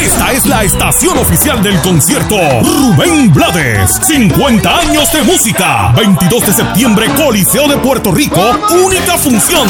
Esta 0.00 0.32
es 0.32 0.46
la 0.46 0.62
estación 0.62 1.16
oficial 1.18 1.62
del 1.62 1.80
concierto 1.80 2.36
Rubén 2.62 3.32
Blades. 3.32 3.98
50 4.02 4.78
años 4.78 5.10
de 5.10 5.22
música. 5.22 5.92
22 5.96 6.46
de 6.46 6.52
septiembre, 6.52 7.06
Coliseo 7.16 7.66
de 7.66 7.78
Puerto 7.78 8.12
Rico. 8.12 8.40
Única 8.84 9.16
función. 9.16 9.66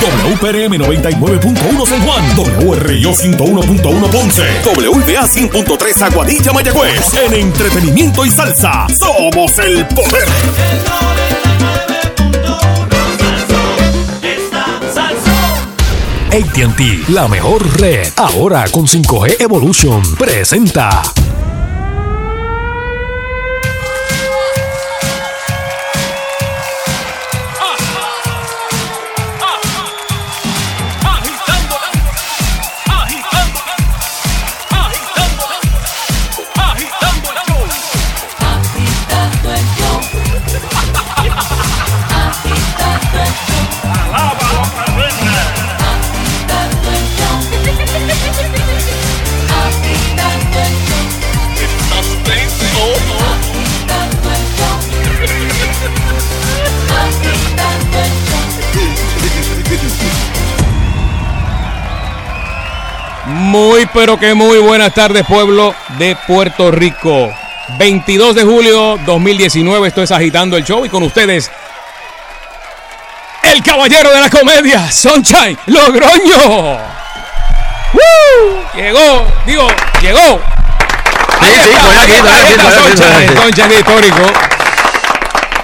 WPRM 0.00 0.74
99.1 0.74 1.86
San 1.86 2.00
Juan. 2.00 2.24
WRIO 2.66 3.12
101.1 3.12 4.10
Ponce. 4.10 4.44
WBA 4.64 5.26
100.3 5.26 6.02
Aguadilla 6.02 6.52
Mayagüez. 6.52 7.14
En 7.14 7.34
entretenimiento 7.34 8.24
y 8.24 8.30
salsa. 8.30 8.86
Somos 8.98 9.58
el 9.58 9.86
poder. 9.88 11.27
ATT, 16.38 17.08
la 17.08 17.26
mejor 17.26 17.80
red. 17.80 18.12
Ahora 18.16 18.64
con 18.70 18.86
5G 18.86 19.40
Evolution. 19.40 20.00
Presenta. 20.16 21.27
Pero 63.92 64.18
que 64.18 64.34
muy 64.34 64.58
buenas 64.58 64.92
tardes 64.94 65.24
pueblo 65.26 65.74
de 65.98 66.16
Puerto 66.26 66.70
Rico. 66.70 67.30
22 67.78 68.34
de 68.34 68.44
julio 68.44 68.98
2019 69.04 69.88
esto 69.88 70.02
es 70.02 70.10
Agitando 70.10 70.56
el 70.56 70.64
Show 70.64 70.86
y 70.86 70.88
con 70.88 71.02
ustedes 71.02 71.50
el 73.42 73.62
caballero 73.62 74.10
de 74.10 74.20
la 74.20 74.30
comedia, 74.30 74.90
Sunshine 74.90 75.58
Logroño. 75.66 76.78
¡Woo! 77.92 78.62
Llegó, 78.74 79.26
digo, 79.46 79.66
llegó. 80.02 80.40
Sí, 81.40 81.48
sí. 81.64 81.70
Sunshine, 83.42 83.72
histórico. 83.78 84.16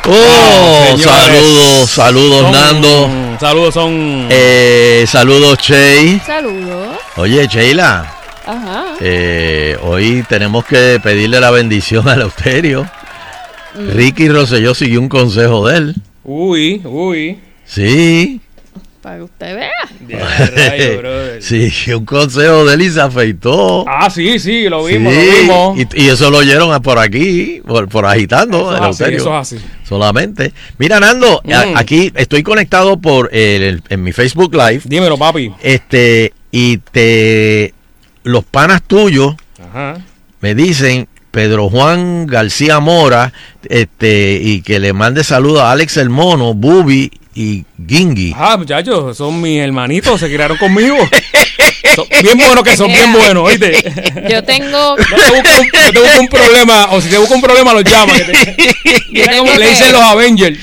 Oh, 0.07 0.97
saludos, 0.99 1.91
saludos 1.91 2.43
Son- 2.43 2.53
Nando. 2.53 3.11
Saludos 3.41 3.75
son. 3.75 4.27
Eh, 4.31 5.05
saludos 5.09 5.59
Chey. 5.59 6.21
Saludos. 6.25 6.99
Oye, 7.17 7.47
Sheila, 7.47 8.05
Ajá. 8.47 8.85
eh, 9.01 9.77
hoy 9.83 10.25
tenemos 10.29 10.65
que 10.65 11.01
pedirle 11.03 11.41
la 11.41 11.51
bendición 11.51 12.09
al 12.09 12.23
Austerio. 12.23 12.89
Ricky 13.95 14.29
Rosselló 14.29 14.75
siguió 14.75 15.01
un 15.01 15.09
consejo 15.09 15.67
de 15.69 15.77
él. 15.79 15.95
Uy, 16.23 16.81
uy. 16.85 17.39
Sí. 17.65 18.41
Para 19.03 19.17
que 19.17 19.23
usted 19.25 19.57
vea. 19.57 19.71
Sí, 21.41 21.71
un 21.93 22.05
consejo 22.07 22.65
de 22.65 22.75
él 22.75 22.83
y 22.83 22.91
se 22.91 23.01
afeitó. 23.01 23.85
Ah, 23.89 24.09
sí, 24.09 24.39
sí, 24.39 24.69
lo 24.69 24.85
vimos, 24.85 25.13
Sí, 25.13 25.19
lo 25.47 25.73
vimos. 25.75 25.79
Y, 25.95 26.05
y 26.05 26.09
eso 26.09 26.31
lo 26.31 26.39
oyeron 26.39 26.81
por 26.83 26.99
aquí, 26.99 27.61
por, 27.67 27.89
por 27.89 28.07
agitando, 28.07 28.59
Eso 28.61 28.71
el 28.71 28.77
así, 28.77 28.85
Austerio. 28.87 29.17
eso 29.19 29.29
es 29.41 29.53
así. 29.55 29.65
Solamente. 29.87 30.53
Mira, 30.79 31.01
Nando, 31.01 31.43
a- 31.53 31.67
Mm. 31.67 31.77
aquí 31.77 32.13
estoy 32.15 32.43
conectado 32.43 32.97
por 32.99 33.29
el- 33.33 33.63
el- 33.63 33.83
en 33.91 34.03
mi 34.03 34.13
Facebook 34.13 34.55
Live. 34.55 34.83
Dímelo, 34.85 35.19
papi. 35.19 35.53
Este, 35.63 36.33
y 36.51 36.79
te. 36.79 37.75
Los 38.25 38.45
panas 38.45 38.83
tuyos 38.83 39.37
Ajá. 39.63 39.99
me 40.41 40.55
dicen, 40.55 41.09
Pedro 41.31 41.69
Juan 41.69 42.27
García 42.27 42.81
Mora, 42.81 43.33
este, 43.69 44.41
y 44.43 44.63
que 44.63 44.79
le 44.79 44.93
mande 44.93 45.25
saludos 45.25 45.63
a 45.63 45.73
Alex 45.73 45.97
el 45.97 46.09
Mono, 46.09 46.55
Bubi 46.55 47.11
y 47.35 47.65
Gingy. 47.87 48.35
Ah, 48.37 48.57
muchachos, 48.57 49.17
son 49.17 49.41
mis 49.41 49.59
hermanitos, 49.59 50.21
se 50.21 50.27
criaron 50.27 50.57
conmigo. 50.57 50.97
Son 51.95 52.07
bien 52.23 52.37
buenos 52.39 52.65
que 52.65 52.77
son, 52.77 52.89
bien 52.89 53.13
buenos, 53.13 53.45
¿oíste? 53.45 53.73
Yo 54.29 54.43
tengo. 54.43 54.97
No 55.11 55.17
te 55.17 55.31
busco 55.31 55.61
un, 55.61 55.69
no 55.85 55.93
te 55.93 56.01
busco 56.01 56.21
un 56.21 56.29
problema, 56.29 56.87
o 56.91 57.01
si 57.01 57.09
te 57.09 57.19
busco 57.19 57.35
un 57.35 57.41
problema, 57.41 57.73
los 57.73 57.85
llama. 57.85 58.13
Mira 59.11 59.33
le 59.59 59.69
dicen 59.69 59.93
los 59.93 60.03
Avengers. 60.03 60.59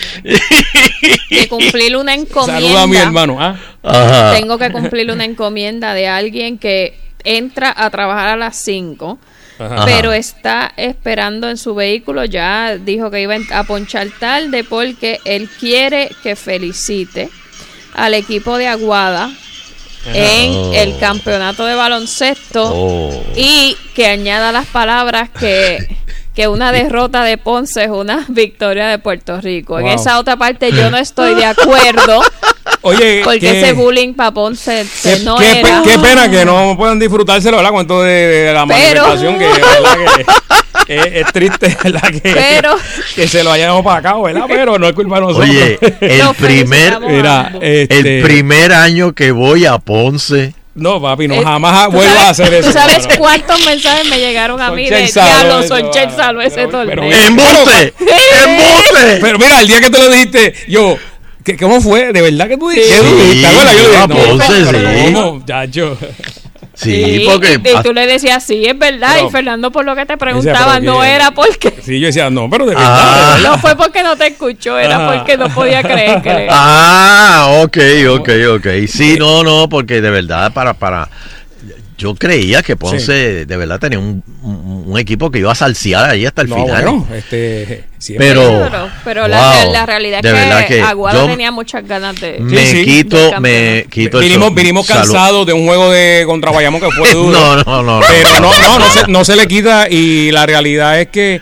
que 1.30 1.48
cumplir 1.48 1.96
una 1.96 2.14
encomienda. 2.16 2.60
Saluda 2.62 2.82
a 2.82 2.88
mi 2.88 2.98
hermano. 2.98 3.38
¿ah? 3.40 3.58
Ajá. 3.84 4.34
Tengo 4.36 4.58
que 4.58 4.72
cumplir 4.72 5.10
una 5.10 5.24
encomienda 5.24 5.94
de 5.94 6.08
alguien 6.08 6.58
que 6.58 6.96
entra 7.24 7.74
a 7.76 7.90
trabajar 7.90 8.28
a 8.30 8.36
las 8.36 8.56
5, 8.58 9.18
Ajá. 9.60 9.86
pero 9.86 10.12
está 10.14 10.72
esperando 10.78 11.50
en 11.50 11.58
su 11.58 11.76
vehículo. 11.76 12.26
Ya 12.26 12.78
dijo 12.78 13.10
que 13.12 13.22
iba 13.22 13.36
a 13.54 13.64
ponchar 13.64 14.08
tarde 14.20 14.64
porque 14.64 15.20
él 15.26 15.50
quiere 15.60 16.10
que 16.24 16.36
felicite 16.36 17.30
al 17.94 18.14
equipo 18.14 18.58
de 18.58 18.68
Aguada 18.68 19.32
en 20.14 20.56
Oh. 20.56 20.72
el 20.74 20.98
campeonato 20.98 21.66
de 21.66 21.76
baloncesto 21.76 22.72
Oh. 22.74 23.24
y 23.36 23.78
que 23.94 24.08
añada 24.08 24.52
las 24.52 24.66
palabras 24.66 25.30
que, 25.30 25.96
que 26.34 26.48
una 26.48 26.72
derrota 26.72 27.24
de 27.24 27.38
Ponce 27.38 27.84
es 27.84 27.90
una 27.92 28.26
victoria 28.30 28.88
de 28.88 28.98
Puerto 28.98 29.40
Rico. 29.42 29.78
En 29.80 29.88
esa 29.88 30.18
otra 30.20 30.38
parte 30.38 30.72
yo 30.72 30.90
no 30.90 30.98
estoy 30.98 31.36
de 31.36 31.46
acuerdo 31.46 32.22
Oye, 32.82 33.22
porque 33.24 33.40
qué- 33.40 33.62
ese 33.62 33.74
bullying 33.74 34.14
para 34.14 34.32
Ponce 34.32 34.86
no 35.24 35.38
qué 35.38 35.46
pe- 35.46 35.60
era. 35.60 35.82
qué 35.84 36.00
pena 36.00 36.30
que 36.32 36.46
no 36.46 36.76
puedan 36.78 36.98
disfrutárselo, 37.00 37.58
¿verdad? 37.58 37.72
Con 37.72 37.82
esto 37.82 38.02
de, 38.02 38.12
de 38.12 38.54
la 38.54 38.66
Pero- 38.66 39.08
manifestación, 39.08 39.38
que, 40.88 40.96
es, 40.98 41.06
es 41.14 41.26
triste, 41.34 41.78
¿verdad? 41.84 42.10
Que, 42.12 42.20
Pero- 42.22 42.76
que 43.16 43.28
se 43.28 43.44
lo 43.44 43.52
hayan 43.52 43.84
para 43.84 43.98
acá, 43.98 44.22
¿verdad? 44.22 44.46
Pero 44.48 44.78
no 44.80 44.88
es 44.88 44.94
culpa 44.94 45.16
de 45.16 45.22
nosotros. 45.22 45.50
Oye, 45.50 45.78
el 46.02 46.36
primer. 46.36 47.00
Mira, 47.02 47.54
este, 47.62 48.18
el 48.18 48.24
primer 48.24 48.74
año 48.74 49.14
que 49.14 49.32
voy 49.32 49.66
a 49.66 49.78
Ponce. 49.78 50.54
No, 50.74 51.02
papi, 51.02 51.28
no 51.28 51.36
Eh, 51.36 51.44
jamás 51.44 51.88
¿tú 51.88 51.92
vuelvas 51.92 52.18
a 52.18 52.30
hacer 52.30 52.54
eso. 52.54 52.68
¿Tú 52.70 52.74
sabes 52.74 53.06
mano. 53.06 53.20
cuántos 53.20 53.66
mensajes 53.66 54.08
me 54.10 54.18
llegaron 54.20 54.62
a 54.62 54.72
mí 54.72 54.90
de 54.90 55.02
Diablo, 55.06 55.60
ah, 55.60 56.10
Saló 56.16 56.42
ese 56.42 56.56
pero- 56.68 56.70
torneo? 56.72 57.12
¡Embuste! 57.12 57.94
¡Embuste! 58.00 59.18
Pero 59.22 59.38
mira, 59.38 59.60
el 59.60 59.68
día 59.68 59.82
que 59.82 59.90
tú 59.90 59.98
lo 59.98 60.10
dijiste, 60.10 60.54
yo, 60.70 60.98
¿qué, 61.44 61.58
¿cómo 61.58 61.82
fue? 61.82 62.12
¿De 62.14 62.22
verdad 62.22 62.48
que 62.48 62.58
tú 62.58 62.70
dijiste? 62.70 62.94
Sí. 62.96 63.02
¿Qué 63.02 63.08
tú 63.10 63.16
dijiste? 63.18 63.42
¿Te 63.42 63.48
acuerdas? 63.48 63.76
Yo 63.76 63.82
le 63.84 63.90
dije, 63.90 63.98
a 64.04 64.08
no, 64.08 64.16
Ponce, 64.16 64.54
pero 64.72 64.80
sí. 65.08 65.14
¿cómo? 65.14 65.46
Chacho. 65.46 65.98
Sí, 66.74 67.26
porque. 67.30 67.60
y, 67.64 67.70
y 67.70 67.84
tú 67.84 67.94
le 67.94 68.08
decías, 68.08 68.44
sí, 68.44 68.64
es 68.66 68.78
verdad. 68.78 69.12
Pero- 69.16 69.28
y 69.28 69.32
Fernando, 69.32 69.72
por 69.72 69.86
lo 69.86 69.96
que 69.96 70.06
te 70.06 70.18
preguntaba, 70.18 70.80
no 70.80 71.02
¿qué? 71.02 71.10
era 71.10 71.32
porque. 71.32 71.74
Sí, 71.84 72.00
yo 72.00 72.08
decía, 72.08 72.30
no, 72.30 72.50
pero 72.50 72.66
de 72.66 72.76
verdad. 72.76 72.98
Ah. 72.98 73.36
de 73.36 73.36
verdad. 73.36 73.52
No 73.52 73.58
fue 73.60 73.76
porque 73.76 74.04
no 74.04 74.16
te 74.16 74.28
escuchó, 74.28 74.80
era 74.80 74.96
Ajá. 74.96 75.18
porque 75.18 75.38
no 75.38 75.50
podía 75.50 75.84
creer 75.84 76.22
que. 76.22 76.48
Ah, 76.50 77.60
ok, 77.64 77.78
ok, 78.20 78.30
ok. 78.56 78.68
Sí, 78.88 79.18
no, 79.20 79.44
no, 79.44 79.68
porque 79.70 80.02
de 80.02 80.10
verdad, 80.10 80.54
para, 80.54 80.74
para. 80.74 81.10
Yo 82.02 82.16
creía 82.16 82.64
que 82.64 82.76
Ponce 82.76 83.46
de 83.46 83.58
verdad 83.58 83.80
tenía 83.80 84.00
un, 84.00 84.24
un- 84.42 84.84
un 84.88 84.98
equipo 85.00 85.30
que 85.30 85.38
iba 85.38 85.52
a 85.52 85.56
salsear 85.56 86.10
ahí 86.10 86.26
hasta 86.26 86.42
el 86.42 86.50
No, 86.50 86.56
final. 86.56 86.84
bueno, 86.84 87.08
este. 87.16 87.84
Pero- 88.18 88.42
Pero, 88.42 88.90
pero 89.04 89.28
la, 89.28 89.62
Wow, 89.64 89.72
la 89.74 89.86
realidad 89.86 90.26
es 90.26 90.66
que, 90.66 90.74
que 90.76 90.82
Aguada 90.82 91.20
yo- 91.22 91.28
tenía 91.28 91.52
muchas 91.52 91.88
ganas 91.88 92.20
de. 92.20 92.40
me 92.40 92.66
Sí, 92.66 92.78
sí. 92.78 92.86
quito, 92.86 93.40
me 93.40 93.86
quito 93.92 94.18
vinimos, 94.18 94.48
eso. 94.48 94.56
vinimos 94.56 94.88
cansados 94.88 95.46
de 95.46 95.54
un 95.54 95.68
juego 95.68 95.92
de 95.92 96.24
contra 96.26 96.50
Bayamón 96.52 96.82
que 96.82 96.90
fue 96.90 97.10
duro. 97.14 97.32
No, 97.32 97.56
no, 97.58 97.84
no. 97.84 98.00
no. 98.00 98.06
Pero 98.08 98.40
no, 98.42 98.52
no, 98.60 98.80
no 98.80 98.90
se, 98.92 99.08
no 99.08 99.24
se 99.24 99.36
le 99.36 99.46
quita 99.48 99.88
y 99.88 100.32
la 100.32 100.48
realidad 100.48 101.00
es 101.00 101.10
que 101.10 101.40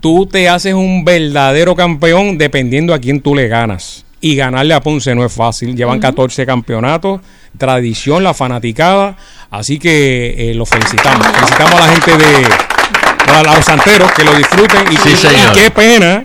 tú 0.00 0.24
te 0.24 0.48
haces 0.48 0.72
un 0.72 1.04
verdadero 1.04 1.76
campeón 1.76 2.38
dependiendo 2.38 2.94
a 2.94 2.98
quién 2.98 3.20
tú 3.20 3.34
le 3.34 3.48
ganas. 3.48 4.06
Y 4.20 4.36
ganarle 4.36 4.74
a 4.74 4.80
Ponce 4.80 5.14
no 5.14 5.24
es 5.24 5.32
fácil. 5.32 5.74
Llevan 5.74 5.98
14 5.98 6.44
campeonatos, 6.44 7.20
tradición, 7.56 8.22
la 8.22 8.34
fanaticada. 8.34 9.16
Así 9.50 9.78
que 9.78 10.50
eh, 10.50 10.54
los 10.54 10.68
felicitamos. 10.68 11.26
Felicitamos 11.26 11.74
a 11.80 11.86
la 11.86 11.92
gente 11.92 12.16
de 12.18 12.46
a 13.32 13.42
los 13.54 13.64
santeros 13.64 14.10
que 14.12 14.24
lo 14.24 14.34
disfruten. 14.34 14.92
Y, 14.92 14.96
Sí, 14.96 15.10
y- 15.12 15.16
señor. 15.16 15.56
y 15.56 15.58
qué 15.60 15.70
pena 15.70 16.24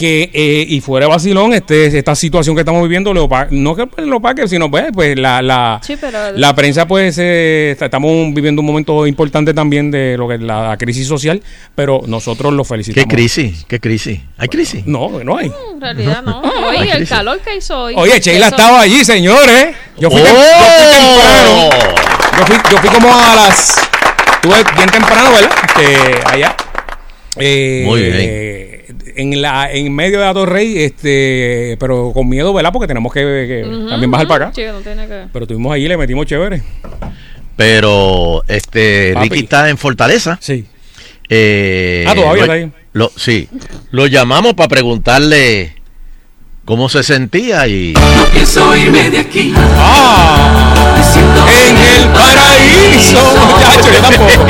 que 0.00 0.30
eh, 0.32 0.64
y 0.66 0.80
fuera 0.80 1.04
de 1.04 1.10
vacilón 1.12 1.52
este 1.52 1.86
esta 1.98 2.14
situación 2.14 2.56
que 2.56 2.60
estamos 2.62 2.82
viviendo 2.82 3.12
lo 3.12 3.28
no 3.50 3.76
que 3.76 3.86
lo 3.98 4.16
opaque 4.16 4.48
sino 4.48 4.70
pues, 4.70 4.86
pues 4.94 5.18
la 5.18 5.42
la, 5.42 5.78
Sí, 5.82 5.96
pero- 6.00 6.32
la 6.34 6.54
prensa 6.54 6.86
pues 6.86 7.16
eh, 7.18 7.76
estamos 7.78 8.32
viviendo 8.32 8.60
un 8.62 8.66
momento 8.66 9.06
importante 9.06 9.52
también 9.52 9.90
de 9.90 10.16
lo 10.16 10.26
que 10.26 10.36
es 10.36 10.40
la 10.40 10.74
crisis 10.78 11.06
social 11.06 11.42
pero 11.74 12.00
nosotros 12.06 12.50
lo 12.54 12.62
¿Qué 12.62 12.68
felicitamos 12.70 13.12
crisis? 13.12 13.66
¿Qué 13.68 13.78
crisis? 13.78 14.20
¿Hay 14.38 14.48
crisis? 14.48 14.86
no 14.86 15.22
no 15.22 15.36
hay 15.36 15.52
En 15.74 15.80
realidad 15.80 16.22
no. 16.22 16.40
Hoy 16.68 16.76
Ay, 16.78 16.88
el 16.88 16.96
crisis. 16.96 17.08
calor 17.10 17.38
que 17.40 17.56
hizo 17.58 17.78
hoy. 17.82 17.94
oye 17.98 18.18
Sheila 18.20 18.46
eso- 18.46 18.56
estaba 18.56 18.80
allí 18.80 19.04
señores 19.04 19.76
yo 19.98 20.10
fui, 20.10 20.22
tem- 20.22 20.32
yo 20.32 20.32
fui 20.32 20.86
temprano 20.96 21.50
¡Oh! 21.52 22.38
yo 22.38 22.46
fui, 22.46 22.56
yo 22.72 22.78
fui 22.78 22.88
como 22.88 23.08
a 23.14 23.36
las 23.36 23.76
estuve 24.42 24.56
bien 24.76 24.88
temprano, 24.88 25.30
¿verdad? 25.32 25.50
Este, 25.66 26.26
allá. 26.26 26.56
Eh, 27.36 27.82
Muy 27.86 28.02
bien. 28.02 29.04
en 29.16 29.40
la 29.42 29.70
en 29.72 29.92
medio 29.94 30.18
de 30.18 30.24
la 30.26 30.34
Torrey, 30.34 30.78
este, 30.78 31.76
pero 31.78 32.10
con 32.12 32.28
miedo, 32.28 32.52
¿verdad? 32.52 32.72
Porque 32.72 32.88
tenemos 32.88 33.12
que, 33.12 33.20
que 33.20 33.88
también 33.88 34.10
bajar 34.10 34.26
para 34.28 34.46
acá. 34.46 34.54
Sí, 34.54 34.62
no 34.66 34.80
tiene 34.80 35.06
que... 35.06 35.24
Pero 35.32 35.44
estuvimos 35.44 35.72
allí, 35.72 35.86
le 35.88 35.96
metimos 35.96 36.26
chévere. 36.26 36.62
Pero 37.56 38.42
este 38.48 39.12
Papi. 39.14 39.28
Ricky 39.28 39.44
está 39.44 39.68
en 39.68 39.78
Fortaleza. 39.78 40.38
Sí. 40.40 40.64
Eh, 41.28 42.04
Ah, 42.08 42.14
todavía 42.14 42.34
lo- 42.46 42.52
está 42.52 42.52
ahí. 42.54 42.72
lo- 42.94 43.12
sí. 43.16 43.48
Lo 43.90 44.06
llamamos 44.06 44.54
para 44.54 44.68
preguntarle 44.68 45.74
cómo 46.64 46.88
se 46.88 47.02
sentía 47.02 47.66
y 47.68 47.94
Pienso 48.32 48.74
irme 48.76 49.10
de 49.10 49.18
aquí. 49.18 49.52
¡Ah! 49.56 50.56
En 51.14 51.76
el 51.76 52.08
paraíso. 52.12 53.18
Muchacho, 53.50 53.88
yo 53.92 54.00
tampoco. 54.00 54.46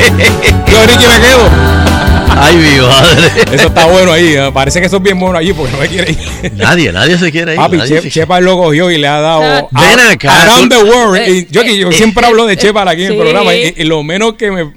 Yo, 0.71 0.85
Ricky, 0.87 1.05
me 1.07 1.19
quedo. 1.19 2.10
ay 2.41 2.55
mi 2.55 2.79
madre. 2.79 3.55
Eso 3.55 3.67
está 3.67 3.85
bueno 3.85 4.11
ahí. 4.11 4.33
¿eh? 4.35 4.51
Parece 4.53 4.79
que 4.79 4.87
eso 4.87 4.97
es 4.97 5.03
bien 5.03 5.19
bueno 5.19 5.37
allí 5.37 5.53
porque 5.53 5.71
no 5.71 5.77
me 5.79 5.87
quiere 5.87 6.11
ir. 6.11 6.53
nadie, 6.55 6.91
nadie 6.91 7.17
se 7.17 7.31
quiere 7.31 7.53
ir. 7.53 7.57
Papi, 7.57 7.77
Che- 7.79 8.01
se- 8.01 8.09
Chepa 8.09 8.39
lo 8.39 8.57
cogió 8.57 8.89
y 8.91 8.97
le 8.97 9.07
ha 9.07 9.19
dado. 9.19 9.41
Ven 9.71 9.99
a- 9.99 10.11
acá, 10.11 10.43
around 10.43 10.71
the 10.71 10.83
world. 10.83 11.15
Eh, 11.17 11.31
Y 11.31 11.47
yo, 11.51 11.63
que 11.63 11.77
yo 11.77 11.89
eh, 11.89 11.93
siempre 11.93 12.25
hablo 12.25 12.45
de 12.45 12.57
Chepa 12.57 12.89
aquí 12.89 13.03
en 13.05 13.11
el 13.13 13.17
programa 13.17 13.53
y, 13.55 13.73
y 13.77 13.83
lo 13.85 14.03
menos 14.03 14.33
que 14.35 14.51
me 14.51 14.71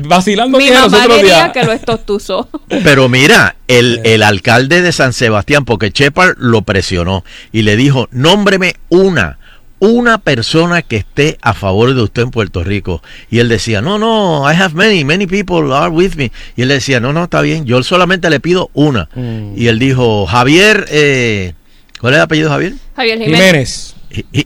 vacilando 0.00 0.58
Mi 0.58 0.66
que 0.66 0.74
los 0.74 0.90
mamá 0.90 1.06
quería 1.06 1.22
días. 1.22 1.52
que 1.52 1.62
lo 1.64 1.72
estostuzó. 1.72 2.48
Pero 2.68 3.08
mira, 3.08 3.56
el, 3.68 4.00
el 4.04 4.22
alcalde 4.22 4.82
de 4.82 4.92
San 4.92 5.12
Sebastián, 5.12 5.64
porque 5.64 5.90
Shepard 5.90 6.34
lo 6.38 6.62
presionó 6.62 7.24
y 7.52 7.62
le 7.62 7.76
dijo, 7.76 8.08
nómbreme 8.10 8.76
una, 8.88 9.38
una 9.78 10.18
persona 10.18 10.82
que 10.82 10.96
esté 10.96 11.38
a 11.42 11.54
favor 11.54 11.94
de 11.94 12.02
usted 12.02 12.22
en 12.22 12.30
Puerto 12.30 12.64
Rico. 12.64 13.02
Y 13.30 13.38
él 13.38 13.48
decía, 13.48 13.82
no, 13.82 13.98
no, 13.98 14.50
I 14.50 14.54
have 14.54 14.74
many, 14.74 15.04
many 15.04 15.26
people 15.26 15.72
are 15.72 15.90
with 15.90 16.14
me. 16.16 16.32
Y 16.56 16.62
él 16.62 16.68
decía, 16.68 17.00
no, 17.00 17.12
no, 17.12 17.24
está 17.24 17.40
bien, 17.42 17.66
yo 17.66 17.82
solamente 17.82 18.30
le 18.30 18.40
pido 18.40 18.70
una. 18.74 19.08
Mm. 19.14 19.52
Y 19.56 19.68
él 19.68 19.78
dijo, 19.78 20.26
Javier, 20.26 20.86
eh, 20.90 21.54
¿cuál 22.00 22.14
es 22.14 22.18
el 22.18 22.22
apellido 22.22 22.48
de 22.48 22.54
Javier? 22.54 22.72
Javier 22.96 23.18
Jiménez. 23.18 23.94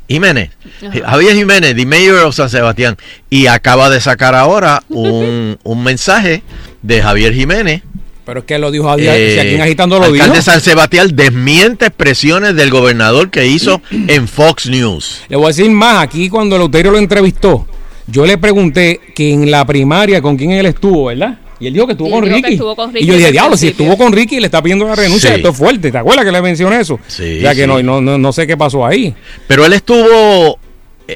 Jiménez. 0.09 0.50
Ajá. 0.82 1.11
Javier 1.11 1.35
Jiménez, 1.35 1.77
the 1.77 1.87
mayor 1.87 2.25
of 2.25 2.35
San 2.35 2.50
Sebastián, 2.50 2.97
y 3.29 3.47
acaba 3.47 3.88
de 3.88 4.00
sacar 4.00 4.35
ahora 4.35 4.82
un, 4.88 5.59
un 5.62 5.82
mensaje 5.85 6.43
de 6.82 7.03
Javier 7.03 7.35
Jiménez 7.35 7.82
Pero 8.25 8.40
es 8.40 8.46
que 8.46 8.58
lo 8.58 8.70
dijo 8.70 8.88
a 8.88 8.96
día, 8.96 9.17
eh, 9.17 9.32
si 9.34 9.38
aquí 9.40 9.55
en 9.55 9.61
agitando 9.62 9.99
lo 9.99 10.05
dijo. 10.06 10.14
alcalde 10.14 10.37
de 10.37 10.43
San 10.43 10.61
Sebastián 10.61 11.11
desmiente 11.14 11.87
expresiones 11.87 12.55
del 12.55 12.70
gobernador 12.70 13.31
que 13.31 13.46
hizo 13.46 13.81
en 13.90 14.28
Fox 14.28 14.67
News. 14.69 15.22
Le 15.28 15.37
voy 15.37 15.46
a 15.46 15.49
decir 15.49 15.70
más, 15.70 16.02
aquí 16.02 16.28
cuando 16.28 16.56
Leuterio 16.58 16.93
lo 16.93 16.99
entrevistó, 16.99 17.67
yo 18.06 18.26
le 18.26 18.38
pregunté 18.38 19.00
que 19.14 19.32
en 19.32 19.50
la 19.50 19.64
primaria 19.64 20.20
con 20.22 20.37
quién 20.37 20.52
él 20.52 20.67
estuvo, 20.67 21.06
¿verdad? 21.06 21.38
Y 21.58 21.67
él 21.67 21.75
dijo 21.75 21.87
que 21.87 21.93
estuvo, 21.93 22.11
con, 22.11 22.25
dijo 22.25 22.37
que 22.37 22.43
Ricky. 22.43 22.52
estuvo 22.55 22.75
con 22.76 22.93
Ricky 22.93 23.05
Y 23.05 23.08
yo 23.08 23.17
dije, 23.17 23.32
diablo, 23.32 23.56
si 23.56 23.67
principio". 23.67 23.84
estuvo 23.93 24.05
con 24.05 24.12
Ricky 24.14 24.37
y 24.37 24.40
le 24.40 24.46
está 24.46 24.62
pidiendo 24.62 24.87
la 24.87 24.94
renuncia, 24.94 25.31
Sí. 25.31 25.37
esto 25.37 25.50
es 25.50 25.56
fuerte. 25.56 25.93
¿Te 25.93 25.99
acuerdas 25.99 26.25
que 26.25 26.32
le 26.32 26.40
mencioné 26.40 26.81
eso? 26.81 26.99
Sí, 27.06 27.38
O 27.38 27.40
sea 27.43 27.55
que 27.55 27.62
sí. 27.62 27.67
no, 27.67 27.82
no, 27.82 28.00
no, 28.00 28.17
no 28.17 28.32
sé 28.32 28.46
qué 28.46 28.56
pasó 28.56 28.87
ahí. 28.87 29.14
Pero 29.46 29.67
él 29.67 29.75
estuvo, 29.75 30.58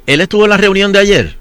él 0.06 0.20
estuvo 0.20 0.44
en 0.44 0.50
la 0.50 0.56
reunión 0.58 0.92
de 0.92 0.98
ayer. 0.98 1.36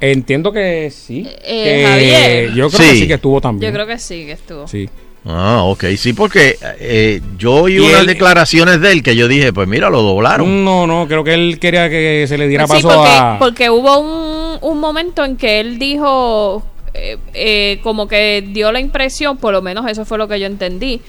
Entiendo 0.00 0.52
que 0.52 0.90
sí. 0.90 1.26
Eh, 1.44 1.64
que 1.64 1.86
Javier. 1.86 2.52
Yo 2.54 2.68
creo 2.68 2.82
Sí. 2.82 2.90
que 2.94 3.00
sí 3.00 3.08
que 3.08 3.14
estuvo 3.14 3.40
también. 3.40 3.70
Yo 3.72 3.74
creo 3.74 3.86
que 3.86 3.98
sí, 3.98 4.26
que 4.26 4.32
estuvo. 4.32 4.68
Sí. 4.68 4.88
Ah, 5.28 5.62
ok, 5.64 5.84
sí, 5.96 6.12
porque 6.12 6.56
eh, 6.78 7.20
yo 7.36 7.54
oí 7.54 7.74
Y 7.74 7.78
unas 7.80 8.02
él- 8.02 8.06
declaraciones 8.06 8.80
de 8.80 8.92
él 8.92 9.02
que 9.02 9.16
yo 9.16 9.26
dije, 9.26 9.52
pues 9.52 9.66
mira, 9.66 9.90
lo 9.90 10.02
doblaron. 10.02 10.64
No, 10.64 10.86
no, 10.86 11.08
creo 11.08 11.24
que 11.24 11.34
él 11.34 11.58
quería 11.58 11.88
que 11.90 12.26
se 12.28 12.38
le 12.38 12.46
diera 12.46 12.66
Pues 12.68 12.80
Sí, 12.80 12.86
paso 12.86 12.96
porque, 13.00 13.10
a... 13.16 13.36
porque 13.40 13.70
hubo 13.70 13.98
un, 13.98 14.58
un 14.60 14.78
momento 14.78 15.24
en 15.24 15.36
que 15.36 15.58
él 15.58 15.80
dijo, 15.80 16.62
eh, 16.94 17.16
eh, 17.34 17.80
como 17.82 18.06
que 18.06 18.44
dio 18.52 18.70
la 18.70 18.78
impresión, 18.78 19.36
por 19.38 19.52
lo 19.52 19.62
menos 19.62 19.90
eso 19.90 20.04
fue 20.04 20.16
lo 20.16 20.28
que 20.28 20.38
yo 20.38 20.46
entendí, 20.46 21.00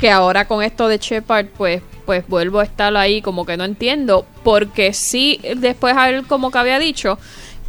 que 0.00 0.10
ahora 0.10 0.46
con 0.46 0.62
esto 0.62 0.86
de 0.88 0.96
Shepard, 0.98 1.46
pues, 1.56 1.80
pues 2.06 2.24
vuelvo 2.28 2.60
a 2.60 2.64
estar 2.64 2.94
ahí 2.98 3.20
como 3.22 3.44
que 3.46 3.56
no 3.56 3.64
entiendo, 3.64 4.26
porque 4.42 4.92
sí, 4.94 5.40
después 5.56 5.94
a 5.96 6.08
él 6.10 6.26
como 6.26 6.50
que 6.50 6.58
había 6.58 6.78
dicho 6.78 7.18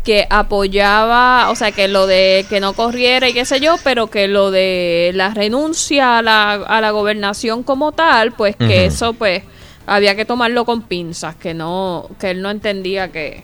que 0.03 0.25
apoyaba, 0.29 1.49
o 1.49 1.55
sea, 1.55 1.71
que 1.71 1.87
lo 1.87 2.07
de 2.07 2.45
que 2.49 2.59
no 2.59 2.73
corriera 2.73 3.27
y 3.29 3.33
qué 3.33 3.45
sé 3.45 3.59
yo, 3.59 3.75
pero 3.83 4.07
que 4.07 4.27
lo 4.27 4.51
de 4.51 5.11
la 5.13 5.33
renuncia 5.33 6.17
a 6.17 6.21
la, 6.21 6.53
a 6.53 6.81
la 6.81 6.91
gobernación 6.91 7.63
como 7.63 7.91
tal, 7.91 8.31
pues 8.31 8.55
que 8.55 8.85
eso 8.85 9.13
pues 9.13 9.43
había 9.85 10.15
que 10.15 10.25
tomarlo 10.25 10.65
con 10.65 10.83
pinzas, 10.83 11.35
que 11.35 11.53
no, 11.53 12.09
que 12.19 12.31
él 12.31 12.41
no 12.41 12.49
entendía 12.49 13.11
que, 13.11 13.43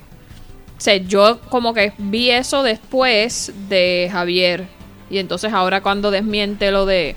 o 0.77 0.81
sea, 0.81 0.95
yo 0.97 1.39
como 1.49 1.73
que 1.73 1.93
vi 1.97 2.29
eso 2.31 2.63
después 2.63 3.51
de 3.69 4.09
Javier. 4.11 4.65
Y 5.09 5.19
entonces 5.19 5.53
ahora 5.53 5.81
cuando 5.81 6.09
desmiente 6.11 6.71
lo 6.71 6.85
de 6.85 7.15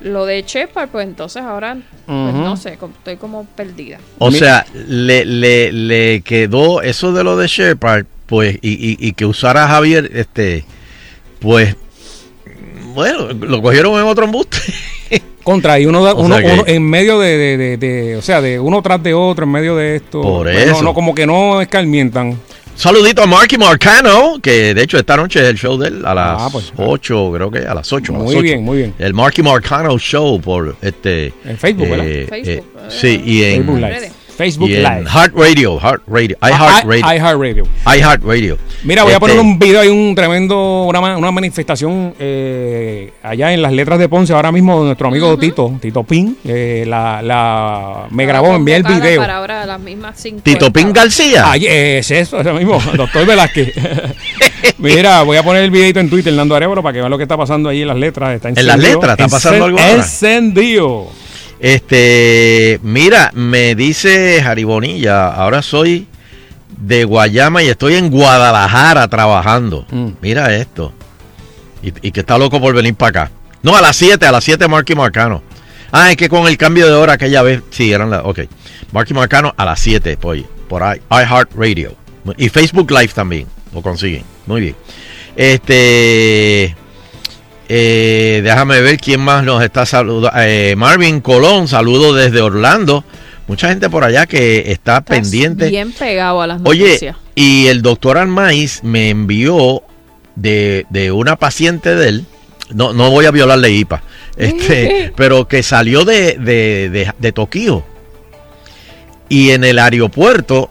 lo 0.00 0.24
de 0.24 0.42
Shepard, 0.46 0.88
pues 0.88 1.06
entonces 1.06 1.42
ahora 1.42 1.76
pues 2.06 2.34
no 2.34 2.56
sé, 2.56 2.76
como- 2.78 2.94
estoy 2.94 3.16
como 3.16 3.44
perdida. 3.44 3.98
O 4.18 4.30
sea, 4.30 4.64
le, 4.74 5.24
le, 5.26 5.70
le 5.72 6.22
quedó 6.22 6.80
eso 6.80 7.12
de 7.12 7.22
lo 7.22 7.36
de 7.36 7.46
Shepard, 7.46 8.06
pues, 8.30 8.56
y, 8.62 8.70
y, 8.70 8.96
y 8.98 9.12
que 9.12 9.26
usara 9.26 9.64
a 9.64 9.68
Javier, 9.68 10.10
este, 10.14 10.64
pues, 11.40 11.76
bueno, 12.94 13.28
lo 13.32 13.60
cogieron 13.62 13.94
en 14.00 14.06
otro 14.06 14.24
embuste. 14.24 14.58
Contra 15.42 15.80
y 15.80 15.86
uno, 15.86 16.02
da- 16.04 16.12
O 16.12 16.22
uno, 16.22 16.36
sea 16.36 16.46
que- 16.46 16.52
uno 16.52 16.64
en 16.66 16.82
medio 16.88 17.18
de, 17.18 17.36
de, 17.36 17.56
de- 17.56 17.76
de- 17.76 18.16
o 18.16 18.22
sea, 18.22 18.40
de 18.40 18.60
uno 18.60 18.82
tras 18.82 19.02
de 19.02 19.14
otro, 19.14 19.44
en 19.44 19.50
medio 19.52 19.74
de 19.76 19.96
esto. 19.96 20.20
Por 20.20 20.44
Pues 20.44 20.56
eso. 20.64 20.74
No, 20.76 20.82
no, 20.82 20.94
como 20.94 21.14
que 21.14 21.26
no 21.26 21.60
escarmientan. 21.60 22.38
Saludito 22.76 23.22
a 23.22 23.26
Marky 23.26 23.58
Marcano, 23.58 24.38
que 24.42 24.72
de 24.74 24.82
hecho 24.82 24.96
esta 24.98 25.16
noche 25.16 25.40
es 25.42 25.48
el 25.48 25.56
show 25.58 25.76
de 25.78 25.88
él 25.88 26.02
a 26.06 26.14
las 26.14 26.42
Ah, 26.42 26.48
pues. 26.50 26.72
8, 26.76 27.30
creo 27.34 27.50
que 27.50 27.58
a 27.60 27.74
las 27.74 27.92
8. 27.92 28.12
a 28.14 28.16
las 28.18 28.24
Muy 28.24 28.34
8. 28.36 28.42
bien, 28.42 28.62
muy 28.64 28.78
bien. 28.78 28.94
El 28.98 29.12
Marky 29.12 29.42
Marcano 29.42 29.98
Show 29.98 30.40
por 30.40 30.76
este. 30.80 31.32
En 31.44 31.58
Facebook, 31.58 31.88
¿verdad? 31.90 32.04
Facebook, 32.04 32.32
eh, 32.48 32.62
eh, 32.78 32.88
sí, 32.88 33.22
y 33.24 33.42
en, 33.44 33.56
Facebook. 33.64 33.76
Live. 33.80 34.12
Facebook 34.40 34.70
y 34.70 34.76
en 34.76 34.82
Live. 34.84 35.04
Heart 35.04 35.34
Radio, 35.36 35.78
Heart 35.78 36.02
Radio, 36.06 36.38
iHeart 36.40 36.86
Radio, 36.86 37.66
iHeart 37.84 38.22
Radio. 38.24 38.56
Mira, 38.84 39.02
voy 39.02 39.12
a 39.12 39.16
Este, 39.16 39.20
poner 39.20 39.38
un 39.38 39.58
video, 39.58 39.80
hay 39.82 39.88
un 39.88 40.14
tremendo, 40.14 40.84
una, 40.84 41.18
una 41.18 41.30
manifestación 41.30 42.14
eh, 42.18 43.12
allá 43.22 43.52
en 43.52 43.60
las 43.60 43.70
letras 43.74 43.98
de 43.98 44.08
Ponce, 44.08 44.32
ahora 44.32 44.50
mismo 44.50 44.82
nuestro 44.82 45.08
amigo 45.08 45.36
Tito, 45.36 45.76
Tito 45.78 46.04
Pin, 46.04 46.38
eh, 46.44 46.84
la, 46.88 47.20
la, 47.20 48.06
me 48.08 48.24
grabó, 48.24 48.48
me 48.52 48.56
envió 48.56 48.76
el 48.76 48.82
video. 48.82 49.20
Para 49.20 49.36
ahora 49.36 49.66
las 49.66 49.78
mismas 49.78 50.18
cinco 50.18 50.40
Tito 50.42 50.72
Pin 50.72 50.90
García. 50.94 51.50
Ay, 51.50 51.66
es 51.66 52.10
eso, 52.10 52.40
eso 52.40 52.54
mismo, 52.54 52.80
doctor 52.96 53.26
Velázquez. 53.26 53.74
Mira, 54.78 55.22
voy 55.22 55.36
a 55.36 55.42
poner 55.42 55.64
el 55.64 55.70
videito 55.70 56.00
en 56.00 56.08
Twitter, 56.08 56.32
Nando 56.32 56.56
Arevalo, 56.56 56.82
para 56.82 56.94
que 56.94 57.00
vean 57.00 57.10
lo 57.10 57.18
que 57.18 57.24
está 57.24 57.36
pasando 57.36 57.68
ahí 57.68 57.82
en 57.82 57.88
las 57.88 57.98
letras. 57.98 58.36
Está 58.36 58.48
las 58.48 58.58
encendido. 58.58 59.00
letras 59.00 59.18
está 59.18 59.28
pasando 59.28 59.66
algo 59.66 59.78
ahora? 59.78 59.92
Encendido. 59.96 61.08
Este, 61.60 62.80
mira, 62.82 63.30
me 63.34 63.74
dice 63.74 64.40
Jaribonilla, 64.42 65.28
ahora 65.28 65.60
soy 65.60 66.06
de 66.78 67.04
Guayama 67.04 67.62
y 67.62 67.68
estoy 67.68 67.94
en 67.94 68.10
Guadalajara 68.10 69.08
trabajando. 69.08 69.86
Mm. 69.90 70.08
Mira 70.22 70.54
esto. 70.56 70.92
Y, 71.82 71.92
y 72.08 72.12
que 72.12 72.20
está 72.20 72.38
loco 72.38 72.60
por 72.60 72.74
venir 72.74 72.94
para 72.94 73.24
acá. 73.24 73.32
No, 73.62 73.76
a 73.76 73.80
las 73.82 73.96
7, 73.96 74.24
a 74.24 74.32
las 74.32 74.44
7 74.44 74.68
Marky 74.68 74.94
Marcano. 74.94 75.42
Ah, 75.92 76.10
es 76.10 76.16
que 76.16 76.28
con 76.28 76.46
el 76.46 76.56
cambio 76.56 76.86
de 76.86 76.92
hora 76.92 77.14
aquella 77.14 77.42
vez, 77.42 77.62
sí, 77.70 77.92
eran 77.92 78.10
las, 78.10 78.24
ok. 78.24 78.40
Marky 78.92 79.12
Marcano 79.12 79.54
a 79.56 79.64
las 79.64 79.80
7, 79.80 80.16
pues, 80.18 80.44
por 80.68 80.82
iHeartRadio. 80.82 81.94
Y 82.36 82.48
Facebook 82.48 82.90
Live 82.90 83.08
también, 83.08 83.46
lo 83.74 83.82
consiguen. 83.82 84.24
Muy 84.46 84.60
bien. 84.60 84.76
Este, 85.36 86.74
eh, 87.72 88.40
déjame 88.42 88.80
ver 88.80 88.98
quién 88.98 89.20
más 89.20 89.44
nos 89.44 89.62
está 89.62 89.86
saludando. 89.86 90.36
Eh, 90.42 90.74
Marvin 90.76 91.20
Colón, 91.20 91.68
saludo 91.68 92.12
desde 92.12 92.40
Orlando. 92.40 93.04
Mucha 93.46 93.68
gente 93.68 93.88
por 93.88 94.02
allá 94.02 94.26
que 94.26 94.72
está 94.72 94.98
Estás 94.98 95.02
pendiente. 95.04 95.68
Bien 95.68 95.92
pegado 95.92 96.42
a 96.42 96.48
las 96.48 96.60
Oye, 96.64 96.86
noticias. 96.86 97.16
y 97.36 97.68
el 97.68 97.82
doctor 97.82 98.18
Armaiz 98.18 98.82
me 98.82 99.10
envió 99.10 99.84
de, 100.34 100.84
de 100.90 101.12
una 101.12 101.36
paciente 101.36 101.94
de 101.94 102.08
él, 102.08 102.24
no, 102.74 102.92
no 102.92 103.08
voy 103.10 103.26
a 103.26 103.30
violarle 103.30 103.70
IPA, 103.70 104.02
este, 104.36 105.12
pero 105.16 105.46
que 105.46 105.62
salió 105.62 106.04
de, 106.04 106.38
de, 106.38 107.12
de, 107.16 107.32
Tokio. 107.32 107.84
Y 109.28 109.50
en 109.50 109.62
el 109.62 109.78
aeropuerto, 109.78 110.70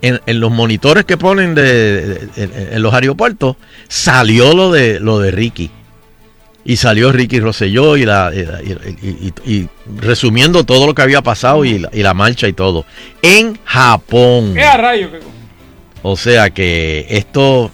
en, 0.00 0.20
en 0.24 0.40
los 0.40 0.50
monitores 0.50 1.04
que 1.04 1.18
ponen 1.18 1.54
de, 1.54 2.28
en 2.36 2.82
los 2.82 2.94
aeropuertos, 2.94 3.56
salió 3.88 4.54
lo 4.54 4.72
de 4.72 5.00
lo 5.00 5.18
de 5.18 5.32
Ricky. 5.32 5.70
Y 6.64 6.76
salió 6.76 7.10
Ricky 7.10 7.40
Rosselló 7.40 7.96
y, 7.96 8.04
la, 8.04 8.30
y, 8.34 8.44
la- 8.44 8.60
y- 8.62 9.32
y- 9.46 9.50
y 9.50 9.68
resumiendo 9.96 10.64
todo 10.64 10.86
lo 10.86 10.94
que 10.94 11.02
había 11.02 11.22
pasado 11.22 11.64
y 11.64 11.78
la, 11.78 11.88
y 11.92 12.02
la 12.02 12.12
marcha 12.14 12.46
y 12.48 12.52
todo. 12.52 12.84
En 13.22 13.58
Japón. 13.64 14.52
¿Qué 14.54 14.62
a 14.64 14.76
rayo? 14.76 15.08
O 16.02 16.16
sea 16.16 16.50
que 16.50 17.06
esto 17.08 17.70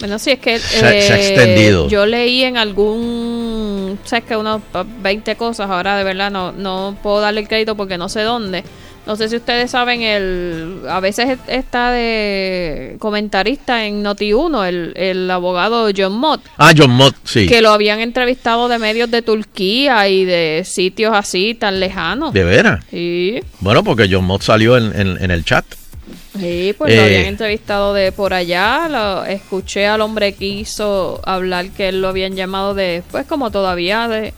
Bueno, 0.00 0.18
sí, 0.18 0.30
es 0.32 0.38
que 0.38 0.58
Se- 0.58 0.78
se 0.78 0.84
ha 0.86 0.92
eh, 1.18 1.28
extendido. 1.30 1.88
yo 1.88 2.04
leí 2.06 2.42
en 2.44 2.56
algún, 2.56 3.98
sé 4.04 4.22
que 4.22 4.36
unos 4.36 4.60
20 5.02 5.36
cosas, 5.36 5.68
ahora 5.70 5.96
de 5.96 6.04
verdad 6.04 6.30
no, 6.30 6.52
no 6.52 6.96
puedo 7.02 7.20
darle 7.20 7.40
el 7.40 7.48
crédito 7.48 7.76
porque 7.76 7.96
no 7.98 8.08
sé 8.08 8.22
dónde, 8.22 8.62
No 9.06 9.14
sé 9.16 9.28
si 9.28 9.36
ustedes 9.36 9.70
saben, 9.70 10.02
el 10.02 10.80
a 10.88 10.98
veces 11.00 11.38
está 11.46 11.92
de 11.92 12.96
comentarista 12.98 13.86
en 13.86 14.02
Noti1, 14.04 14.66
el, 14.66 14.92
el 14.96 15.30
abogado 15.30 15.88
John 15.96 16.14
Mott, 16.14 16.40
Ah, 16.58 16.72
John 16.76 16.90
Mott, 16.90 17.14
sí. 17.24 17.46
que 17.46 17.62
lo 17.62 17.70
habían 17.70 18.00
entrevistado 18.00 18.68
de 18.68 18.78
medios 18.78 19.10
de 19.10 19.22
Turquía 19.22 20.08
y 20.08 20.24
de 20.24 20.62
sitios 20.66 21.12
así 21.14 21.54
tan 21.54 21.78
lejanos. 21.78 22.32
¿De 22.32 22.42
veras? 22.44 22.84
Sí, 22.90 23.40
Bueno, 23.60 23.84
porque 23.84 24.08
John 24.10 24.24
Mott 24.24 24.42
salió 24.42 24.76
en, 24.76 24.98
en- 24.98 25.22
en 25.22 25.30
el 25.30 25.44
chat. 25.44 25.64
sí, 26.38 26.74
pues 26.76 26.94
lo 26.94 27.00
Eh. 27.00 27.04
habían 27.04 27.24
entrevistado 27.26 27.94
de 27.94 28.10
por 28.12 28.34
allá. 28.34 28.88
Lo, 28.88 29.24
escuché 29.24 29.86
al 29.86 30.00
hombre 30.00 30.34
que 30.34 30.46
hizo 30.46 31.20
hablar 31.24 31.70
que 31.70 31.88
él 31.90 32.02
lo 32.02 32.08
habían 32.08 32.34
llamado 32.34 32.74
de, 32.74 33.02
pues 33.10 33.24
como 33.26 33.50
todavía 33.50 34.08
de, 34.08 34.34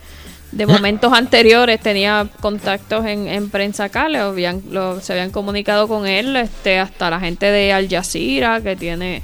de 0.52 0.66
momentos 0.66 1.12
anteriores 1.12 1.78
tenía 1.80 2.26
contactos 2.40 3.04
en, 3.06 3.28
en 3.28 3.50
prensa 3.50 3.84
acá, 3.84 4.08
le 4.08 4.18
habían, 4.18 4.62
lo- 4.70 5.00
se 5.00 5.12
habían 5.12 5.30
comunicado 5.30 5.88
con 5.88 6.06
él, 6.06 6.36
este 6.36 6.78
hasta 6.78 7.10
la 7.10 7.20
gente 7.20 7.46
de 7.46 7.72
Al 7.72 7.88
Jazeera 7.88 8.60
que 8.60 8.74
tiene 8.76 9.22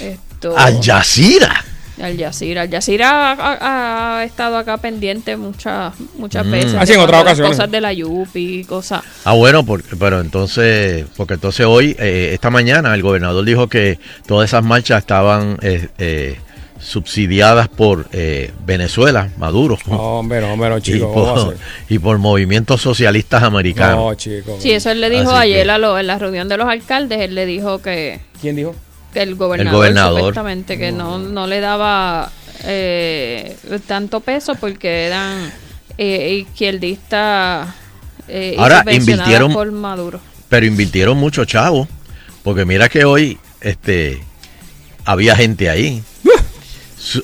esto. 0.00 0.56
Al 0.56 0.80
Jazeera. 0.82 1.64
Al 2.02 2.18
Jazeera. 2.18 2.62
Al 2.62 2.70
Jazeera 2.70 3.32
ha, 3.32 3.32
ha- 3.32 4.18
ha 4.18 4.24
estado 4.24 4.58
acá 4.58 4.76
pendiente 4.76 5.36
muchas 5.36 5.94
muchas 6.18 6.44
Mm. 6.44 6.50
veces. 6.50 6.74
Así 6.74 6.92
en 6.92 7.00
otras 7.00 7.22
ocasiones. 7.22 7.52
Cosas 7.56 7.70
de 7.70 7.80
la 7.80 7.92
Yupi, 7.92 8.64
cosas. 8.64 9.02
Ah, 9.24 9.32
bueno, 9.32 9.64
porque, 9.64 9.96
pero 9.96 10.20
entonces, 10.20 11.06
porque 11.16 11.34
entonces 11.34 11.64
hoy, 11.64 11.96
eh, 11.98 12.30
esta 12.34 12.50
mañana, 12.50 12.92
el 12.94 13.02
gobernador 13.02 13.44
dijo 13.46 13.68
que 13.68 13.98
todas 14.26 14.50
esas 14.50 14.62
marchas 14.62 14.98
estaban 14.98 15.56
eh, 15.62 15.88
eh, 15.96 16.36
subsidiadas 16.86 17.68
por 17.68 18.06
eh, 18.12 18.52
Venezuela, 18.64 19.28
Maduro, 19.38 19.76
Hombre, 19.88 20.40
no, 20.40 20.52
hombre, 20.52 20.68
no, 20.70 20.78
y, 20.78 20.82
chico. 20.82 21.12
¿cómo 21.12 21.26
va 21.26 21.32
a 21.32 21.44
por, 21.44 21.48
ser? 21.56 21.66
y 21.88 21.98
por 21.98 22.18
movimientos 22.18 22.80
socialistas 22.80 23.42
americanos. 23.42 23.96
No, 23.98 24.14
chico. 24.14 24.56
Sí, 24.60 24.70
eso 24.70 24.90
él 24.90 25.00
le 25.00 25.10
dijo 25.10 25.30
Así 25.32 25.48
ayer 25.52 25.64
que- 25.66 25.70
a 25.72 25.78
lo- 25.78 25.98
en 25.98 26.06
la 26.06 26.18
reunión 26.18 26.48
de 26.48 26.56
los 26.56 26.68
alcaldes, 26.68 27.20
él 27.20 27.34
le 27.34 27.44
dijo 27.44 27.82
que, 27.82 28.20
¿Quién 28.40 28.54
dijo? 28.54 28.74
que 29.12 29.22
el 29.22 29.34
gobernador, 29.34 29.74
gobernador. 29.78 30.18
supuestamente 30.20 30.78
que 30.78 30.92
no, 30.92 31.18
no 31.18 31.46
le 31.48 31.58
daba 31.60 32.30
eh, 32.64 33.56
tanto 33.88 34.20
peso 34.20 34.54
porque 34.54 35.06
eran 35.06 35.50
eh, 35.98 36.44
izquierdistas 36.48 37.68
eh, 38.28 38.54
Ahora, 38.58 38.84
invirtieron- 38.86 39.52
por 39.52 39.70
Maduro. 39.72 40.20
Pero 40.48 40.66
invirtieron 40.66 41.16
mucho 41.16 41.44
chavo, 41.44 41.88
porque 42.44 42.64
mira 42.64 42.88
que 42.88 43.04
hoy, 43.04 43.38
este, 43.60 44.22
había 45.04 45.34
gente 45.34 45.68
ahí. 45.68 46.02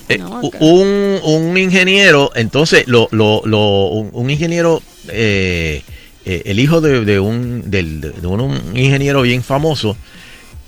Eh, 0.09 0.19
No, 0.19 0.41
un, 0.61 1.21
un 1.23 1.57
ingeniero, 1.59 2.31
entonces, 2.35 2.85
lo, 2.87 3.09
lo, 3.11 3.43
lo- 3.45 3.89
un, 3.89 4.11
un 4.12 4.31
ingeniero, 4.31 4.83
eh, 5.09 5.83
eh, 6.25 6.43
el 6.47 6.61
hijo 6.61 6.81
de, 6.81 7.05
de 7.05 7.19
un, 7.21 7.71
del- 7.71 8.01
de 8.01 8.27
un, 8.27 8.41
un 8.41 8.77
ingeniero 8.77 9.23
bien 9.23 9.43
famoso, 9.43 9.97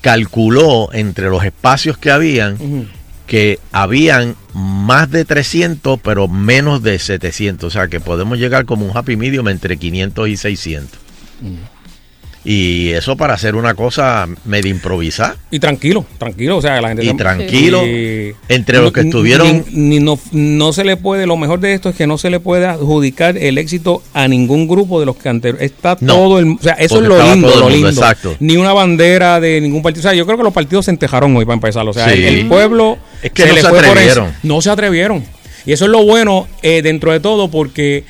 calculó 0.01 0.91
entre 0.93 1.29
los 1.31 1.45
espacios 1.45 1.97
que 1.99 2.11
habían 2.11 2.57
que 3.27 3.59
habían 3.73 4.37
más 4.53 5.11
de 5.11 5.25
300, 5.25 5.99
pero 6.03 6.29
menos 6.29 6.83
de 6.83 6.99
700. 6.99 7.67
O 7.67 7.71
sea, 7.71 7.89
que 7.89 7.99
podemos 7.99 8.39
llegar 8.39 8.67
como 8.67 8.85
un 8.85 8.95
happy 8.95 9.17
medium 9.17 9.49
entre 9.49 9.79
500 9.79 10.29
y 10.29 10.37
600. 10.37 10.99
Y 12.47 12.91
eso 12.91 13.17
para 13.17 13.33
hacer 13.33 13.55
una 13.55 13.75
cosa 13.75 14.29
medio 14.45 14.71
improvisada. 14.71 15.37
Y 15.51 15.59
tranquilo, 15.61 16.05
tranquilo. 16.19 16.59
O 16.59 16.61
sea, 16.63 16.79
la 16.83 16.89
gente 16.89 17.03
Y 17.05 17.15
tranquilo, 17.17 17.87
y- 17.87 18.35
entre 18.51 18.81
los 18.81 18.93
que 18.93 19.01
estuvieron- 19.01 19.65
ni- 19.73 19.99
ni 19.99 20.01
no, 20.01 20.19
no 20.33 20.73
se 20.75 20.85
le 20.85 20.99
puede, 20.99 21.27
lo 21.27 21.39
mejor 21.39 21.61
de 21.61 21.73
esto 21.73 21.89
es 21.89 21.97
que 21.97 22.07
no 22.07 22.19
se 22.19 22.29
le 22.29 22.41
puede 22.41 22.67
adjudicar 22.67 23.39
el 23.39 23.57
éxito 23.57 24.03
a 24.13 24.29
ningún 24.29 24.69
grupo 24.69 25.01
de 25.01 25.07
los 25.07 25.17
que 25.17 25.31
antes. 25.31 25.55
Está 25.59 25.97
No, 26.03 26.15
todo 26.17 26.39
el. 26.39 26.49
O 26.51 26.59
sea, 26.61 26.75
eso 26.75 27.01
es 27.01 27.09
lo 27.09 27.17
lindo, 27.17 27.49
el 27.49 27.55
lo 27.55 27.61
mundo, 27.63 27.71
lindo. 27.71 27.89
exacto. 27.89 28.37
Ni 28.41 28.59
una 28.59 28.75
bandera 28.75 29.41
de 29.41 29.61
ningún 29.63 29.83
partido. 29.83 30.01
O 30.01 30.03
sea, 30.03 30.13
yo 30.15 30.27
creo 30.27 30.37
que 30.37 30.45
los 30.45 30.53
partidos 30.53 30.85
se 30.85 30.91
entejaron 30.91 31.35
hoy 31.37 31.47
para 31.47 31.55
empezar. 31.55 31.89
O 31.89 31.95
sea, 31.95 32.11
Sí. 32.11 32.23
el, 32.25 32.41
el 32.41 32.47
pueblo. 32.47 32.99
Es 33.23 33.33
que 33.33 33.47
no 33.47 33.55
se 33.55 33.61
fue 33.63 33.71
por 33.71 33.85
atrevieron. 33.87 34.33
No 34.43 34.61
se 34.61 34.69
atrevieron. 34.69 35.25
Y 35.65 35.73
eso 35.73 35.87
es 35.87 35.91
lo 35.91 36.05
bueno 36.05 36.47
eh, 36.63 36.83
dentro 36.83 37.11
de 37.11 37.21
todo 37.21 37.51
porque 37.51 38.05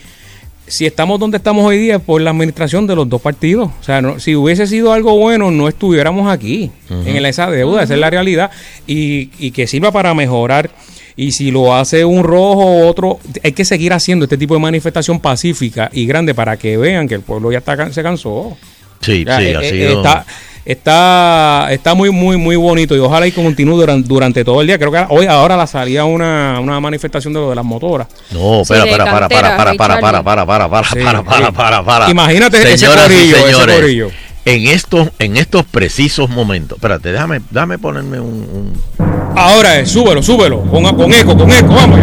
si 0.67 0.87
estamos 0.87 1.21
donde 1.21 1.37
estamos 1.37 1.65
hoy 1.67 1.79
día 1.79 1.97
es 1.97 2.01
por 2.03 2.21
la 2.21 2.31
administración 2.31 2.87
de 2.87 2.97
los 2.97 3.09
dos 3.09 3.21
partidos. 3.21 3.71
O 3.81 3.85
sea, 3.85 4.01
no- 4.01 4.19
si 4.19 4.35
hubiese 4.35 4.67
sido 4.67 4.93
algo 4.93 5.17
bueno, 5.19 5.51
no 5.51 5.69
estuviéramos 5.69 6.31
aquí 6.33 6.71
en 6.91 7.25
esa 7.27 7.51
deuda. 7.51 7.83
Esa 7.83 7.95
es 7.95 8.01
la 8.01 8.11
realidad. 8.11 8.51
Y, 8.87 9.31
y 9.39 9.51
que 9.51 9.67
sirva 9.67 9.93
para 9.93 10.15
mejorar. 10.15 10.71
Y 11.17 11.31
si 11.33 11.51
lo 11.53 11.75
hace 11.75 12.05
un 12.05 12.25
rojo 12.25 12.65
o 12.65 12.89
otro, 12.89 13.21
hay 13.43 13.53
que 13.53 13.65
seguir 13.65 13.93
haciendo 13.93 14.25
este 14.25 14.37
tipo 14.37 14.55
de 14.55 14.61
manifestación 14.61 15.21
pacífica 15.21 15.89
y 15.93 16.07
grande 16.07 16.35
para 16.35 16.57
que 16.57 16.77
vean 16.77 17.07
que 17.07 17.15
el 17.15 17.21
pueblo 17.21 17.53
ya 17.53 17.59
está, 17.59 17.77
can- 17.77 17.93
se 17.93 18.03
cansó. 18.03 18.57
Sí, 19.01 19.19
sí, 19.19 19.25
eh, 19.29 19.57
ha 19.57 19.61
eh, 19.63 19.71
sido. 19.71 19.99
Está, 19.99 20.27
está, 20.65 21.69
está 21.71 21.95
muy, 21.95 22.11
muy, 22.11 22.37
muy 22.37 22.57
bonito 22.57 22.95
y 22.97 22.99
ojalá 22.99 23.27
y 23.27 23.33
continúe 23.33 23.77
durante, 23.77 24.09
durante 24.09 24.45
todo 24.45 24.61
el 24.61 24.67
día. 24.67 24.79
Creo 24.79 24.91
que 24.93 25.05
hoy, 25.09 25.27
ahora 25.27 25.57
la 25.57 25.67
salía 25.67 26.05
una, 26.05 26.59
una 26.61 26.81
manifestación 26.81 27.33
de 27.35 27.41
lo 27.41 27.51
de 27.51 27.57
las 27.57 27.65
motoras. 27.65 28.07
No, 28.33 28.63
espera, 28.63 28.85
espera, 28.85 29.05
para, 29.05 29.29
para, 29.29 29.29
cantera, 29.29 29.57
para, 29.57 29.75
para, 29.77 30.01
para, 30.01 30.23
para, 30.23 30.47
para, 30.47 30.69
para, 30.71 30.89
Sí, 30.89 30.99
para, 31.03 31.23
para, 31.23 31.53
para, 31.53 31.83
para. 31.85 32.11
Imagínate 32.11 32.59
ese 32.59 32.79
Señoras 32.79 33.07
y 33.07 33.15
corillo, 33.15 33.37
ese 33.37 33.47
señores, 33.53 33.77
corillo. 33.81 34.11
En 34.47 34.67
estos, 34.67 35.09
en 35.19 35.37
estos 35.39 35.65
precisos 35.65 36.29
momentos. 36.29 36.77
Espérate, 36.77 37.13
déjame, 37.13 37.41
déjame 37.51 37.79
ponerme 37.79 38.21
un, 38.21 38.73
un- 38.99 39.35
Ahora 39.37 39.79
es, 39.81 39.91
súbelo, 39.91 40.23
súbelo, 40.23 40.61
con, 40.63 40.85
con 40.97 41.13
eco, 41.13 41.37
con 41.37 41.51
eco, 41.51 41.75
vamos. 41.75 41.99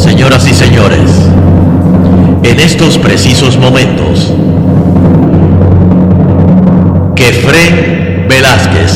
Señoras 0.00 0.46
y 0.48 0.54
señores, 0.54 1.00
en 2.42 2.60
estos 2.60 2.98
precisos 2.98 3.56
momentos, 3.56 4.32
que 7.16 7.32
Fred 7.32 8.26
Velázquez 8.28 8.92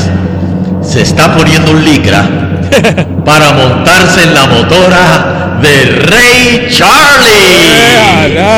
se 0.82 1.02
está 1.02 1.34
poniendo 1.36 1.70
un 1.72 1.84
licra 1.84 2.28
para 3.24 3.52
montarse 3.52 4.22
en 4.24 4.34
la 4.34 4.46
motora 4.46 5.58
de 5.62 5.84
Rey 5.84 6.66
Charlie. 6.70 8.38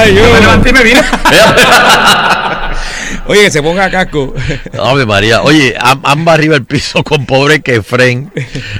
Oye, 3.27 3.45
que 3.45 3.51
se 3.51 3.63
ponga 3.63 3.91
casco. 3.91 4.35
Ave 4.85 5.07
María, 5.07 5.43
oye, 5.43 5.77
han, 5.81 6.01
han 6.03 6.25
barrido 6.25 6.57
el 6.57 6.65
piso 6.65 7.05
con 7.05 7.27
pobre 7.27 7.61
Kefren. 7.61 8.33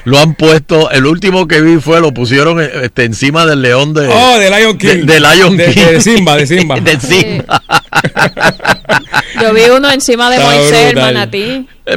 Lo 0.05 0.19
han 0.19 0.35
puesto, 0.35 0.91
el 0.91 1.07
último 1.07 1.47
que 1.47 1.61
vi 1.61 1.81
fue, 1.81 2.01
lo 2.01 2.13
pusieron 2.13 2.61
este, 2.61 3.05
encima 3.05 3.47
del 3.47 3.63
león 3.63 3.95
de. 3.95 4.09
Oh, 4.09 4.39
de 4.39 4.51
Lion 4.51 4.77
King. 4.77 4.89
De, 4.89 5.05
de 5.05 5.21
Lion 5.21 5.57
De- 5.57 5.73
King. 5.73 5.85
de 5.87 6.01
Simba, 6.01 6.37
de 6.37 6.47
Simba. 6.49 6.81
de 6.81 6.99
Simba. 7.01 7.63
Yo 9.43 9.53
vi 9.55 9.63
uno 9.75 9.91
encima 9.91 10.31
de 10.31 10.37
Está 10.37 10.47
Moisés, 10.51 10.73
el 10.79 10.93
brutal. 10.93 11.15
manatí. 11.15 11.67
Eh, 11.87 11.97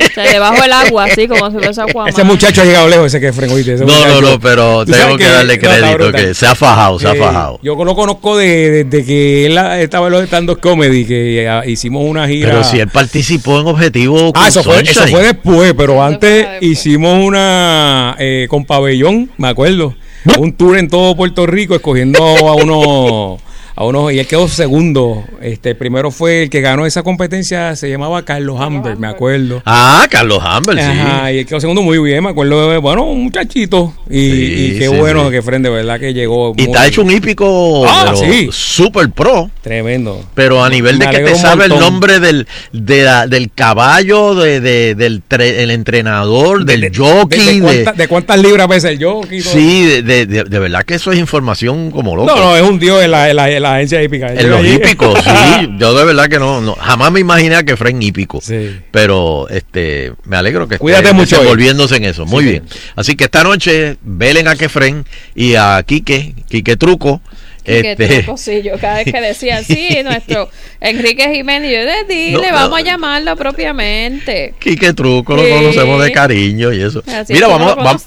O 0.00 0.14
sea, 0.14 0.24
debajo 0.32 0.62
del 0.62 0.72
agua, 0.72 1.04
así 1.04 1.28
como 1.28 1.50
si 1.50 1.58
fuese 1.58 1.82
Aquaman. 1.82 2.08
Ese 2.08 2.24
muchacho 2.24 2.62
ha 2.62 2.64
llegado 2.64 2.88
lejos, 2.88 3.06
ese 3.08 3.20
que 3.20 3.34
fren, 3.34 3.50
oíste. 3.50 3.74
ese 3.74 3.84
No, 3.84 3.92
no, 3.92 3.98
muchacho. 4.06 4.20
no, 4.22 4.40
pero 4.40 4.86
tengo 4.86 5.16
que 5.18 5.24
darle 5.24 5.58
crédito, 5.58 6.12
que 6.12 6.32
se 6.32 6.46
ha 6.46 6.54
fajado, 6.54 6.98
se 6.98 7.06
ha 7.08 7.12
Eh, 7.12 7.18
fajado. 7.18 7.58
Yo 7.62 7.74
lo 7.84 7.94
conozco 7.94 8.36
de- 8.38 8.84
desde 8.84 9.04
que 9.04 9.44
él 9.46 9.58
estaba 9.58 10.06
en 10.06 10.12
los 10.14 10.22
stand-up 10.24 10.58
comedy, 10.60 11.04
que 11.04 11.46
ah, 11.46 11.64
hicimos 11.66 12.02
una 12.06 12.26
gira. 12.28 12.48
Pero 12.50 12.64
si 12.64 12.78
él 12.80 12.88
participó 12.88 13.60
en 13.60 13.66
Objetivo 13.66 14.32
Ah, 14.34 14.48
eso 14.48 14.62
fue, 14.62 14.80
eso 14.80 15.06
fue 15.08 15.22
después, 15.22 15.74
pero 15.76 16.02
antes 16.02 16.46
después. 16.48 16.62
hicimos 16.62 17.22
una 17.22 18.16
eh, 18.18 18.46
con 18.48 18.64
pabellón, 18.64 19.30
me 19.36 19.48
acuerdo. 19.48 19.94
Un 20.38 20.54
tour 20.54 20.78
en 20.78 20.88
todo 20.88 21.14
Puerto 21.14 21.46
Rico 21.46 21.74
escogiendo 21.74 22.24
a 22.24 22.54
uno 22.54 23.38
a 23.76 23.84
uno 23.84 24.10
y 24.10 24.18
él 24.18 24.26
quedó 24.26 24.48
segundo. 24.48 25.24
Este 25.40 25.74
primero 25.74 26.10
fue 26.10 26.44
el 26.44 26.50
que 26.50 26.60
ganó 26.60 26.86
esa 26.86 27.02
competencia, 27.02 27.74
se 27.76 27.88
llamaba 27.90 28.24
Carlos 28.24 28.60
Hamber, 28.60 28.96
me 28.96 29.06
acuerdo. 29.06 29.62
Ah, 29.66 30.06
Carlos 30.10 30.42
Humber, 30.44 30.76
sí. 30.76 30.82
Ajá, 30.82 31.32
y 31.32 31.38
él 31.38 31.46
quedó 31.46 31.60
segundo 31.60 31.82
muy 31.82 31.98
bien, 31.98 32.22
me 32.24 32.30
acuerdo, 32.30 32.70
de- 32.70 32.78
bueno, 32.78 33.04
un 33.04 33.24
muchachito. 33.24 33.94
Y, 34.08 34.30
Sí, 34.30 34.54
y 34.74 34.78
qué 34.78 34.88
sí, 34.88 34.96
bueno 34.96 35.26
sí. 35.26 35.30
que 35.32 35.42
Fren 35.42 35.62
de 35.62 35.70
verdad 35.70 35.98
que 36.00 36.12
llegó. 36.12 36.50
Y 36.56 36.62
muy 36.62 36.64
está 36.72 36.86
hecho 36.86 37.02
un 37.02 37.10
hípico 37.10 37.86
Ah, 37.86 38.12
super 38.50 39.10
pro. 39.10 39.50
tremendo. 39.62 40.24
Pero 40.34 40.62
a 40.64 40.68
nivel 40.68 40.98
de 40.98 41.08
que 41.08 41.18
te 41.20 41.34
sabe 41.34 41.66
el 41.66 41.78
nombre 41.78 42.20
del, 42.20 42.46
de 42.72 43.02
la- 43.04 43.26
del 43.26 43.50
caballo, 43.52 44.34
de, 44.34 44.60
de- 44.60 44.94
del 44.94 45.22
tre- 45.28 45.58
el 45.60 45.70
entrenador, 45.70 46.64
del 46.64 46.80
De- 46.82 46.90
de- 46.90 46.96
jockey. 46.98 47.38
de, 47.38 47.52
de- 47.52 47.60
cuánta- 47.60 47.92
de 47.92 48.08
cuántas 48.08 48.38
libras 48.40 48.68
pesa 48.68 48.90
el 48.90 49.02
jockey. 49.02 49.40
sí, 49.40 49.84
de, 49.84 50.02
de- 50.02 50.26
de- 50.26 50.44
de 50.44 50.58
verdad 50.58 50.82
que 50.84 50.94
eso 50.94 51.12
es 51.12 51.18
información 51.18 51.90
como 51.90 52.16
loco. 52.16 52.26
No, 52.28 52.36
no, 52.36 52.56
es 52.56 52.62
un 52.62 52.78
dios 52.78 53.02
en 53.02 53.10
la, 53.10 53.30
en 53.30 53.36
la, 53.36 53.50
en 53.60 53.62
la 53.62 53.74
agencia 53.76 54.02
hípica. 54.02 54.32
en 54.32 54.50
los 54.50 54.64
hípicos, 54.66 55.18
sí. 55.24 55.68
Yo 55.78 55.94
de 55.94 56.04
verdad 56.04 56.28
que 56.28 56.38
no, 56.38 56.60
no 56.60 56.74
jamás 56.74 57.12
me 57.12 57.20
imaginé 57.20 57.64
que 57.64 57.76
fuera 57.76 57.90
en 57.90 58.02
hípico. 58.02 58.40
Sí. 58.40 58.80
Pero 58.90 59.48
este 59.48 60.12
me 60.24 60.36
alegro 60.36 60.66
que 60.68 60.78
Cuídate 60.78 61.04
esté 61.04 61.14
mucho 61.14 61.36
hoy. 61.36 61.40
desenvolviéndose 61.42 61.96
en 61.96 62.04
eso. 62.04 62.26
Muy 62.26 62.44
Sí, 62.44 62.50
bien. 62.50 62.62
Así 62.96 63.16
que 63.16 63.24
esta 63.24 63.44
noche 63.44 63.96
velen 64.02 64.48
a 64.48 64.56
Kefren 64.56 65.04
y 65.34 65.54
a 65.54 65.82
Quique, 65.86 66.34
Quique 66.48 66.76
Truco. 66.76 67.20
Que 67.62 67.90
este, 67.92 68.22
truco, 68.22 68.38
sí, 68.38 68.62
yo 68.64 68.78
cada 68.80 68.96
vez 69.04 69.12
que 69.12 69.20
decían, 69.20 69.62
sí, 69.64 69.98
nuestro 70.02 70.48
Enrique 70.80 71.28
Jiménez, 71.34 71.70
yo 71.70 71.84
de 71.84 72.04
dile, 72.14 72.32
No, 72.46 72.48
no. 72.48 72.54
vamos 72.54 72.78
a 72.78 72.82
llamarlo 72.82 73.36
propiamente. 73.36 74.54
Quique 74.58 74.94
Truco, 74.94 75.36
lo 75.36 75.42
conocemos 75.46 76.02
de 76.02 76.10
cariño 76.10 76.72
y 76.72 76.80
eso. 76.80 77.02
Así 77.06 77.34
Mira, 77.34 77.48
vamos, 77.48 77.76
lo 77.76 77.76
vamos, 77.76 78.06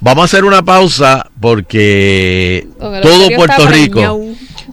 vamos 0.00 0.22
a 0.22 0.24
hacer 0.24 0.44
una 0.44 0.62
pausa 0.64 1.24
porque 1.40 2.66
todo 3.00 3.30
Puerto 3.36 3.66
Rico, 3.68 3.92
preñado. 3.94 4.20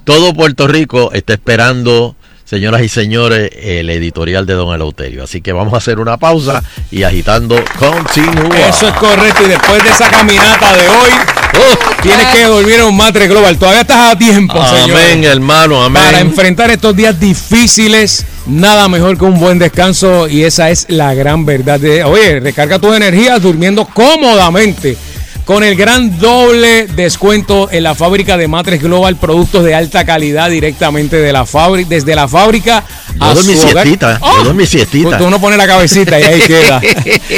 Todo 0.03 0.33
Puerto 0.33 0.67
Rico 0.67 1.11
está 1.13 1.33
esperando 1.33 2.15
señoras 2.51 2.81
y 2.81 2.89
señores, 2.89 3.49
el 3.61 3.89
editorial 3.89 4.45
de 4.45 4.55
Don 4.55 4.75
Eleuterio. 4.75 5.23
Así 5.23 5.39
que 5.39 5.53
vamos 5.53 5.73
a 5.73 5.77
hacer 5.77 5.99
una 5.99 6.17
pausa 6.17 6.61
y 6.91 7.03
agitando 7.03 7.55
continúa. 7.79 8.67
Eso 8.67 8.89
es 8.89 8.93
correcto. 8.95 9.43
Y 9.45 9.47
después 9.47 9.81
de 9.81 9.89
esa 9.89 10.09
caminata 10.09 10.75
de 10.75 10.89
hoy, 10.89 11.11
oh, 11.59 12.01
tienes 12.01 12.27
que 12.27 12.43
dormir 12.43 12.73
en 12.73 12.87
un 12.87 12.97
matre 12.97 13.29
global. 13.29 13.57
Todavía 13.57 13.81
estás 13.81 14.11
a 14.11 14.17
tiempo, 14.17 14.61
señor. 14.65 14.99
Amén, 14.99 15.23
hermano, 15.23 15.81
amén. 15.81 16.03
Para 16.03 16.19
enfrentar 16.19 16.69
estos 16.71 16.93
días 16.93 17.17
difíciles, 17.17 18.25
nada 18.45 18.89
mejor 18.89 19.17
que 19.17 19.23
un 19.23 19.39
buen 19.39 19.57
descanso. 19.57 20.27
Y 20.27 20.43
esa 20.43 20.71
es 20.71 20.87
la 20.89 21.13
gran 21.13 21.45
verdad. 21.45 21.79
De, 21.79 22.03
oye, 22.03 22.41
recarga 22.41 22.79
tus 22.79 22.93
energías 22.93 23.41
durmiendo 23.41 23.85
cómodamente 23.85 24.97
con 25.51 25.65
el 25.65 25.75
gran 25.75 26.17
doble 26.17 26.87
descuento 26.87 27.69
en 27.69 27.83
la 27.83 27.93
fábrica 27.93 28.37
de 28.37 28.47
Matres 28.47 28.81
Global, 28.81 29.17
productos 29.17 29.65
de 29.65 29.75
alta 29.75 30.05
calidad 30.05 30.49
directamente 30.49 31.17
de 31.17 31.33
la 31.33 31.45
fábrica, 31.45 31.89
desde 31.89 32.15
la 32.15 32.29
fábrica 32.29 32.85
yo 33.19 33.33
doy 33.33 33.43
mi 33.43 33.57
siestita, 33.57 34.17
yo 34.17 34.25
¡Oh! 34.25 34.53
mi 34.53 34.65
siestita. 34.65 35.17
Tú 35.17 35.25
uno 35.25 35.41
pone 35.41 35.57
la 35.57 35.67
cabecita 35.67 36.17
y 36.21 36.23
ahí 36.23 36.39
queda. 36.47 36.81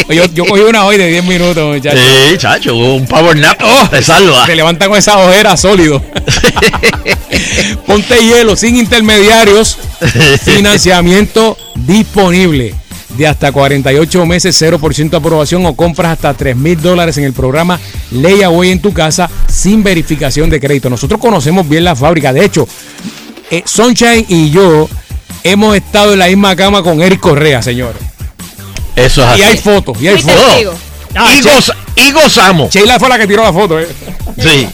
Yo, 0.10 0.26
yo 0.26 0.46
cogí 0.46 0.62
una 0.62 0.86
hoy 0.86 0.98
de 0.98 1.08
10 1.08 1.24
minutos, 1.24 1.76
muchachos. 1.76 2.02
Sí, 2.30 2.38
chacho, 2.38 2.76
un 2.76 3.08
power 3.08 3.36
nap 3.36 3.60
Oh, 3.64 3.88
te 3.90 4.04
salva. 4.04 4.46
Te 4.46 4.56
levanta 4.56 4.88
con 4.88 5.00
esa 5.00 5.18
ojera 5.18 5.58
sólido. 5.58 6.00
Ponte 7.88 8.24
hielo 8.24 8.56
sin 8.56 8.78
intermediarios. 8.78 9.80
Financiamiento 10.46 11.58
disponible 11.74 12.76
de 13.18 13.28
hasta 13.28 13.52
48 13.52 14.26
meses, 14.26 14.60
0% 14.62 15.10
de 15.10 15.18
aprobación 15.18 15.66
o 15.66 15.76
compras 15.76 16.14
hasta 16.14 16.34
3 16.34 16.56
mil 16.56 16.82
dólares 16.82 17.18
en 17.18 17.24
el 17.26 17.34
programa 17.34 17.80
Layaway 18.12 18.72
en 18.72 18.82
tu 18.82 18.92
casa 18.94 19.30
sin 19.48 19.84
verificación 19.84 20.50
de 20.50 20.60
crédito. 20.60 20.90
Nosotros 20.90 21.20
conocemos 21.20 21.68
bien 21.68 21.84
la 21.84 21.96
fábrica. 21.96 22.34
De 22.34 22.44
hecho, 22.46 22.68
eh, 23.52 23.64
Sunshine 23.66 24.26
y 24.28 24.50
yo 24.50 24.90
hemos 25.44 25.76
estado 25.76 26.14
en 26.14 26.20
la 26.20 26.28
misma 26.28 26.56
cama 26.56 26.82
con 26.82 27.02
Eric 27.02 27.20
Correa, 27.20 27.62
señor. 27.62 27.94
Eso 28.96 29.22
es 29.24 29.28
así. 29.28 29.40
Y 29.40 29.44
hay 29.44 29.58
fotos, 29.58 30.02
y 30.02 30.08
hay 30.08 30.22
fotos. 30.22 30.76
Ah, 31.16 31.32
y, 31.36 31.42
goza- 31.42 31.76
y 31.96 32.12
gozamos. 32.12 32.74
Sheila 32.74 32.98
fue 33.00 33.10
la 33.10 33.20
que 33.20 33.28
tiró 33.28 33.44
la 33.44 33.54
foto, 33.54 33.80
¿eh? 33.80 33.88
Sí. 34.40 34.68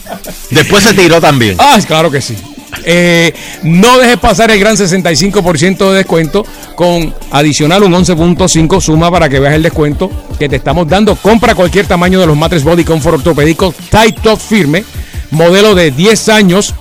Después 0.50 0.82
se 0.82 0.94
tiró 0.94 1.20
también. 1.20 1.56
Ah, 1.58 1.78
claro 1.86 2.10
que 2.10 2.22
sí. 2.22 2.34
Eh, 2.84 3.34
no 3.62 3.98
dejes 3.98 4.18
pasar 4.18 4.50
el 4.50 4.60
gran 4.60 4.76
65% 4.76 5.90
de 5.90 5.96
descuento 5.96 6.46
con 6.74 7.14
adicional 7.30 7.82
un 7.82 7.92
11.5 7.92 8.80
suma 8.80 9.10
para 9.10 9.28
que 9.28 9.40
veas 9.40 9.54
el 9.54 9.62
descuento 9.62 10.10
que 10.38 10.48
te 10.48 10.56
estamos 10.56 10.88
dando. 10.88 11.16
Compra 11.16 11.54
cualquier 11.54 11.86
tamaño 11.86 12.20
de 12.20 12.26
los 12.26 12.36
matres 12.36 12.64
Body 12.64 12.84
Comfort 12.84 13.18
ortopédicos 13.18 13.74
Tight 13.90 14.20
Top 14.20 14.38
firme, 14.38 14.84
modelo 15.30 15.74
de 15.74 15.90
10 15.90 16.28
años 16.28 16.74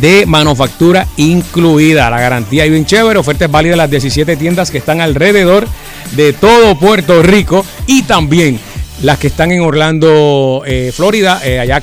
de 0.00 0.26
manufactura 0.26 1.06
incluida. 1.16 2.10
La 2.10 2.20
garantía 2.20 2.66
y 2.66 2.70
bien 2.70 2.86
chévere. 2.86 3.18
Ofertas 3.18 3.50
válidas 3.50 3.74
en 3.74 3.78
las 3.78 3.90
17 3.90 4.36
tiendas 4.36 4.70
que 4.70 4.78
están 4.78 5.00
alrededor 5.00 5.66
de 6.12 6.32
todo 6.32 6.78
Puerto 6.78 7.22
Rico 7.22 7.64
y 7.86 8.02
también 8.02 8.60
las 9.02 9.18
que 9.18 9.28
están 9.28 9.52
en 9.52 9.60
Orlando, 9.60 10.62
eh, 10.66 10.92
Florida, 10.94 11.40
eh, 11.44 11.58
allá 11.58 11.80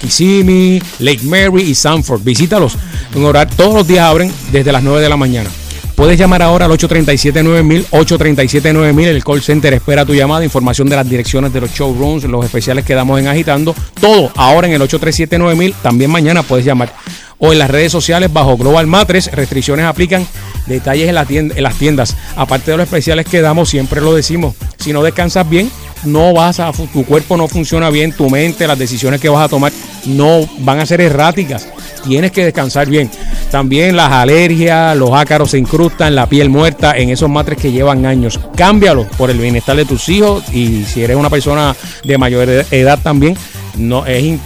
Lake 1.00 1.24
Mary 1.24 1.64
y 1.64 1.76
Sanford. 1.76 2.22
Visítalos. 2.24 2.78
En 3.16 3.26
horario, 3.26 3.54
todos 3.56 3.74
los 3.74 3.88
días 3.88 4.06
abren 4.06 4.32
desde 4.52 4.72
las 4.72 4.84
9 4.84 5.02
de 5.02 5.10
la 5.10 5.18
mañana. 5.18 5.50
Puedes 5.98 6.20
llamar 6.20 6.44
ahora 6.44 6.66
al 6.66 6.72
837-9000, 6.74 7.88
837-9000, 7.90 9.06
el 9.08 9.24
call 9.24 9.42
center 9.42 9.74
espera 9.74 10.06
tu 10.06 10.14
llamada, 10.14 10.44
información 10.44 10.88
de 10.88 10.96
las 10.96 11.10
direcciones 11.10 11.52
de 11.52 11.60
los 11.60 11.72
showrooms, 11.72 12.24
los 12.26 12.46
especiales 12.46 12.86
que 12.86 12.94
damos 12.94 13.20
en 13.20 13.28
Agitando, 13.28 13.74
todo 14.00 14.32
ahora 14.36 14.68
en 14.68 14.74
el 14.74 14.82
837-9000, 14.84 15.74
también 15.82 16.12
mañana 16.12 16.44
puedes 16.44 16.68
llamar. 16.68 16.94
O 17.40 17.52
en 17.52 17.58
las 17.58 17.72
redes 17.72 17.92
sociales 17.92 18.32
bajo 18.32 18.58
Global 18.58 18.86
Matres, 18.86 19.32
restricciones 19.32 19.88
aplican, 19.88 20.28
detalles 20.68 21.10
en 21.10 21.16
las 21.64 21.76
tiendas. 21.78 22.16
Aparte 22.36 22.70
de 22.70 22.78
los 22.78 22.84
especiales 22.84 23.26
que 23.26 23.42
damos, 23.42 23.68
siempre 23.68 24.00
lo 24.00 24.14
decimos, 24.14 24.54
si 24.78 24.94
no 24.94 25.02
descansas 25.02 25.50
bien, 25.50 25.72
no 26.06 26.34
vas 26.34 26.60
a, 26.60 26.72
tu 26.72 27.06
cuerpo 27.06 27.38
no 27.38 27.48
funciona 27.48 27.90
bien, 27.90 28.12
tu 28.14 28.30
mente, 28.30 28.68
las 28.68 28.78
decisiones 28.80 29.20
que 29.22 29.30
vas 29.30 29.46
a 29.46 29.50
tomar 29.50 29.72
no 30.06 30.48
van 30.60 30.80
a 30.80 30.86
ser 30.86 31.02
erráticas. 31.02 31.68
Tienes 32.06 32.32
que 32.32 32.46
descansar 32.46 32.88
bien. 32.88 33.10
También 33.52 33.96
las 33.96 34.12
alergias, 34.12 34.96
los 34.96 35.12
ácaros 35.14 35.52
se 35.52 35.58
incrustan, 35.58 36.16
la 36.16 36.28
piel 36.28 36.50
muerta 36.50 36.98
en 36.98 37.10
esos 37.10 37.30
matres 37.30 37.58
que 37.58 37.72
llevan 37.72 38.06
años. 38.06 38.40
Cámbialos 38.56 39.08
por 39.18 39.30
el 39.30 39.38
bienestar 39.40 39.76
de 39.76 39.86
tus 39.86 40.08
hijos 40.10 40.44
y 40.54 40.84
si 40.86 41.04
eres 41.04 41.18
una 41.18 41.30
persona 41.30 41.76
de 42.04 42.18
mayor 42.18 42.48
ed- 42.50 42.66
edad 42.72 43.00
también, 43.02 43.38
no 43.76 44.06
es 44.06 44.24
eh, 44.24 44.40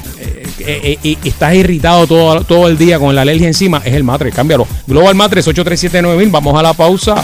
eh, 0.60 0.98
eh, 1.04 1.18
y 1.24 1.28
estás 1.28 1.54
irritado 1.56 2.06
todo, 2.08 2.44
todo 2.44 2.68
el 2.68 2.78
día 2.78 3.00
con 3.00 3.14
la 3.16 3.22
alergia 3.22 3.48
encima, 3.48 3.82
es 3.84 3.94
el 3.94 4.04
matre, 4.04 4.32
cámbialo. 4.32 4.68
Global 4.88 5.16
Matres 5.16 5.48
8379000, 5.48 6.32
vamos 6.32 6.60
a 6.60 6.64
la 6.64 6.74
pausa. 6.74 7.24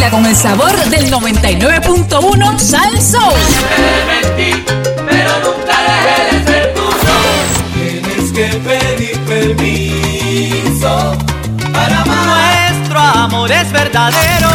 Baila 0.00 0.10
con 0.10 0.26
el 0.26 0.34
sabor 0.36 0.74
del 0.86 1.12
99.1 1.12 2.58
Sal 2.58 3.02
Soul. 3.02 3.22
pero 5.06 5.30
nunca 5.44 5.76
dejé 5.86 6.36
de 6.36 6.44
ser. 6.44 6.74
Tienes 7.74 8.32
que 8.32 8.46
pedir 8.58 9.18
permiso 9.26 10.92
para 11.72 12.00
amar. 12.02 12.70
Nuestro 12.70 12.98
amor 12.98 13.52
es 13.52 13.72
verdadero 13.72 14.48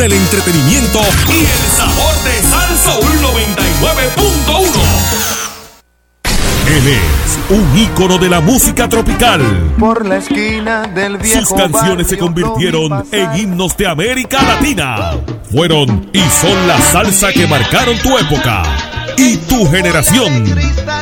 del 0.00 0.12
entretenimiento 0.14 0.98
y 1.28 1.40
el 1.40 1.46
sabor 1.76 2.14
de 2.24 2.32
Salsa 2.48 2.96
99.1. 3.00 4.64
Él 6.66 6.88
es 6.88 7.38
un 7.50 7.78
ícono 7.78 8.16
de 8.16 8.30
la 8.30 8.40
música 8.40 8.88
tropical. 8.88 9.42
por 9.78 10.06
la 10.06 10.16
esquina 10.16 10.86
del 10.86 11.18
viejo 11.18 11.40
Sus 11.40 11.52
canciones 11.52 12.06
se 12.06 12.16
convirtieron 12.16 13.04
en 13.12 13.36
himnos 13.36 13.76
de 13.76 13.88
América 13.88 14.42
Latina. 14.42 15.18
Fueron 15.52 16.08
y 16.14 16.22
son 16.30 16.66
la 16.66 16.80
salsa 16.80 17.30
que 17.30 17.46
marcaron 17.46 17.98
tu 17.98 18.16
época 18.16 18.62
y 19.18 19.36
tu 19.36 19.70
generación. 19.70 20.46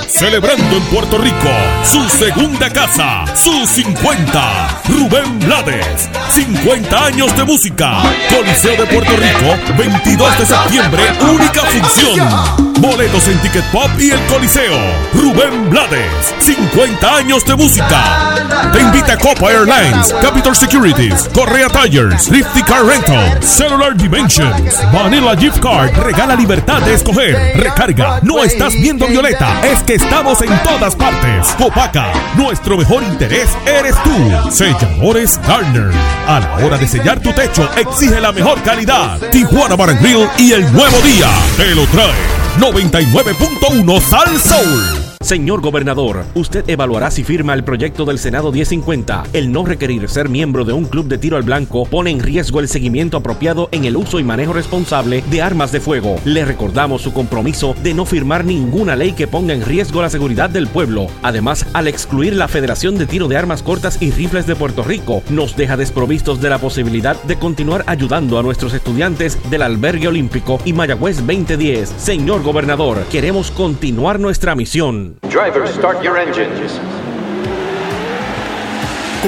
Celebrando 0.08 0.76
en 0.76 0.82
Puerto 0.84 1.18
Rico 1.18 1.50
su 1.84 2.08
segunda 2.08 2.70
casa, 2.70 3.24
sus 3.36 3.68
50. 3.68 4.80
Rubén 4.88 5.38
Blades, 5.40 6.08
50 6.30 7.04
años 7.04 7.36
de 7.36 7.44
música. 7.44 8.02
Coliseo 8.34 8.76
de 8.76 8.86
Puerto 8.86 9.12
Rico, 9.16 9.76
22 9.76 10.38
de 10.38 10.46
septiembre, 10.46 11.02
única 11.30 11.60
función. 11.60 12.68
Boletos 12.80 13.26
en 13.28 13.38
Ticket 13.40 13.64
Pop 13.70 13.90
y 13.98 14.10
el 14.10 14.20
Coliseo. 14.26 14.78
Rubén 15.12 15.68
Blades, 15.68 16.34
50 16.40 17.16
años 17.16 17.44
de 17.44 17.56
música. 17.56 18.34
Te 18.72 18.80
invita 18.80 19.18
Copa 19.18 19.50
Airlines, 19.50 20.12
Capital 20.22 20.56
Securities, 20.56 21.28
Correa 21.34 21.68
Tires, 21.68 22.28
Lifty 22.30 22.62
Car 22.62 22.84
Rental, 22.84 23.42
Cellular 23.42 23.96
Dimensions, 23.96 24.80
Vanilla 24.92 25.36
Gift 25.36 25.60
Card. 25.60 25.96
Regala 25.98 26.34
libertad 26.34 26.80
de 26.82 26.94
escoger. 26.94 27.56
Recarga. 27.56 28.20
No 28.22 28.42
estás 28.42 28.74
viendo 28.74 29.06
Violeta, 29.06 29.60
es 29.62 29.82
que 29.82 29.97
estamos 29.98 30.40
en 30.42 30.62
todas 30.62 30.94
partes. 30.94 31.48
Copaca, 31.58 32.12
nuestro 32.36 32.76
mejor 32.76 33.02
interés 33.02 33.48
eres 33.66 33.94
tú. 34.02 34.50
Selladores 34.50 35.40
Garner. 35.46 35.90
A 36.26 36.40
la 36.40 36.66
hora 36.66 36.78
de 36.78 36.86
sellar 36.86 37.20
tu 37.20 37.32
techo, 37.32 37.68
exige 37.76 38.20
la 38.20 38.32
mejor 38.32 38.62
calidad. 38.62 39.18
Tijuana 39.30 39.76
Bar 39.76 39.90
y 40.38 40.52
el 40.52 40.72
nuevo 40.72 40.96
día. 41.02 41.28
Te 41.56 41.74
lo 41.74 41.84
trae 41.86 42.12
99.1 42.58 44.00
Sal 44.00 44.38
Soul. 44.38 45.07
Señor 45.20 45.60
gobernador, 45.60 46.24
usted 46.34 46.64
evaluará 46.70 47.10
si 47.10 47.24
firma 47.24 47.52
el 47.52 47.64
proyecto 47.64 48.04
del 48.04 48.20
Senado 48.20 48.52
1050. 48.52 49.24
El 49.32 49.50
no 49.50 49.64
requerir 49.64 50.08
ser 50.08 50.28
miembro 50.28 50.64
de 50.64 50.72
un 50.72 50.84
club 50.84 51.08
de 51.08 51.18
tiro 51.18 51.36
al 51.36 51.42
blanco 51.42 51.86
pone 51.86 52.10
en 52.10 52.20
riesgo 52.20 52.60
el 52.60 52.68
seguimiento 52.68 53.16
apropiado 53.16 53.68
en 53.72 53.84
el 53.84 53.96
uso 53.96 54.20
y 54.20 54.24
manejo 54.24 54.52
responsable 54.52 55.24
de 55.28 55.42
armas 55.42 55.72
de 55.72 55.80
fuego. 55.80 56.20
Le 56.24 56.44
recordamos 56.44 57.02
su 57.02 57.12
compromiso 57.12 57.74
de 57.82 57.94
no 57.94 58.06
firmar 58.06 58.44
ninguna 58.44 58.94
ley 58.94 59.10
que 59.12 59.26
ponga 59.26 59.54
en 59.54 59.64
riesgo 59.64 60.02
la 60.02 60.08
seguridad 60.08 60.50
del 60.50 60.68
pueblo. 60.68 61.08
Además, 61.22 61.66
al 61.72 61.88
excluir 61.88 62.36
la 62.36 62.46
Federación 62.46 62.96
de 62.96 63.06
Tiro 63.06 63.26
de 63.26 63.36
Armas 63.36 63.64
Cortas 63.64 64.00
y 64.00 64.12
Rifles 64.12 64.46
de 64.46 64.54
Puerto 64.54 64.84
Rico, 64.84 65.24
nos 65.30 65.56
deja 65.56 65.76
desprovistos 65.76 66.40
de 66.40 66.48
la 66.48 66.58
posibilidad 66.58 67.20
de 67.24 67.36
continuar 67.36 67.82
ayudando 67.88 68.38
a 68.38 68.44
nuestros 68.44 68.72
estudiantes 68.72 69.36
del 69.50 69.62
Albergue 69.62 70.06
Olímpico 70.06 70.60
y 70.64 70.72
Mayagüez 70.72 71.16
2010. 71.16 71.92
Señor 71.98 72.44
gobernador, 72.44 73.02
queremos 73.10 73.50
continuar 73.50 74.20
nuestra 74.20 74.54
misión. 74.54 75.07
Drivers, 75.28 75.74
start 75.74 76.02
your 76.02 76.16
engines. 76.16 77.07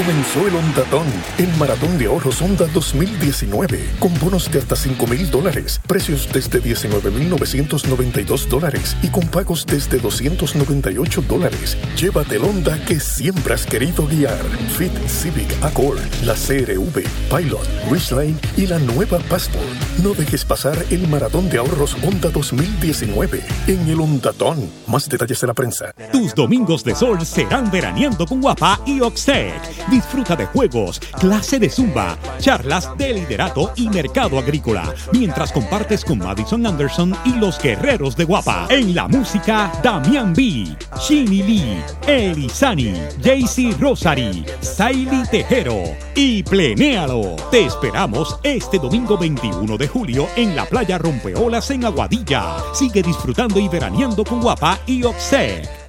Comenzó 0.00 0.48
el 0.48 0.56
Ondatón, 0.56 1.06
el 1.36 1.54
maratón 1.58 1.98
de 1.98 2.06
ahorros 2.06 2.40
Honda 2.40 2.66
2019, 2.72 3.96
con 3.98 4.18
bonos 4.18 4.50
de 4.50 4.58
hasta 4.58 4.74
5 4.74 5.06
mil 5.06 5.30
dólares, 5.30 5.78
precios 5.86 6.26
desde 6.32 6.58
19,992 6.58 8.48
dólares 8.48 8.96
y 9.02 9.08
con 9.08 9.28
pagos 9.28 9.66
desde 9.66 9.98
298 9.98 11.22
dólares. 11.28 11.76
Llévate 11.98 12.36
el 12.36 12.44
Honda 12.44 12.82
que 12.86 12.98
siempre 12.98 13.52
has 13.52 13.66
querido 13.66 14.06
guiar. 14.06 14.42
Fit 14.78 14.90
Civic 15.06 15.52
Accord, 15.62 16.00
la 16.24 16.32
CRV, 16.32 17.04
Pilot, 17.28 17.68
Ridgeline 17.90 18.40
y 18.56 18.68
la 18.68 18.78
nueva 18.78 19.18
Passport. 19.28 19.66
No 20.02 20.14
dejes 20.14 20.46
pasar 20.46 20.82
el 20.88 21.06
maratón 21.08 21.50
de 21.50 21.58
ahorros 21.58 21.94
Honda 22.02 22.30
2019 22.30 23.42
en 23.66 23.86
el 23.86 24.00
Ondatón. 24.00 24.70
Más 24.86 25.06
detalles 25.10 25.42
en 25.42 25.48
la 25.48 25.54
prensa. 25.54 25.92
Tus 26.10 26.34
domingos 26.34 26.84
de 26.84 26.94
sol 26.94 27.26
serán 27.26 27.70
veraneando 27.70 28.24
con 28.24 28.40
Guapa 28.40 28.80
y 28.86 29.02
Oxtec. 29.02 29.89
Disfruta 29.90 30.36
de 30.36 30.46
juegos, 30.46 31.00
clase 31.18 31.58
de 31.58 31.68
zumba, 31.68 32.16
charlas 32.38 32.96
de 32.96 33.12
liderato 33.12 33.72
y 33.74 33.88
mercado 33.88 34.38
agrícola, 34.38 34.94
mientras 35.12 35.50
compartes 35.50 36.04
con 36.04 36.18
Madison 36.18 36.64
Anderson 36.64 37.12
y 37.24 37.32
los 37.34 37.58
guerreros 37.60 38.14
de 38.14 38.24
Guapa. 38.24 38.68
En 38.70 38.94
la 38.94 39.08
música, 39.08 39.72
Damian 39.82 40.32
B, 40.32 40.76
Shinny 41.00 41.42
Lee, 41.42 41.82
Elizani, 42.06 42.94
JC 43.20 43.76
Rosary, 43.80 44.44
Saily 44.60 45.24
Tejero 45.28 45.82
y 46.14 46.44
Plenéalo. 46.44 47.34
Te 47.50 47.64
esperamos 47.64 48.38
este 48.44 48.78
domingo 48.78 49.18
21 49.18 49.76
de 49.76 49.88
julio 49.88 50.28
en 50.36 50.54
la 50.54 50.66
playa 50.66 50.98
Rompeolas 50.98 51.68
en 51.72 51.84
Aguadilla. 51.84 52.58
Sigue 52.74 53.02
disfrutando 53.02 53.58
y 53.58 53.68
veraneando 53.68 54.24
con 54.24 54.40
Guapa 54.40 54.78
y 54.86 55.02
Oxec. 55.02 55.79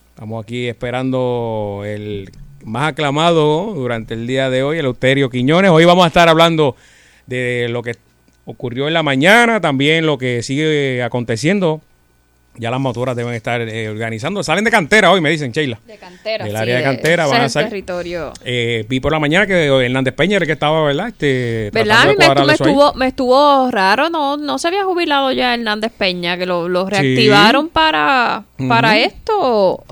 Estamos 0.10 0.43
aquí 0.43 0.67
esperando 0.67 1.82
el 1.84 2.30
más 2.63 2.91
aclamado 2.91 3.73
durante 3.73 4.13
el 4.13 4.28
día 4.28 4.52
de 4.52 4.62
hoy, 4.62 4.78
el 4.78 4.86
Euterio 4.86 5.32
Quiñones. 5.32 5.71
Hoy 5.71 5.86
vamos 5.86 6.04
a 6.04 6.08
estar 6.10 6.30
hablando 6.30 6.76
de 7.26 7.67
lo 7.67 7.82
que 7.82 7.95
ocurrió 8.45 8.88
en 8.88 8.93
la 8.93 9.02
mañana, 9.02 9.60
también 9.60 10.06
lo 10.06 10.19
que 10.19 10.43
sigue 10.43 11.02
aconteciendo. 11.02 11.82
Ya 12.60 12.72
las 12.72 12.80
motoras 12.80 13.15
deben 13.15 13.34
estar 13.34 13.62
eh, 13.62 13.88
organizando. 13.89 14.41
Salen 14.43 14.63
de 14.63 14.72
cantera 14.72 15.12
hoy, 15.12 15.22
me 15.22 15.30
dicen, 15.30 15.52
Sheila. 15.52 15.80
De 15.86 15.98
cantera. 15.98 16.43
Del 16.46 16.54
sí, 16.56 16.60
área 16.60 16.78
de 16.78 16.84
cantera 16.84 17.28
van 17.28 17.41
a 17.43 17.50
salir. 17.50 17.70
territorio. 17.70 18.34
Eh, 18.43 18.84
vi 18.89 19.00
por 19.00 19.12
la 19.12 19.20
mañana 19.20 19.46
que 19.46 19.67
Hernández 19.67 20.13
Peña 20.15 20.38
era 20.38 20.43
el 20.43 20.48
que 20.48 20.54
estaba, 20.54 20.84
¿verdad? 20.84 21.10
Este, 21.10 21.70
¿Verdad? 21.72 22.02
A 22.02 22.06
mí 22.08 22.13
me, 22.17 22.46
me 22.46 22.54
estuvo, 22.54 22.93
me 22.96 23.08
estuvo 23.08 23.70
raro, 23.72 24.10
no, 24.10 24.38
no 24.38 24.58
se 24.58 24.67
había 24.70 24.84
jubilado 24.86 25.32
ya 25.32 25.54
Hernández 25.54 25.91
Peña, 25.98 26.38
que 26.38 26.46
lo, 26.48 26.67
lo 26.67 26.89
reactivaron 26.89 27.70
para, 27.70 28.43
para 28.67 28.98
esto. 28.98 29.84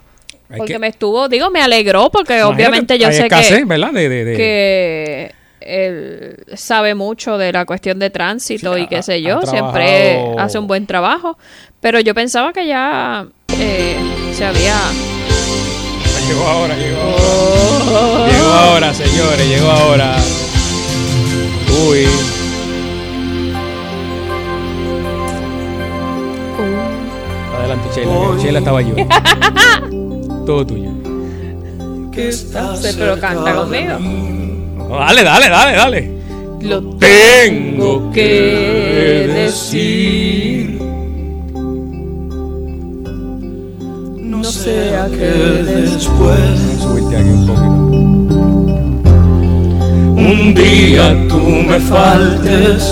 Hay 0.49 0.57
Porque 0.57 0.73
que- 0.73 0.79
me 0.79 0.87
estuvo, 0.87 1.27
digo, 1.29 1.49
me 1.51 1.61
alegró, 1.61 2.09
porque 2.11 2.39
Imagínate, 2.39 2.55
obviamente 2.55 2.97
yo 2.99 3.11
sé 3.11 3.23
escasez, 3.23 3.59
que, 3.59 3.65
¿verdad? 3.65 3.91
De- 3.91 4.09
de- 4.09 4.35
que 4.37 5.31
él 5.61 6.37
sabe 6.55 6.93
mucho 6.93 7.37
de 7.39 7.51
la 7.51 7.65
cuestión 7.65 7.97
de 7.97 8.11
tránsito 8.11 8.77
y 8.77 8.85
qué 8.87 9.01
sé 9.01 9.21
yo, 9.23 9.41
siempre 9.41 10.19
hace 10.37 10.59
un 10.59 10.67
buen 10.67 10.85
trabajo. 10.85 11.37
Pero 11.85 11.99
yo 11.99 12.15
pensaba 12.15 12.51
que 12.51 12.65
ya 12.65 13.27
eh, 13.59 13.95
se 14.33 14.43
había... 14.43 14.75
Llegó 16.27 16.43
ahora, 16.43 16.75
llegó 16.75 16.99
ahora. 16.99 18.27
Llegó 18.31 18.47
ahora, 18.47 18.91
señores, 18.95 19.47
llegó 19.47 19.69
ahora. 19.69 20.15
Uy. 21.87 22.07
Adelante, 27.55 27.89
Sheila. 27.93 28.35
que 28.35 28.41
Sheila 28.41 28.57
estaba 28.57 28.81
yo. 28.81 28.95
Todo 30.47 30.65
tuyo. 30.65 30.89
Sí, 32.15 32.95
pero 32.97 33.19
canta 33.19 33.53
conmigo. 33.53 33.99
Dale, 34.89 35.23
dale, 35.23 35.49
dale, 35.49 35.77
dale. 35.77 36.11
Lo 36.61 36.81
tengo 36.97 38.11
que 38.11 39.29
decir. 39.35 40.84
No 44.45 44.51
sea 44.51 45.07
que 45.07 45.63
después 45.63 46.39
un 50.17 50.53
día 50.53 51.15
tú 51.27 51.39
me 51.67 51.79
faltes 51.79 52.83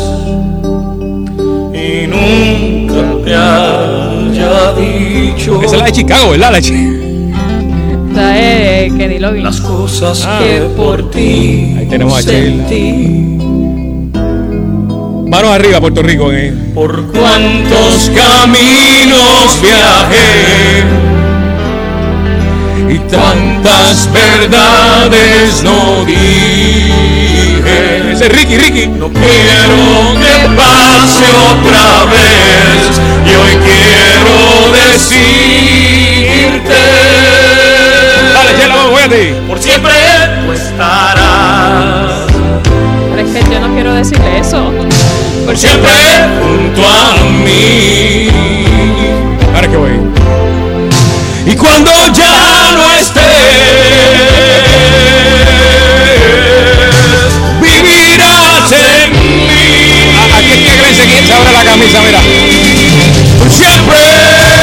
y 1.75 2.07
nunca 2.07 3.03
te 3.23 3.35
haya 3.35 4.73
dicho 4.73 5.61
Esa 5.61 5.75
es 5.75 5.79
la 5.79 5.85
de 5.85 5.91
Chicago, 5.91 6.31
¿verdad? 6.31 6.53
La 6.53 6.59
de 6.59 6.63
es 8.87 8.93
Kenny 8.97 9.19
Loggins. 9.19 9.43
las 9.43 9.61
cosas 9.61 10.25
Ah. 10.27 10.39
que 10.41 10.61
por 10.75 11.11
ti 11.11 11.75
Ahí 11.77 11.85
tenemos 11.87 12.17
a 12.17 12.21
Sheila. 12.21 12.67
sentí. 12.67 13.37
Manos 15.29 15.51
arriba, 15.51 15.79
Puerto 15.79 16.01
Rico. 16.01 16.31
eh. 16.31 16.51
Por 16.73 17.11
cuántos 17.11 18.09
caminos 18.15 19.59
viajé 19.61 21.02
tantas 23.09 24.09
verdades 24.11 25.63
no 25.63 26.05
dije. 26.05 26.93
Ese 28.11 28.25
es 28.27 28.31
Ricky, 28.31 28.57
Ricky. 28.57 28.87
No 28.87 29.09
quiero 29.09 30.13
que 30.19 30.47
pase 30.55 31.25
otra 31.51 32.05
vez 32.05 33.01
Y 33.25 33.29
hoy 33.35 33.55
quiero 33.63 34.71
decirte. 34.71 35.93
Dale, 38.33 38.51
Chela, 38.59 38.75
vamos, 38.75 38.91
voy 38.91 39.01
a 39.01 39.09
ti. 39.09 39.33
Por 39.47 39.59
siempre 39.59 39.93
tú 40.45 40.51
estarás. 40.51 42.27
Pero 43.09 43.27
es 43.27 43.33
que 43.33 43.41
yo 43.51 43.59
no 43.59 43.73
quiero 43.73 43.93
decirle 43.93 44.39
eso. 44.39 44.71
Por 45.45 45.57
siempre 45.57 45.91
junto 46.39 46.81
a 46.87 47.15
mí. 47.43 48.29
Ahora 49.55 49.67
que 49.67 49.77
voy. 49.77 50.22
Y 51.45 51.55
cuando 51.55 51.91
ya 52.13 52.71
no 52.73 52.91
estés, 52.93 53.23
vivirás 57.61 58.71
en 58.71 59.11
mí. 59.11 59.49
Aquí 60.37 60.51
es 60.53 60.59
que 60.59 60.77
Glenn 60.77 60.95
se, 60.95 61.27
se 61.27 61.33
abre 61.33 61.51
la 61.51 61.63
camisa, 61.65 62.01
mira. 62.01 62.21
Siempre. 63.49 64.62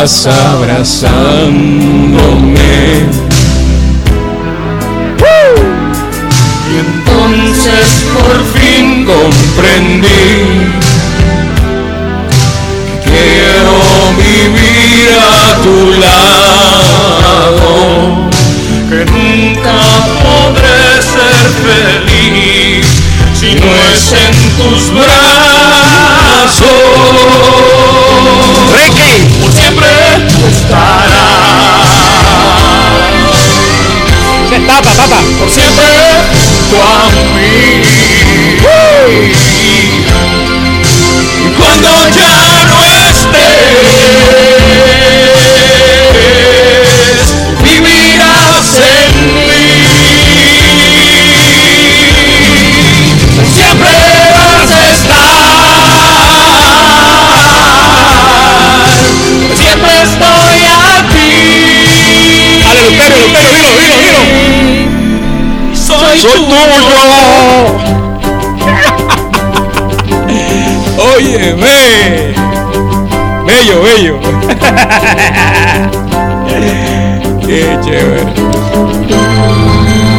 Abrazándome. 0.00 1.20
Y 6.70 6.72
entonces 6.78 7.86
por 8.14 8.32
fin 8.58 9.04
comprendí 9.04 10.32
que 13.04 13.10
quiero 13.10 13.76
vivir 14.16 15.10
a 15.20 15.60
tu 15.62 15.76
lado, 16.00 17.70
que 18.88 19.00
nunca 19.04 19.78
podré 20.22 20.82
ser 21.02 21.36
feliz 21.62 22.86
si 23.34 23.50
no 23.54 23.70
es 23.92 24.12
en 24.12 24.34
tus 24.56 24.82
brazos. 24.94 25.20
Ricky, 28.72 29.12
estarás. 30.70 31.90
Se 34.48 34.58
tapa, 34.60 34.90
tapa. 34.94 35.18
Por 35.38 35.50
siempre 35.50 35.86
tú 36.70 36.76
a 36.82 37.08
mí. 37.34 37.82
Y 41.42 41.48
cuando 41.58 41.88
ya 42.10 42.34
no 42.68 42.78
estés, 43.08 43.78
Dale, 62.98 63.16
Lutero, 63.16 63.48
Lutero, 63.50 63.50
dilo, 63.50 63.70
dilo, 63.78 63.96
dilo. 63.98 65.76
Soy, 65.76 66.20
Soy 66.20 66.32
tuyo. 66.32 66.60
Óyeme. 71.16 72.34
Bello, 73.46 73.82
bello. 73.82 74.14
Qué 77.46 77.78
chévere. 77.84 78.22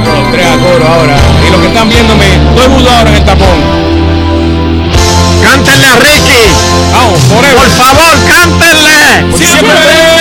Los 0.05 0.31
tres 0.34 0.47
a 0.47 0.57
coro 0.57 0.86
ahora. 0.86 1.17
Y 1.47 1.49
los 1.51 1.60
que 1.62 1.67
están 1.67 1.88
viéndome, 1.88 2.25
todo 2.55 2.65
el 2.65 2.69
mundo 2.71 2.89
ahora 2.89 3.10
en 3.10 3.15
el 3.15 3.23
tapón. 3.23 3.57
Cántenle 5.43 5.88
a 5.88 5.95
Ricky. 5.95 6.43
Vamos, 6.91 7.19
por 7.21 7.45
Por 7.55 7.69
favor, 7.69 8.15
cántenle. 8.27 10.20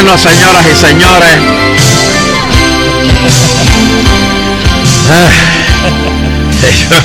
Bueno, 0.00 0.16
señoras 0.16 0.64
y 0.64 0.76
señores. 0.76 1.36
Ah. 5.10 5.28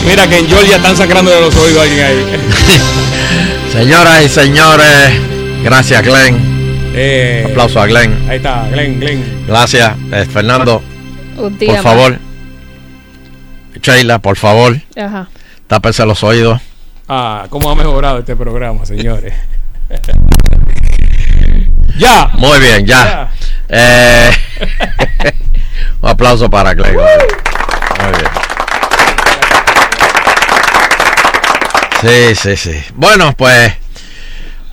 Mira 0.05 0.27
que 0.27 0.37
en 0.37 0.47
Georgia 0.47 0.75
están 0.75 0.95
sacando 0.95 1.31
de 1.31 1.41
los 1.41 1.55
oídos 1.55 1.79
a 1.79 1.81
alguien 1.81 2.05
ahí. 2.05 2.25
Señoras 3.73 4.23
y 4.23 4.29
señores, 4.29 5.11
gracias 5.63 6.03
Glenn. 6.03 6.91
Eh, 6.93 7.47
Aplauso 7.49 7.81
a 7.81 7.87
Glenn. 7.87 8.29
Ahí 8.29 8.37
está, 8.37 8.67
Glenn, 8.69 8.99
Glenn. 8.99 9.43
Gracias, 9.47 9.95
eh, 10.11 10.27
Fernando. 10.31 10.83
Un 11.37 11.57
día 11.57 11.69
Por 11.69 11.75
más. 11.77 11.83
favor. 11.83 12.19
Sheila, 13.81 14.19
por 14.19 14.37
favor, 14.37 14.79
Ajá. 14.95 15.29
tápese 15.65 16.05
los 16.05 16.23
oídos. 16.23 16.61
Ah, 17.09 17.47
cómo 17.49 17.71
ha 17.71 17.75
mejorado 17.75 18.19
este 18.19 18.35
programa, 18.35 18.85
señores. 18.85 19.33
ya. 22.03 22.29
Muy 22.33 22.59
bien, 22.59 22.85
ya. 22.85 23.31
Eh, 23.69 24.31
un 26.01 26.09
aplauso 26.09 26.49
para 26.49 26.73
Glenn. 26.73 26.95
Muy 26.95 27.05
bien. 28.19 28.31
Sí, 32.01 32.35
sí, 32.35 32.57
sí. 32.57 32.83
Bueno, 32.95 33.33
pues 33.37 33.73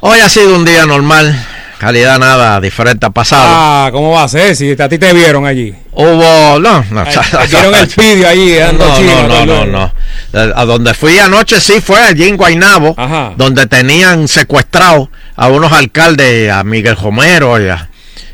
hoy 0.00 0.18
ha 0.18 0.28
sido 0.28 0.56
un 0.56 0.64
día 0.64 0.84
normal. 0.84 1.46
Calidad 1.78 2.18
nada 2.18 2.60
diferente 2.60 3.06
al 3.06 3.12
pasado. 3.12 3.42
Ah, 3.46 3.88
¿cómo 3.90 4.10
va 4.10 4.24
a 4.24 4.28
ser? 4.28 4.54
Si 4.54 4.72
a 4.72 4.88
ti 4.88 4.98
te 4.98 5.14
vieron 5.14 5.46
allí. 5.46 5.74
Hubo, 5.92 6.58
no, 6.58 6.84
no. 6.90 7.04
Dieron 7.48 7.74
el 7.74 7.88
pidio 7.88 8.28
allí 8.28 8.56
No, 8.78 8.96
chino, 8.96 9.28
no, 9.28 9.46
no, 9.46 9.64
no, 9.64 9.90
no. 10.32 10.54
A 10.54 10.64
donde 10.66 10.92
fui 10.92 11.18
anoche 11.18 11.58
sí 11.58 11.80
fue 11.80 12.02
allí 12.02 12.28
en 12.28 12.36
Guaynabo, 12.36 12.94
donde 13.36 13.66
tenían 13.66 14.28
secuestrados 14.28 15.08
a 15.40 15.48
unos 15.48 15.72
alcaldes, 15.72 16.50
a 16.52 16.62
Miguel 16.64 16.96
Romero 16.96 17.58
y 17.60 17.68
a- 17.68 17.88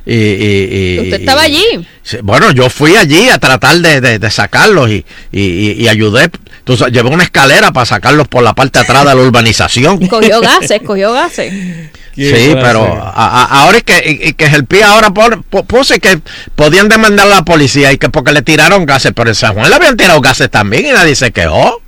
y, 0.05 0.15
y- 0.15 0.69
y- 0.95 1.01
¿Usted 1.01 1.21
estaba 1.21 1.43
allí? 1.43 1.65
Bueno, 2.23 2.51
yo 2.53 2.69
fui 2.71 2.95
allí 2.97 3.29
a 3.29 3.39
tratar 3.39 3.77
de, 3.79 4.01
de- 4.01 4.19
de 4.19 4.31
sacarlos 4.31 4.91
y, 4.91 5.05
y- 5.33 5.41
y- 5.41 5.73
y 5.83 5.89
ayudé. 5.89 6.31
Entonces, 6.59 6.89
llevé 6.93 7.09
una 7.11 7.23
escalera 7.25 7.73
para 7.73 7.87
sacarlos 7.87 8.27
por 8.29 8.43
la 8.43 8.55
parte 8.55 8.79
de 8.79 8.85
atrás 8.85 9.05
de 9.05 9.15
la 9.15 9.21
urbanización. 9.21 9.99
Cogió 10.09 10.41
gases, 10.41 10.81
cogió 10.87 11.13
gases. 11.13 11.53
Sí, 12.15 12.55
pero 12.63 12.83
a- 13.05 13.11
a- 13.13 13.45
ahora 13.63 13.79
es 13.79 13.85
que, 13.85 14.19
y- 14.23 14.29
y 14.29 14.33
que 14.33 14.47
el 14.47 14.65
PIA 14.65 14.91
ahora 14.91 15.09
pu- 15.11 15.65
puse 15.67 15.99
que 16.01 16.19
podían 16.55 16.89
demandar 16.89 17.27
a 17.27 17.31
la 17.37 17.45
policía 17.45 17.93
y 17.93 17.99
que 17.99 18.09
porque 18.09 18.33
le 18.33 18.43
tiraron 18.43 18.87
gases, 18.87 19.13
pero 19.15 19.29
en 19.31 19.35
San 19.35 19.55
Juan 19.55 19.69
le 19.71 19.77
habían 19.77 19.97
tirado 19.97 20.21
gases 20.21 20.51
también 20.51 20.87
y 20.87 20.91
nadie 20.93 21.15
se 21.15 21.31
quejó. 21.31 21.81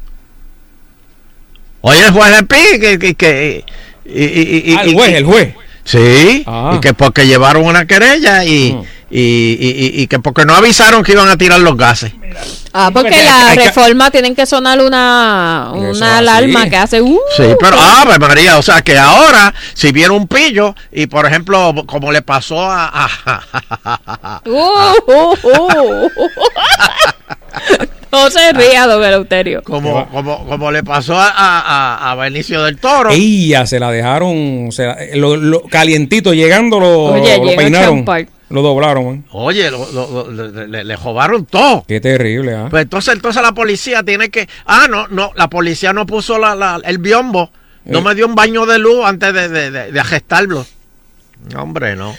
Oye, 1.81 2.05
el 2.07 2.13
juez 2.13 2.33
del 2.33 2.47
PI 2.47 2.81
que... 2.81 2.99
que, 2.99 3.15
que- 3.15 3.65
y- 4.09 4.25
y- 4.25 4.73
y- 4.73 4.77
Ah, 4.77 4.83
el 4.83 4.95
juez, 4.95 5.11
y- 5.11 5.15
el 5.15 5.25
juez. 5.25 5.55
Sí, 5.85 6.45
Ah. 6.47 6.73
y 6.77 6.81
que 6.81 6.93
porque 6.95 7.27
llevaron 7.27 7.65
una 7.65 7.87
querella 7.87 8.45
y, 8.45 8.77
y, 9.11 9.21
y- 9.21 9.91
y- 9.97 10.03
y 10.03 10.07
que 10.07 10.19
porque 10.19 10.45
no 10.45 10.55
avisaron 10.55 11.03
que 11.03 11.13
iban 11.13 11.29
a 11.31 11.39
tirar 11.39 11.61
los 11.61 11.77
gases. 11.79 12.13
Ah, 12.75 12.91
porque 12.93 13.23
la 13.25 13.55
reforma 13.55 14.11
tienen 14.11 14.37
que 14.37 14.45
sonar 14.45 14.81
una, 14.83 15.71
una 15.75 16.19
alarma 16.19 16.69
que 16.69 16.77
hace 16.77 17.01
uh, 17.01 17.19
Sí, 17.35 17.45
pero, 17.59 17.77
ah, 17.81 18.03
pues 18.05 18.19
María, 18.21 18.59
o 18.59 18.63
sea 18.63 18.83
que 18.83 18.99
ahora, 18.99 19.55
si 19.73 19.91
viene 19.93 20.11
un 20.13 20.29
pillo, 20.29 20.75
y 20.93 21.07
por 21.07 21.25
ejemplo, 21.25 21.73
como 21.87 22.13
le 22.13 22.21
pasó 22.21 22.61
a. 22.71 23.09
a- 23.25 24.43
uh, 24.45 24.51
uh, 25.07 25.37
uh. 25.43 26.11
no 28.13 28.31
se 28.31 28.53
ría, 28.53 28.87
don 28.87 29.03
Eleuterio. 29.05 29.63
como, 29.63 30.09
como, 30.09 30.47
como 30.47 30.71
le 30.71 30.83
pasó 30.83 31.19
a, 31.19 31.29
a, 31.35 32.11
a 32.11 32.15
Benicio 32.15 32.63
del 32.65 32.79
Toro. 32.79 33.11
Ella 33.11 33.67
se 33.67 33.79
la 33.81 33.91
dejaron, 33.91 34.69
se 34.73 34.87
la- 34.87 34.97
lo, 35.15 35.37
lo- 35.37 35.63
calientito, 35.63 36.33
llegando 36.35 36.81
lo, 36.81 37.05
Oye, 37.05 37.37
lo 37.39 37.45
llega 37.45 37.57
peinaron. 37.57 38.05
Lo 38.51 38.63
doblaron. 38.63 39.27
Oye, 39.33 39.71
lo- 39.71 39.93
lo- 39.93 40.31
lo- 40.31 40.67
le, 40.67 40.83
le- 40.85 40.97
jodaron 40.97 41.45
todo. 41.45 41.85
Qué 41.87 42.01
terrible, 42.01 42.55
¿ah? 42.55 42.69
Pues 42.71 42.85
entonces, 42.85 43.13
entonces 43.15 43.43
la 43.43 43.53
policía 43.53 44.03
tiene 44.03 44.31
que. 44.31 44.49
Ah, 44.65 44.87
no, 44.89 45.07
no, 45.09 45.33
la 45.37 45.49
policía 45.51 45.93
no 45.93 46.07
puso 46.07 46.39
la, 46.39 46.55
la- 46.55 46.81
el 46.85 46.97
biombo. 46.97 47.51
No 47.85 47.99
Eh. 47.99 48.03
me 48.03 48.15
dio 48.15 48.27
un 48.27 48.35
baño 48.35 48.65
de 48.65 48.79
luz 48.79 49.05
antes 49.05 49.35
de, 49.35 49.49
de, 49.51 49.71
de, 49.71 49.93
de 49.93 50.01
agestarlo. 50.01 50.65
Hombre, 51.57 51.95
no. 51.95 52.15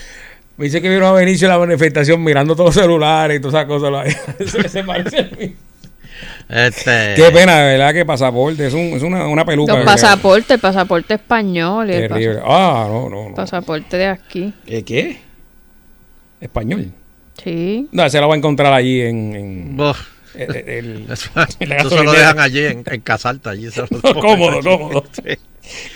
Me 0.60 0.66
dice 0.66 0.82
que 0.82 0.90
vieron 0.90 1.08
a 1.08 1.12
Benicio 1.14 1.48
en 1.48 1.54
la 1.54 1.58
manifestación 1.60 2.22
mirando 2.24 2.54
todos 2.56 2.76
los 2.76 2.84
celulares 2.84 3.38
y 3.38 3.42
todas 3.42 3.56
esas 3.56 3.66
cosas. 3.66 4.16
se, 4.52 4.70
se 4.70 4.84
parece 4.84 5.20
a 5.20 5.30
mí. 5.40 5.56
Este, 6.50 7.14
Qué 7.16 7.30
pena, 7.34 7.60
de 7.60 7.78
verdad 7.78 7.94
que 7.94 8.06
pasaporte. 8.06 8.68
Es, 8.68 8.74
un, 8.74 8.82
es 8.88 9.02
una, 9.04 9.26
una 9.28 9.46
peluca. 9.46 9.76
Los 9.76 9.86
pasaportes, 9.86 10.52
el 10.52 10.60
pasaporte 10.60 11.14
español. 11.14 11.90
el 11.90 12.10
Terrible. 12.10 12.40
Ah, 12.44 12.86
no, 12.90 13.10
no, 13.10 13.30
no. 13.30 13.36
Pasaporte 13.36 13.96
de 13.98 14.08
aquí. 14.08 14.54
¿Eh, 14.68 14.84
¿Qué? 14.84 15.22
Español. 16.42 16.92
Sí. 17.42 17.88
No, 17.94 18.10
se 18.10 18.20
lo 18.20 18.28
va 18.28 18.34
a 18.34 18.38
encontrar 18.38 18.74
allí 18.74 19.02
en. 19.02 19.36
en 19.36 19.78
el- 20.36 20.56
el- 20.56 21.06
Eso, 21.12 21.30
la 21.62 21.84
se 21.90 22.04
lo 22.04 22.12
dejan 22.12 22.40
allí 22.40 22.66
en, 22.66 22.84
en 22.86 23.02
Casalta. 23.02 23.52
Allí 23.52 23.72
se 23.72 23.82
lo 23.82 23.88
cómodo, 24.20 24.58
allí. 24.58 24.64
cómodo. 24.64 25.06
Sí. 25.14 25.38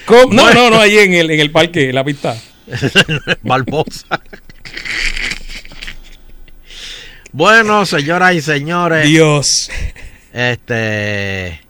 ¿Cómo? 0.05 0.33
No, 0.33 0.43
Bueno. 0.43 0.69
no, 0.69 0.69
no, 0.77 0.79
allí 0.79 0.99
en 0.99 1.13
el, 1.15 1.31
en 1.31 1.39
el 1.41 1.51
parque, 1.51 1.89
en 1.89 1.95
la 1.95 2.03
pista. 2.05 2.35
Barbosa. 3.41 4.21
Bueno, 7.31 7.85
señoras 7.85 8.33
y 8.35 8.41
señores. 8.41 9.05
Dios. 9.07 9.69
Este. 10.31 11.61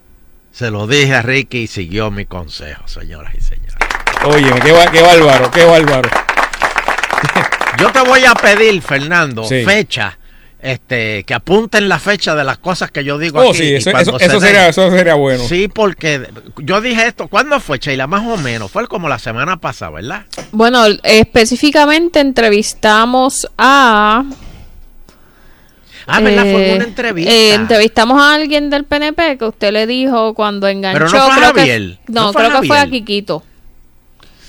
Se 0.52 0.70
lo 0.70 0.86
dije 0.88 1.16
a 1.16 1.22
Ricky 1.22 1.60
y 1.64 1.68
siguió 1.68 2.12
mi 2.12 2.26
consejo, 2.26 2.88
señoras 2.88 3.34
y 3.36 3.42
señores. 3.42 3.74
Oye, 4.26 4.52
qué, 4.62 4.74
qué 4.92 5.02
bárbaro, 5.02 5.52
qué 5.52 5.66
bárbaro. 5.66 6.10
Yo 7.80 7.92
te 7.92 8.02
voy 8.02 8.24
a 8.26 8.34
pedir, 8.36 8.82
Fernando, 8.82 9.44
Sí. 9.46 9.64
fecha. 9.66 10.18
Este, 10.64 11.26
que 11.26 11.34
apunten 11.34 11.90
la 11.90 12.00
fecha 12.00 12.36
de 12.36 12.46
las 12.46 12.58
cosas 12.58 12.90
que 12.90 13.04
yo 13.04 13.18
digo 13.18 13.40
Oh, 13.42 13.50
aquí. 13.50 13.58
sí, 13.58 13.74
eso, 13.76 13.92
cuando 13.92 14.12
eso, 14.12 14.20
se 14.20 14.26
eso 14.26 14.34
den- 14.40 14.42
sería, 14.48 14.68
eso 14.70 14.90
sería 14.92 15.14
bueno. 15.16 15.44
Sí, 15.44 15.68
porque 15.68 16.26
yo 16.58 16.80
dije 16.80 17.06
esto. 17.06 17.28
¿Cuándo 17.28 17.60
fue, 17.60 17.80
Sheila? 17.80 18.08
Más 18.08 18.26
o 18.26 18.38
menos. 18.38 18.72
Fue 18.72 18.88
como 18.88 19.10
la 19.10 19.20
semana 19.20 19.58
pasada, 19.58 19.92
¿verdad? 19.92 20.26
Bueno, 20.54 20.86
específicamente 21.04 22.22
entrevistamos 22.22 23.46
a. 23.58 24.24
Ah, 26.08 26.20
¿verdad? 26.22 26.44
Fue 26.44 26.72
eh, 26.72 26.76
una 26.76 26.84
entrevista. 26.86 27.32
eh, 27.34 27.54
entrevistamos 27.56 28.22
a 28.22 28.34
alguien 28.34 28.70
del 28.70 28.86
PNP 28.86 29.38
que 29.38 29.46
usted 29.46 29.72
le 29.74 29.86
dijo 29.86 30.34
cuando 30.34 30.68
enganchó. 30.70 30.98
Pero 31.00 31.10
no 31.12 31.26
fue 31.28 31.36
creo 31.38 31.54
que- 31.54 31.60
Javier, 31.60 31.98
no, 32.08 32.22
no 32.22 32.34
fue 32.34 32.42
creo 32.46 32.62
que 32.62 32.68
fue 32.68 32.78
a 32.78 32.80
Javier. 32.82 33.02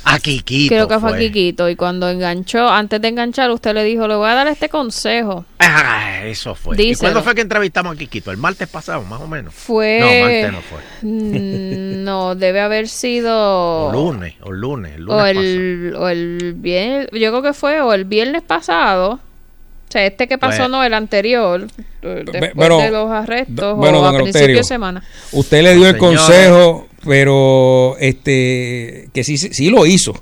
A 0.07 0.19
Kikito. 0.19 0.75
Creo 0.75 0.87
que 0.89 0.99
fue 0.99 1.15
a 1.15 1.19
Kikito. 1.19 1.69
Y 1.69 1.77
cuando 1.77 2.09
enganchó, 2.09 2.69
antes 2.69 3.01
de 3.01 3.09
enganchar, 3.09 3.51
usted 3.51 3.75
le 3.75 3.85
dijo: 3.85 4.07
Le 4.07 4.15
voy 4.17 4.29
a 4.29 4.35
dar 4.35 4.47
este 4.49 4.69
consejo. 4.69 5.45
Ah, 5.59 6.23
eso 6.25 6.55
fue. 6.55 6.75
¿Y 6.77 6.79
Díselo. 6.89 6.99
cuándo 7.13 7.23
fue 7.23 7.35
que 7.35 7.41
entrevistamos 7.41 7.95
a 7.95 7.99
Kikito? 7.99 8.31
El 8.31 8.37
martes 8.37 8.69
pasado, 8.69 9.03
más 9.05 9.21
o 9.21 9.27
menos. 9.27 9.55
Fue. 9.55 9.99
No, 10.01 10.07
martes 10.21 10.53
no 10.53 10.61
fue. 10.61 10.81
No, 12.05 12.35
debe 12.35 12.61
haber 12.61 12.87
sido. 12.89 13.89
O 13.89 13.93
lunes, 13.93 14.35
o 14.43 14.53
lunes, 14.53 14.95
el 14.97 15.03
lunes 15.05 15.23
o 15.23 15.27
el, 15.27 15.95
o 15.99 16.09
el 16.09 16.55
viernes, 16.57 17.09
yo 17.13 17.31
creo 17.31 17.43
que 17.43 17.53
fue 17.55 17.81
o 17.81 17.93
el 17.95 18.05
viernes 18.05 18.43
pasado. 18.43 19.13
O 19.13 19.93
sea, 19.95 20.05
este 20.07 20.27
que 20.27 20.37
pasó 20.39 20.59
Pues- 20.59 20.71
no, 20.71 20.83
el 20.85 20.93
anterior, 20.93 21.67
después 22.03 22.53
pero- 22.59 22.79
de 22.79 22.91
los 22.91 23.11
arrestos 23.11 23.77
bueno, 23.77 24.01
o 24.01 24.05
a 24.07 24.13
don 24.13 24.23
principio 24.25 24.57
de 24.57 24.65
semana. 24.65 25.03
Usted 25.33 25.63
le 25.63 25.75
dio 25.77 25.83
No, 25.85 25.89
el 25.89 25.95
señores. 25.95 26.21
consejo, 26.21 26.89
pero 27.05 27.97
este 28.01 29.09
que 29.13 29.25
sí, 29.25 29.37
sí 29.39 29.71
lo 29.71 29.87
hizo. 29.87 30.21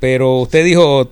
Pero 0.00 0.38
usted 0.40 0.64
dijo, 0.64 1.10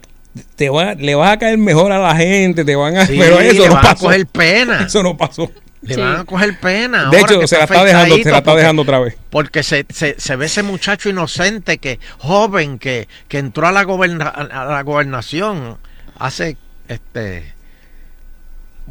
te 0.56 0.68
va, 0.70 0.94
le 0.94 1.14
vas 1.14 1.32
a 1.32 1.38
caer 1.38 1.58
mejor 1.58 1.92
a 1.92 1.98
la 1.98 2.16
gente, 2.16 2.64
te 2.64 2.74
van 2.76 2.96
a... 2.96 3.06
Sí, 3.06 3.16
pero 3.18 3.38
eso 3.40 3.62
le 3.62 3.68
no 3.68 3.74
van 3.74 3.86
a 3.86 3.90
pasó. 3.90 4.04
coger 4.06 4.26
pena. 4.26 4.82
Eso 4.86 5.02
no 5.02 5.16
pasó. 5.16 5.50
Le 5.82 5.94
Sí. 5.94 6.00
van 6.00 6.16
a 6.20 6.24
coger 6.24 6.58
pena. 6.60 6.98
De 6.98 7.04
ahora 7.16 7.18
hecho, 7.20 7.40
que 7.40 7.46
se 7.48 7.56
la 7.56 7.64
está 7.64 7.84
dejando, 7.84 8.16
se 8.16 8.24
la 8.24 8.38
está 8.38 8.42
porque- 8.42 8.60
dejando 8.60 8.82
otra 8.82 8.98
vez. 8.98 9.16
Porque 9.30 9.62
se, 9.62 9.86
se, 9.88 10.18
se 10.18 10.36
ve 10.36 10.46
ese 10.46 10.62
muchacho 10.62 11.08
inocente, 11.08 11.78
que 11.78 11.98
joven, 12.18 12.78
que, 12.78 13.08
que 13.28 13.38
entró 13.38 13.66
a 13.66 13.72
la, 13.72 13.84
goberna- 13.84 14.28
a 14.28 14.64
la 14.66 14.82
gobernación 14.82 15.78
hace 16.18 16.56
este 16.88 17.54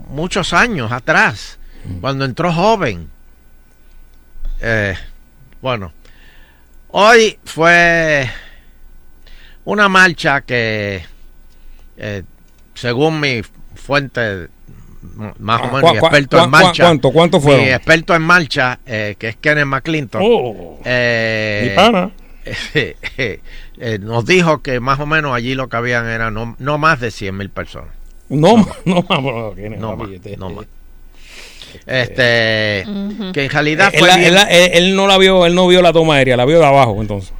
muchos 0.08 0.54
años 0.54 0.91
atrás, 0.91 1.60
cuando 2.02 2.24
entró 2.26 2.52
joven. 2.54 3.08
Eh, 4.62 4.95
bueno, 5.62 5.91
hoy 6.89 7.38
fue 7.45 8.30
una 9.65 9.89
marcha 9.89 10.41
que, 10.41 11.02
eh, 11.97 12.23
según 12.75 13.19
mi 13.19 13.41
fuente, 13.75 14.47
más 15.39 15.62
o 15.62 15.65
menos 15.65 15.82
¿Cuá- 15.82 15.91
mi 15.93 15.97
experto 15.99 16.43
en 16.43 16.49
marcha, 16.49 16.84
cuánto- 16.84 17.12
cuánto 17.12 17.39
fueron? 17.41 17.65
mi 17.65 17.71
experto 17.71 18.15
en 18.15 18.21
marcha, 18.21 18.80
eh, 18.86 19.15
que 19.17 19.30
es 19.30 19.36
Kenneth 19.38 19.65
McClinton, 19.65 20.21
Oh, 20.23 20.80
eh, 20.86 21.67
mi 21.69 21.75
pana. 21.75 22.12
eh, 22.73 23.39
nos 24.02 24.25
dijo 24.25 24.62
que 24.62 24.80
más 24.80 24.99
o 24.99 25.06
menos 25.06 25.34
allí 25.36 25.54
lo 25.56 25.69
que 25.69 25.78
habían 25.78 26.08
era 26.08 26.32
no, 26.32 26.56
no 26.58 26.78
más 26.78 26.99
de 26.99 27.12
100 27.12 27.38
mil 27.38 27.49
personas. 27.49 27.89
No, 28.30 28.58
no, 28.86 29.06
no, 29.10 29.21
no, 29.21 29.56
que 29.56 29.69
No 30.38 30.49
más, 30.49 30.65
este- 31.86 32.86
Ujú. 32.88 33.32
que 33.32 33.45
en 33.45 33.49
realidad 33.49 33.89
Él, 33.93 33.99
fue 33.99 34.10
bien- 34.10 34.23
él 34.23 34.34
la- 34.36 34.43
él- 34.43 34.71
él 34.73 34.95
no 34.95 35.08
la 35.08 35.17
vio, 35.17 35.45
él 35.45 35.55
no 35.55 35.67
vio 35.67 35.82
la 35.82 35.93
toma 35.93 36.15
aérea, 36.15 36.38
la 36.38 36.45
vio 36.45 36.60
de 36.60 36.65
abajo, 36.65 37.01
entonces. 37.01 37.34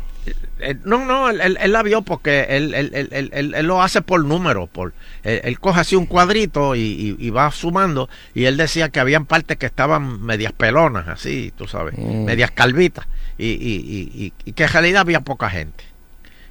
Eh, 0.62 0.76
no, 0.84 1.06
no, 1.06 1.30
él, 1.30 1.40
él- 1.40 1.58
él 1.62 1.72
la 1.72 1.82
vio 1.84 2.02
porque 2.02 2.46
él, 2.50 2.74
él- 2.74 2.92
él- 2.94 3.10
él- 3.14 3.30
él- 3.34 3.54
él 3.56 3.66
lo 3.66 3.82
hace 3.82 4.02
por 4.02 4.24
número. 4.26 4.68
Por, 4.68 4.94
él, 5.24 5.40
él 5.46 5.58
coge 5.60 5.80
así 5.80 5.96
un 5.96 6.06
cuadrito 6.06 6.76
y, 6.76 6.82
y- 6.82 7.16
y 7.18 7.30
va 7.30 7.50
sumando. 7.52 8.10
Y 8.34 8.44
él 8.44 8.58
decía 8.58 8.90
que 8.90 9.00
habían 9.00 9.26
partes 9.26 9.56
que 9.58 9.66
estaban 9.68 10.22
medias 10.22 10.52
pelonas, 10.52 11.08
así, 11.08 11.54
tú 11.58 11.66
sabes, 11.66 11.98
Mm. 11.98 12.26
medias 12.26 12.52
calvitas. 12.52 13.08
Y, 13.38 13.48
y- 13.48 13.52
y- 13.56 14.26
y- 14.26 14.34
y 14.44 14.52
que 14.52 14.64
en 14.64 14.70
realidad 14.70 15.00
había 15.02 15.22
poca 15.22 15.50
gente. 15.50 15.86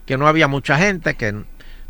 Que 0.07 0.17
no 0.17 0.27
había 0.27 0.49
mucha 0.49 0.79
gente, 0.79 1.15
que 1.15 1.35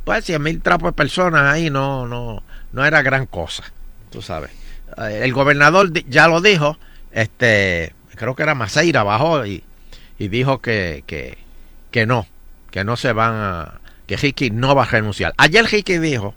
pues 0.04 0.24
100 0.24 0.42
mil 0.42 0.60
trapos 0.60 0.88
de 0.88 0.92
personas 0.94 1.52
ahí 1.52 1.70
no, 1.70 2.08
no, 2.08 2.42
no 2.72 2.84
era 2.84 3.00
gran 3.02 3.26
cosa, 3.26 3.62
tú 4.10 4.22
sabes. 4.22 4.50
Eh, 4.96 5.20
el 5.24 5.32
gobernador 5.32 5.92
ya 6.08 6.28
lo 6.28 6.40
dijo, 6.40 6.78
este, 7.12 7.94
creo 8.14 8.34
que 8.34 8.42
era 8.42 8.54
Maceira, 8.54 9.02
bajó 9.02 9.44
y, 9.46 9.62
y 10.18 10.28
dijo 10.28 10.60
que, 10.60 11.04
que, 11.06 11.38
que 11.90 12.06
no, 12.06 12.26
que 12.70 12.84
no 12.84 12.96
se 12.96 13.12
van 13.12 13.34
a, 13.34 13.80
que 14.06 14.16
Ricky 14.16 14.50
no 14.50 14.74
va 14.74 14.84
a 14.84 14.86
renunciar. 14.86 15.34
Ayer 15.36 15.64
Ricky 15.66 15.98
dijo 15.98 16.34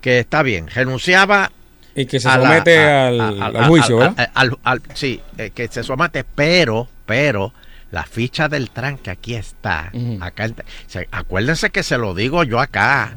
que 0.00 0.18
está 0.18 0.42
bien, 0.42 0.68
renunciaba 0.68 1.50
Y 1.94 2.06
que 2.06 2.20
se 2.20 2.28
la- 2.28 2.34
somete 2.34 2.78
a- 2.78 3.08
al, 3.08 3.20
a- 3.20 3.46
al 3.46 3.64
juicio, 3.66 3.96
¿verdad? 3.98 4.30
a- 4.34 4.40
al- 4.40 4.58
al- 4.64 4.82
sí, 4.94 5.20
eh, 5.38 5.50
que 5.54 5.68
se 5.68 5.82
somete, 5.82 6.24
pero, 6.24 6.88
pero, 7.06 7.52
la 7.90 8.04
ficha 8.04 8.48
del 8.48 8.70
tranque 8.70 9.10
aquí 9.10 9.34
está. 9.34 9.92
Acá 10.20 10.44
en- 10.46 10.56
se- 10.86 11.08
acuérdense 11.12 11.70
que 11.70 11.82
se 11.82 11.98
lo 11.98 12.14
digo 12.14 12.42
yo 12.44 12.58
acá. 12.60 13.14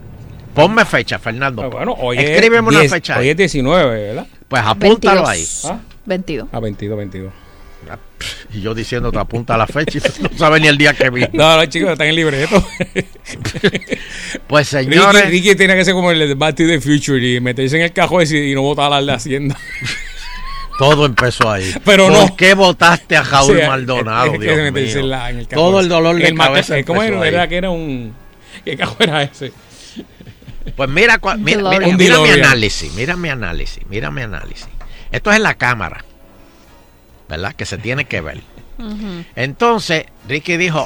Ponme 0.54 0.86
fecha, 0.86 1.20
Fernando. 1.20 1.64
Ah, 1.64 1.68
bueno, 1.68 1.94
hoy 1.98 2.18
es, 2.18 2.50
una 2.70 2.80
10, 2.80 2.92
fecha. 2.92 3.18
hoy 3.20 3.30
es 3.30 3.38
19, 3.38 4.08
¿verdad? 4.08 4.28
Pues 4.48 4.62
apúntalo 4.66 5.26
22. 5.26 5.66
ahí. 5.66 5.72
¿Ah? 5.76 5.80
22. 6.06 6.48
A 6.52 6.60
22, 6.60 6.98
22. 6.98 7.34
Y 8.54 8.62
yo 8.62 8.74
diciéndote 8.74 9.20
apunta 9.20 9.58
la 9.58 9.68
fecha 9.68 10.00
y 10.20 10.24
no 10.24 10.30
sabes 10.38 10.62
ni 10.62 10.68
el 10.68 10.78
día 10.78 10.94
que 10.94 11.10
vi. 11.12 11.26
No, 11.34 11.56
no, 11.58 11.66
chicos, 11.66 11.92
están 11.92 12.08
en 12.08 12.16
libreto. 12.16 12.64
Pues 14.48 14.72
Ricky, 14.74 14.92
señores, 14.94 15.30
Ricky 15.30 15.56
tiene 15.56 15.76
que 15.76 15.84
ser 15.86 15.94
como 15.94 16.12
el 16.12 16.20
de 16.20 16.34
Back 16.36 16.56
to 16.56 16.64
the 16.68 16.80
Future 16.80 17.18
y 17.36 17.40
meterse 17.40 17.78
en 17.78 17.84
el 17.84 17.92
cajón 17.94 18.24
y, 18.30 18.36
y 18.52 18.56
no 18.56 18.62
votar 18.62 18.92
a 18.94 19.02
la 19.02 19.16
hacienda. 19.16 19.58
todo 20.80 21.06
empezó 21.06 21.50
ahí. 21.52 21.74
Pero 21.84 22.08
¿Por 22.08 22.14
no. 22.30 22.36
qué 22.36 22.54
votaste 22.54 23.18
a 23.18 23.24
Raúl 23.24 23.56
Sí, 23.56 23.62
es- 23.62 23.68
Maldonado, 23.68 24.26
es 24.26 24.32
que 24.40 24.46
Dios 24.46 24.72
mío? 24.72 25.00
en 25.02 25.10
la- 25.10 25.30
en 25.32 25.38
el 25.40 25.48
cajón. 25.48 25.64
Todo 25.66 25.80
el 25.80 25.90
dolor 25.90 26.16
de 26.18 26.28
El 26.28 26.36
mate- 26.36 26.48
cabeza 26.50 26.84
¿Cómo 26.84 27.02
era? 27.04 27.22
ahí. 27.22 27.28
Era 27.30 27.48
que 27.48 27.58
era 27.58 27.70
un... 27.70 28.14
¿Qué 28.64 28.78
cajón 28.78 28.98
era 29.02 29.24
ese? 29.24 29.52
Pues 30.76 30.90
mira, 30.90 31.20
cua- 31.20 31.38
mira, 31.38 31.62
mi 32.22 32.30
análisis, 32.30 32.94
mira 32.94 33.16
mi 33.16 33.30
análisis, 33.30 33.86
mira 33.88 34.10
mi 34.12 34.22
análisis. 34.22 34.68
Esto 35.12 35.30
es 35.32 35.38
en 35.38 35.44
la 35.44 35.54
cámara, 35.56 36.04
¿verdad? 37.30 37.54
Que 37.56 37.66
se 37.66 37.78
tiene 37.78 38.06
que 38.06 38.22
ver. 38.22 38.42
Entonces, 39.36 40.06
Ricky 40.28 40.58
dijo, 40.58 40.86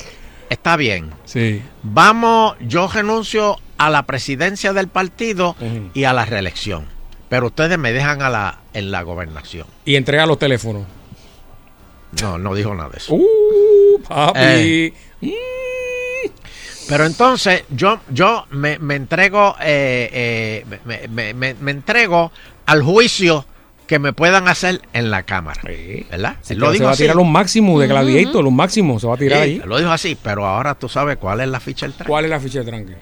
está 0.50 0.76
bien, 0.76 1.12
Sí. 1.26 1.62
vamos, 1.84 2.56
yo 2.60 2.88
renuncio 2.88 3.58
a 3.78 3.90
la 3.90 4.04
presidencia 4.04 4.74
del 4.74 4.88
partido 4.90 5.56
y 5.94 6.04
a 6.04 6.14
la 6.14 6.26
reelección, 6.26 6.86
pero 7.30 7.48
ustedes 7.48 7.78
me 7.78 7.92
dejan 7.94 8.22
a 8.22 8.30
la, 8.30 8.60
en 8.74 8.92
la 8.92 9.02
gobernación. 9.04 9.66
Y 9.86 9.96
entrega 9.96 10.26
los 10.26 10.38
teléfonos. 10.38 10.84
No, 12.22 12.38
no 12.38 12.54
dijo 12.56 12.74
nada 12.76 12.90
de 12.90 12.98
eso. 12.98 13.14
Uh, 13.14 14.02
papi. 14.08 14.40
Eh. 14.40 14.94
Mm. 15.22 15.30
Pero 16.90 17.06
entonces 17.06 17.64
yo, 17.70 18.00
yo 18.10 18.46
me, 18.50 18.78
me 18.80 18.96
entrego, 18.96 19.56
eh, 19.62 20.10
eh, 20.68 20.78
me, 20.86 21.08
me- 21.08 21.34
me- 21.34 21.54
me 21.54 21.72
entrego 21.72 22.32
al 22.66 22.82
juicio 22.84 23.46
que 23.88 23.98
me 24.00 24.12
puedan 24.14 24.48
hacer 24.48 24.82
en 24.94 25.10
la 25.12 25.24
cámara. 25.24 25.62
Sí. 25.66 26.06
¿Verdad? 26.12 26.36
Sí, 26.42 26.56
lo 26.56 26.68
se 26.68 26.74
dijo 26.74 26.86
va 26.86 26.92
a 26.92 26.96
tirar 26.96 27.16
los 27.16 27.26
máximos 27.28 27.80
de 27.82 27.88
Gladiator, 27.88 28.44
los 28.44 28.54
máximos 28.54 29.02
se 29.02 29.08
va 29.08 29.14
a 29.14 29.18
tirar 29.18 29.44
Sí, 29.44 29.50
ahí. 29.52 29.62
Lo 29.66 29.78
dijo 29.78 29.90
así, 29.92 30.18
pero 30.22 30.46
ahora 30.46 30.76
tú 30.76 30.90
sabes 30.90 31.18
cuál 31.18 31.40
es 31.42 31.48
la 31.48 31.60
ficha 31.60 31.86
del 31.86 31.94
tranque. 31.94 32.10
¿Cuál 32.10 32.26
es 32.26 32.32
la 32.32 32.40
ficha 32.40 32.60
de 32.60 32.66
tranque? 32.66 32.94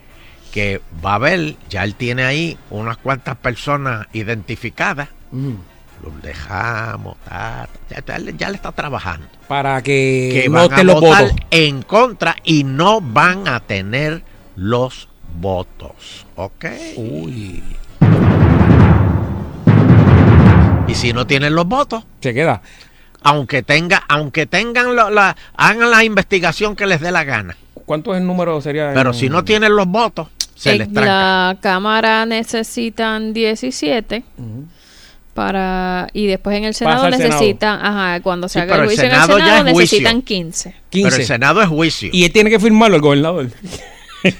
Que 0.51 0.81
va 1.05 1.11
a 1.11 1.15
haber, 1.15 1.55
ya 1.69 1.83
él 1.83 1.95
tiene 1.95 2.23
ahí 2.23 2.57
unas 2.69 2.97
cuantas 2.97 3.35
personas 3.37 4.07
identificadas. 4.13 5.09
Los 6.03 6.21
dejamos, 6.21 7.17
ta, 7.27 7.67
ya, 7.89 8.03
ya 8.05 8.19
le- 8.19 8.33
ya 8.37 8.49
le 8.49 8.55
está 8.55 8.71
trabajando. 8.71 9.27
Para 9.47 9.81
que, 9.81 10.41
que 10.43 10.49
no 10.49 10.53
van 10.55 10.61
a 10.61 10.65
estén 10.75 10.87
los 10.87 11.01
votar 11.01 11.23
votos. 11.23 11.37
en 11.51 11.81
contra 11.81 12.35
y 12.43 12.63
no 12.63 13.01
van 13.01 13.47
a 13.47 13.59
tener 13.61 14.21
los 14.55 15.09
votos. 15.39 16.25
¿Ok? 16.35 16.65
Uy. 16.97 17.63
Y 20.87 20.95
si 20.95 21.11
no 21.13 21.27
tienen 21.27 21.53
los 21.55 21.67
votos, 21.67 22.03
Se 22.21 22.33
queda. 22.33 22.61
aunque 23.23 23.61
tenga, 23.63 24.03
aunque 24.07 24.45
tengan 24.45 24.95
lo- 24.95 25.09
la, 25.09 25.35
hagan 25.55 25.89
la 25.91 26.03
investigación 26.03 26.75
que 26.75 26.85
les 26.85 27.01
dé 27.01 27.11
la 27.11 27.23
gana. 27.23 27.57
¿Cuánto 27.85 28.13
es 28.13 28.21
el 28.21 28.27
número? 28.27 28.59
Sería 28.61 28.91
Pero 28.93 29.09
en- 29.11 29.15
si 29.15 29.29
no 29.29 29.43
tienen 29.43 29.75
los 29.75 29.87
votos, 29.87 30.27
se 30.55 30.75
les 30.77 30.87
En 30.87 30.93
tranca. 30.93 31.09
la 31.11 31.57
Cámara 31.61 32.25
necesitan 32.25 33.33
17 33.33 34.23
para 35.37 36.07
y 36.13 36.25
después 36.25 36.57
en 36.57 36.63
el 36.63 36.73
Senado 36.73 37.11
necesitan, 37.11 37.79
ajá, 37.79 38.21
cuando 38.23 38.49
se 38.49 38.59
haga 38.59 38.73
el 38.73 38.81
el 38.81 38.87
juicio 38.87 39.03
en 39.03 39.11
el 39.11 39.21
Senado 39.21 39.63
necesitan 39.63 40.23
15. 40.23 40.73
15. 40.89 41.07
Pero 41.07 41.21
el 41.21 41.27
Senado 41.27 41.61
es 41.61 41.67
juicio. 41.67 42.09
Y 42.11 42.25
él 42.25 42.31
tiene 42.31 42.49
que 42.49 42.59
firmarlo, 42.59 42.95
el 42.95 43.01
gobernador. 43.03 43.51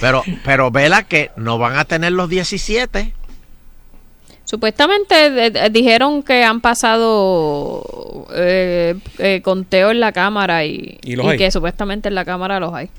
Pero, 0.00 0.22
pero 0.44 0.70
vela 0.70 1.02
que 1.04 1.30
no 1.36 1.58
van 1.58 1.76
a 1.76 1.84
tener 1.84 2.12
los 2.12 2.28
17. 2.28 3.12
Supuestamente 4.44 5.26
eh, 5.26 5.52
eh, 5.54 5.70
dijeron 5.70 6.22
que 6.22 6.44
han 6.44 6.60
pasado 6.60 8.26
eh, 8.32 8.94
eh, 9.18 9.40
conteo 9.42 9.90
en 9.90 9.98
la 9.98 10.12
Cámara 10.12 10.64
y, 10.64 10.98
Y 11.02 11.36
que 11.36 11.50
supuestamente 11.50 12.08
en 12.08 12.14
la 12.14 12.24
Cámara 12.24 12.60
los 12.60 12.72
hay. 12.74 12.90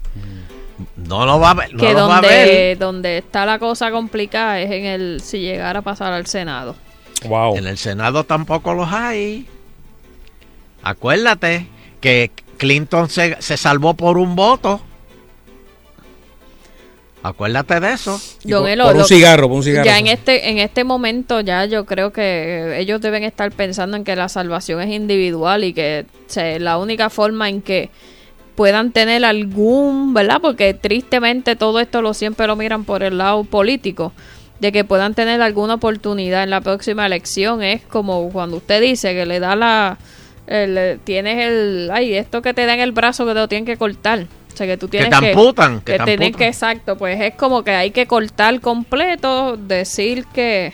No 0.95 1.25
lo 1.25 1.39
va 1.39 1.51
a 1.51 1.53
ver. 1.55 1.73
No 1.73 1.79
que 1.79 1.93
lo 1.93 2.07
va 2.07 2.17
a 2.17 2.21
donde, 2.21 2.27
ver. 2.45 2.77
donde 2.77 3.17
está 3.17 3.45
la 3.45 3.59
cosa 3.59 3.91
complicada 3.91 4.59
es 4.61 4.71
en 4.71 4.85
el 4.85 5.21
si 5.21 5.39
llegara 5.39 5.79
a 5.79 5.81
pasar 5.81 6.13
al 6.13 6.25
Senado. 6.25 6.75
Wow. 7.25 7.57
En 7.57 7.67
el 7.67 7.77
Senado 7.77 8.23
tampoco 8.23 8.73
los 8.73 8.91
hay. 8.91 9.45
Acuérdate 10.83 11.67
que 11.99 12.31
Clinton 12.57 13.09
se, 13.09 13.35
se 13.41 13.57
salvó 13.57 13.93
por 13.93 14.17
un 14.17 14.35
voto. 14.35 14.81
Acuérdate 17.21 17.81
de 17.81 17.91
eso. 17.93 18.19
Don 18.45 18.61
por- 18.61 18.69
Elo, 18.69 18.85
por 18.85 18.93
un 18.93 18.99
lo- 19.01 19.07
cigarro, 19.07 19.47
por 19.49 19.57
un 19.57 19.63
cigarro. 19.63 19.85
Ya 19.85 19.99
en 19.99 20.07
este, 20.07 20.49
en 20.49 20.57
este 20.59 20.85
momento 20.85 21.41
ya 21.41 21.65
yo 21.65 21.85
creo 21.85 22.13
que 22.13 22.79
ellos 22.79 23.01
deben 23.01 23.23
estar 23.25 23.51
pensando 23.51 23.97
en 23.97 24.05
que 24.05 24.15
la 24.15 24.29
salvación 24.29 24.79
es 24.81 24.89
individual 24.89 25.65
y 25.65 25.73
que 25.73 26.05
se- 26.27 26.59
la 26.61 26.77
única 26.77 27.09
forma 27.09 27.49
en 27.49 27.61
que 27.61 27.89
puedan 28.59 28.91
tener 28.91 29.23
algún, 29.23 30.13
¿verdad? 30.13 30.39
Porque 30.41 30.73
tristemente 30.73 31.55
todo 31.55 31.79
esto 31.79 32.01
lo 32.01 32.13
siempre 32.13 32.45
lo 32.45 32.57
miran 32.57 32.83
por 32.83 33.03
el 33.03 33.17
lado 33.17 33.45
político, 33.45 34.11
de 34.59 34.73
que 34.73 34.83
puedan 34.83 35.13
tener 35.13 35.41
alguna 35.41 35.75
oportunidad 35.75 36.43
en 36.43 36.49
la 36.49 36.59
próxima 36.59 37.05
elección 37.05 37.63
es 37.63 37.83
como 37.83 38.29
cuando 38.31 38.57
usted 38.57 38.81
dice 38.81 39.13
que 39.13 39.25
le 39.25 39.39
da 39.39 39.55
la 39.55 39.97
el- 40.45 40.99
tienes 41.05 41.37
el 41.47 41.89
ay, 41.93 42.15
esto 42.15 42.41
que 42.41 42.53
te 42.53 42.65
da 42.65 42.73
en 42.73 42.81
el 42.81 42.91
brazo 42.91 43.25
que 43.25 43.31
te 43.31 43.39
lo 43.39 43.47
tienen 43.47 43.65
que 43.65 43.77
cortar. 43.77 44.25
O 44.53 44.57
sea, 44.57 44.67
que 44.67 44.75
tú 44.75 44.89
tienes 44.89 45.09
te 45.09 45.15
amputan, 45.15 45.79
que 45.79 45.93
que 45.97 46.17
te 46.17 46.31
que 46.33 46.47
exacto, 46.47 46.97
pues 46.97 47.17
es 47.21 47.35
como 47.35 47.63
que 47.63 47.71
hay 47.71 47.91
que 47.91 48.07
cortar 48.07 48.59
completo, 48.59 49.55
decir 49.55 50.25
que 50.33 50.73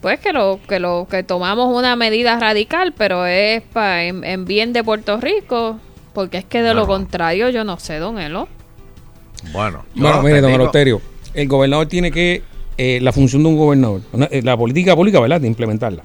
pues 0.00 0.18
que 0.18 0.32
lo 0.32 0.58
que 0.68 0.80
lo 0.80 1.06
que 1.08 1.22
tomamos 1.22 1.72
una 1.72 1.94
medida 1.94 2.40
radical, 2.40 2.92
pero 2.98 3.24
es 3.24 3.62
pa, 3.62 4.02
en, 4.02 4.24
en 4.24 4.46
bien 4.46 4.72
de 4.72 4.82
Puerto 4.82 5.18
Rico, 5.18 5.78
porque 6.18 6.38
es 6.38 6.44
que 6.46 6.62
de 6.62 6.74
lo 6.74 6.80
No. 6.80 6.86
contrario 6.88 7.48
yo 7.48 7.62
no 7.62 7.78
sé, 7.78 7.98
don 7.98 8.18
Elo. 8.18 8.48
Bueno, 9.52 9.84
Bueno, 9.94 10.16
te 10.20 10.26
mire, 10.26 10.40
don 10.40 10.50
Eleuterio, 10.50 11.00
el 11.32 11.46
gobernador 11.46 11.86
tiene 11.86 12.10
que, 12.10 12.42
eh, 12.76 12.98
la 13.00 13.12
función 13.12 13.44
de 13.44 13.50
un 13.50 13.56
gobernador, 13.56 14.00
una- 14.12 14.26
eh, 14.26 14.42
la 14.42 14.56
política 14.56 14.96
pública, 14.96 15.20
¿verdad? 15.20 15.40
De 15.40 15.46
implementarla. 15.46 16.02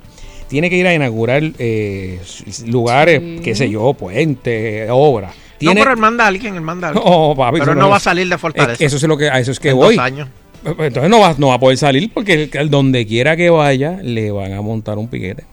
Tiene 0.47 0.69
que 0.69 0.75
ir 0.77 0.85
a 0.85 0.93
inaugurar 0.93 1.41
eh, 1.57 2.21
lugares, 2.67 3.19
Sí. 3.21 3.39
qué 3.43 3.55
sé 3.55 3.71
yo, 3.71 3.91
puentes, 3.95 4.87
obras. 4.91 5.33
No, 5.35 5.41
Tiene, 5.57 5.81
pero 5.81 5.93
él 5.93 5.97
manda 5.99 6.25
a 6.25 6.27
alguien, 6.27 6.53
él 6.53 6.61
manda 6.61 6.89
a 6.89 6.91
alguien. 6.91 7.07
No, 7.11 7.33
papi, 7.35 7.57
pero 7.59 7.73
no 7.73 7.81
no 7.81 7.89
va 7.89 7.95
a 7.97 7.99
salir 7.99 8.29
de 8.29 8.35
es- 8.35 8.41
Fortaleza. 8.41 8.85
eso 8.85 8.95
es 8.97 9.03
lo 9.03 9.17
que, 9.17 9.29
a 9.31 9.39
eso 9.39 9.49
es 9.51 9.59
que 9.59 9.69
en 9.71 9.77
voy. 9.77 9.95
dos 9.95 10.05
años. 10.05 10.27
Entonces 10.63 11.09
no 11.09 11.19
va, 11.21 11.33
no 11.39 11.47
va 11.47 11.55
a 11.55 11.59
poder 11.59 11.77
salir 11.79 12.11
porque 12.13 12.33
el- 12.43 12.49
el 12.53 12.69
donde 12.69 13.07
quiera 13.07 13.35
que 13.35 13.49
vaya 13.49 13.97
le 14.03 14.29
van 14.29 14.53
a 14.53 14.61
montar 14.61 14.99
un 14.99 15.07
piquete. 15.07 15.43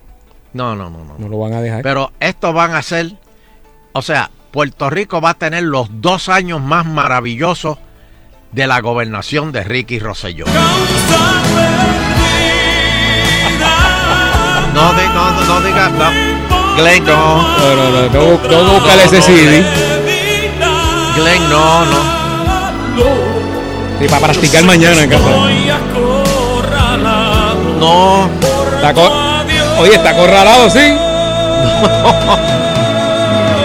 No, 0.53 0.77
no, 0.77 0.91
no, 0.91 1.03
no. 1.03 1.15
No 1.19 1.29
lo 1.31 1.39
van 1.39 1.55
a 1.55 1.63
dejar. 1.63 1.81
Pero 1.83 2.13
estos 2.21 2.53
van 2.53 2.75
a 2.75 2.83
ser, 2.83 3.13
o 3.93 4.03
sea, 4.03 4.31
Puerto 4.51 4.91
Rico 4.91 5.21
va 5.21 5.31
a 5.31 5.35
tener 5.35 5.63
los 5.63 5.89
dos 6.01 6.29
años 6.29 6.61
más 6.61 6.85
maravillosos 6.85 7.79
de 8.53 8.67
la 8.67 8.81
gobernación 8.81 9.53
de 9.53 9.63
Ricky 9.63 9.99
Rosselló. 10.01 10.45
No, 14.75 14.93
no, 14.93 15.33
no, 15.33 15.45
no 15.45 15.61
diga, 15.61 15.89
no. 15.89 16.11
Glenn, 16.77 17.05
no. 17.05 17.43
No, 17.43 17.77
no, 17.77 17.91
no, 17.91 18.09
no, 18.09 18.65
no 18.65 18.73
buscarle 18.73 19.05
ese 19.05 19.23
CD. 19.23 19.65
Glenn, 21.17 21.49
no, 21.49 21.85
no. 21.85 22.21
Sí, 24.01 24.09
para 24.09 24.27
practicar 24.27 24.65
mañana 24.65 25.03
en 25.03 25.11
casa. 25.11 25.29
No. 27.79 28.31
Está 28.77 28.95
Oye, 29.79 29.95
está 29.95 30.11
acorralado, 30.11 30.71
sí. 30.71 30.95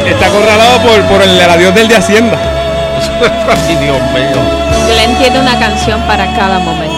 Está 0.05 0.27
acorralado 0.27 0.81
por, 0.81 1.01
por 1.07 1.21
el 1.21 1.41
adiós 1.41 1.73
del 1.73 1.87
de 1.87 1.95
Hacienda. 1.95 2.37
Ay, 3.49 3.75
Dios 3.77 4.01
mío. 4.13 4.41
Glenn 4.87 5.17
tiene 5.17 5.39
una 5.39 5.57
canción 5.59 5.99
para 6.01 6.25
cada 6.35 6.59
momento. 6.59 6.95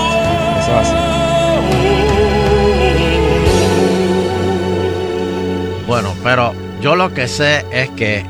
Eso 0.60 0.72
es 0.82 0.88
así. 0.88 0.96
Bueno, 5.88 6.14
pero 6.22 6.54
yo 6.82 6.96
lo 6.96 7.14
que 7.14 7.28
sé 7.28 7.66
es 7.72 7.90
que 7.92 8.26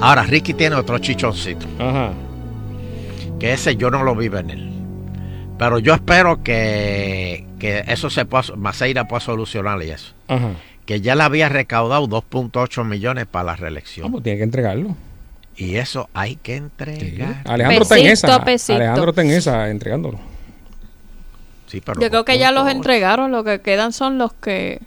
ahora 0.00 0.24
Ricky 0.24 0.54
tiene 0.54 0.74
otro 0.76 0.98
chichoncito. 0.98 1.66
Ajá. 1.78 2.10
Que 3.38 3.52
ese 3.52 3.76
yo 3.76 3.90
no 3.90 4.02
lo 4.02 4.16
vi 4.16 4.28
venir. 4.28 4.68
Pero 5.58 5.78
yo 5.78 5.94
espero 5.94 6.42
que, 6.42 7.46
que 7.60 7.84
eso 7.86 8.10
se 8.10 8.24
pueda, 8.24 8.56
Maceira 8.56 9.06
pueda 9.06 9.20
solucionar 9.20 9.80
y 9.84 9.90
eso. 9.90 10.12
Ajá. 10.26 10.50
Que 10.86 11.00
ya 11.00 11.14
le 11.14 11.22
había 11.22 11.48
recaudado 11.48 12.06
2.8 12.08 12.84
millones 12.84 13.26
para 13.26 13.44
la 13.44 13.56
reelección. 13.56 14.10
Pues 14.12 14.22
tiene 14.22 14.38
que 14.38 14.44
entregarlo. 14.44 14.96
Y 15.56 15.76
eso 15.76 16.08
hay 16.14 16.36
que 16.36 16.56
entregar. 16.56 17.42
Alejandro 17.46 17.82
está 17.84 17.96
en 17.98 18.04
Pesito, 18.06 18.26
esa. 18.28 18.44
pesito. 18.44 18.74
Alejandro 18.76 19.10
está 19.10 19.22
en 19.22 19.30
esa, 19.30 19.70
entregándolo. 19.70 20.18
Sí, 21.66 21.80
pero 21.80 22.00
Yo 22.00 22.10
creo 22.10 22.24
que 22.24 22.38
ya 22.38 22.50
los 22.50 22.64
2.8. 22.66 22.70
entregaron, 22.72 23.30
lo 23.32 23.44
que 23.44 23.60
quedan 23.60 23.92
son 23.92 24.18
los 24.18 24.32
que 24.34 24.80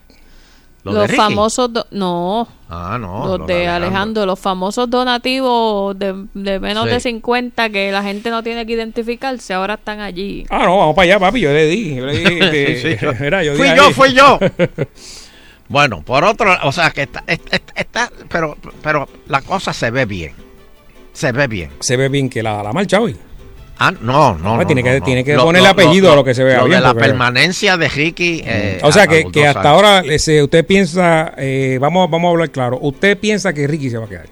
¿Los 0.83 0.93
de 0.93 0.99
los 1.01 1.07
Ricky? 1.09 1.17
famosos 1.21 1.73
do- 1.73 1.87
no, 1.91 2.47
Ah, 2.69 2.97
no. 2.99 3.25
los 3.27 3.39
los 3.39 3.47
de 3.47 3.67
Alejandro. 3.67 4.25
los 4.25 4.39
famosos 4.39 4.89
donativos 4.89 5.97
de, 5.97 6.25
de 6.33 6.59
menos 6.59 6.85
Sí. 6.85 6.91
de 6.91 6.99
50 6.99 7.69
que 7.69 7.91
la 7.91 8.03
gente 8.03 8.29
no 8.29 8.41
tiene 8.43 8.65
que 8.65 8.73
identificarse, 8.73 9.53
ahora 9.53 9.73
están 9.75 9.99
allí. 9.99 10.45
Ah, 10.49 10.63
no, 10.65 10.77
vamos 10.77 10.95
para 10.95 11.03
allá, 11.05 11.19
papi. 11.19 11.41
Yo 11.41 11.51
le 11.51 11.65
di. 11.65 11.95
Yo 11.95 12.05
le 12.05 12.17
di. 12.19 12.23
este, 12.41 12.95
Sí, 12.97 12.97
yo- 13.01 13.13
mira, 13.19 13.43
yo 13.43 13.53
di 13.53 13.57
fui 13.57 13.67
yo, 13.75 13.91
fui 13.91 14.13
yo. 14.13 14.39
Bueno, 15.69 16.01
por 16.01 16.23
otro 16.23 16.47
lado, 16.47 16.67
o 16.67 16.71
sea 16.71 16.91
que 16.91 17.03
está, 17.03 17.23
está, 17.27 17.57
está- 17.75 18.11
pero, 18.29 18.57
pero 18.81 19.07
la 19.27 19.41
cosa 19.41 19.73
se 19.73 19.91
ve 19.91 20.05
bien. 20.05 20.33
Se 21.13 21.31
ve 21.31 21.47
bien. 21.47 21.71
Se 21.81 21.97
ve 21.97 22.09
bien 22.09 22.29
que 22.29 22.41
la, 22.43 22.63
la 22.63 22.71
marcha 22.71 22.99
hoy. 23.01 23.15
Ah, 23.79 23.91
no, 23.91 24.35
no. 24.35 24.51
Hombre, 24.53 24.63
no, 24.63 24.67
tiene 24.67 24.81
no, 24.81 24.85
que- 24.91 24.99
no. 24.99 25.05
tiene 25.05 25.23
que 25.23 25.35
ponerle 25.35 25.67
apellido 25.67 26.11
a 26.11 26.15
lo 26.15 26.23
que 26.23 26.33
se 26.33 26.43
vea 26.43 26.59
lo 26.59 26.65
bien, 26.65 26.77
de 26.79 26.83
la 26.83 26.93
porque- 26.93 27.07
permanencia 27.09 27.75
de 27.77 27.89
Ricky. 27.89 28.41
eh, 28.45 28.79
o 28.81 28.91
sea 28.91 29.07
que, 29.07 29.25
que 29.31 29.45
hasta 29.45 29.69
ahora 29.69 29.99
ese, 29.99 30.41
usted 30.41 30.65
piensa, 30.65 31.33
eh, 31.37 31.77
vamos, 31.81 32.09
vamos 32.09 32.29
a 32.29 32.31
hablar 32.31 32.49
claro, 32.49 32.79
usted 32.81 33.17
piensa 33.19 33.53
que 33.53 33.67
Ricky 33.67 33.89
se 33.89 33.97
va 33.97 34.05
a 34.05 34.09
quedar. 34.09 34.25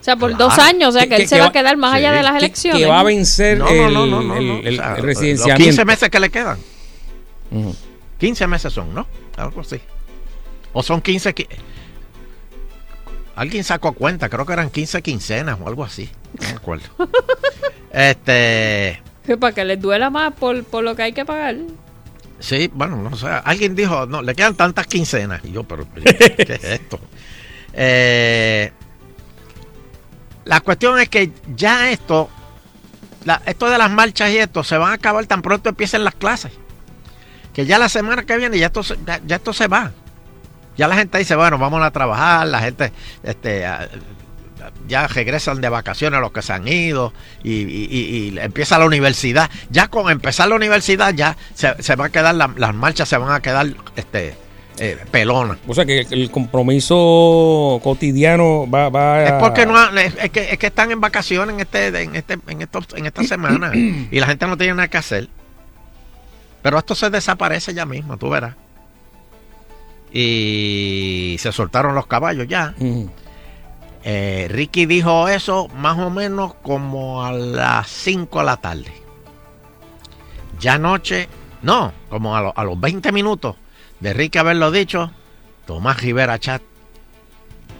O 0.00 0.04
sea, 0.04 0.16
por 0.16 0.30
Claro. 0.36 0.44
dos 0.44 0.58
años, 0.58 0.90
o 0.90 0.92
sea, 0.92 1.02
Que- 1.04 1.08
que, 1.08 1.16
que- 1.16 1.22
él 1.22 1.28
se 1.28 1.34
que 1.36 1.40
va 1.40 1.46
va- 1.46 1.50
a 1.50 1.52
quedar 1.52 1.76
más 1.78 1.94
allá 1.94 2.12
de 2.12 2.22
las 2.22 2.36
elecciones. 2.36 2.80
Que 2.82 2.86
va 2.86 3.00
a 3.00 3.04
vencer 3.04 3.62
el, 3.66 3.66
el- 3.66 3.96
el- 3.96 3.96
O 3.96 3.96
sea, 3.96 4.90
el 4.90 4.96
los 4.98 5.00
residenciamiento. 5.06 5.64
15 5.64 5.84
meses 5.86 6.10
que 6.10 6.20
le 6.20 6.28
quedan. 6.30 6.58
Ujú. 7.50 7.74
15 8.18 8.46
meses 8.46 8.72
son, 8.72 8.94
¿no? 8.94 9.06
Algo 9.38 9.62
así. 9.62 9.80
O 10.74 10.82
son 10.82 11.00
15. 11.00 11.34
qui- 11.34 11.48
Alguien 13.36 13.64
sacó 13.64 13.92
cuenta, 13.94 14.28
creo 14.28 14.44
que 14.46 14.52
eran 14.52 14.68
15 14.70 15.00
quincenas 15.02 15.58
o 15.60 15.66
algo 15.66 15.82
así. 15.84 16.10
No 16.40 16.48
me 16.50 16.54
acuerdo. 16.56 16.84
este. 17.92 19.02
Que 19.24 19.36
Para 19.38 19.54
que 19.54 19.64
les 19.64 19.80
duela 19.80 20.10
más 20.10 20.34
por, 20.34 20.62
por 20.64 20.84
lo 20.84 20.94
que 20.94 21.02
hay 21.02 21.12
que 21.12 21.24
pagar. 21.24 21.56
Sí, 22.40 22.70
bueno, 22.74 22.96
no 22.96 23.16
sé. 23.16 23.26
Alguien 23.44 23.74
dijo, 23.74 24.04
no, 24.06 24.20
le 24.22 24.34
quedan 24.34 24.54
tantas 24.54 24.86
quincenas. 24.86 25.40
Y 25.44 25.52
yo, 25.52 25.64
pero, 25.64 25.86
¿qué 25.94 26.34
es 26.38 26.64
esto? 26.64 27.00
Eh, 27.72 28.70
la 30.44 30.60
cuestión 30.60 30.98
es 31.00 31.08
que 31.08 31.32
ya 31.56 31.90
esto, 31.90 32.28
la- 33.24 33.40
esto 33.46 33.68
de 33.70 33.78
las 33.78 33.90
marchas 33.90 34.30
y 34.30 34.36
esto, 34.38 34.62
se 34.62 34.76
van 34.76 34.90
a 34.90 34.94
acabar 34.94 35.24
tan 35.26 35.40
pronto 35.42 35.70
empiecen 35.70 36.04
las 36.04 36.14
clases. 36.14 36.52
Que 37.54 37.64
ya 37.66 37.78
la 37.78 37.88
semana 37.88 38.24
que 38.24 38.36
viene 38.36 38.58
ya 38.58 38.66
esto, 38.66 38.82
ya, 39.06 39.20
ya 39.26 39.36
esto 39.36 39.52
se 39.52 39.66
va. 39.68 39.92
Ya 40.76 40.88
la 40.88 40.96
gente 40.96 41.18
dice, 41.18 41.36
bueno, 41.36 41.58
vamos 41.58 41.82
a 41.82 41.90
trabajar, 41.90 42.46
la 42.46 42.60
gente 42.60 42.92
este, 43.22 43.64
ya 44.88 45.06
regresan 45.06 45.60
de 45.60 45.68
vacaciones 45.68 46.20
los 46.20 46.32
que 46.32 46.42
se 46.42 46.52
han 46.52 46.66
ido 46.66 47.12
y, 47.42 47.52
y- 47.52 48.38
empieza 48.38 48.78
la 48.78 48.86
universidad. 48.86 49.50
Ya 49.70 49.88
con 49.88 50.10
empezar 50.10 50.48
la 50.48 50.56
universidad 50.56 51.12
ya 51.14 51.36
se, 51.54 51.80
se 51.82 51.96
va 51.96 52.06
a 52.06 52.08
quedar, 52.10 52.34
la- 52.34 52.50
las 52.56 52.74
marchas 52.74 53.08
se 53.08 53.16
van 53.16 53.32
a 53.32 53.40
quedar 53.40 53.66
este, 53.96 54.34
eh, 54.78 54.98
pelona. 55.10 55.58
O 55.68 55.74
sea 55.74 55.84
que 55.84 56.00
el 56.10 56.30
compromiso 56.30 57.80
cotidiano 57.82 58.68
va, 58.68 58.88
va 58.88 59.14
a- 59.16 59.24
Es 59.26 59.32
porque 59.34 59.66
no 59.66 59.76
ha- 59.78 59.90
es, 60.02 60.14
es 60.20 60.30
que, 60.30 60.50
es 60.52 60.58
que 60.58 60.66
están 60.66 60.90
en 60.90 61.00
vacaciones 61.00 61.54
en 61.54 61.60
este, 61.60 62.02
en 62.02 62.16
este, 62.16 62.38
en 62.48 62.62
estos, 62.62 62.86
en 62.96 63.06
esta 63.06 63.22
semana 63.22 63.70
y 63.74 64.18
la 64.18 64.26
gente 64.26 64.46
no 64.46 64.56
tiene 64.56 64.74
nada 64.74 64.88
que 64.88 64.98
hacer. 64.98 65.28
Pero 66.62 66.78
esto 66.78 66.94
se 66.94 67.10
desaparece 67.10 67.74
ya 67.74 67.84
mismo, 67.84 68.16
tú 68.16 68.30
verás. 68.30 68.54
Y 70.16 71.36
se 71.40 71.50
soltaron 71.50 71.94
los 71.96 72.06
caballos 72.06 72.46
ya. 72.46 72.72
Ujú. 72.78 73.10
Eh, 74.04 74.46
Ricky 74.50 74.86
dijo 74.86 75.28
eso 75.28 75.66
más 75.76 75.98
o 75.98 76.08
menos 76.10 76.54
como 76.62 77.24
a 77.24 77.32
las 77.32 77.88
5 77.88 78.38
de 78.38 78.44
la 78.44 78.56
tarde. 78.58 78.92
Ya 80.60 80.74
anoche, 80.74 81.28
no, 81.62 81.92
como 82.10 82.36
a, 82.36 82.40
lo- 82.42 82.52
a 82.56 82.62
los 82.64 82.78
20 82.78 83.10
minutos 83.12 83.56
de 84.00 84.12
Ricky 84.12 84.38
haberlo 84.38 84.70
dicho, 84.70 85.10
Tomás 85.66 86.00
Rivera 86.00 86.38
Chat 86.38 86.62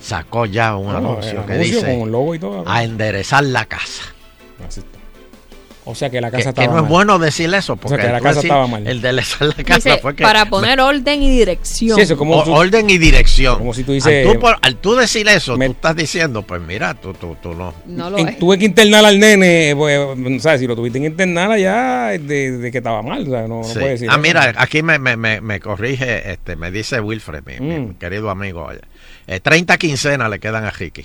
sacó 0.01 0.45
ya 0.47 0.75
un 0.77 0.93
Ah, 0.93 0.99
anuncio 0.99 1.47
que 1.47 1.53
anuncio 1.53 1.77
dice 1.79 1.97
a 2.67 2.83
enderezar 2.83 3.45
la 3.45 3.67
casa. 3.67 4.03
Así. 4.67 4.83
O 5.87 5.95
sea 5.95 6.09
que 6.09 6.19
la 6.21 6.31
Que, 6.31 6.39
casa 6.39 6.55
que 6.55 6.63
estaba 6.63 6.79
no 6.81 6.85
es 6.85 6.89
bueno 6.89 7.19
decir 7.19 7.53
eso, 7.53 7.77
porque 7.77 7.99
que 7.99 8.05
la 8.11 8.21
casa 8.21 8.37
decir 8.37 8.45
estaba 8.51 8.67
mal. 8.67 8.87
el 8.87 9.03
de 9.03 9.13
la 9.13 9.23
casa 9.23 9.45
Dice, 9.77 9.99
fue 9.99 10.17
que 10.17 10.23
para 10.23 10.47
poner 10.47 10.81
orden 10.81 11.23
y 11.23 11.29
dirección. 11.29 11.97
Sí, 11.97 12.01
eso 12.03 12.17
como 12.17 12.39
O- 12.39 12.45
tú- 12.45 12.53
orden 12.55 12.89
y 12.89 12.97
dirección. 12.97 13.59
Como 13.59 13.75
si 13.75 13.85
tú 13.85 13.93
dices- 13.93 14.27
al, 14.27 14.33
tú, 14.33 14.41
por- 14.41 14.57
al 14.63 14.77
tú 14.77 14.95
decir 14.95 15.29
eso, 15.29 15.59
Me- 15.59 15.67
tú 15.67 15.73
estás 15.73 15.95
diciendo, 15.95 16.41
pues 16.43 16.63
mira, 16.63 16.95
tú, 16.95 17.13
tú, 17.13 17.37
tú 17.43 17.53
no. 17.55 17.75
No 17.85 18.09
lo 18.09 18.17
En- 18.17 18.29
es. 18.31 18.39
tuve 18.39 18.57
que 18.59 18.65
internar 18.65 19.05
al 19.05 19.19
nene, 19.21 19.75
pues, 19.77 20.43
¿sabes? 20.43 20.61
Si 20.61 20.67
lo 20.67 20.75
tuviste 20.75 21.01
que 21.01 21.07
internar 21.07 21.51
allá, 21.51 22.09
de, 22.19 22.53
de 22.59 22.73
que 22.73 22.79
estaba 22.79 23.03
mal, 23.03 23.23
o 23.29 23.31
sea, 23.31 23.43
no, 23.43 23.59
no 23.59 23.65
Sí. 23.65 23.75
puede 23.79 23.91
decir. 23.91 24.09
ah, 24.11 24.15
eso. 24.15 24.23
mira, 24.23 24.55
aquí 24.57 24.83
me, 24.83 24.99
me, 24.99 25.17
me, 25.19 25.41
me 25.43 25.61
corrige, 25.61 26.33
este, 26.33 26.57
me 26.57 26.71
dice 26.71 26.99
Wilfred, 27.01 27.43
mi, 27.45 27.61
mi 27.61 27.79
Mm. 27.81 27.95
querido 27.97 28.31
amigo. 28.31 28.65
oye, 28.65 28.81
eh, 29.27 29.41
30 29.41 29.77
quincenas 29.77 30.31
le 30.31 30.39
quedan 30.39 30.65
a 30.65 30.71
Ricky. 30.71 31.05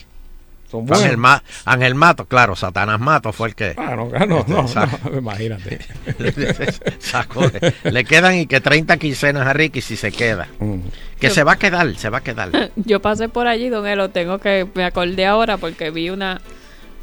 Son 0.69 0.87
Fue 0.87 0.97
Ángel, 0.97 1.17
buenos. 1.17 1.21
Ma- 1.21 1.43
Ángel 1.65 1.95
Mato, 1.95 2.25
claro, 2.25 2.55
Satanás 2.55 2.99
Mato 2.99 3.33
fue 3.33 3.49
el 3.49 3.55
que 3.55 3.73
Ah, 3.77 3.95
no, 3.95 4.09
no, 4.09 4.45
no, 4.47 4.65
Este, 4.65 4.79
no, 5.11 5.17
imagínate. 5.17 5.79
sacó. 6.99 7.41
Le 7.83 8.03
quedan 8.05 8.35
y 8.35 8.45
que 8.47 8.61
30 8.61 8.97
quincenas 8.97 9.47
a 9.47 9.53
Ricky 9.53 9.81
si 9.81 9.95
se 9.95 10.11
queda. 10.11 10.47
Mm. 10.59 10.79
Que 11.19 11.29
se 11.29 11.43
va 11.43 11.53
a 11.53 11.57
quedar, 11.57 11.95
se 11.95 12.09
va 12.09 12.19
a 12.19 12.21
quedar. 12.21 12.71
Yo 12.75 13.01
pasé 13.01 13.29
por 13.29 13.47
allí, 13.47 13.69
don 13.69 13.85
Elo, 13.87 14.09
tengo 14.09 14.37
que, 14.39 14.67
me 14.75 14.85
acordé 14.85 15.25
ahora 15.25 15.57
porque 15.57 15.89
vi 15.91 16.09
una, 16.09 16.39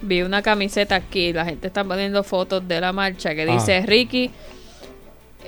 vi 0.00 0.22
una 0.22 0.42
camiseta 0.42 0.94
aquí, 0.94 1.32
la 1.32 1.44
gente 1.44 1.66
está 1.66 1.84
poniendo 1.84 2.22
fotos 2.24 2.66
de 2.66 2.80
la 2.80 2.92
marcha 2.92 3.34
que 3.34 3.42
Ah. 3.42 3.52
dice, 3.52 3.84
Ricky, 3.84 4.30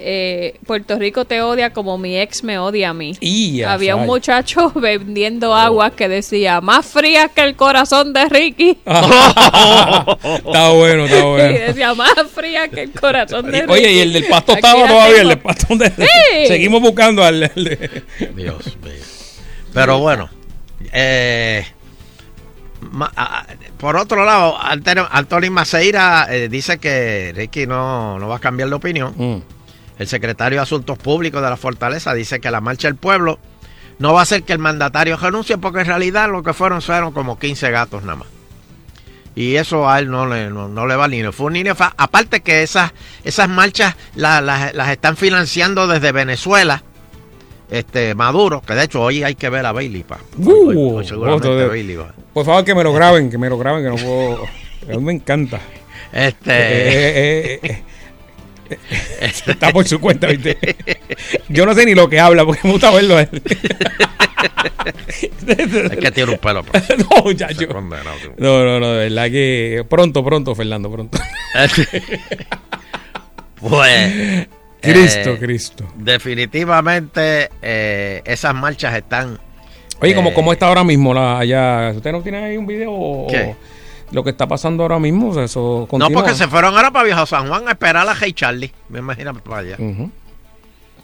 eh, 0.01 0.55
Puerto 0.67 0.97
Rico 0.99 1.25
te 1.25 1.41
odia 1.43 1.73
como 1.73 1.99
mi 1.99 2.17
ex 2.19 2.43
me 2.45 2.59
odia 2.59 2.91
a 2.91 2.95
mí. 2.95 3.17
Y 3.21 3.63
Había 3.63 3.97
un 3.97 4.07
muchacho 4.07 4.71
vendiendo 4.75 5.55
aguas 5.55 5.93
que 5.93 6.09
decía, 6.09 6.61
más 6.61 6.87
fría 6.87 7.29
que 7.29 7.43
el 7.43 7.57
corazón 7.57 8.13
de 8.13 8.25
Ricky. 8.29 8.79
está 8.87 10.71
bueno, 10.71 11.05
está 11.05 11.19
Y 11.19 11.23
bueno. 11.23 11.59
decía, 11.67 11.95
más 11.95 12.15
fría 12.35 12.69
que 12.69 12.83
el 12.83 12.93
corazón 12.93 13.51
de 13.51 13.61
Ricky. 13.63 13.73
Oye, 13.73 13.93
y 13.93 13.99
el 14.01 14.13
del 14.13 14.25
pasto 14.27 14.53
Aquí 14.53 14.59
estaba 14.65 14.87
todavía, 14.89 15.07
tengo. 15.17 15.21
el 15.23 15.29
del 15.29 15.39
pasto. 15.39 15.77
de- 15.77 15.91
Sí. 15.91 16.47
Seguimos 16.49 16.81
buscando 16.81 17.25
al. 17.25 17.43
al 17.45 17.65
de- 17.65 18.03
Dios 18.35 18.77
mío. 18.83 18.93
Pero 19.75 19.99
bueno, 19.99 20.29
eh, 20.93 21.65
ma- 22.81 23.13
a- 23.15 23.41
a- 23.41 23.47
por 23.79 23.97
otro 23.97 24.25
lado, 24.25 24.57
Antonio, 24.61 25.07
Antonio 25.11 25.51
Maceira 25.51 26.27
eh, 26.31 26.49
dice 26.49 26.79
que 26.79 27.33
Ricky 27.35 27.67
no, 27.67 28.19
no 28.19 28.29
va 28.29 28.37
a 28.37 28.41
cambiar 28.41 28.69
de 28.69 28.75
opinión. 28.75 29.15
Mm. 29.17 29.43
El 29.99 30.07
secretario 30.07 30.59
de 30.59 30.63
Asuntos 30.63 30.99
Públicos 30.99 31.43
de 31.43 31.51
la 31.51 31.57
Fortaleza 31.57 32.15
dice 32.15 32.41
que 32.41 32.51
la 32.51 32.61
marcha 32.61 32.89
del 32.89 32.97
pueblo 32.97 33.39
no 33.99 34.13
va 34.13 34.21
a 34.21 34.23
hacer 34.23 34.45
que 34.45 34.53
el 34.53 34.59
mandatario 34.61 35.17
renuncie 35.17 35.59
porque 35.59 35.81
en 35.81 35.87
realidad 35.87 36.31
lo 36.31 36.43
que 36.43 36.53
fueron 36.55 36.81
fueron 36.83 37.13
como 37.13 37.39
15 37.39 37.71
gatos 37.71 38.03
nada 38.05 38.17
más. 38.17 38.29
Y 39.35 39.57
eso 39.57 39.89
a 39.89 39.99
él 40.01 40.11
no 40.11 40.27
le, 40.27 40.51
no, 40.51 40.69
no 40.69 40.87
le 40.87 40.97
va 40.97 41.07
ni 41.09 41.23
fue 41.33 41.51
ni 41.53 41.65
fa. 41.71 41.95
Aparte 41.97 42.41
que 42.41 42.63
esas, 42.63 42.93
esas 43.25 43.49
marchas 43.49 43.95
la- 44.17 44.41
las- 44.41 44.75
las 44.75 44.89
están 44.91 45.17
financiando 45.17 45.87
desde 45.87 46.13
Venezuela. 46.13 46.83
Este 47.71 48.15
Maduro, 48.15 48.63
que 48.63 48.75
de 48.75 48.85
hecho 48.85 49.03
hoy 49.03 49.23
hay 49.23 49.35
que 49.35 49.51
ver 49.51 49.67
a 49.67 49.73
Bailey, 49.73 50.03
pa. 50.03 50.19
Hoy- 50.39 50.75
Uh, 50.77 50.97
hoy 50.97 51.07
seguramente 51.07 51.49
de- 51.49 51.67
Bailey 51.69 51.97
va. 51.97 52.15
Por 52.33 52.47
favor, 52.47 52.65
que 52.65 52.75
me 52.75 52.83
lo 52.83 52.93
graben, 52.95 53.31
que 53.31 53.37
me 53.39 53.49
lo 53.51 53.59
graben, 53.59 53.85
que 53.85 53.91
no 53.91 53.97
puedo. 53.97 54.45
A 54.89 54.97
mí 54.97 55.03
me 55.05 55.13
encanta. 55.13 55.61
Este. 56.13 56.51
Eh, 56.51 57.55
eh, 57.55 57.61
eh, 57.63 57.83
está 59.21 59.73
por 59.73 59.87
su 59.87 60.01
cuenta, 60.01 60.27
¿viste? 60.29 60.57
Yo 61.49 61.67
no 61.67 61.75
sé 61.75 61.85
ni 61.87 61.95
lo 61.95 62.09
que 62.09 62.21
habla, 62.21 62.45
porque 62.45 62.61
me 62.65 62.73
gusta 62.73 62.91
verlo 62.91 63.17
a 63.17 63.23
él. 63.23 63.43
Es 65.09 65.97
que 65.99 66.11
tiene 66.13 66.33
un 66.33 66.39
pelo. 66.39 66.63
pues. 66.63 66.85
no, 66.99 67.23
un- 67.25 67.37
No, 68.37 68.65
no, 68.65 68.81
no, 68.81 68.93
de 68.93 69.09
verdad 69.09 69.31
que 69.31 69.85
pronto, 69.89 70.25
pronto, 70.25 70.55
Fernando, 70.55 70.91
pronto. 70.91 71.19
Pues. 73.61 74.47
Cristo, 74.81 75.31
eh, 75.31 75.39
Cristo. 75.39 75.93
Definitivamente 75.97 77.51
eh, 77.61 78.23
esas 78.25 78.55
marchas 78.55 78.95
están. 78.95 79.39
Oye, 80.01 80.15
como 80.15 80.31
eh, 80.31 80.35
¿cómo 80.35 80.53
está 80.53 80.69
ahora 80.69 80.85
mismo 80.85 81.13
la, 81.13 81.39
allá? 81.41 81.93
¿Usted 81.97 82.13
no 82.13 82.23
tiene 82.23 82.39
ahí 82.39 82.57
un 82.57 82.67
video 82.67 82.93
o 82.93 83.27
lo 84.13 84.25
que 84.25 84.31
está 84.31 84.47
pasando 84.47 84.83
ahora 84.83 84.99
mismo? 84.99 85.31
O 85.31 85.35
sea, 85.35 85.45
eso 85.45 85.89
No, 85.93 86.11
porque 86.11 86.35
se 86.35 86.49
fueron 86.49 86.75
ahora 86.77 86.91
para 86.91 87.05
Viejo 87.05 87.27
San 87.27 87.49
Juan 87.49 87.69
a 87.69 87.73
esperar 87.73 88.09
a 88.09 88.15
Hey 88.21 88.33
Charlie. 88.33 88.73
Me 88.89 88.99
imagino 89.01 89.35
para 89.35 89.59
allá. 89.59 89.77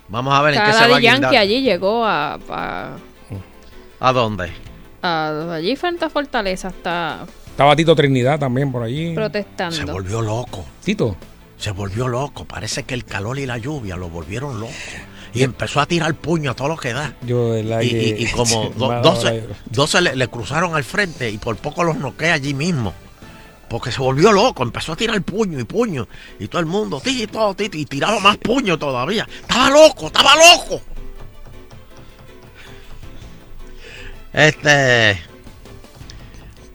Vamos 0.09 0.35
a 0.35 0.43
ver 0.43 0.55
en 0.55 0.61
qué 0.61 0.71
Cada 0.71 0.83
se 0.85 0.89
va 0.91 0.97
a 0.97 1.01
Yankee 1.01 1.37
allí 1.37 1.63
llegó 1.63 2.05
a, 2.05 2.39
a, 2.51 2.97
¿A 4.01 4.13
dónde? 4.13 4.53
a- 5.03 5.55
allí 5.55 5.77
frente 5.77 6.05
a 6.05 6.11
Fortaleza, 6.11 6.69
está 6.69 7.25
Estaba 7.47 7.75
Tito 7.77 7.95
Trinidad 7.95 8.39
también 8.39 8.71
por 8.73 8.83
allí. 8.83 9.15
protestando. 9.15 9.75
Se 9.77 9.85
volvió 9.85 10.21
loco. 10.21 10.65
Tito. 10.85 11.17
Se 11.57 11.71
volvió 11.71 12.09
loco. 12.09 12.45
Parece 12.45 12.83
que 12.83 12.95
el 12.95 13.05
calor 13.05 13.39
y 13.39 13.47
la 13.47 13.57
lluvia 13.59 13.97
lo 13.97 14.09
volvieron 14.09 14.59
loco. 14.61 14.73
Y 15.35 15.43
empezó 15.43 15.81
a 15.81 15.87
tirar 15.87 16.15
puño 16.15 16.53
a 16.53 16.55
todo 16.55 16.69
lo 16.69 16.77
que 16.77 16.93
da. 16.93 17.15
Yo, 17.23 17.53
de 17.53 17.63
verdad 17.63 17.81
Y, 17.83 17.91
que- 17.91 18.03
y- 18.21 18.25
y 18.25 18.27
como 18.31 18.71
do- 18.77 18.89
Mala 18.89 19.01
12, 19.03 19.27
hora 19.27 19.35
yo. 19.37 19.43
12 19.71 20.01
le, 20.01 20.17
le 20.17 20.29
cruzaron 20.29 20.75
al 20.77 20.85
frente 20.85 21.29
y 21.31 21.39
por 21.39 21.57
poco 21.57 21.83
los 21.85 21.97
noquea 21.97 22.35
allí 22.35 22.55
mismo. 22.55 22.95
Porque 23.69 23.91
se 23.91 23.99
volvió 24.01 24.31
loco, 24.31 24.63
empezó 24.63 24.93
a 24.93 24.97
tirar 24.97 25.21
puño 25.23 25.59
y 25.59 25.65
puño. 25.65 26.07
Y 26.39 26.47
todo 26.47 26.61
el 26.61 26.67
mundo, 26.67 27.01
tito, 27.01 27.55
tito, 27.55 27.77
y 27.77 27.85
tiraba 27.87 28.21
más 28.21 28.37
puño 28.37 28.79
todavía. 28.79 29.27
Estaba 29.41 29.71
loco, 29.71 30.07
estaba 30.07 30.33
loco. 30.37 30.81
Este. 34.33 35.21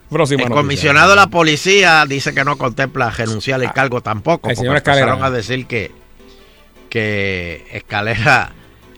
Próxima 0.10 0.43
el 0.43 0.49
noticia. 0.49 0.62
comisionado 0.64 1.10
de 1.12 1.16
la 1.18 1.28
policía 1.28 2.05
dice 2.07 2.34
que 2.34 2.43
no 2.43 2.57
contempla 2.57 3.12
renunciar 3.12 3.62
el 3.62 3.72
cargo 3.72 4.01
tampoco. 4.01 4.49
el 4.49 4.55
porque 4.55 4.68
señor 4.68 4.78
empezaron 4.78 5.24
a 5.24 5.30
decir 5.30 5.68
que, 5.68 5.91
que 6.89 7.65
Escalera, 7.71 8.51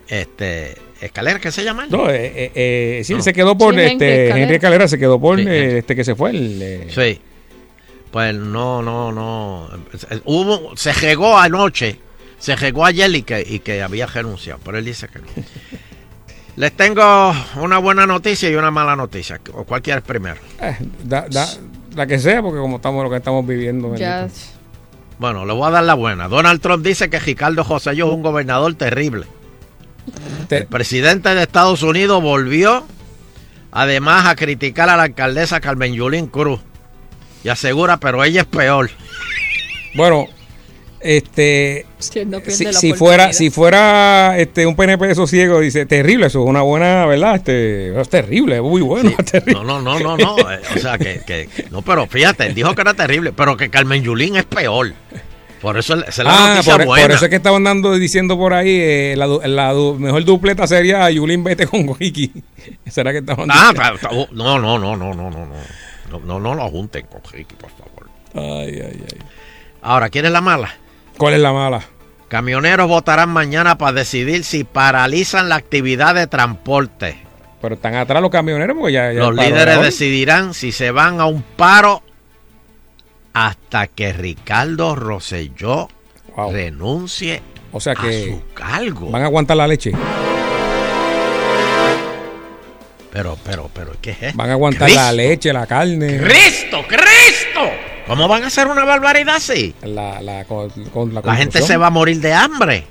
este, 0.07 0.75
Escalera, 1.01 1.39
¿qué 1.39 1.51
se 1.51 1.63
llama? 1.63 1.87
No, 1.89 2.09
eh, 2.09 2.25
eh, 2.35 2.51
eh, 2.55 3.01
sí, 3.03 3.13
él 3.13 3.17
No. 3.19 3.23
se 3.23 3.33
quedó 3.33 3.57
por 3.57 3.73
Sí, 3.73 3.79
Henry 3.81 3.91
este 3.93 4.23
Escalera. 4.25 4.43
Henry 4.43 4.55
Escalera 4.55 4.87
se 4.87 4.97
quedó 4.99 5.19
por 5.19 5.39
Sí, 5.39 5.45
eh, 5.47 5.77
este 5.79 5.95
que 5.95 6.03
se 6.03 6.15
fue 6.15 6.29
el 6.31 6.61
eh, 6.61 6.87
Sí. 6.89 7.19
Pues 8.11 8.35
no, 8.35 8.81
no, 8.81 9.11
no. 9.11 9.69
Hubo, 10.25 10.75
se 10.75 10.91
regó 10.93 11.37
anoche, 11.37 11.97
se 12.39 12.55
regó 12.57 12.85
ayer 12.85 13.13
y 13.15 13.23
que, 13.23 13.41
y 13.47 13.59
que 13.59 13.81
había 13.81 14.05
renunciado, 14.05 14.59
pero 14.65 14.77
él 14.77 14.83
dice 14.85 15.07
que 15.07 15.19
no. 15.19 15.25
Les 16.57 16.73
tengo 16.73 17.33
una 17.55 17.77
buena 17.77 18.05
noticia 18.05 18.49
y 18.49 18.55
una 18.55 18.69
mala 18.71 18.97
noticia. 18.97 19.39
¿O 19.53 19.63
¿Cuál 19.63 19.81
quieres 19.81 20.03
primero? 20.03 20.35
eh, 20.61 20.75
da- 21.05 21.25
da- 21.29 21.47
la 21.95 22.05
que 22.05 22.19
sea 22.19 22.41
porque 22.41 22.59
como 22.59 22.75
estamos 22.77 23.03
lo 23.03 23.09
que 23.09 23.15
estamos 23.17 23.45
viviendo 23.47 23.95
Ya. 23.95 24.27
Bueno, 25.21 25.45
le 25.45 25.53
voy 25.53 25.67
a 25.67 25.69
dar 25.69 25.83
la 25.83 25.93
buena. 25.93 26.27
Donald 26.27 26.61
Trump 26.61 26.83
dice 26.83 27.11
que 27.11 27.19
Ricardo 27.19 27.63
José 27.63 27.91
es 27.91 27.99
un 28.01 28.23
gobernador 28.23 28.73
terrible. 28.73 29.27
Te- 30.49 30.57
El 30.57 30.65
presidente 30.65 31.35
de 31.35 31.43
Estados 31.43 31.83
Unidos 31.83 32.23
volvió 32.23 32.87
además 33.71 34.25
a 34.25 34.35
criticar 34.35 34.89
a 34.89 34.97
la 34.97 35.03
alcaldesa 35.03 35.59
Carmen 35.61 35.93
Yulín 35.93 36.25
Cruz. 36.25 36.59
Y 37.43 37.49
asegura, 37.49 37.97
pero 37.97 38.23
ella 38.23 38.41
es 38.41 38.47
peor. 38.47 38.89
bueno 39.93 40.25
este 41.03 41.85
si 41.99 42.19
él 42.19 42.29
no 42.29 42.39
pierde 42.39 42.53
si, 42.55 42.63
la 42.65 42.73
si 42.73 42.93
fuera 42.93 43.33
si 43.33 43.49
fuera 43.49 44.37
este 44.37 44.65
un 44.65 44.75
PNP 44.75 45.07
de 45.07 45.11
esos 45.13 45.29
ciegos 45.29 45.61
dice 45.61 45.85
terrible 45.85 46.27
eso 46.27 46.43
es 46.43 46.49
una 46.49 46.61
buena 46.61 47.05
verdad 47.05 47.35
este 47.35 47.99
es 47.99 48.09
terrible 48.09 48.55
es 48.57 48.61
muy 48.61 48.81
bueno 48.81 49.09
es 49.17 49.25
terrible. 49.25 49.53
No, 49.53 49.63
no, 49.63 49.81
no, 49.81 49.99
no, 49.99 50.17
no. 50.17 50.51
eh, 50.51 50.59
O 50.75 50.79
sea, 50.79 50.97
que, 50.97 51.21
que- 51.25 51.49
No, 51.71 51.81
pero 51.81 52.07
fíjate, 52.07 52.45
él 52.47 52.53
dijo 52.55 52.73
que 52.75 52.81
era 52.81 52.93
terrible, 52.93 53.31
pero 53.33 53.57
que 53.57 53.69
Carmen 53.69 54.03
Yulín 54.03 54.35
es 54.35 54.45
peor. 54.45 54.93
Por 55.61 55.77
eso 55.77 55.93
es 55.93 56.17
la 56.17 56.31
Ah, 56.33 56.49
noticia 56.55 56.75
por, 56.77 56.85
buena. 56.87 57.05
por 57.05 57.15
eso 57.15 57.25
es 57.25 57.29
que 57.29 57.35
estaban 57.35 57.63
dando 57.63 57.93
diciendo 57.95 58.35
por 58.35 58.53
ahí 58.53 58.69
eh, 58.81 59.13
la, 59.15 59.27
la 59.27 59.73
du- 59.73 59.93
mejor 59.99 60.23
dupleta 60.25 60.65
sería 60.65 61.07
Yulín 61.11 61.43
Vete 61.43 61.67
con 61.67 61.87
Wiki. 61.87 62.31
¿Será 62.89 63.11
que 63.11 63.19
estaban 63.19 63.47
Ah, 63.51 63.71
diciendo? 63.71 64.27
no, 64.31 64.59
no, 64.59 64.79
no, 64.79 64.95
no, 64.97 65.13
no, 65.13 65.29
no, 65.29 65.45
no. 65.45 65.55
No, 66.11 66.19
no, 66.19 66.39
no 66.39 66.55
lo 66.55 66.67
junten 66.69 67.05
con 67.05 67.21
Ricky, 67.31 67.55
por 67.55 67.69
favor. 67.69 68.09
Ay, 68.33 68.81
ay, 68.81 69.03
ay. 69.07 69.17
Ahora, 69.83 70.09
¿quién 70.09 70.25
es 70.25 70.31
la 70.31 70.41
mala? 70.41 70.75
¿Cuál 71.17 71.33
es 71.35 71.39
la 71.39 71.53
mala? 71.53 71.81
Camioneros 72.27 72.87
votarán 72.87 73.29
mañana 73.29 73.77
para 73.77 73.91
decidir 73.93 74.43
si 74.43 74.63
paralizan 74.63 75.49
la 75.49 75.55
actividad 75.55 76.15
de 76.15 76.27
transporte. 76.27 77.17
Pero 77.61 77.75
están 77.75 77.95
atrás 77.95 78.21
los 78.21 78.31
camioneros 78.31 78.75
porque 78.77 78.93
ya... 78.93 79.11
ya 79.11 79.19
Los 79.19 79.35
líderes 79.35 79.81
decidirán 79.81 80.53
si 80.53 80.71
se 80.71 80.91
van 80.91 81.19
a 81.19 81.25
un 81.25 81.41
paro 81.43 82.01
hasta 83.33 83.87
que 83.87 84.13
Ricardo 84.13 84.95
Rosselló 84.95 85.87
renuncie 86.51 87.41
O 87.71 87.79
sea 87.79 87.93
a 87.93 87.95
que 87.97 88.25
su 88.25 88.53
cargo. 88.53 89.11
van 89.11 89.21
a 89.23 89.25
aguantar 89.25 89.57
la 89.57 89.67
leche. 89.67 89.91
Pero, 93.11 93.37
pero, 93.43 93.69
pero, 93.73 93.91
¿qué 94.01 94.15
es? 94.21 94.35
Van 94.35 94.49
a 94.49 94.53
aguantar 94.53 94.87
Cristo. 94.87 95.01
la 95.01 95.11
leche, 95.11 95.51
la 95.53 95.67
carne. 95.67 96.17
¡Cristo, 96.17 96.83
Cristo! 96.87 97.59
¿Cómo 98.11 98.27
van 98.27 98.43
a 98.43 98.47
hacer 98.47 98.67
una 98.67 98.83
barbaridad 98.83 99.37
así? 99.37 99.73
La, 99.83 100.21
la, 100.21 100.43
con, 100.43 100.69
con 100.89 101.13
la 101.13 101.21
La 101.21 101.33
gente 101.33 101.61
se 101.61 101.77
va 101.77 101.87
a 101.87 101.89
morir 101.89 102.19
de 102.19 102.33
hambre. 102.33 102.85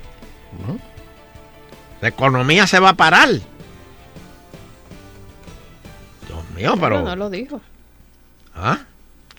La 2.01 2.07
economía 2.07 2.65
se 2.65 2.79
va 2.79 2.89
a 2.89 2.93
parar. 2.95 3.29
Dios 3.29 3.43
mío, 6.55 6.73
pero... 6.81 7.01
No, 7.01 7.05
no 7.09 7.15
lo 7.15 7.29
dijo. 7.29 7.61
¿Ah? 8.55 8.79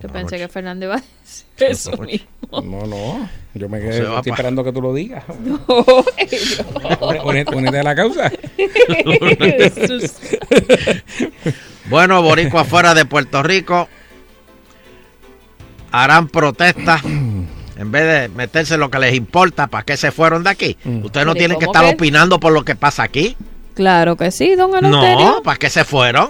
Yo 0.01 0.09
pensé 0.09 0.39
que 0.39 0.47
Fernando 0.47 0.85
iba 0.85 0.95
a 0.95 1.03
decir 1.21 1.47
eso 1.59 1.97
mismo. 1.97 2.29
No, 2.63 2.87
no. 2.87 3.29
Yo 3.55 3.69
me 3.69 3.81
quedé 3.81 4.05
estoy 4.05 4.31
esperando 4.31 4.63
que 4.63 4.73
tú 4.73 4.81
lo 4.81 4.95
digas. 4.95 5.25
No, 5.45 7.25
Únete 7.25 7.57
únete 7.57 7.81
a 7.81 7.83
la 7.83 7.97
causa. 7.97 8.31
Bueno, 11.87 12.23
Boricua 12.23 12.65
fuera 12.65 12.95
de 12.95 13.05
Puerto 13.05 13.43
Rico 13.43 13.89
harán 15.93 16.29
protestas 16.29 17.03
en 17.05 17.91
vez 17.93 18.05
de 18.05 18.29
meterse 18.35 18.75
en 18.75 18.81
lo 18.81 18.91
que 18.91 18.99
les 18.99 19.15
importa, 19.15 19.67
¿para 19.67 19.85
qué 19.85 19.97
se 19.97 20.11
fueron 20.11 20.43
de 20.45 20.51
aquí? 20.51 20.77
Ustedes 20.85 21.03
no 21.05 21.11
Pero, 21.13 21.33
¿y 21.33 21.39
tienen 21.39 21.59
que 21.59 21.65
estar 21.67 21.85
que? 21.85 21.91
opinando 21.91 22.39
por 22.41 22.53
lo 22.53 22.65
que 22.65 22.75
pasa 22.75 23.03
aquí. 23.03 23.37
Claro 23.75 24.17
que 24.17 24.31
sí, 24.31 24.55
don 24.55 24.71
Eleuterio. 24.77 25.19
No, 25.19 25.43
¿para 25.43 25.59
qué 25.59 25.71
se 25.71 25.85
fueron? 25.85 26.29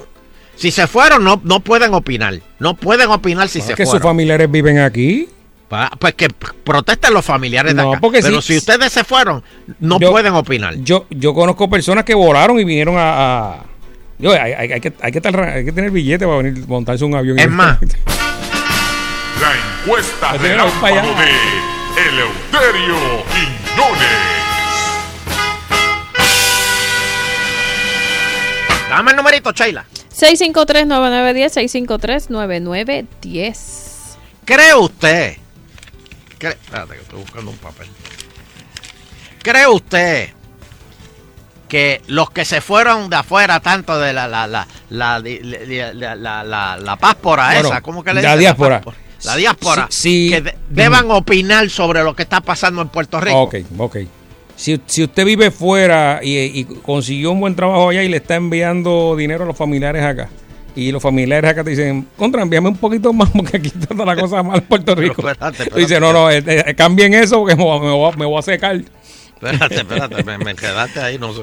Si 0.55 0.71
se 0.71 0.87
fueron, 0.87 1.25
no, 1.25 1.41
no 1.45 1.61
pueden 1.61 1.93
opinar. 1.95 2.35
No 2.59 2.75
pueden 2.75 3.11
opinar 3.11 3.49
si 3.49 3.59
Es 3.61 3.65
se 3.67 3.75
que 3.75 3.85
sus 3.85 3.93
fueron. 3.95 4.11
familiares 4.11 4.51
viven 4.51 4.79
aquí. 4.79 5.29
Pa- 5.69 5.91
Pues 5.99 6.15
que 6.15 6.29
protesten 6.29 7.15
los 7.15 7.25
familiares 7.25 7.75
de 7.75 7.83
No, 7.83 7.93
acá. 7.93 8.01
porque 8.01 8.21
Pero 8.21 8.41
si- 8.43 8.53
si 8.53 8.59
ustedes 8.59 8.93
se 8.93 9.03
fueron, 9.05 9.43
no 9.81 9.99
Yo- 9.99 10.11
pueden 10.11 10.35
opinar. 10.35 10.75
Yo, 10.77 11.07
yo 11.11 11.33
conozco 11.35 11.69
personas 11.71 12.05
que 12.05 12.15
volaron 12.15 12.61
y 12.61 12.65
vinieron 12.65 12.97
a. 12.99 13.53
a- 13.55 13.65
Yo, 14.19 14.31
hay, 14.33 14.53
hay- 14.53 14.73
hay 14.73 14.81
que, 14.81 14.93
hay, 15.01 15.11
que 15.13 15.19
estar- 15.19 15.41
hay 15.49 15.65
que 15.65 15.73
tener 15.73 15.91
billete 15.91 16.27
para 16.27 16.39
venir 16.43 16.65
montarse 16.69 17.05
un 17.05 17.15
avión. 17.15 17.39
y 17.39 17.43
Es 17.43 17.51
más, 17.51 17.79
La 19.43 19.53
encuesta 19.83 20.33
relámpago 20.35 20.95
de 21.15 21.33
Eleuterio 22.09 22.97
Quiñones. 23.33 24.09
dame 28.89 29.11
el 29.11 29.17
numerito, 29.17 29.51
Sheila. 29.53 29.85
653-9910, 30.15 31.51
653-9910. 32.29 34.17
¿Cree 34.45 34.75
usted? 34.75 35.37
cree- 36.39 36.53
espérate, 36.63 36.95
que 36.95 37.01
estoy 37.03 37.21
buscando 37.21 37.51
un 37.51 37.57
papel. 37.59 37.89
¿Cree 39.43 39.67
usted 39.67 40.31
que 41.69 42.03
los 42.07 42.31
que 42.31 42.45
se 42.45 42.61
fueron 42.61 43.09
de 43.11 43.17
afuera, 43.17 43.59
tanto 43.61 43.99
de 43.99 44.13
la 44.13 44.29
la 44.29 44.47
la 44.47 44.67
la 44.91 45.19
la, 45.19 45.31
la, 45.43 45.93
la, 45.95 46.15
la, 46.15 46.45
la- 46.45 46.77
la 46.77 46.97
páspora 46.97 47.47
Bueno, 47.55 47.69
esa, 47.71 47.81
¿cómo 47.81 48.05
que 48.05 48.13
le 48.13 48.21
la 48.23 48.29
dicen? 48.37 48.41
diáspora. 48.41 48.77
páspora. 48.83 48.97
La 49.25 49.37
diáspora. 49.37 49.87
Sí, 49.91 50.29
sí. 50.29 50.31
que 50.31 50.41
de- 50.43 50.55
deban 50.71 51.11
opinar 51.11 51.69
sobre 51.71 52.03
lo 52.03 52.15
que 52.17 52.23
está 52.23 52.41
pasando 52.41 52.83
en 52.83 52.89
Puerto 52.89 53.21
Rico. 53.21 53.43
Ok, 53.43 53.57
ok. 53.79 53.97
Si, 54.57 54.81
si 54.87 55.05
usted 55.05 55.25
vive 55.25 55.51
fuera 55.51 56.21
y, 56.23 56.39
y 56.39 56.65
consiguió 56.65 57.33
un 57.33 57.41
buen 57.41 57.55
trabajo 57.57 57.89
allá 57.89 58.03
y 58.03 58.09
le 58.09 58.19
está 58.19 58.37
enviando 58.37 59.17
dinero 59.17 59.45
a 59.45 59.47
los 59.47 59.57
familiares 59.57 60.03
acá, 60.05 60.29
y 60.75 60.91
los 60.93 61.03
familiares 61.03 61.51
acá 61.51 61.65
te 61.65 61.71
dicen, 61.71 62.07
contra, 62.17 62.43
envíame 62.43 62.69
un 62.69 62.77
poquito 62.77 63.13
más 63.13 63.29
porque 63.31 63.57
aquí 63.59 63.69
está 63.69 63.89
toda 63.95 64.07
la 64.15 64.17
cosa 64.21 64.43
mal 64.43 64.59
en 64.59 64.65
Puerto 64.67 64.95
Rico. 64.97 65.29
espérate, 65.29 65.63
espérate. 65.65 66.01
no, 66.01 66.13
no, 66.13 66.31
eh, 66.31 66.43
eh, 66.47 66.75
cambien 66.75 67.13
eso 67.15 67.39
porque 67.41 67.57
me, 67.57 67.63
voy- 67.65 67.81
me 67.81 67.91
voy 67.93 68.13
a- 68.13 68.17
me 68.17 68.25
voy 68.27 68.39
a 68.39 68.43
secar. 68.43 68.77
Espérate, 69.35 69.75
espérate, 69.77 70.23
me, 70.25 70.39
me 70.39 70.55
quedaste 70.55 71.01
ahí. 71.01 71.19
No, 71.19 71.33
sé. 71.35 71.43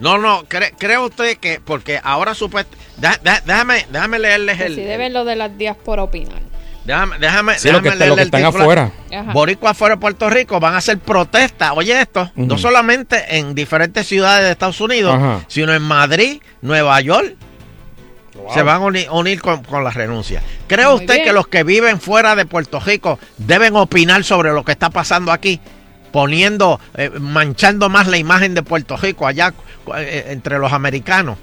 no, 0.00 0.18
no 0.18 0.44
cree, 0.48 0.72
¿cree 0.78 0.98
usted 0.98 1.36
que, 1.38 1.60
porque 1.64 2.00
ahora 2.02 2.34
supuest... 2.34 2.68
Deja- 2.98 3.18
deja- 3.22 3.42
déjame, 3.46 3.86
déjame 3.92 4.18
leerles 4.18 4.60
el... 4.60 4.74
si 4.74 4.80
deben 4.82 5.12
lo 5.12 5.24
de 5.24 5.36
las 5.36 5.56
diáspora 5.56 6.02
opinar. 6.02 6.42
Déjame, 6.86 7.18
déjame, 7.18 7.58
Sí, 7.58 7.68
lo 7.68 7.80
déjame 7.80 7.82
que 7.82 7.88
está- 7.88 8.06
lo 8.06 8.14
leerle 8.14 8.16
que 8.16 8.22
el 8.22 8.26
están 8.44 8.52
titular. 8.52 8.62
afuera. 8.62 9.20
Ajá. 9.22 9.32
Boricua 9.32 9.70
afuera 9.70 9.94
de 9.96 10.00
Puerto 10.00 10.30
Rico 10.30 10.60
van 10.60 10.74
a 10.74 10.76
hacer 10.78 10.98
protestas. 10.98 11.72
Oye 11.74 12.00
esto, 12.00 12.30
no 12.36 12.56
solamente 12.58 13.36
en 13.38 13.54
diferentes 13.54 14.06
ciudades 14.06 14.44
de 14.44 14.52
Estados 14.52 14.80
Unidos, 14.80 15.14
Ajá. 15.16 15.40
sino 15.48 15.74
en 15.74 15.82
Madrid, 15.82 16.40
Nueva 16.62 17.00
York. 17.00 17.34
Wow. 18.34 18.52
Se 18.54 18.62
van 18.62 18.76
a 18.76 18.84
uni- 18.84 19.06
unir, 19.10 19.40
con, 19.40 19.64
con 19.64 19.82
la 19.82 19.90
renuncia. 19.90 20.42
¿Cree 20.68 20.84
Muy 20.86 20.94
usted 20.96 21.14
bien. 21.14 21.24
que 21.26 21.32
los 21.32 21.48
que 21.48 21.64
viven 21.64 22.00
fuera 22.00 22.36
de 22.36 22.44
Puerto 22.46 22.78
Rico 22.80 23.18
deben 23.38 23.74
opinar 23.76 24.22
sobre 24.24 24.52
lo 24.52 24.62
que 24.64 24.72
está 24.72 24.90
pasando 24.90 25.32
aquí? 25.32 25.58
Poniendo, 26.12 26.78
eh, 26.96 27.10
manchando 27.18 27.88
más 27.88 28.06
la 28.06 28.16
imagen 28.18 28.54
de 28.54 28.62
Puerto 28.62 28.96
Rico 28.96 29.26
allá 29.26 29.52
eh, 29.96 30.26
entre 30.28 30.58
los 30.58 30.72
americanos. 30.72 31.38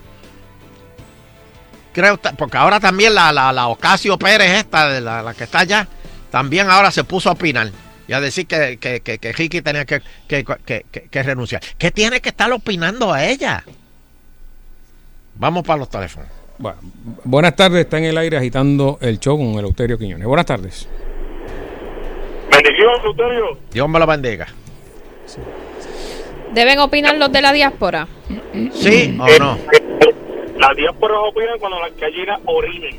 Creo 1.94 2.20
porque 2.38 2.58
ahora 2.58 2.80
también 2.80 3.14
la, 3.16 3.32
la, 3.32 3.54
la 3.54 3.68
Ocasio 3.68 4.18
Pérez, 4.18 4.50
esta, 4.52 4.90
de 4.90 5.00
la, 5.02 5.22
la 5.22 5.34
que 5.34 5.44
está 5.46 5.60
allá, 5.60 5.88
también 6.32 6.70
ahora 6.70 6.90
se 6.92 7.04
puso 7.04 7.30
a 7.30 7.34
opinar 7.34 7.70
y 8.08 8.14
a 8.14 8.20
decir 8.20 8.48
que, 8.48 8.78
que, 8.78 9.00
que, 9.02 9.18
que 9.20 9.32
Ricky 9.32 9.62
tenía 9.62 9.86
que, 9.86 10.02
que, 10.28 10.44
que- 10.66 10.86
que- 10.92 11.02
que 11.10 11.24
renunciar. 11.24 11.62
¿Qué 11.78 11.92
tiene 11.92 12.20
que 12.20 12.30
estar 12.30 12.52
opinando 12.52 13.14
a 13.14 13.24
ella? 13.26 13.64
Vamos 15.36 15.64
para 15.64 15.80
los 15.80 15.90
teléfonos. 15.90 16.30
Bueno, 16.58 16.78
buenas 17.24 17.56
tardes, 17.56 17.82
está 17.86 17.98
en 17.98 18.06
el 18.06 18.18
aire 18.18 18.38
agitando 18.38 18.98
el 19.02 19.20
show 19.20 19.38
con 19.38 19.48
el 19.60 19.66
Euterio 19.66 19.98
Quiñones. 19.98 20.28
Buenas 20.28 20.46
tardes. 20.46 20.88
Bendición, 22.52 22.92
Luterio. 23.04 23.58
Dios 23.72 23.90
me 23.90 24.00
lo 24.00 24.06
bendiga. 24.08 24.48
¿Deben 26.54 26.80
opinar 26.80 27.16
los 27.18 27.32
de 27.32 27.42
la 27.42 27.52
diáspora? 27.52 28.08
¿Sí 28.74 29.18
o 29.20 29.40
no? 29.40 29.58
Las 30.68 30.78
diásporas 30.78 31.18
opinan 31.30 31.60
cuando 31.60 31.78
las 31.82 31.98
gallinas 31.98 32.40
orinen. 32.46 32.98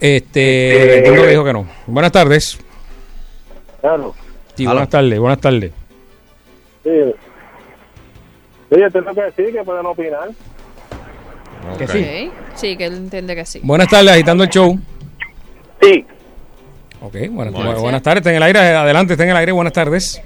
Este, 0.00 0.98
entiendo 0.98 1.22
que 1.22 1.28
dijo 1.30 1.44
que 1.44 1.52
no. 1.52 1.66
Buenas 1.88 2.12
tardes. 2.12 2.58
Claro. 3.80 4.14
Sí, 4.54 4.64
buenas 4.64 4.88
tardes, 4.88 5.18
buenas 5.18 5.40
tardes. 5.40 5.72
Sí. 6.84 6.90
Oye, 8.70 8.90
tengo 8.92 9.12
que 9.12 9.22
decir 9.22 9.52
que 9.52 9.64
pueden 9.64 9.86
opinar. 9.86 10.28
Que 11.78 11.88
sí. 11.88 12.30
Sí, 12.54 12.76
que 12.76 12.84
él 12.84 12.94
entiende 12.94 13.34
que 13.34 13.44
sí. 13.44 13.60
Buenas 13.64 13.88
tardes, 13.88 14.12
agitando 14.12 14.44
el 14.44 14.50
show. 14.50 14.78
Sí. 15.82 16.06
Ok, 17.00 17.16
buenas, 17.30 17.52
Buenas. 17.52 17.80
buenas 17.80 18.02
tardes, 18.02 18.18
está 18.20 18.30
en 18.30 18.36
el 18.36 18.42
aire, 18.44 18.60
adelante, 18.60 19.14
está 19.14 19.24
en 19.24 19.30
el 19.30 19.36
aire, 19.36 19.50
buenas 19.50 19.72
tardes. 19.72 20.22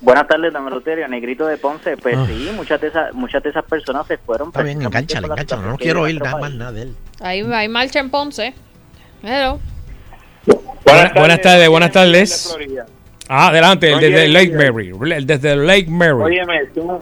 Buenas 0.00 0.26
tardes, 0.26 0.52
don 0.52 0.66
Eleuterio, 0.66 1.06
Negrito 1.08 1.46
de 1.46 1.58
Ponce. 1.58 1.96
Pues 1.98 2.16
Ah. 2.16 2.24
sí, 2.26 2.50
muchas 2.56 2.80
de 2.80 2.88
esas 2.88 3.12
muchas 3.14 3.42
de 3.42 3.50
esas 3.50 3.64
personas 3.64 4.06
se 4.06 4.16
fueron. 4.18 4.48
Está 4.48 4.62
bien, 4.62 4.80
engánchale, 4.80 5.26
por 5.28 5.36
la 5.36 5.42
engánchale. 5.42 5.68
No 5.68 5.76
quiero 5.76 6.02
oír 6.02 6.20
nada 6.22 6.38
más 6.38 6.52
nada 6.54 6.72
de 6.72 6.82
él. 6.82 6.94
Hay, 7.20 7.40
hay 7.42 7.68
marcha 7.68 8.00
en 8.00 8.10
Ponce. 8.10 8.54
Hello. 9.22 9.60
Buenas, 10.86 11.14
buenas 11.14 11.40
tardes, 11.42 11.68
buenas 11.68 11.92
tardes. 11.92 12.56
Ah, 13.28 13.48
adelante, 13.48 13.86
desde 13.86 14.28
Lake. 14.28 14.52
Mary, 14.52 14.92
el 15.14 15.26
desde 15.26 15.54
Lake 15.54 15.86
Mary. 15.88 16.12
Óyeme, 16.12 16.60
son, 16.74 17.00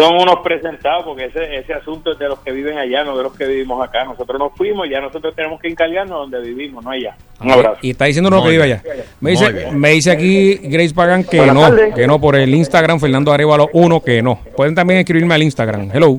son 0.00 0.16
unos 0.20 0.40
presentados 0.40 1.04
porque 1.04 1.26
ese, 1.26 1.56
ese 1.56 1.74
asunto 1.74 2.12
es 2.12 2.18
de 2.18 2.28
los 2.28 2.38
que 2.40 2.52
viven 2.52 2.78
allá, 2.78 3.04
no 3.04 3.16
de 3.16 3.22
los 3.22 3.34
que 3.36 3.46
vivimos 3.46 3.82
acá. 3.86 4.04
Nosotros 4.04 4.38
nos 4.38 4.52
fuimos 4.56 4.86
y 4.86 4.90
ya 4.90 5.00
nosotros 5.00 5.34
tenemos 5.34 5.60
que 5.60 5.68
encargarnos 5.68 6.30
donde 6.30 6.40
vivimos, 6.40 6.84
no 6.84 6.90
allá. 6.90 7.16
Un 7.40 7.50
abrazo. 7.50 7.78
Y 7.82 7.90
está 7.90 8.06
diciendo 8.06 8.30
lo 8.30 8.42
que 8.42 8.50
vive 8.50 8.62
allá. 8.64 8.82
Me 9.20 9.30
dice, 9.30 9.70
me 9.72 9.90
dice 9.90 10.10
aquí 10.10 10.54
Grace 10.62 10.94
Pagan 10.94 11.24
que 11.24 11.38
Buenas 11.38 11.54
no, 11.54 11.60
tardes. 11.62 11.94
que 11.94 12.06
no 12.06 12.20
por 12.20 12.36
el 12.36 12.54
Instagram 12.54 13.00
Fernando 13.00 13.32
Arevalo 13.32 13.68
1 13.72 14.02
que 14.02 14.22
no. 14.22 14.40
Pueden 14.56 14.74
también 14.74 15.00
escribirme 15.00 15.34
al 15.34 15.42
Instagram. 15.42 15.90
Hello. 15.92 16.18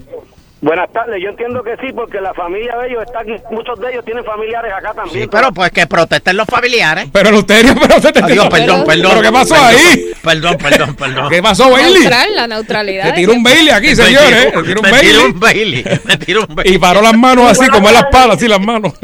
Buenas 0.62 0.92
tardes, 0.94 1.20
yo 1.24 1.30
entiendo 1.30 1.64
que 1.64 1.76
sí, 1.78 1.92
porque 1.92 2.22
la 2.22 2.36
familia 2.36 2.78
de 2.78 2.90
ellos 2.90 3.02
está 3.04 3.22
aquí, 3.22 3.32
muchos 3.50 3.80
de 3.80 3.90
ellos 3.92 4.06
tienen 4.06 4.24
familiares 4.24 4.72
acá 4.72 4.94
también. 4.94 5.24
Sí, 5.24 5.28
pero 5.32 5.52
pues 5.52 5.72
que 5.72 5.88
protesten 5.88 6.38
los 6.38 6.46
familiares. 6.46 7.08
Pero 7.12 7.30
el 7.30 7.36
Euterio, 7.36 7.74
pero 7.82 8.00
te 8.00 8.20
Adiós, 8.20 8.48
perdón, 8.48 8.84
perdón. 8.86 9.12
¿Pero 9.12 9.22
qué 9.24 9.32
pasó 9.32 9.56
Perdón, 9.56 9.70
ahí? 9.70 10.12
Perdón, 10.24 10.58
perdón, 10.58 10.96
perdón. 10.96 11.30
¿Qué 11.30 11.42
pasó, 11.42 11.72
Bailey? 11.72 12.02
Neutral, 12.02 12.36
la 12.36 12.46
neutralidad. 12.48 13.06
Me 13.06 13.12
tiró 13.14 13.34
un 13.34 13.42
Bailey 13.42 13.70
aquí, 13.72 13.96
señores. 13.96 14.54
Me 14.56 14.62
tiró 14.64 14.82
un 14.82 14.86
me 14.86 14.92
Bailey. 14.92 15.12
tiró 15.12 15.26
un 15.26 15.40
Bailey. 15.40 15.84
Me 16.06 16.18
tiró 16.18 16.46
un 16.48 16.56
Bailey. 16.56 16.76
Y 16.76 16.78
paró 16.78 17.02
las 17.02 17.18
manos 17.18 17.50
así, 17.50 17.68
como 17.68 17.88
en 17.88 17.96
las 17.96 18.06
palas, 18.12 18.38
así 18.38 18.48
las 18.48 18.62
manos. 18.62 18.94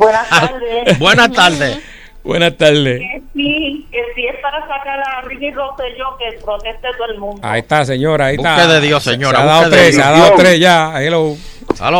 Buenas 0.00 0.28
tardes. 0.28 0.98
Buenas 0.98 1.30
tardes. 1.32 1.78
Buenas 2.24 2.56
tardes. 2.56 3.00
Que 3.00 3.22
sí, 3.34 3.86
que 3.90 3.98
sí 4.14 4.26
es 4.26 4.40
para 4.40 4.60
sacar 4.60 5.00
a 5.00 5.22
Ricky 5.22 5.50
Rosselló 5.50 6.16
que 6.18 6.38
proteste 6.44 6.88
todo 6.96 7.08
el 7.12 7.18
mundo. 7.18 7.40
Ahí 7.42 7.60
está, 7.60 7.84
señora. 7.84 8.26
Ahí 8.26 8.36
está. 8.36 8.54
Busque 8.56 8.72
de 8.72 8.80
Dios, 8.80 9.02
señora, 9.02 9.38
Se 9.38 9.42
ha 9.42 9.46
dado 9.46 9.70
tres, 9.70 9.94
se 9.96 10.02
ha 10.02 10.10
dado 10.12 10.34
tres 10.36 10.60
ya. 10.60 11.02
Hello. 11.02 11.34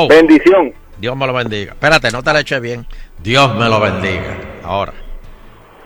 Bendición. 0.08 0.72
Dios 0.98 1.16
me 1.16 1.26
lo 1.26 1.32
bendiga. 1.32 1.72
Espérate, 1.72 2.10
no 2.12 2.22
te 2.22 2.32
la 2.32 2.40
eché 2.40 2.60
bien. 2.60 2.86
Dios 3.22 3.54
me 3.56 3.68
lo 3.68 3.80
bendiga. 3.80 4.36
Ahora. 4.62 4.92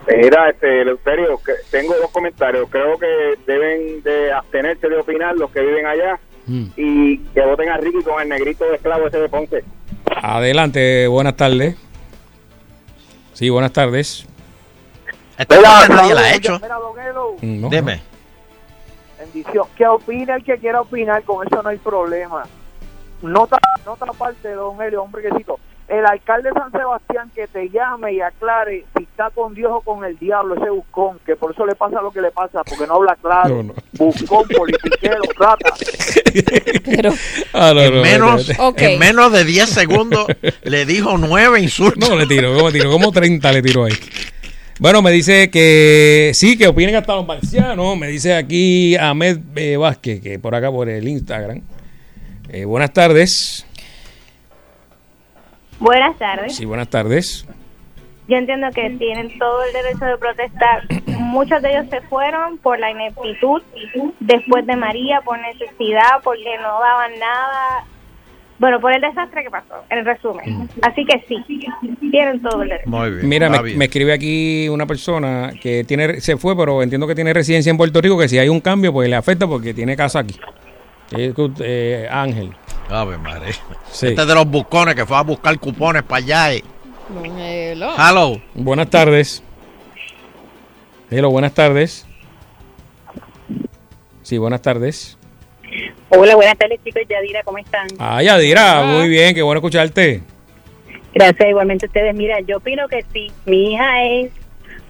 Mira, 0.08 0.50
este, 0.50 0.82
Eleuterio, 0.82 1.38
que 1.44 1.52
tengo 1.70 1.94
dos 1.96 2.10
comentarios. 2.10 2.68
Creo 2.70 2.98
que 2.98 3.06
deben 3.46 4.02
de 4.02 4.32
abstenerse 4.32 4.88
de 4.88 4.96
opinar 4.98 5.34
los 5.36 5.50
que 5.50 5.60
viven 5.60 5.86
allá 5.86 6.18
Mm. 6.48 6.66
y 6.76 7.18
que 7.34 7.40
voten 7.40 7.68
a 7.70 7.76
Ricky 7.76 8.04
con 8.04 8.22
el 8.22 8.28
negrito 8.28 8.64
de 8.70 8.76
esclavo 8.76 9.08
ese 9.08 9.18
de 9.18 9.28
Ponce. 9.28 9.64
Adelante, 10.22 11.08
buenas 11.08 11.36
tardes. 11.36 11.74
Sí, 13.36 13.50
buenas 13.50 13.70
tardes. 13.70 14.24
Esta 15.36 15.60
parte 15.60 15.92
nadie 15.92 16.14
la 16.14 16.20
ha 16.22 16.34
hecho. 16.34 16.58
Mira, 16.58 16.76
don 16.76 16.98
Elo, 16.98 17.36
No, 17.42 17.68
Dime. 17.68 18.00
bendición. 19.18 19.66
Que 19.76 19.86
opine 19.86 20.32
el 20.36 20.42
que 20.42 20.56
quiera 20.56 20.80
opinar, 20.80 21.22
con 21.22 21.46
eso 21.46 21.62
no 21.62 21.68
hay 21.68 21.76
problema. 21.76 22.44
Nota, 23.20 23.58
nota 23.84 24.06
aparte, 24.08 24.52
don 24.52 24.80
Elio, 24.80 25.02
hombre 25.02 25.22
quesito. 25.28 25.60
El 25.88 26.04
alcalde 26.04 26.48
de 26.48 26.60
San 26.60 26.72
Sebastián 26.72 27.30
que 27.32 27.46
te 27.46 27.68
llame 27.70 28.14
y 28.14 28.20
aclare 28.20 28.84
si 28.96 29.04
está 29.04 29.30
con 29.30 29.54
Dios 29.54 29.70
o 29.72 29.80
con 29.82 30.04
el 30.04 30.18
diablo, 30.18 30.56
ese 30.56 30.68
buscón, 30.68 31.20
que 31.24 31.36
por 31.36 31.52
eso 31.52 31.64
le 31.64 31.76
pasa 31.76 32.02
lo 32.02 32.10
que 32.10 32.20
le 32.20 32.32
pasa, 32.32 32.62
porque 32.64 32.86
no 32.88 32.94
habla 32.94 33.16
claro. 33.22 33.62
No, 33.62 33.62
no. 33.62 33.74
Buscón, 33.92 34.48
politiquero, 34.48 35.22
rata. 35.38 35.74
Ah, 37.54 37.72
no, 37.74 37.80
en, 37.80 37.94
no, 37.94 38.02
menos, 38.02 38.50
en 38.76 38.98
menos 38.98 39.32
de 39.32 39.44
10 39.44 39.70
segundos 39.70 40.26
le 40.64 40.84
dijo 40.84 41.16
nueve 41.16 41.60
insultos. 41.60 42.10
No, 42.10 42.16
le 42.16 42.26
tiró, 42.26 42.54
como 42.54 42.70
tiró, 42.70 42.90
como 42.90 43.10
30 43.10 43.52
le 43.52 43.62
tiró 43.62 43.84
ahí. 43.84 43.94
Bueno, 44.78 45.00
me 45.00 45.10
dice 45.10 45.48
que 45.50 46.32
sí, 46.34 46.58
que 46.58 46.66
opinen 46.66 46.96
hasta 46.96 47.14
los 47.14 47.26
marcianos. 47.26 47.96
Me 47.96 48.08
dice 48.08 48.34
aquí 48.34 48.94
Ahmed 48.96 49.38
eh, 49.56 49.78
Vázquez, 49.78 50.20
que 50.20 50.38
por 50.38 50.54
acá 50.54 50.70
por 50.70 50.90
el 50.90 51.08
Instagram. 51.08 51.62
Eh, 52.50 52.66
buenas 52.66 52.92
tardes. 52.92 53.65
Buenas 55.78 56.16
tardes. 56.18 56.56
Sí, 56.56 56.64
buenas 56.64 56.88
tardes. 56.88 57.46
Yo 58.28 58.36
entiendo 58.36 58.68
que 58.74 58.90
tienen 58.90 59.38
todo 59.38 59.62
el 59.64 59.72
derecho 59.72 60.04
de 60.04 60.18
protestar. 60.18 60.82
Muchos 61.18 61.62
de 61.62 61.70
ellos 61.70 61.86
se 61.90 62.00
fueron 62.02 62.58
por 62.58 62.78
la 62.78 62.90
ineptitud 62.90 63.62
después 64.18 64.66
de 64.66 64.76
María, 64.76 65.20
por 65.20 65.38
necesidad, 65.38 66.22
porque 66.24 66.56
no 66.60 66.80
daban 66.80 67.12
nada. 67.20 67.84
Bueno, 68.58 68.80
por 68.80 68.92
el 68.92 69.00
desastre 69.00 69.44
que 69.44 69.50
pasó, 69.50 69.84
en 69.90 70.04
resumen. 70.04 70.68
Así 70.82 71.04
que 71.04 71.22
sí, 71.28 71.36
tienen 72.10 72.40
todo 72.40 72.62
el 72.62 72.70
derecho. 72.70 72.88
Muy 72.88 73.10
bien. 73.10 73.28
Mira, 73.28 73.48
me, 73.50 73.62
bien. 73.62 73.78
me 73.78 73.84
escribe 73.84 74.12
aquí 74.14 74.68
una 74.70 74.86
persona 74.86 75.52
que 75.60 75.84
tiene 75.84 76.20
se 76.20 76.36
fue, 76.36 76.56
pero 76.56 76.82
entiendo 76.82 77.06
que 77.06 77.14
tiene 77.14 77.32
residencia 77.34 77.70
en 77.70 77.76
Puerto 77.76 78.00
Rico, 78.00 78.18
que 78.18 78.28
si 78.28 78.38
hay 78.38 78.48
un 78.48 78.60
cambio, 78.60 78.92
pues 78.92 79.08
le 79.10 79.16
afecta 79.16 79.46
porque 79.46 79.74
tiene 79.74 79.94
casa 79.94 80.20
aquí. 80.20 80.34
Eh, 81.12 81.32
eh, 81.60 82.08
Ángel. 82.10 82.50
Ave 82.88 83.18
madre. 83.18 83.52
Sí. 83.90 84.08
Este 84.08 84.22
es 84.22 84.28
de 84.28 84.34
los 84.34 84.46
buscones 84.46 84.94
que 84.94 85.04
fue 85.06 85.16
a 85.16 85.22
buscar 85.22 85.58
cupones 85.58 86.02
para 86.02 86.18
allá. 86.18 86.52
eh. 86.54 86.62
Elo. 87.72 87.92
Hello. 87.96 88.40
Buenas 88.54 88.90
tardes. 88.90 89.42
Hello, 91.10 91.30
buenas 91.30 91.54
tardes. 91.54 92.06
Sí, 94.22 94.38
buenas 94.38 94.60
tardes. 94.62 95.16
Hola, 96.08 96.34
buenas 96.36 96.56
tardes 96.58 96.80
chicos, 96.84 97.02
Yadira, 97.08 97.42
¿cómo 97.44 97.58
están? 97.58 97.86
Ah, 97.98 98.22
Yadira, 98.22 98.82
muy 98.84 99.08
bien, 99.08 99.34
qué 99.34 99.42
bueno 99.42 99.58
escucharte. 99.58 100.22
Gracias, 101.14 101.48
igualmente 101.48 101.86
ustedes. 101.86 102.14
Mira, 102.14 102.40
yo 102.40 102.58
opino 102.58 102.86
que 102.88 103.04
sí, 103.12 103.30
mi 103.44 103.72
hija 103.72 104.02
es 104.04 104.30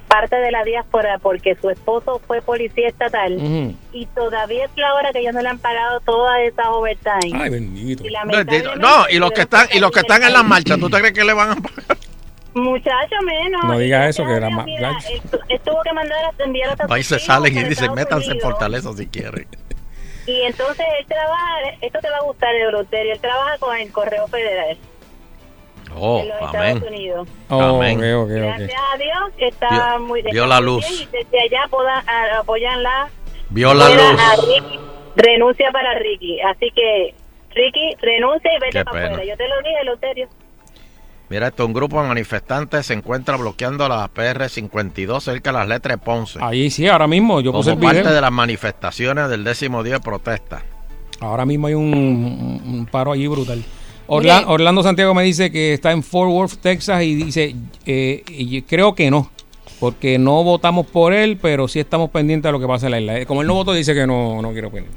parte 0.07 0.37
de 0.37 0.51
la 0.51 0.65
diáspora 0.65 1.19
porque 1.19 1.57
su 1.61 1.71
esposo 1.71 2.21
fue 2.27 2.41
policía 2.41 2.89
estatal 2.89 3.75
y 3.93 4.07
todavía 4.15 4.65
es 4.65 4.71
la 4.77 4.95
hora 4.95 5.13
que 5.13 5.21
ellos 5.21 5.35
no 5.35 5.43
le 5.43 5.49
han 5.49 5.59
pagado 5.59 6.01
todas 6.01 6.41
esas 6.41 6.67
overtime. 6.69 7.33
Ay, 7.35 7.51
bendito. 7.51 8.05
Y 8.05 8.07
No, 8.09 8.13
lamentablemente, 8.13 8.79
No, 8.79 9.09
y 9.11 9.19
los 9.19 9.33
que 9.33 9.43
están 9.43 9.67
y 9.73 9.79
los 9.79 9.91
que 9.91 10.01
están 10.01 10.23
en 10.23 10.33
la 10.33 10.43
marcha, 10.43 10.77
¿tú 10.77 10.89
te 10.89 10.99
crees 10.99 11.13
que 11.13 11.25
le 11.25 11.33
van 11.33 11.51
a 11.51 11.55
pagar? 11.57 11.97
Muchacho 12.55 13.17
menos. 13.23 13.65
No 13.65 13.79
diga 13.79 14.09
eso, 14.09 14.25
que 14.25 14.33
era 14.33 14.49
más. 14.49 14.67
estuvo 15.49 15.83
que 15.83 15.93
mandar 15.93 16.19
a 16.25 16.43
enviar 16.43 16.71
a 16.71 16.95
Ahí 16.95 17.03
se 17.03 17.19
salen 17.19 17.57
y 17.57 17.65
dicen, 17.65 17.93
métanse 17.93 18.31
en 18.31 18.41
Fortaleza 18.41 18.93
si 18.95 19.07
quieren. 19.07 19.47
Y 20.27 20.43
entonces 20.43 20.85
él 20.99 21.07
trabaja, 21.07 21.59
esto 21.83 21.99
te 22.01 22.11
va 22.11 22.17
a 22.17 22.23
gustar, 22.23 22.55
Euroterio, 22.55 23.13
él 23.13 23.21
trabaja 23.21 23.59
con 23.59 23.77
el 23.77 23.93
Correo 23.93 24.27
Federal 24.27 24.77
Oh, 25.95 26.21
en 26.21 26.29
los 26.29 26.43
amén. 26.43 26.77
Estados 26.77 26.83
Unidos. 26.95 27.29
Oh, 27.49 27.63
Amén. 27.77 27.99
Gracias 27.99 28.71
a 28.93 28.97
Dios 28.99 29.35
que 29.39 29.47
está 29.49 29.69
Vio- 29.97 30.01
muy 30.07 30.23
vio 30.23 30.31
está 30.45 30.47
la 30.47 30.61
luz. 30.61 30.85
y 30.91 31.07
desde 31.07 31.41
allá 31.41 31.67
poda- 31.71 32.05
a- 32.07 32.41
apoyan 32.41 32.83
la 32.83 33.09
Vio 33.51 33.73
la 33.75 33.89
luz. 33.89 34.21
a 34.21 34.37
Ricky, 34.47 34.79
renuncia 35.17 35.71
para 35.73 35.99
Ricky. 35.99 36.41
Así 36.41 36.71
que, 36.75 37.15
Ricky, 37.55 37.95
renuncia 38.03 38.51
y 38.55 38.61
vete 38.61 38.79
Qué 38.79 38.85
para 38.85 39.05
afuera. 39.07 39.25
Yo 39.25 39.37
te 39.37 39.49
lo 39.49 39.57
dije, 39.63 39.85
Loterio. 39.85 40.29
Mira, 41.29 41.49
esto 41.49 41.67
un 41.67 41.73
grupo 41.73 42.01
de 42.01 42.07
manifestantes 42.09 42.87
se 42.87 42.95
encuentra 42.95 43.37
bloqueando 43.37 43.89
la 43.89 44.07
PR-52 44.09 45.21
cerca 45.25 45.51
de 45.51 45.59
las 45.59 45.67
letras 45.67 45.99
de 45.99 46.05
Ponce. 46.05 46.39
Ahí 46.41 46.71
sí, 46.71 46.87
ahora 46.87 47.09
mismo 47.09 47.41
yo 47.41 47.51
puse 47.53 47.71
como 47.71 47.91
el 47.91 47.97
parte 47.97 48.13
de 48.15 48.21
las 48.21 48.31
manifestaciones 48.31 49.29
del 49.29 49.43
décimo 49.43 49.83
día 49.83 49.95
de 49.95 50.01
protesta. 50.01 50.63
Ahora 51.21 51.45
mismo 51.45 51.67
hay 51.67 51.75
un, 51.75 51.93
un- 51.95 52.63
un 52.75 52.87
paro 52.87 53.11
allí 53.13 53.27
brutal. 53.27 53.65
Orla- 54.09 54.39
Mire. 54.41 54.51
Orlando 54.53 54.83
Santiago 54.83 55.15
me 55.15 55.23
dice 55.25 55.51
que 55.51 55.73
está 55.75 55.93
en 55.93 56.03
Fort 56.03 56.31
Worth, 56.31 56.57
Texas, 56.61 57.03
y 57.03 57.15
dice, 57.15 57.55
eh, 57.87 58.23
y 58.29 58.63
creo 58.63 58.95
que 58.95 59.11
no, 59.11 59.31
porque 59.81 60.19
no 60.19 60.43
votamos 60.45 60.87
por 60.87 61.13
él, 61.13 61.39
pero 61.41 61.67
sí 61.69 61.81
estamos 61.81 62.11
pendientes 62.11 62.49
de 62.49 62.53
lo 62.53 62.61
que 62.61 62.67
pasa 62.67 62.87
en 62.87 62.93
la 62.93 63.01
isla. 63.01 63.19
Eh, 63.21 63.27
Como 63.27 63.43
él 63.43 63.49
no 63.49 63.55
votó, 63.55 63.73
dice 63.73 63.95
que 63.95 64.07
no, 64.07 64.41
no 64.43 64.53
quiere 64.53 64.69
opinar. 64.69 64.89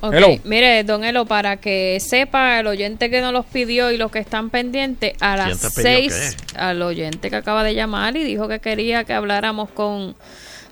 Ok, 0.00 0.14
Hello. 0.14 0.28
Mire, 0.44 0.84
don 0.84 1.02
Elo, 1.02 1.24
para 1.26 1.56
que 1.56 1.98
sepa 2.00 2.60
el 2.60 2.68
oyente 2.68 3.10
que 3.10 3.20
no 3.20 3.32
los 3.32 3.44
pidió 3.46 3.90
y 3.90 3.96
los 3.96 4.12
que 4.12 4.20
están 4.20 4.48
pendientes, 4.48 5.14
a 5.20 5.34
¿Quién 5.34 5.48
las 5.48 5.58
6, 5.72 6.36
al 6.56 6.80
oyente 6.82 7.30
que 7.30 7.36
acaba 7.36 7.64
de 7.64 7.74
llamar 7.74 8.16
y 8.16 8.22
dijo 8.22 8.46
que 8.46 8.60
quería 8.60 9.02
que 9.02 9.12
habláramos 9.12 9.70
con 9.70 10.14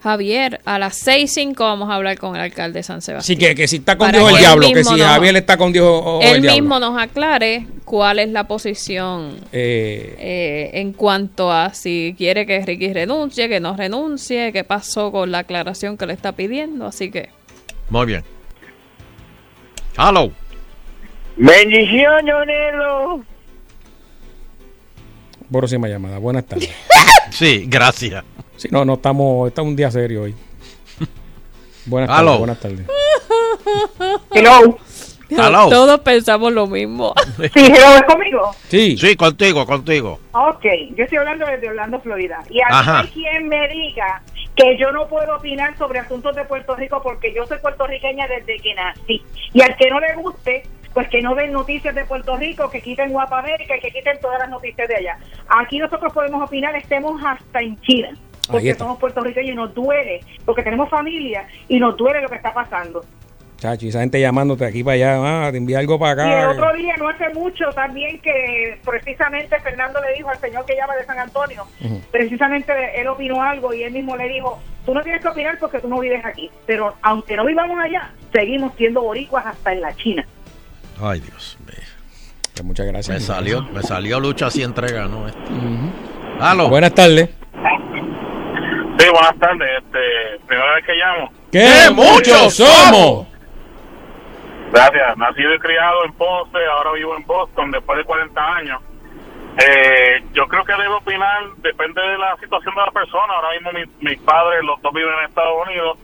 Javier, 0.02 0.60
a 0.64 0.78
las 0.78 1.04
6.05 1.04 1.56
vamos 1.58 1.90
a 1.90 1.94
hablar 1.94 2.16
con 2.18 2.36
el 2.36 2.42
alcalde 2.42 2.78
de 2.78 2.82
San 2.84 3.02
Sebastián. 3.02 3.36
Así 3.36 3.44
que, 3.44 3.54
que 3.56 3.66
si 3.66 3.76
está 3.76 3.96
con 3.98 4.06
Para 4.06 4.18
Dios 4.18 4.30
el 4.30 4.36
él 4.36 4.40
diablo, 4.40 4.68
que 4.68 4.74
mismo 4.76 4.92
si 4.94 4.98
nos- 5.00 5.08
Javier 5.08 5.36
está 5.36 5.56
con 5.56 5.72
Dios 5.72 5.86
o, 5.86 6.18
o 6.18 6.20
el 6.22 6.36
Él 6.36 6.42
diablo. 6.42 6.60
mismo 6.62 6.78
nos 6.78 7.00
aclare 7.02 7.66
cuál 7.84 8.18
es 8.20 8.28
la 8.30 8.44
posición 8.46 9.36
Eh, 9.52 10.14
eh, 10.18 10.70
en 10.74 10.92
cuanto 10.92 11.50
a 11.50 11.74
si 11.74 12.14
quiere 12.16 12.46
que 12.46 12.64
Ricky 12.64 12.92
renuncie, 12.92 13.48
que 13.48 13.58
no 13.58 13.76
renuncie, 13.76 14.52
qué 14.52 14.62
pasó 14.64 15.10
con 15.10 15.32
la 15.32 15.38
aclaración 15.38 15.96
que 15.96 16.06
le 16.06 16.12
está 16.12 16.32
pidiendo. 16.32 16.86
Así 16.86 17.10
que 17.10 17.30
Muy 17.90 18.06
bien. 18.06 18.22
Hello. 19.98 20.30
Bendición, 21.36 22.26
Jonelo. 22.26 23.24
próxima 25.50 25.88
llamada. 25.88 26.18
Buenas 26.18 26.44
tardes. 26.46 26.70
Sí, 27.30 27.64
gracias. 27.66 28.24
Sí, 28.66 28.72
no, 28.72 28.84
no 28.84 28.94
estamos, 28.94 29.48
está 29.48 29.62
un 29.62 29.76
día 29.76 29.90
serio 29.92 30.22
hoy. 30.22 30.34
Buenas 31.86 32.10
tardes, 32.10 32.38
buenas 32.38 32.60
tardes. 32.60 32.86
Hello. 34.32 34.78
Hello. 35.28 35.68
todos 35.68 36.00
pensamos 36.00 36.52
lo 36.52 36.66
mismo. 36.66 37.14
Sí, 37.36 37.66
hello, 37.66 37.96
¿es 37.96 38.02
conmigo? 38.02 38.50
Sí. 38.68 38.96
Sí, 38.96 39.14
contigo, 39.14 39.64
contigo. 39.66 40.18
Ok, 40.32 40.64
yo 40.96 41.04
estoy 41.04 41.18
hablando 41.18 41.46
desde 41.46 41.68
Orlando, 41.68 42.00
Florida. 42.00 42.42
Y 42.50 42.60
a 42.60 42.66
Ajá. 42.68 43.00
hay 43.00 43.08
quien 43.08 43.48
me 43.48 43.68
diga 43.68 44.22
que 44.56 44.76
yo 44.78 44.90
no 44.90 45.06
puedo 45.06 45.36
opinar 45.36 45.76
sobre 45.78 46.00
asuntos 46.00 46.34
de 46.34 46.44
Puerto 46.44 46.74
Rico 46.74 47.00
porque 47.02 47.32
yo 47.34 47.46
soy 47.46 47.58
puertorriqueña 47.58 48.26
desde 48.26 48.56
que 48.58 48.74
nací. 48.74 49.22
Y 49.52 49.62
al 49.62 49.76
que 49.76 49.90
no 49.90 50.00
le 50.00 50.14
guste, 50.16 50.64
pues 50.92 51.08
que 51.08 51.22
no 51.22 51.34
ven 51.34 51.52
noticias 51.52 51.94
de 51.94 52.04
Puerto 52.04 52.36
Rico, 52.36 52.70
que 52.70 52.80
quiten 52.80 53.10
Guapa 53.10 53.40
América 53.40 53.76
y 53.76 53.80
que 53.80 53.90
quiten 53.90 54.18
todas 54.20 54.38
las 54.38 54.48
noticias 54.48 54.88
de 54.88 54.96
allá. 54.96 55.18
Aquí 55.48 55.78
nosotros 55.78 56.12
podemos 56.12 56.42
opinar, 56.42 56.74
estemos 56.74 57.20
hasta 57.24 57.60
en 57.60 57.78
China. 57.82 58.16
Porque 58.48 58.74
somos 58.74 58.98
puertorriqueños 58.98 59.50
y 59.52 59.54
nos 59.54 59.74
duele, 59.74 60.20
porque 60.44 60.62
tenemos 60.62 60.88
familia 60.88 61.46
y 61.68 61.78
nos 61.78 61.96
duele 61.96 62.20
lo 62.22 62.28
que 62.28 62.36
está 62.36 62.52
pasando. 62.54 63.04
Chacho, 63.58 63.86
y 63.86 63.88
esa 63.88 64.00
gente 64.00 64.20
llamándote 64.20 64.66
aquí 64.66 64.84
para 64.84 64.94
allá, 64.96 65.46
ah, 65.46 65.50
te 65.50 65.56
envía 65.56 65.78
algo 65.78 65.98
para 65.98 66.28
Y 66.28 66.32
el 66.32 66.38
acá. 66.40 66.50
otro 66.50 66.74
día, 66.74 66.94
no 66.98 67.08
hace 67.08 67.30
mucho, 67.30 67.64
también 67.74 68.20
que 68.20 68.78
precisamente 68.84 69.58
Fernando 69.60 69.98
le 70.02 70.12
dijo 70.14 70.28
al 70.28 70.38
señor 70.38 70.66
que 70.66 70.76
llama 70.76 70.94
de 70.94 71.06
San 71.06 71.18
Antonio, 71.18 71.64
precisamente 72.10 72.72
él 73.00 73.08
opinó 73.08 73.42
algo 73.42 73.72
y 73.72 73.82
él 73.82 73.92
mismo 73.94 74.14
le 74.16 74.28
dijo, 74.28 74.58
tú 74.84 74.92
no 74.92 75.02
tienes 75.02 75.22
que 75.22 75.28
opinar 75.28 75.58
porque 75.58 75.78
tú 75.80 75.88
no 75.88 75.98
vives 76.00 76.22
aquí, 76.24 76.50
pero 76.66 76.94
aunque 77.00 77.34
no 77.34 77.46
vivamos 77.46 77.78
allá, 77.78 78.10
seguimos 78.30 78.72
siendo 78.76 79.00
boricuas 79.02 79.46
hasta 79.46 79.72
en 79.72 79.80
la 79.80 79.96
China. 79.96 80.26
Ay, 81.00 81.20
Dios 81.20 81.56
mío. 81.66 82.62
Muchas 82.62 82.86
gracias. 82.86 83.14
Me 83.20 83.20
salió, 83.20 83.62
me 83.62 83.82
salió 83.82 84.20
lucha 84.20 84.46
así 84.46 84.62
entrega, 84.62 85.06
¿no? 85.06 85.22
Ujú. 85.24 86.40
Aló. 86.40 86.68
Buenas 86.68 86.94
tardes. 86.94 87.30
Sí, 88.98 89.06
buenas 89.10 89.38
tardes. 89.38 89.68
Este, 89.82 90.46
primera 90.46 90.74
vez 90.74 90.84
que 90.86 90.92
llamo. 90.94 91.30
¡Qué 91.52 91.90
muchos 91.92 92.54
somos! 92.56 93.26
Gracias. 94.72 95.16
Nacido 95.16 95.54
y 95.54 95.58
criado 95.58 96.04
en 96.04 96.12
Ponce, 96.14 96.58
ahora 96.66 96.92
vivo 96.92 97.16
en 97.16 97.24
Boston 97.26 97.70
después 97.70 97.98
de 97.98 98.04
40 98.04 98.40
años. 98.56 98.80
Eh, 99.58 100.22
yo 100.34 100.46
creo 100.48 100.64
que 100.64 100.74
debo 100.74 100.96
opinar, 100.98 101.44
depende 101.58 102.00
de 102.02 102.18
la 102.18 102.36
situación 102.36 102.74
de 102.74 102.80
la 102.82 102.90
persona. 102.90 103.32
Ahora 103.34 103.48
mismo 103.52 103.72
mi- 103.72 104.08
mis 104.10 104.18
padres, 104.20 104.62
los 104.64 104.80
dos 104.82 104.92
viven 104.92 105.14
en 105.20 105.24
Estados 105.26 105.66
Unidos, 105.66 105.98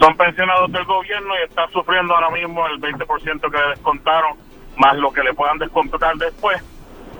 son 0.00 0.16
pensionados 0.16 0.72
del 0.72 0.84
gobierno 0.84 1.34
y 1.38 1.42
están 1.48 1.70
sufriendo 1.70 2.14
ahora 2.14 2.30
mismo 2.30 2.66
el 2.66 2.78
20% 2.80 3.50
que 3.50 3.58
le 3.58 3.68
descontaron, 3.70 4.38
más 4.76 4.96
lo 4.96 5.12
que 5.12 5.22
le 5.22 5.34
puedan 5.34 5.58
descontar 5.58 6.14
después. 6.16 6.62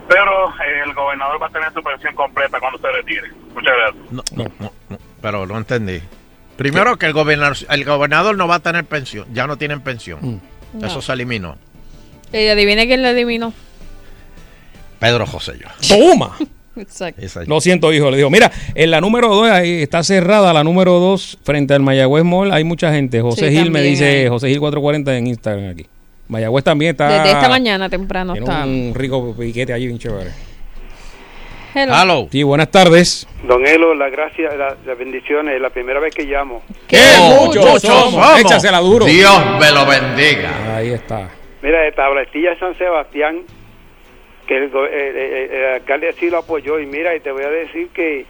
Pero 0.08 0.48
eh, 0.50 0.82
el 0.84 0.94
gobernador 0.94 1.42
va 1.42 1.46
a 1.48 1.50
tener 1.50 1.72
su 1.72 1.82
pensión 1.82 2.14
completa 2.14 2.58
cuando 2.60 2.78
se 2.78 2.90
retire. 2.90 3.30
Muchas 3.54 3.74
gracias. 3.76 4.12
No, 4.12 4.22
no, 4.36 4.44
no, 4.44 4.50
no. 4.60 4.70
Pero 5.24 5.46
no 5.46 5.56
entendí. 5.56 6.00
Primero 6.58 6.98
que 6.98 7.06
el 7.06 7.14
gobernador, 7.14 7.56
el 7.70 7.84
gobernador 7.86 8.36
no 8.36 8.46
va 8.46 8.56
a 8.56 8.60
tener 8.60 8.84
pensión, 8.84 9.26
ya 9.32 9.46
no 9.46 9.56
tienen 9.56 9.80
pensión. 9.80 10.18
Mm. 10.20 10.80
No. 10.80 10.86
Eso 10.86 11.00
se 11.00 11.12
eliminó. 11.14 11.56
Y 12.30 12.46
adivine 12.46 12.86
quién 12.86 13.00
le 13.00 13.08
adivinó. 13.08 13.54
Pedro 14.98 15.26
José 15.26 15.52
yo. 15.58 15.68
¡Toma! 15.88 16.36
Exacto. 16.76 17.22
Lo 17.46 17.58
siento, 17.62 17.90
hijo. 17.90 18.10
Le 18.10 18.18
digo, 18.18 18.28
mira, 18.28 18.52
en 18.74 18.90
la 18.90 19.00
número 19.00 19.28
2, 19.34 19.48
ahí 19.50 19.80
está 19.80 20.02
cerrada 20.02 20.52
la 20.52 20.62
número 20.62 21.00
2 21.00 21.38
frente 21.42 21.72
al 21.72 21.80
Mayagüez 21.80 22.24
Mall. 22.24 22.52
Hay 22.52 22.64
mucha 22.64 22.92
gente. 22.92 23.22
José 23.22 23.48
Sí, 23.48 23.56
Gil 23.56 23.70
me 23.70 23.80
dice, 23.80 24.04
hay. 24.24 24.28
José 24.28 24.48
Gil 24.48 24.60
440 24.60 25.16
en 25.16 25.26
Instagram 25.28 25.70
aquí. 25.70 25.86
Mayagüez 26.28 26.64
también 26.64 26.90
está. 26.90 27.08
Desde 27.08 27.30
esta 27.34 27.48
mañana 27.48 27.88
temprano 27.88 28.34
Tiene 28.34 28.46
está. 28.46 28.66
un 28.66 28.92
rico 28.94 29.34
piquete 29.34 29.72
allí, 29.72 29.86
bien 29.86 29.98
chévere. 29.98 30.32
Hello. 31.74 32.28
Sí, 32.30 32.42
buenas 32.42 32.70
tardes. 32.70 33.26
Don 33.42 33.66
Elo, 33.66 33.94
la 33.94 34.08
gracia, 34.08 34.54
la- 34.56 34.76
las 34.86 34.98
bendiciones, 34.98 35.56
es 35.56 35.60
la 35.60 35.70
primera 35.70 35.98
vez 36.00 36.14
que 36.14 36.24
llamo. 36.24 36.62
¡Qué 36.86 36.98
muchos 37.18 37.82
somos! 37.82 38.38
Échasela 38.40 38.78
duro. 38.78 39.04
Dios 39.06 39.44
me 39.58 39.70
lo 39.72 39.84
bendiga. 39.84 40.76
Ahí 40.76 40.90
está. 40.92 41.30
Mira, 41.62 41.82
de 41.82 41.92
San 42.60 42.76
Sebastián, 42.78 43.40
que 44.46 44.56
el, 44.56 44.64
el- 44.64 45.16
el- 45.16 45.50
el 45.50 45.64
alcalde 45.74 46.12
sí 46.18 46.30
lo 46.30 46.38
apoyó, 46.38 46.78
y 46.78 46.86
mira, 46.86 47.14
y 47.16 47.20
te 47.20 47.32
voy 47.32 47.42
a 47.42 47.50
decir 47.50 47.88
que, 47.88 48.24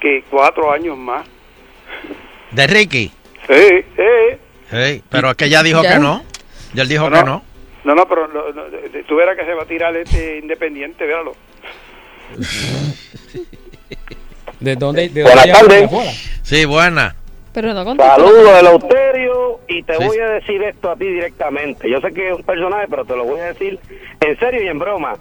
que 0.00 0.22
cuatro 0.30 0.72
años 0.72 0.96
más. 0.96 1.26
De 2.52 2.66
Ricky. 2.66 3.10
Sí, 3.48 3.84
sí. 3.96 4.38
Sí, 4.70 5.02
pero 5.10 5.30
es 5.30 5.36
que 5.36 5.48
ya 5.50 5.62
dijo 5.62 5.82
¿Ya? 5.82 5.94
que 5.94 5.98
no. 5.98 6.22
Ya 6.74 6.82
él 6.82 6.88
dijo 6.88 7.10
No, 7.10 7.18
que 7.18 7.24
no. 7.24 7.44
No, 7.84 7.94
no, 7.94 8.06
pero 8.08 8.28
no, 8.28 8.50
no, 8.52 8.62
tú 9.06 9.16
verás 9.16 9.36
que 9.36 9.44
se 9.44 9.54
va 9.54 9.62
a 9.62 9.66
tirar 9.66 9.96
este 9.96 10.38
independiente, 10.38 11.06
véalo. 11.06 11.34
¿De 14.60 14.76
dónde? 14.76 15.08
De 15.08 15.22
Buenas 15.22 15.46
tardes. 15.52 15.90
Sí, 16.42 16.64
buena. 16.64 17.14
Pero 17.52 17.72
no. 17.74 17.96
Saludos, 17.96 18.60
Eleuterio, 18.60 19.60
y 19.68 19.82
te 19.82 19.94
Sí. 19.96 20.04
voy 20.04 20.18
a 20.18 20.28
decir 20.30 20.62
esto 20.62 20.90
a 20.90 20.96
ti 20.96 21.06
directamente. 21.06 21.90
Yo 21.90 22.00
sé 22.00 22.12
que 22.12 22.28
es 22.30 22.36
un 22.36 22.42
personaje, 22.42 22.86
pero 22.88 23.04
te 23.04 23.16
lo 23.16 23.24
voy 23.24 23.40
a 23.40 23.46
decir 23.46 23.78
en 24.20 24.38
serio 24.38 24.62
y 24.62 24.68
en 24.68 24.78
broma. 24.78 25.14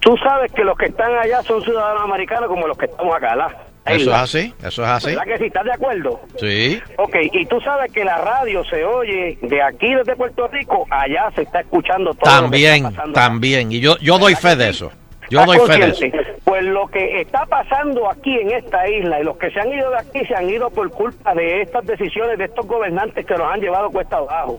Tú 0.00 0.16
sabes 0.22 0.50
que 0.52 0.64
los 0.64 0.76
que 0.78 0.86
están 0.86 1.14
allá 1.18 1.42
son 1.42 1.62
ciudadanos 1.62 2.02
americanos 2.04 2.48
como 2.48 2.66
los 2.66 2.78
que 2.78 2.86
estamos 2.86 3.14
acá, 3.14 3.34
¿verdad? 3.36 3.56
Eso 3.86 4.10
es 4.10 4.16
así, 4.16 4.54
eso 4.62 4.82
es 4.84 4.88
así. 4.88 5.06
¿Verdad 5.08 5.24
que 5.24 5.38
sí? 5.38 5.44
¿Estás 5.46 5.64
de 5.64 5.72
acuerdo? 5.72 6.20
Sí. 6.38 6.80
Ok, 6.98 7.16
y 7.32 7.46
tú 7.46 7.60
sabes 7.60 7.90
que 7.92 8.04
la 8.04 8.18
radio 8.18 8.62
se 8.64 8.84
oye 8.84 9.36
de 9.42 9.62
aquí 9.62 9.92
desde 9.94 10.14
Puerto 10.16 10.46
Rico, 10.48 10.86
allá 10.90 11.30
se 11.34 11.42
está 11.42 11.60
escuchando 11.60 12.14
todo. 12.14 12.30
lo 12.30 12.36
que 12.36 12.42
También, 12.42 12.74
está 12.76 12.90
pasando. 12.90 13.12
también. 13.14 13.72
Y 13.72 13.80
yo, 13.80 13.98
yo 13.98 14.18
doy 14.18 14.34
fe 14.36 14.54
de 14.56 14.68
eso. 14.68 14.92
Yo 15.30 15.40
¿Estás 15.40 15.56
doy 15.56 15.66
fe 15.70 15.78
de 15.78 15.90
eso. 15.90 16.06
Pues 16.44 16.64
lo 16.64 16.88
que 16.88 17.20
está 17.20 17.46
pasando 17.46 18.10
aquí 18.10 18.36
en 18.36 18.50
esta 18.50 18.88
isla 18.88 19.20
y 19.20 19.24
los 19.24 19.36
que 19.36 19.50
se 19.52 19.60
han 19.60 19.72
ido 19.72 19.90
de 19.90 19.98
aquí 19.98 20.24
se 20.26 20.34
han 20.34 20.50
ido 20.50 20.68
por 20.70 20.90
culpa 20.90 21.32
de 21.34 21.62
estas 21.62 21.86
decisiones 21.86 22.36
de 22.38 22.46
estos 22.46 22.66
gobernantes 22.66 23.24
que 23.24 23.34
los 23.36 23.46
han 23.46 23.60
llevado 23.60 23.88
cuesta 23.90 24.16
abajo. 24.16 24.58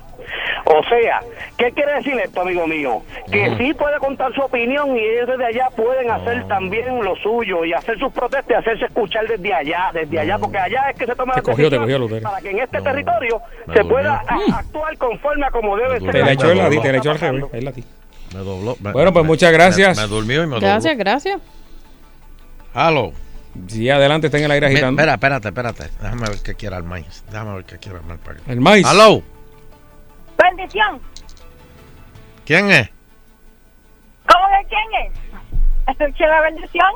O 0.65 0.83
sea, 0.83 1.19
¿qué 1.57 1.71
quiere 1.71 1.95
decir 1.95 2.13
esto, 2.23 2.41
amigo 2.41 2.65
mío? 2.65 3.01
Que 3.29 3.53
sí 3.57 3.73
puede 3.73 3.97
contar 3.99 4.33
su 4.33 4.41
opinión 4.41 4.95
y 4.95 5.01
ellos 5.01 5.27
desde 5.27 5.45
allá 5.45 5.67
pueden 5.75 6.09
hacer 6.09 6.47
también 6.47 7.03
lo 7.03 7.15
suyo 7.17 7.65
y 7.65 7.73
hacer 7.73 7.99
sus 7.99 8.13
protestas 8.13 8.49
y 8.49 8.53
hacerse 8.53 8.85
escuchar 8.85 9.27
desde 9.27 9.53
allá, 9.53 9.89
desde 9.93 10.19
allá, 10.19 10.37
porque 10.39 10.57
allá 10.57 10.89
es 10.91 10.97
que 10.97 11.05
se 11.05 11.15
toma 11.15 11.35
la 11.35 11.41
cogió, 11.41 11.69
cogió, 11.69 12.21
para 12.21 12.39
que 12.41 12.51
en 12.51 12.59
este 12.59 12.81
territorio 12.81 13.41
me 13.65 13.73
se 13.73 13.83
pueda 13.83 14.23
a- 14.27 14.59
actuar 14.59 14.97
conforme 14.97 15.45
a 15.45 15.49
como 15.51 15.75
debe 15.75 15.99
ser. 15.99 16.11
Te 16.11 16.19
la 16.19 16.31
echó 16.31 16.51
el 16.51 16.57
ladito, 16.59 16.83
te 16.83 17.61
Me 18.33 18.39
dobló. 18.39 18.75
me- 18.79 18.91
Bueno, 18.91 19.11
pues 19.13 19.23
me- 19.23 19.27
muchas 19.29 19.51
gracias. 19.51 19.97
Me, 19.97 20.03
me 20.03 20.09
durmió 20.09 20.43
y 20.43 20.47
me 20.47 20.53
dobló. 20.55 20.67
Gracias, 20.67 20.97
gracias. 20.97 21.39
Halo. 22.73 23.11
Sí, 23.67 23.89
adelante, 23.89 24.27
está 24.27 24.37
en 24.37 24.45
el 24.45 24.51
aire 24.51 24.67
agitando. 24.67 25.01
Espera, 25.01 25.13
espérate, 25.15 25.47
espérate. 25.49 25.89
Déjame 26.01 26.21
ver 26.29 26.37
qué 26.41 26.55
quiere 26.55 26.77
el 26.77 26.83
maíz. 26.83 27.23
Déjame 27.29 27.55
ver 27.55 27.65
qué 27.65 27.77
quiere 27.79 27.97
el 27.99 28.05
maíz. 28.05 28.19
El 28.47 28.61
maíz. 28.61 28.85
Halo. 28.87 29.21
Bendición. 30.37 31.01
¿Quién 32.45 32.71
es? 32.71 32.89
¿Cómo 34.27 34.45
que 34.47 34.67
quién 34.69 35.11
es? 35.11 35.19
¿Escuché 35.99 36.25
la 36.27 36.41
bendición? 36.41 36.87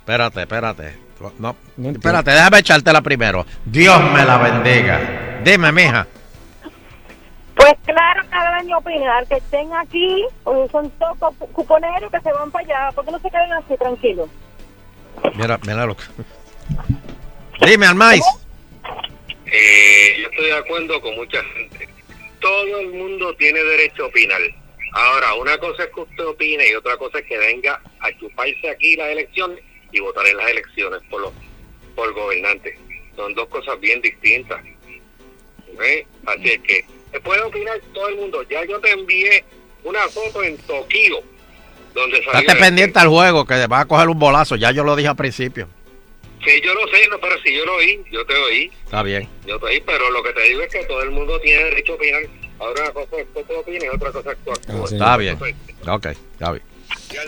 Espérate, 0.00 0.40
espérate. 0.42 0.98
No, 1.38 1.54
espérate, 1.84 2.30
déjame 2.30 2.58
echártela 2.58 3.00
primero. 3.02 3.44
Dios 3.64 4.00
me 4.12 4.24
la 4.24 4.38
bendiga. 4.38 5.40
Dime, 5.44 5.70
mija. 5.70 6.06
Pues 7.60 7.74
claro 7.84 8.22
que 8.22 8.36
deben 8.38 8.66
de 8.68 8.74
opinar, 8.74 9.26
que 9.26 9.34
estén 9.34 9.70
aquí, 9.74 10.24
porque 10.44 10.70
son 10.72 10.90
todos 10.92 11.18
cu- 11.36 11.52
cuponeros 11.52 12.10
que 12.10 12.20
se 12.20 12.32
van 12.32 12.50
para 12.50 12.64
allá, 12.64 12.92
¿por 12.92 13.04
qué 13.04 13.10
no 13.10 13.18
se 13.20 13.28
quedan 13.30 13.52
así 13.52 13.76
tranquilos? 13.76 14.30
Mira, 15.34 15.58
mira 15.66 15.84
lo 15.84 15.94
que. 15.96 16.04
Dime, 17.66 17.86
al 17.86 17.94
maíz. 17.96 18.24
Eh, 19.44 20.16
yo 20.22 20.28
estoy 20.30 20.46
de 20.46 20.56
acuerdo 20.56 21.00
con 21.02 21.14
mucha 21.16 21.42
gente. 21.42 21.88
Todo 22.40 22.78
el 22.80 22.88
mundo 22.94 23.34
tiene 23.36 23.62
derecho 23.62 24.04
a 24.04 24.06
opinar. 24.06 24.40
Ahora, 24.92 25.34
una 25.34 25.58
cosa 25.58 25.84
es 25.84 25.90
que 25.94 26.00
usted 26.00 26.26
opine 26.26 26.66
y 26.68 26.74
otra 26.74 26.96
cosa 26.96 27.18
es 27.18 27.26
que 27.26 27.36
venga 27.36 27.80
a 28.00 28.10
chuparse 28.18 28.70
aquí 28.70 28.96
las 28.96 29.08
elecciones 29.10 29.58
y 29.92 30.00
votar 30.00 30.26
en 30.26 30.36
las 30.38 30.48
elecciones 30.50 31.02
por 31.10 31.20
los 31.20 31.32
por 31.94 32.12
gobernantes. 32.14 32.78
Son 33.16 33.34
dos 33.34 33.48
cosas 33.48 33.78
bien 33.80 34.00
distintas. 34.00 34.60
¿Ok? 35.74 35.82
Así 36.26 36.48
es 36.50 36.60
que 36.62 36.84
puede 37.18 37.40
opinar 37.42 37.80
todo 37.92 38.08
el 38.08 38.16
mundo. 38.16 38.42
Ya 38.48 38.64
yo 38.64 38.78
te 38.80 38.92
envié 38.92 39.44
una 39.82 40.00
foto 40.08 40.44
en 40.44 40.56
Tokio 40.58 41.16
donde 41.94 42.22
salió 42.22 42.40
Estate 42.40 42.60
pendiente 42.60 42.98
al 43.00 43.08
juego 43.08 43.44
que 43.44 43.66
va 43.66 43.80
a 43.80 43.84
coger 43.86 44.08
un 44.08 44.18
bolazo. 44.18 44.54
Ya 44.54 44.70
yo 44.70 44.84
lo 44.84 44.94
dije 44.94 45.08
al 45.08 45.16
principio. 45.16 45.66
Sí, 46.44 46.60
yo 46.64 46.72
lo 46.72 46.80
sé, 46.88 47.06
no, 47.10 47.18
pero 47.20 47.34
si 47.42 47.52
yo 47.54 47.64
lo 47.66 47.74
oí, 47.76 48.00
yo 48.12 48.24
te 48.24 48.34
oí. 48.34 48.70
Está 48.84 49.02
bien. 49.02 49.28
Yo 49.46 49.58
te 49.58 49.66
oí, 49.66 49.82
pero 49.84 50.10
lo 50.10 50.22
que 50.22 50.32
te 50.32 50.42
digo 50.48 50.62
es 50.62 50.72
que 50.72 50.84
todo 50.84 51.02
el 51.02 51.10
mundo 51.10 51.38
tiene 51.40 51.64
derecho 51.64 51.92
a 51.92 51.96
opinar. 51.96 52.22
Ahora 52.58 52.82
una 52.84 52.92
cosa 52.92 53.16
es 53.18 53.26
que 53.34 53.42
tú 53.44 53.54
opines 53.58 53.84
y 53.84 53.88
otra 53.88 54.12
cosa 54.12 54.30
es 54.30 54.36
que 54.36 54.44
tú 54.44 54.50
actúes. 54.52 54.92
Está 54.92 55.16
bien. 55.16 55.38
Ok, 55.88 56.06
está 56.06 56.52
bien. 56.52 56.62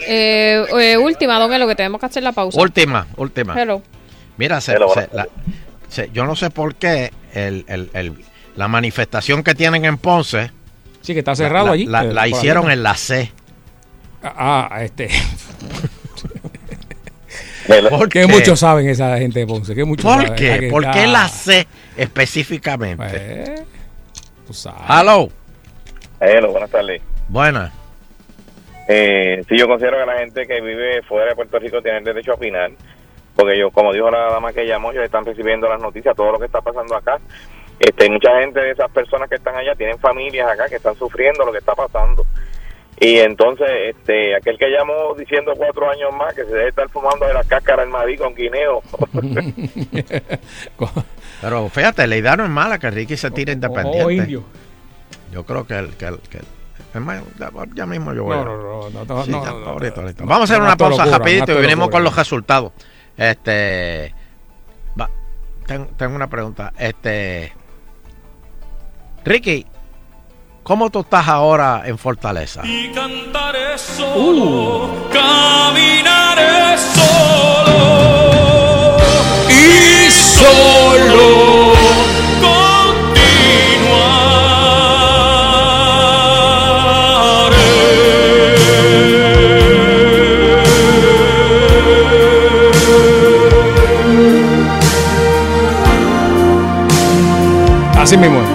Eh, 0.07 0.65
eh, 0.79 0.97
última, 0.99 1.39
don 1.39 1.53
Elo, 1.53 1.67
que 1.67 1.75
tenemos 1.75 1.99
que 2.01 2.07
hacer 2.07 2.23
la 2.23 2.33
pausa. 2.33 2.59
Última, 2.61 3.07
última. 3.17 3.61
Hello. 3.61 3.83
Mira, 4.37 4.61
se- 4.61 4.73
Hello, 4.73 4.89
se- 4.89 5.07
buenas 5.09 5.13
la- 5.15 5.29
se- 5.89 6.11
yo 6.13 6.25
no 6.25 6.37
sé 6.37 6.51
por 6.51 6.75
qué 6.75 7.11
el, 7.35 7.65
el- 7.69 7.91
el- 7.95 8.15
la 8.57 8.69
manifestación 8.69 9.43
que 9.43 9.55
tienen 9.55 9.85
en 9.85 9.99
Ponce. 9.99 10.51
Sí, 11.01 11.13
que 11.15 11.21
está 11.21 11.35
cerrado 11.35 11.67
la, 11.67 11.73
allí. 11.73 11.87
La, 11.87 12.05
la 12.05 12.29
hicieron 12.29 12.71
en 12.71 12.83
la 12.83 12.95
C. 12.95 13.33
Ah, 14.23 14.69
ah, 14.71 14.85
este. 14.85 15.09
¿Por 17.91 18.09
que 18.09 18.21
qué? 18.21 18.27
muchos 18.27 18.61
saben 18.61 18.89
esa 18.89 19.19
gente 19.19 19.41
de 19.41 19.47
Ponce. 19.47 19.75
Que 19.75 19.85
muchos 19.85 20.05
¿Por 20.05 20.23
saben. 20.23 20.35
Qué? 20.35 20.69
¿Por 20.71 20.91
qué 20.91 21.07
la 21.07 21.29
C 21.29 21.67
específicamente? 21.97 23.45
Pues, 23.45 23.63
Tú 24.47 24.53
sabes. 24.53 24.81
Hello. 24.89 25.29
Hello, 26.21 26.53
buenas 26.53 26.71
tardes. 26.71 27.03
Buena. 27.29 27.73
Eh, 28.89 29.43
sí, 29.49 29.57
yo 29.57 29.67
considero 29.67 29.99
que 29.99 30.07
la 30.07 30.19
gente 30.19 30.47
que 30.47 30.61
vive 30.61 31.03
fuera 31.03 31.31
de 31.31 31.37
Puerto 31.37 31.59
Rico 31.59 31.81
tiene 31.81 31.99
el 31.99 32.05
derecho 32.05 32.33
a 32.33 32.35
opinar, 32.35 32.71
porque 33.35 33.59
yo, 33.59 33.71
como 33.71 33.93
dijo 33.93 34.11
la 34.11 34.33
dama 34.33 34.53
que 34.53 34.67
llamó, 34.67 34.91
ellos 34.91 35.05
están 35.05 35.25
recibiendo 35.25 35.69
las 35.69 35.81
noticias, 35.81 36.17
todo 36.17 36.33
lo 36.33 36.39
que 36.39 36.47
está 36.47 36.61
pasando 36.61 36.97
acá. 36.97 37.19
Este, 37.85 38.09
mucha 38.11 38.31
gente 38.41 38.61
de 38.61 38.71
esas 38.71 38.89
personas 38.93 39.29
que 39.29 39.35
están 39.35 39.57
allá 39.57 39.75
tienen 39.75 39.99
familias 39.99 40.49
acá 40.49 40.69
que 40.69 40.77
están 40.77 40.95
sufriendo 40.97 41.45
lo 41.45 41.51
que 41.53 41.59
está 41.59 41.75
pasando. 41.75 42.25
Y 43.01 43.19
entonces, 43.19 43.67
este, 43.89 44.37
aquel 44.37 44.57
que 44.57 44.69
llamó 44.71 45.15
diciendo 45.19 45.53
cuatro 45.57 45.91
años 45.91 46.13
más 46.17 46.33
que 46.35 46.45
se 46.45 46.51
debe 46.55 46.69
estar 46.69 46.89
fumando 46.91 47.27
de 47.27 47.35
la 47.35 47.43
cáscara 47.43 47.83
del 47.83 47.91
Madrid 47.91 48.21
con 48.21 48.33
guineo. 48.37 48.81
Pero 51.41 51.69
fíjate, 51.69 52.07
la 52.07 52.17
idea 52.17 52.37
no 52.37 52.45
es 52.45 52.51
mala 52.51 52.79
que 52.79 52.91
Ricky 52.91 53.17
se 53.17 53.31
tire 53.33 53.53
independiente. 53.53 54.05
Oh, 54.05 54.11
indio. 54.11 54.45
Yo 55.33 55.45
creo 55.45 55.67
que 55.67 55.75
el, 55.79 55.97
que 55.97 56.07
el- 56.07 56.21
que 56.21 56.39
el- 56.39 56.45
ya, 57.75 57.87
mismo 57.87 58.13
yo 58.15 58.25
voy. 58.25 58.37
No, 58.37 58.45
no, 58.45 58.91
no, 58.91 59.05
no, 59.05 59.25
Sí, 59.25 59.33
ahorita, 59.33 60.01
ahorita. 60.03 60.25
Vamos 60.25 60.41
a 60.43 60.45
hacer 60.45 60.59
no, 60.59 60.65
una 60.67 60.77
pausa 60.77 61.05
locura, 61.07 61.19
rapidito 61.19 61.53
y 61.53 61.55
venimos 61.57 61.87
locura. 61.87 61.91
con 61.91 62.05
los 62.05 62.15
resultados. 62.17 62.73
Este, 63.17 64.15
va, 65.01 65.09
ten- 65.67 65.89
tengo 65.97 66.15
una 66.15 66.29
pregunta. 66.29 66.73
Este, 66.79 67.53
Ricky, 69.25 69.67
¿cómo 70.63 70.91
tú 70.91 71.01
estás 71.01 71.29
ahora 71.29 71.83
en 71.85 71.97
Fortaleza? 71.97 72.63
Y 72.65 72.91
cantaré 72.93 73.79
solo, 73.79 75.09
caminaré 75.13 76.77
solo 76.79 77.77
y 79.49 80.11
solo 80.11 81.73
Así 98.03 98.17
mismo. 98.17 98.52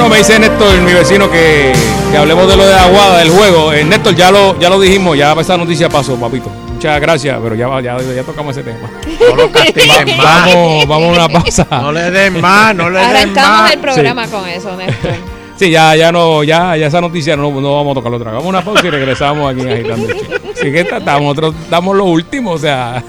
Bueno, 0.00 0.14
me 0.14 0.18
dice 0.20 0.38
Néstor, 0.38 0.80
mi 0.80 0.94
vecino, 0.94 1.30
que, 1.30 1.74
que 2.10 2.16
hablemos 2.16 2.48
de 2.48 2.56
lo 2.56 2.66
de 2.66 2.72
Aguada, 2.72 3.18
del 3.18 3.28
juego. 3.28 3.70
Eh, 3.74 3.84
Néstor, 3.84 4.14
ya 4.14 4.30
lo, 4.30 4.58
ya 4.58 4.70
lo 4.70 4.80
dijimos, 4.80 5.18
ya 5.18 5.34
esa 5.34 5.58
noticia 5.58 5.90
pasó, 5.90 6.18
papito. 6.18 6.48
Muchas 6.48 6.98
gracias, 7.02 7.38
pero 7.42 7.54
ya, 7.54 7.68
ya, 7.82 7.98
ya 8.00 8.22
tocamos 8.22 8.56
ese 8.56 8.64
tema. 8.64 8.88
No 9.28 9.36
lo 9.36 9.52
castiguen 9.52 10.16
más. 10.16 10.46
Vamos, 10.46 10.86
vamos 10.86 11.08
a 11.08 11.12
una 11.12 11.28
pausa. 11.28 11.66
No 11.70 11.92
le 11.92 12.10
den 12.10 12.40
más, 12.40 12.74
no 12.74 12.88
le 12.88 12.98
den 12.98 13.08
Arrancamos 13.10 13.60
más. 13.60 13.72
el 13.74 13.80
programa 13.80 14.26
con 14.28 14.48
eso, 14.48 14.74
Néstor. 14.74 15.10
Sí, 15.56 15.70
ya, 15.70 15.94
ya 15.94 16.10
no, 16.10 16.44
ya, 16.44 16.78
ya 16.78 16.86
esa 16.86 17.02
noticia 17.02 17.36
no, 17.36 17.50
no 17.60 17.76
vamos 17.76 17.90
a 17.90 17.94
tocarlo 17.96 18.16
otra 18.16 18.30
vez. 18.30 18.42
Vamos 18.42 18.54
a 18.54 18.58
una 18.58 18.64
pausa 18.64 18.86
y 18.86 18.90
regresamos 18.90 19.52
aquí 19.52 19.60
en 19.60 19.68
Agitando. 19.68 20.06
Así 20.54 20.72
que 20.72 20.80
estamos, 20.80 21.36
nosotros 21.36 21.54
damos 21.68 21.94
lo 21.94 22.06
último, 22.06 22.52
o 22.52 22.58
sea. 22.58 23.04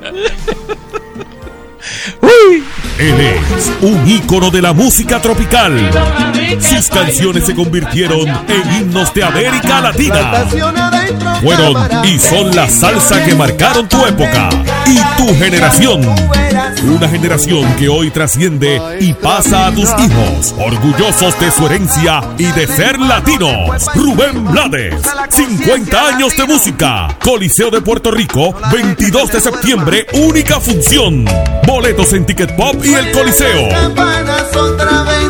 Él 2.98 3.20
es 3.20 3.72
un 3.80 4.08
ícono 4.08 4.50
de 4.50 4.62
la 4.62 4.72
música 4.72 5.20
tropical. 5.20 5.90
Sus 6.60 6.88
canciones 6.88 7.44
se 7.44 7.54
convirtieron 7.54 8.28
en 8.28 8.74
himnos 8.78 9.12
de 9.12 9.24
América 9.24 9.80
Latina. 9.80 10.44
Fueron 11.42 11.76
y 12.04 12.18
son 12.20 12.54
la 12.54 12.68
salsa 12.68 13.24
que 13.24 13.34
marcaron 13.34 13.88
tu 13.88 14.04
época 14.06 14.48
y 14.86 14.96
tu 15.16 15.34
generación. 15.36 16.02
Una 16.84 17.08
generación 17.08 17.64
que 17.76 17.88
hoy 17.88 18.10
trasciende 18.10 18.80
y 19.00 19.12
pasa 19.14 19.66
a 19.66 19.72
tus 19.72 19.90
hijos, 19.98 20.54
orgullosos 20.58 21.38
de 21.40 21.50
su 21.50 21.66
herencia 21.66 22.20
y 22.38 22.44
de 22.44 22.66
ser 22.66 22.98
latinos. 23.00 23.86
Rubén 23.94 24.44
Blades, 24.52 25.02
50 25.30 26.08
años 26.08 26.36
de 26.36 26.44
música. 26.44 27.16
Coliseo 27.22 27.70
de 27.70 27.80
Puerto 27.80 28.10
Rico, 28.10 28.54
22 28.72 29.32
de 29.32 29.40
septiembre, 29.40 30.06
única 30.12 30.60
función. 30.60 31.24
Boletos 31.66 32.12
en 32.12 32.26
Ticket 32.26 32.54
Pop 32.54 32.83
y 32.84 32.94
el 32.94 33.10
Coliseo. 33.12 33.68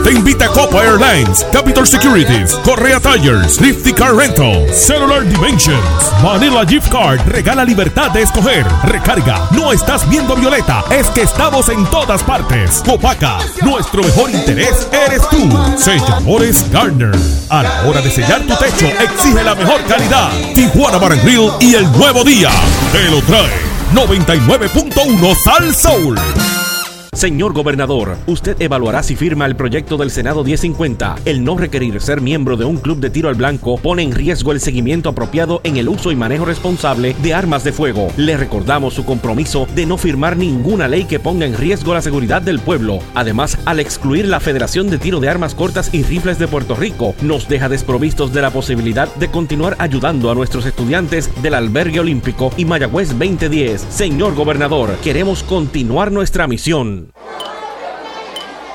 Te 0.03 0.13
invita 0.13 0.49
Copa 0.49 0.83
Airlines, 0.85 1.47
Capital 1.53 1.87
Securities, 1.87 2.53
Correa 2.65 3.01
Tires, 3.01 3.61
Lifty 3.61 3.93
Car 3.93 4.15
Rental, 4.15 4.67
Cellular 4.73 5.27
Dimensions, 5.27 5.81
Manila 6.23 6.67
Gift 6.67 6.91
Card, 6.91 7.21
regala 7.27 7.65
libertad 7.65 8.11
de 8.11 8.23
escoger. 8.23 8.67
Recarga, 8.85 9.49
no 9.53 9.73
estás 9.73 10.09
viendo 10.09 10.37
Violeta, 10.37 10.85
es 10.91 11.07
que 11.09 11.23
estamos 11.23 11.69
en 11.69 11.85
todas 11.87 12.23
partes. 12.23 12.83
Copaca, 12.85 13.39
nuestro 13.63 14.03
mejor 14.03 14.31
interés 14.31 14.89
eres 15.07 15.23
tú. 15.31 15.49
Sella 15.79 16.17
Amores 16.17 16.71
Garner. 16.71 17.17
A 17.49 17.63
la 17.63 17.85
hora 17.85 18.01
de 18.01 18.11
sellar 18.11 18.43
tu 18.43 18.55
techo, 18.57 18.87
exige 19.01 19.43
la 19.43 19.55
mejor 19.55 19.83
calidad. 19.85 20.31
Tijuana 20.55 20.99
Bar 20.99 21.17
Grill 21.21 21.51
y 21.61 21.75
el 21.75 21.91
nuevo 21.93 22.25
día. 22.25 22.51
Te 22.93 23.09
lo 23.11 23.23
trae 23.23 23.75
99.1 23.95 25.37
Sal 25.45 25.75
Soul. 25.75 26.74
Señor 27.15 27.53
gobernador, 27.53 28.17
usted 28.27 28.61
evaluará 28.61 29.05
si 29.05 29.15
firma 29.15 29.47
el 29.47 29.55
proyecto 29.55 29.97
del 29.97 30.11
Senado 30.11 30.43
1050. 30.43 31.15
El 31.25 31.45
no 31.45 31.57
requerir 31.57 32.01
ser 32.01 32.21
miembro 32.21 32.57
de 32.57 32.65
un 32.65 32.77
club 32.77 32.99
de 32.99 33.09
tiro 33.09 33.29
al 33.29 33.37
blanco 33.37 33.79
pone 33.79 34.03
en 34.03 34.13
riesgo 34.13 34.51
el 34.51 34.61
seguimiento 34.61 35.11
apropiado 35.11 35.61
en 35.63 35.77
el 35.77 35.89
uso 35.89 36.11
y 36.11 36.17
manejo 36.17 36.45
responsable 36.45 37.15
de 37.23 37.33
armas 37.33 37.63
de 37.63 37.73
fuego. 37.73 38.09
Le 38.17 38.37
recordamos 38.37 38.95
su 38.95 39.05
compromiso 39.05 39.69
de 39.77 39.87
no 39.87 39.97
firmar 39.97 40.37
ninguna 40.37 40.89
ley 40.89 41.05
que 41.05 41.21
ponga 41.21 41.47
en 41.47 41.57
riesgo 41.57 41.95
la 41.95 42.03
seguridad 42.03 42.43
del 42.43 42.59
pueblo. 42.59 42.99
Además, 43.15 43.59
al 43.65 43.79
excluir 43.79 44.27
la 44.27 44.41
Federación 44.41 44.91
de 44.91 44.99
Tiro 44.99 45.21
de 45.21 45.29
Armas 45.29 45.55
Cortas 45.55 45.95
y 45.95 46.03
Rifles 46.03 46.41
de 46.41 46.49
Puerto 46.49 46.75
Rico, 46.75 47.15
nos 47.23 47.49
deja 47.49 47.69
desprovistos 47.69 48.33
de 48.33 48.43
la 48.43 48.51
posibilidad 48.51 49.13
de 49.15 49.31
continuar 49.31 49.77
ayudando 49.79 50.33
a 50.33 50.35
nuestros 50.35 50.67
estudiantes 50.67 51.31
del 51.43 51.55
Albergue 51.55 52.01
Olímpico 52.01 52.51
y 52.57 52.65
Mayagüez 52.65 53.11
2010. 53.11 53.87
Señor 53.89 54.35
gobernador, 54.35 54.97
queremos 55.03 55.45
continuar 55.45 56.11
nuestra 56.11 56.49
misión. 56.49 57.04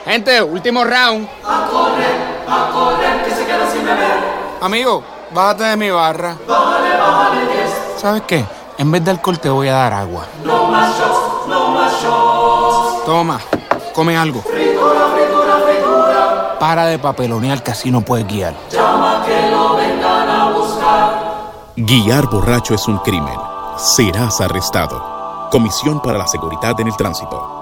Gente, 0.06 0.42
último 0.42 0.84
round. 0.84 1.30
A 1.46 1.68
correr, 1.72 2.44
a 2.48 2.72
correr, 2.72 3.24
que 3.24 3.32
se 3.32 3.46
queda 3.46 3.70
sin 3.72 3.86
beber. 3.86 4.18
Amigo, 4.62 5.04
bájate 5.32 5.66
de 5.66 5.78
mi 5.78 5.90
barra. 5.92 6.36
Bájale, 6.48 6.98
bájale 6.98 7.42
10. 7.46 7.70
¿Sabes 7.98 8.24
qué? 8.24 8.46
En 8.80 8.92
vez 8.92 9.04
de 9.06 9.12
alcohol 9.12 9.40
te 9.40 9.50
voy 9.50 9.68
a 9.68 9.74
dar 9.74 9.94
agua. 9.94 10.26
No 10.44 10.66
más 10.68 10.98
shots, 10.98 11.48
no 11.48 11.70
más 11.70 11.94
shots. 12.02 13.06
Toma, 13.06 13.40
come 13.94 14.18
algo. 14.18 14.42
Fritura, 14.42 15.08
fritura, 15.14 15.56
fritura. 15.66 16.58
Para 16.60 16.86
de 16.86 16.98
papelonear 16.98 17.62
que 17.62 17.72
así 17.72 17.92
no 17.92 18.02
puedes 18.02 18.26
guiar. 18.26 18.54
Llama 18.72 19.24
que 19.26 19.52
lo 19.52 19.76
vengan 19.76 20.30
a 20.30 20.50
buscar. 20.52 21.24
Guiar 21.76 22.28
borracho 22.28 22.74
es 22.74 22.88
un 22.88 22.98
crimen. 23.00 23.38
Serás 23.78 24.42
arrestado. 24.42 25.50
Comisión 25.52 26.02
para 26.02 26.18
la 26.18 26.28
Seguridad 26.28 26.80
en 26.80 26.88
el 26.88 26.96
Tránsito. 26.96 27.59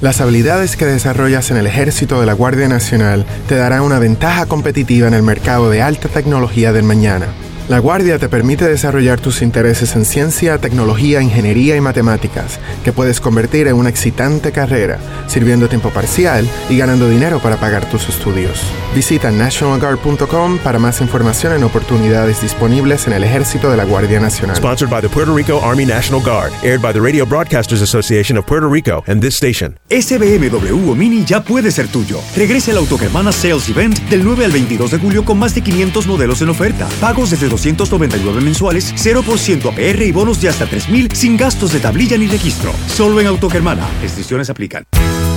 Las 0.00 0.20
habilidades 0.20 0.76
que 0.76 0.86
desarrollas 0.86 1.50
en 1.50 1.56
el 1.56 1.66
ejército 1.66 2.20
de 2.20 2.26
la 2.26 2.32
Guardia 2.32 2.68
Nacional 2.68 3.24
te 3.48 3.56
darán 3.56 3.82
una 3.82 3.98
ventaja 3.98 4.46
competitiva 4.46 5.06
en 5.08 5.14
el 5.14 5.22
mercado 5.22 5.70
de 5.70 5.82
alta 5.82 6.08
tecnología 6.08 6.72
del 6.72 6.84
mañana. 6.84 7.26
La 7.66 7.78
Guardia 7.78 8.18
te 8.18 8.28
permite 8.28 8.68
desarrollar 8.68 9.20
tus 9.20 9.40
intereses 9.40 9.96
en 9.96 10.04
ciencia, 10.04 10.58
tecnología, 10.58 11.22
ingeniería 11.22 11.76
y 11.76 11.80
matemáticas, 11.80 12.60
que 12.84 12.92
puedes 12.92 13.22
convertir 13.22 13.68
en 13.68 13.76
una 13.76 13.88
excitante 13.88 14.52
carrera, 14.52 14.98
sirviendo 15.28 15.66
tiempo 15.66 15.88
parcial 15.88 16.46
y 16.68 16.76
ganando 16.76 17.08
dinero 17.08 17.38
para 17.38 17.56
pagar 17.56 17.88
tus 17.88 18.06
estudios. 18.10 18.60
Visita 18.94 19.30
nationalguard.com 19.30 20.58
para 20.58 20.78
más 20.78 21.00
información 21.00 21.54
en 21.54 21.64
oportunidades 21.64 22.42
disponibles 22.42 23.06
en 23.06 23.14
el 23.14 23.24
ejército 23.24 23.70
de 23.70 23.78
la 23.78 23.84
Guardia 23.84 24.20
Nacional. 24.20 24.56
Sponsored 24.56 24.90
by 24.90 25.00
the 25.00 25.08
Puerto 25.08 25.34
Rico 25.34 25.62
Army 25.64 25.86
National 25.86 26.20
Guard. 26.22 26.52
Aired 26.62 26.82
by 26.82 26.92
the 26.92 27.00
Radio 27.00 27.24
Broadcasters 27.24 27.80
Association 27.80 28.36
of 28.36 28.44
Puerto 28.44 28.68
Rico 28.68 29.02
and 29.06 29.22
this 29.22 29.36
station. 29.36 29.78
Ese 29.88 30.18
BMW 30.18 30.90
o 30.90 30.94
Mini 30.94 31.24
ya 31.24 31.42
puede 31.42 31.70
ser 31.70 31.88
tuyo. 31.88 32.20
Regrese 32.36 32.72
al 32.72 32.76
Autogermana 32.76 33.32
Sales 33.32 33.70
Event 33.70 33.98
del 34.10 34.22
9 34.22 34.44
al 34.44 34.52
22 34.52 34.90
de 34.90 34.98
julio 34.98 35.24
con 35.24 35.38
más 35.38 35.54
de 35.54 35.62
500 35.62 36.06
modelos 36.06 36.42
en 36.42 36.50
oferta. 36.50 36.86
Pagos 37.00 37.30
desde 37.30 37.53
299 37.54 38.40
mensuales, 38.40 38.92
0% 38.96 39.72
APR 39.72 40.02
y 40.02 40.12
bonos 40.12 40.40
de 40.40 40.48
hasta 40.48 40.66
3000 40.66 41.12
sin 41.12 41.36
gastos 41.36 41.72
de 41.72 41.78
tablilla 41.78 42.18
ni 42.18 42.26
registro. 42.26 42.72
Solo 42.88 43.20
en 43.20 43.28
Autogermana. 43.28 43.88
Restricciones 44.02 44.50
aplican. 44.50 44.84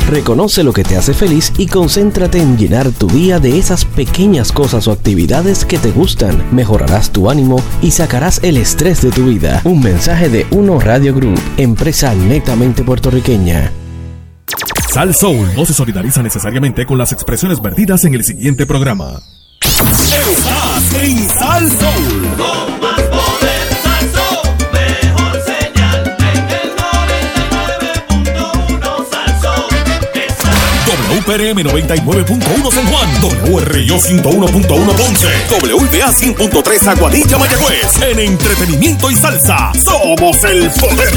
Reconoce 0.09 0.63
lo 0.63 0.73
que 0.73 0.83
te 0.83 0.95
hace 0.95 1.13
feliz 1.13 1.51
y 1.57 1.67
concéntrate 1.67 2.39
en 2.39 2.57
llenar 2.57 2.91
tu 2.91 3.07
día 3.07 3.39
de 3.39 3.59
esas 3.59 3.85
pequeñas 3.85 4.51
cosas 4.51 4.87
o 4.87 4.93
actividades 4.93 5.65
que 5.65 5.77
te 5.77 5.91
gustan. 5.91 6.43
Mejorarás 6.51 7.11
tu 7.11 7.29
ánimo 7.29 7.61
y 7.81 7.91
sacarás 7.91 8.39
el 8.41 8.57
estrés 8.57 9.01
de 9.01 9.11
tu 9.11 9.25
vida. 9.25 9.61
Un 9.63 9.81
mensaje 9.81 10.29
de 10.29 10.47
Uno 10.51 10.79
Radio 10.79 11.13
Group, 11.13 11.39
empresa 11.57 12.15
netamente 12.15 12.83
puertorriqueña. 12.83 13.71
Sal 14.91 15.13
Soul 15.13 15.49
no 15.55 15.65
se 15.65 15.73
solidariza 15.73 16.23
necesariamente 16.23 16.85
con 16.85 16.97
las 16.97 17.11
expresiones 17.11 17.61
vertidas 17.61 18.03
en 18.05 18.15
el 18.15 18.23
siguiente 18.23 18.65
programa. 18.65 19.21
Estás 19.61 20.93
en 21.03 21.26
Soul. 21.47 22.35
Con 22.37 22.67
más 22.81 23.01
poder, 23.01 23.67
Salso, 23.81 24.27
mejor 24.73 25.33
señal 25.43 26.15
en 26.19 26.49
el 26.51 26.69
99.1 26.75 29.09
Salso. 29.09 29.53
WPRM 31.09 31.57
99.1 31.63 32.71
San 32.71 32.85
Juan, 32.87 33.09
WRIO 33.49 33.95
101.1 33.95 34.95
Ponce, 34.95 35.27
WPA 35.49 36.11
100.3 36.11 36.87
Aguadilla 36.87 37.37
Mayagüez. 37.37 38.01
En 38.01 38.19
entretenimiento 38.19 39.09
y 39.09 39.15
salsa, 39.15 39.71
somos 39.73 40.43
el 40.43 40.69
poder. 40.71 41.13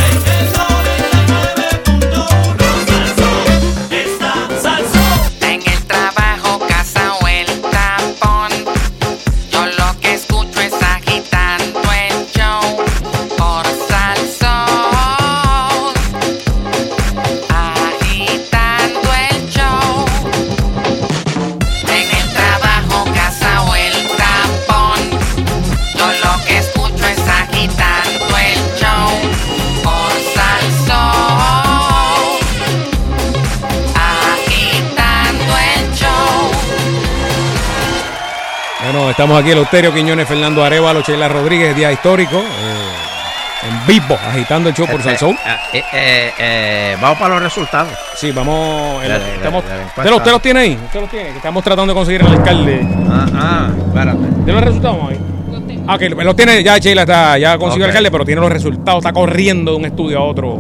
Estamos 39.11 39.41
aquí 39.41 39.51
el 39.51 39.59
Euterio 39.59 39.93
Quiñones, 39.93 40.27
Fernando 40.29 40.65
Arevalo, 40.65 41.01
Sheila 41.03 41.29
Rodríguez, 41.29 41.75
día 41.77 41.93
histórico. 41.93 42.37
eh, 42.39 43.09
en 43.69 43.87
vivo, 43.87 44.15
agitando 44.27 44.71
el 44.71 44.75
show 44.75 44.87
por 44.87 45.01
Este, 45.01 45.11
Salsón. 45.11 45.37
eh, 45.75 45.83
eh, 45.93 46.33
eh, 46.39 46.97
vamos 47.01 47.19
para 47.19 47.35
los 47.35 47.43
resultados. 47.43 47.93
Sí, 48.17 48.33
vamos. 48.33 49.03
Dale, 49.03 49.19
dale, 49.19 49.35
estamos- 49.35 49.65
dale, 49.69 49.85
¿Usted, 49.85 50.11
lo, 50.11 50.17
usted 50.17 50.31
los 50.31 50.41
tiene 50.43 50.61
ahí? 50.61 50.79
¿Usted 50.83 51.01
los 51.01 51.11
tiene? 51.11 51.29
Que 51.31 51.37
Estamos 51.37 51.63
tratando 51.63 51.93
de 51.93 51.99
conseguir 51.99 52.23
al 52.23 52.33
alcalde. 52.33 52.81
Ah, 53.11 53.27
ah, 53.35 53.69
espérate. 53.87 54.19
¿Tiene 54.45 54.53
los 54.53 54.65
resultados 54.65 54.99
ahí? 55.11 55.21
Ah, 55.87 55.99
que 55.99 56.09
los 56.09 56.37
tiene, 56.37 56.63
ya 56.63 56.79
Sheila 56.79 57.03
está, 57.03 57.37
ya 57.37 57.59
consiguió 57.59 57.85
Ok. 57.85 57.91
el 57.91 57.97
alcalde, 57.97 58.11
pero 58.11 58.25
tiene 58.25 58.41
los 58.41 58.51
resultados, 58.51 58.99
está 59.05 59.13
corriendo 59.13 59.73
de 59.73 59.77
un 59.77 59.85
estudio 59.85 60.19
a 60.21 60.23
otro 60.23 60.55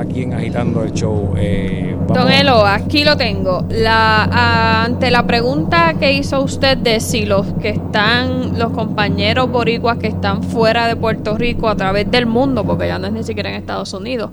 aquí 0.00 0.22
en 0.22 0.34
Agitando 0.34 0.82
el 0.82 0.92
Show. 0.92 1.34
Eh, 1.36 1.96
Don 2.08 2.30
Elo, 2.30 2.66
aquí 2.66 3.04
lo 3.04 3.16
tengo. 3.16 3.64
La, 3.70 4.24
ah, 4.24 4.84
ante 4.84 5.10
la 5.10 5.26
pregunta 5.26 5.94
que 5.98 6.12
hizo 6.12 6.42
usted 6.42 6.76
de 6.78 7.00
si 7.00 7.26
los 7.26 7.46
que 7.54 7.70
están, 7.70 8.58
los 8.58 8.72
compañeros 8.72 9.50
boricuas 9.50 9.98
que 9.98 10.08
están 10.08 10.42
fuera 10.42 10.88
de 10.88 10.96
Puerto 10.96 11.36
Rico 11.36 11.68
a 11.68 11.76
través 11.76 12.10
del 12.10 12.26
mundo, 12.26 12.64
porque 12.64 12.88
ya 12.88 12.98
no 12.98 13.06
es 13.06 13.12
ni 13.12 13.22
siquiera 13.22 13.50
en 13.50 13.56
Estados 13.56 13.92
Unidos, 13.92 14.30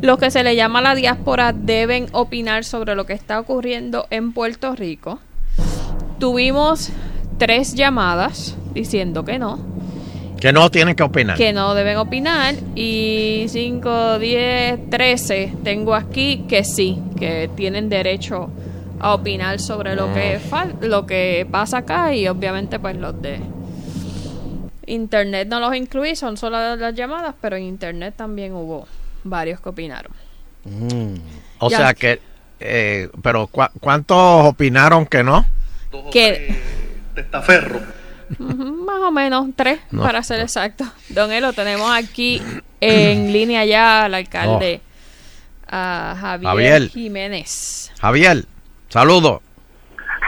los 0.00 0.18
que 0.18 0.30
se 0.30 0.44
le 0.44 0.54
llama 0.54 0.80
la 0.80 0.94
diáspora 0.94 1.52
deben 1.52 2.06
opinar 2.12 2.64
sobre 2.64 2.94
lo 2.94 3.04
que 3.04 3.14
está 3.14 3.40
ocurriendo 3.40 4.06
en 4.10 4.32
Puerto 4.32 4.76
Rico. 4.76 5.18
Tuvimos 6.20 6.90
tres 7.38 7.74
llamadas 7.74 8.56
diciendo 8.74 9.24
que 9.24 9.38
no, 9.38 9.58
Que 10.40 10.52
no 10.52 10.70
tienen 10.70 10.94
que 10.94 11.02
opinar. 11.02 11.36
que 11.36 11.52
no 11.52 11.74
deben 11.74 11.96
opinar 11.96 12.54
y 12.74 13.46
5, 13.48 14.18
10, 14.18 14.90
13 14.90 15.52
tengo 15.64 15.94
aquí 15.94 16.44
que 16.48 16.62
sí, 16.64 16.98
que 17.18 17.50
tienen 17.56 17.88
derecho 17.88 18.50
a 19.00 19.14
opinar 19.14 19.60
sobre 19.60 19.94
lo 19.96 20.12
que 20.14 20.38
fal- 20.40 20.78
lo 20.80 21.06
que 21.06 21.46
pasa 21.50 21.78
acá 21.78 22.14
y 22.14 22.26
obviamente 22.28 22.78
pues 22.78 22.96
los 22.96 23.20
de 23.20 23.40
internet 24.86 25.48
no 25.48 25.60
los 25.60 25.74
incluí, 25.74 26.16
son 26.16 26.36
solo 26.36 26.76
las 26.76 26.94
llamadas, 26.94 27.34
pero 27.40 27.56
en 27.56 27.64
internet 27.64 28.14
también 28.16 28.54
hubo 28.54 28.86
varios 29.24 29.60
que 29.60 29.68
opinaron. 29.68 30.12
O 31.58 31.68
Ya. 31.70 31.76
sea 31.78 31.94
que, 31.94 32.20
eh, 32.60 33.08
pero 33.22 33.46
¿cu- 33.48 33.62
¿cuántos 33.80 34.16
opinaron 34.46 35.06
que 35.06 35.22
no? 35.22 35.44
Que 36.12 36.56
Testaferro. 37.14 37.80
O 39.08 39.10
menos 39.10 39.46
tres 39.56 39.80
No. 39.90 40.02
para 40.02 40.22
ser 40.22 40.40
exacto. 40.40 40.84
Don 41.08 41.32
Elo, 41.32 41.52
tenemos 41.52 41.90
aquí 41.90 42.40
en 42.80 43.32
línea 43.32 43.64
ya 43.64 44.04
al 44.04 44.14
alcalde 44.14 44.80
a 45.66 46.16
Javier, 46.20 46.48
Javier. 46.50 46.88
Jiménez. 46.90 47.92
Javier, 48.00 48.44
saludos. 48.88 49.40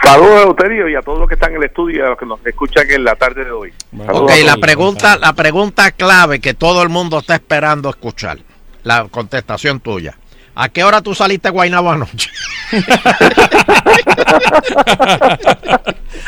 Saludos 0.03 0.39
a 0.39 0.41
Euterio 0.43 0.89
y 0.89 0.95
a 0.95 1.01
todos 1.01 1.19
los 1.19 1.27
que 1.27 1.35
están 1.35 1.51
en 1.51 1.57
el 1.57 1.63
estudio 1.65 1.99
y 1.99 2.01
a 2.01 2.09
los 2.09 2.17
que 2.17 2.25
nos 2.25 2.43
escuchan 2.45 2.89
en 2.89 3.03
la 3.03 3.15
tarde 3.15 3.45
de 3.45 3.51
hoy. 3.51 3.71
Saludos 3.95 4.23
Ok, 4.23 4.31
la 4.43 4.57
pregunta, 4.57 5.17
la 5.17 5.33
pregunta 5.33 5.91
clave 5.91 6.39
que 6.39 6.53
todo 6.55 6.81
el 6.81 6.89
mundo 6.89 7.19
está 7.19 7.35
esperando 7.35 7.89
escuchar, 7.89 8.39
la 8.83 9.07
contestación 9.09 9.79
tuya. 9.79 10.17
¿A 10.61 10.69
qué 10.69 10.83
hora 10.83 11.01
tú 11.01 11.15
saliste 11.15 11.47
a 11.47 11.51
Guaynabo 11.51 11.89
anoche? 11.89 12.29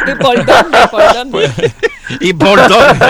¿Y 0.08 0.16
por 0.16 0.44
dónde? 0.44 0.78
¿Por 0.90 1.14
dónde? 1.14 1.52
¿Y 2.20 2.34
por 2.34 2.68
dónde? 2.68 3.06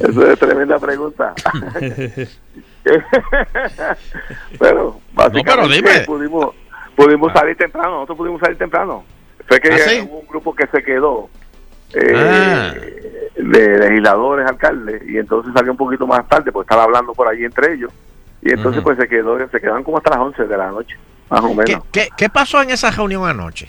Eso 0.00 0.26
es 0.32 0.38
tremenda 0.40 0.80
pregunta. 0.80 1.32
pero 4.58 5.00
básicamente 5.12 5.76
dime. 5.76 6.00
pudimos 6.00 6.52
pudimos 6.96 7.32
salir 7.32 7.56
temprano, 7.56 7.90
nosotros 7.92 8.18
pudimos 8.18 8.40
salir 8.40 8.58
temprano. 8.58 9.04
Fue 9.46 9.60
que 9.60 9.74
¿Ah, 9.74 9.78
sí? 9.78 10.00
hubo 10.08 10.18
un 10.18 10.26
grupo 10.26 10.52
que 10.56 10.66
se 10.66 10.82
quedó 10.82 11.30
eh, 11.92 12.12
Ah. 12.16 12.74
de 13.36 13.78
legisladores, 13.78 14.44
alcaldes, 14.48 15.02
y 15.08 15.18
entonces 15.18 15.52
salió 15.54 15.70
un 15.70 15.78
poquito 15.78 16.04
más 16.04 16.28
tarde, 16.28 16.50
porque 16.50 16.64
estaba 16.66 16.82
hablando 16.82 17.12
por 17.12 17.28
allí 17.28 17.44
entre 17.44 17.74
ellos, 17.74 17.92
y 18.44 18.52
entonces 18.52 18.82
pues 18.82 18.98
se 18.98 19.08
quedó, 19.08 19.38
se 19.48 19.60
quedaron 19.60 19.82
como 19.82 19.96
hasta 19.96 20.10
las 20.10 20.18
11 20.18 20.44
de 20.44 20.56
la 20.56 20.70
noche, 20.70 20.96
más 21.30 21.40
o 21.40 21.54
menos. 21.54 21.64
¿Qué, 21.64 21.78
qué, 21.90 22.08
qué 22.16 22.28
pasó 22.28 22.60
en 22.60 22.70
esa 22.70 22.90
reunión 22.90 23.26
anoche? 23.26 23.68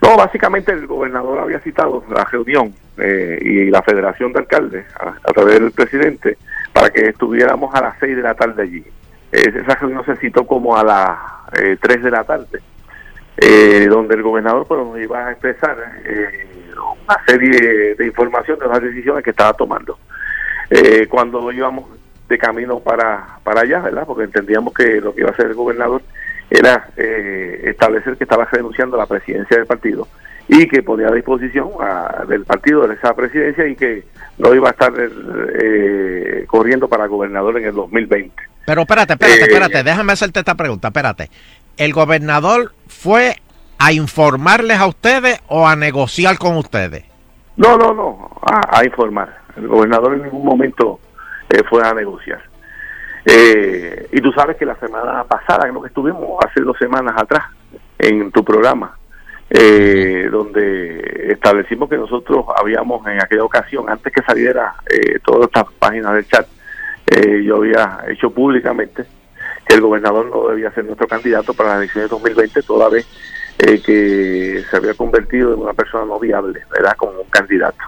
No, 0.00 0.16
básicamente 0.16 0.70
el 0.70 0.86
gobernador 0.86 1.40
había 1.40 1.58
citado 1.58 2.04
la 2.08 2.24
reunión 2.24 2.72
eh, 2.96 3.38
y 3.42 3.70
la 3.70 3.82
Federación 3.82 4.32
de 4.32 4.38
Alcaldes 4.38 4.86
a, 5.00 5.08
a 5.08 5.32
través 5.32 5.58
del 5.58 5.72
presidente 5.72 6.38
para 6.72 6.90
que 6.90 7.08
estuviéramos 7.08 7.74
a 7.74 7.82
las 7.82 7.96
6 7.98 8.16
de 8.16 8.22
la 8.22 8.34
tarde 8.34 8.62
allí. 8.62 8.84
Eh, 9.32 9.52
esa 9.52 9.74
reunión 9.74 10.04
se 10.06 10.14
citó 10.16 10.46
como 10.46 10.76
a 10.76 10.84
las 10.84 11.18
eh, 11.60 11.76
3 11.80 12.04
de 12.04 12.10
la 12.12 12.22
tarde, 12.22 12.60
eh, 13.36 13.86
donde 13.90 14.14
el 14.14 14.22
gobernador 14.22 14.64
pues, 14.68 14.80
nos 14.80 15.00
iba 15.00 15.26
a 15.26 15.32
expresar 15.32 15.76
eh, 16.04 16.46
una 17.04 17.18
serie 17.26 17.96
de 17.96 18.06
información 18.06 18.60
de 18.60 18.68
las 18.68 18.80
decisiones 18.80 19.24
que 19.24 19.30
estaba 19.30 19.54
tomando. 19.54 19.98
Eh, 20.70 21.06
cuando 21.08 21.50
íbamos 21.50 21.86
de 22.28 22.38
camino 22.38 22.80
para, 22.80 23.38
para 23.44 23.62
allá, 23.62 23.80
¿verdad? 23.80 24.04
Porque 24.06 24.24
entendíamos 24.24 24.72
que 24.74 25.00
lo 25.00 25.14
que 25.14 25.20
iba 25.20 25.30
a 25.30 25.32
hacer 25.32 25.46
el 25.46 25.54
gobernador 25.54 26.02
era 26.50 26.88
eh, 26.96 27.62
establecer 27.64 28.16
que 28.16 28.24
estaba 28.24 28.44
renunciando 28.46 28.96
a 28.96 29.00
la 29.00 29.06
presidencia 29.06 29.56
del 29.56 29.66
partido 29.66 30.06
y 30.48 30.66
que 30.66 30.82
ponía 30.82 31.08
a 31.08 31.12
disposición 31.12 31.70
a- 31.80 32.24
del 32.28 32.44
partido 32.44 32.86
de 32.86 32.94
esa 32.94 33.14
presidencia 33.14 33.66
y 33.66 33.76
que 33.76 34.04
no 34.38 34.54
iba 34.54 34.68
a 34.68 34.72
estar 34.72 34.92
eh, 35.62 36.44
corriendo 36.46 36.88
para 36.88 37.06
gobernador 37.06 37.58
en 37.58 37.66
el 37.66 37.74
2020. 37.74 38.34
Pero 38.66 38.82
espérate, 38.82 39.14
espérate, 39.14 39.40
Eh, 39.40 39.44
espérate, 39.44 39.82
déjame 39.82 40.12
hacerte 40.12 40.38
esta 40.40 40.54
pregunta, 40.54 40.88
espérate. 40.88 41.30
¿El 41.76 41.92
gobernador 41.92 42.72
fue 42.86 43.36
a 43.78 43.92
informarles 43.92 44.78
a 44.78 44.86
ustedes 44.86 45.40
o 45.48 45.66
a 45.66 45.74
negociar 45.76 46.38
con 46.38 46.56
ustedes? 46.56 47.04
No, 47.56 47.76
no, 47.76 47.92
no, 47.92 48.30
a, 48.42 48.78
a 48.80 48.84
informar. 48.84 49.36
El 49.56 49.68
gobernador 49.68 50.14
en 50.14 50.22
ningún 50.22 50.44
momento 50.44 51.00
eh, 51.52 51.62
fue 51.68 51.86
a 51.86 51.92
negociar. 51.92 52.42
Eh, 53.24 54.08
y 54.10 54.20
tú 54.20 54.32
sabes 54.32 54.56
que 54.56 54.66
la 54.66 54.74
semana 54.76 55.24
pasada, 55.24 55.68
creo 55.68 55.82
que 55.82 55.88
estuvimos 55.88 56.44
hace 56.44 56.60
dos 56.62 56.76
semanas 56.78 57.14
atrás 57.16 57.44
en 57.98 58.32
tu 58.32 58.44
programa, 58.44 58.96
eh, 59.50 60.28
donde 60.30 61.28
establecimos 61.30 61.88
que 61.88 61.98
nosotros 61.98 62.46
habíamos 62.56 63.06
en 63.06 63.22
aquella 63.22 63.44
ocasión, 63.44 63.88
antes 63.88 64.12
que 64.12 64.22
saliera 64.22 64.74
eh, 64.90 65.18
todas 65.24 65.48
estas 65.48 65.72
páginas 65.78 66.14
del 66.14 66.26
chat, 66.26 66.46
eh, 67.06 67.42
yo 67.44 67.56
había 67.56 67.98
hecho 68.08 68.30
públicamente 68.30 69.04
que 69.66 69.74
el 69.74 69.82
gobernador 69.82 70.26
no 70.26 70.48
debía 70.48 70.72
ser 70.72 70.84
nuestro 70.84 71.06
candidato 71.06 71.52
para 71.52 71.70
las 71.70 71.78
elecciones 71.78 72.10
de 72.10 72.16
2020, 72.16 72.62
toda 72.62 72.88
vez 72.88 73.06
eh, 73.58 73.80
que 73.82 74.64
se 74.68 74.76
había 74.76 74.94
convertido 74.94 75.52
en 75.52 75.60
una 75.60 75.74
persona 75.74 76.06
no 76.06 76.18
viable, 76.18 76.62
¿verdad? 76.70 76.96
Como 76.96 77.20
un 77.20 77.28
candidato. 77.28 77.84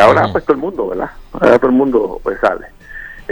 Ahora 0.00 0.28
pues 0.30 0.44
todo 0.44 0.54
el 0.54 0.60
mundo, 0.60 0.88
¿verdad? 0.88 1.10
Ahora 1.32 1.58
todo 1.58 1.70
el 1.70 1.76
mundo 1.76 2.20
pues 2.22 2.38
sale. 2.40 2.66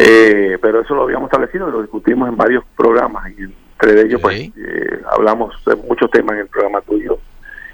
Eh, 0.03 0.57
pero 0.63 0.81
eso 0.81 0.95
lo 0.95 1.03
habíamos 1.03 1.27
establecido 1.27 1.69
y 1.69 1.73
lo 1.73 1.83
discutimos 1.83 2.27
en 2.27 2.35
varios 2.35 2.65
programas 2.75 3.31
y 3.37 3.43
entre 3.43 4.01
ellos 4.01 4.19
pues 4.23 4.51
eh, 4.57 5.03
hablamos 5.13 5.63
de 5.67 5.77
muchos 5.77 6.11
temas 6.11 6.37
en 6.37 6.41
el 6.41 6.47
programa 6.47 6.81
tuyo. 6.81 7.19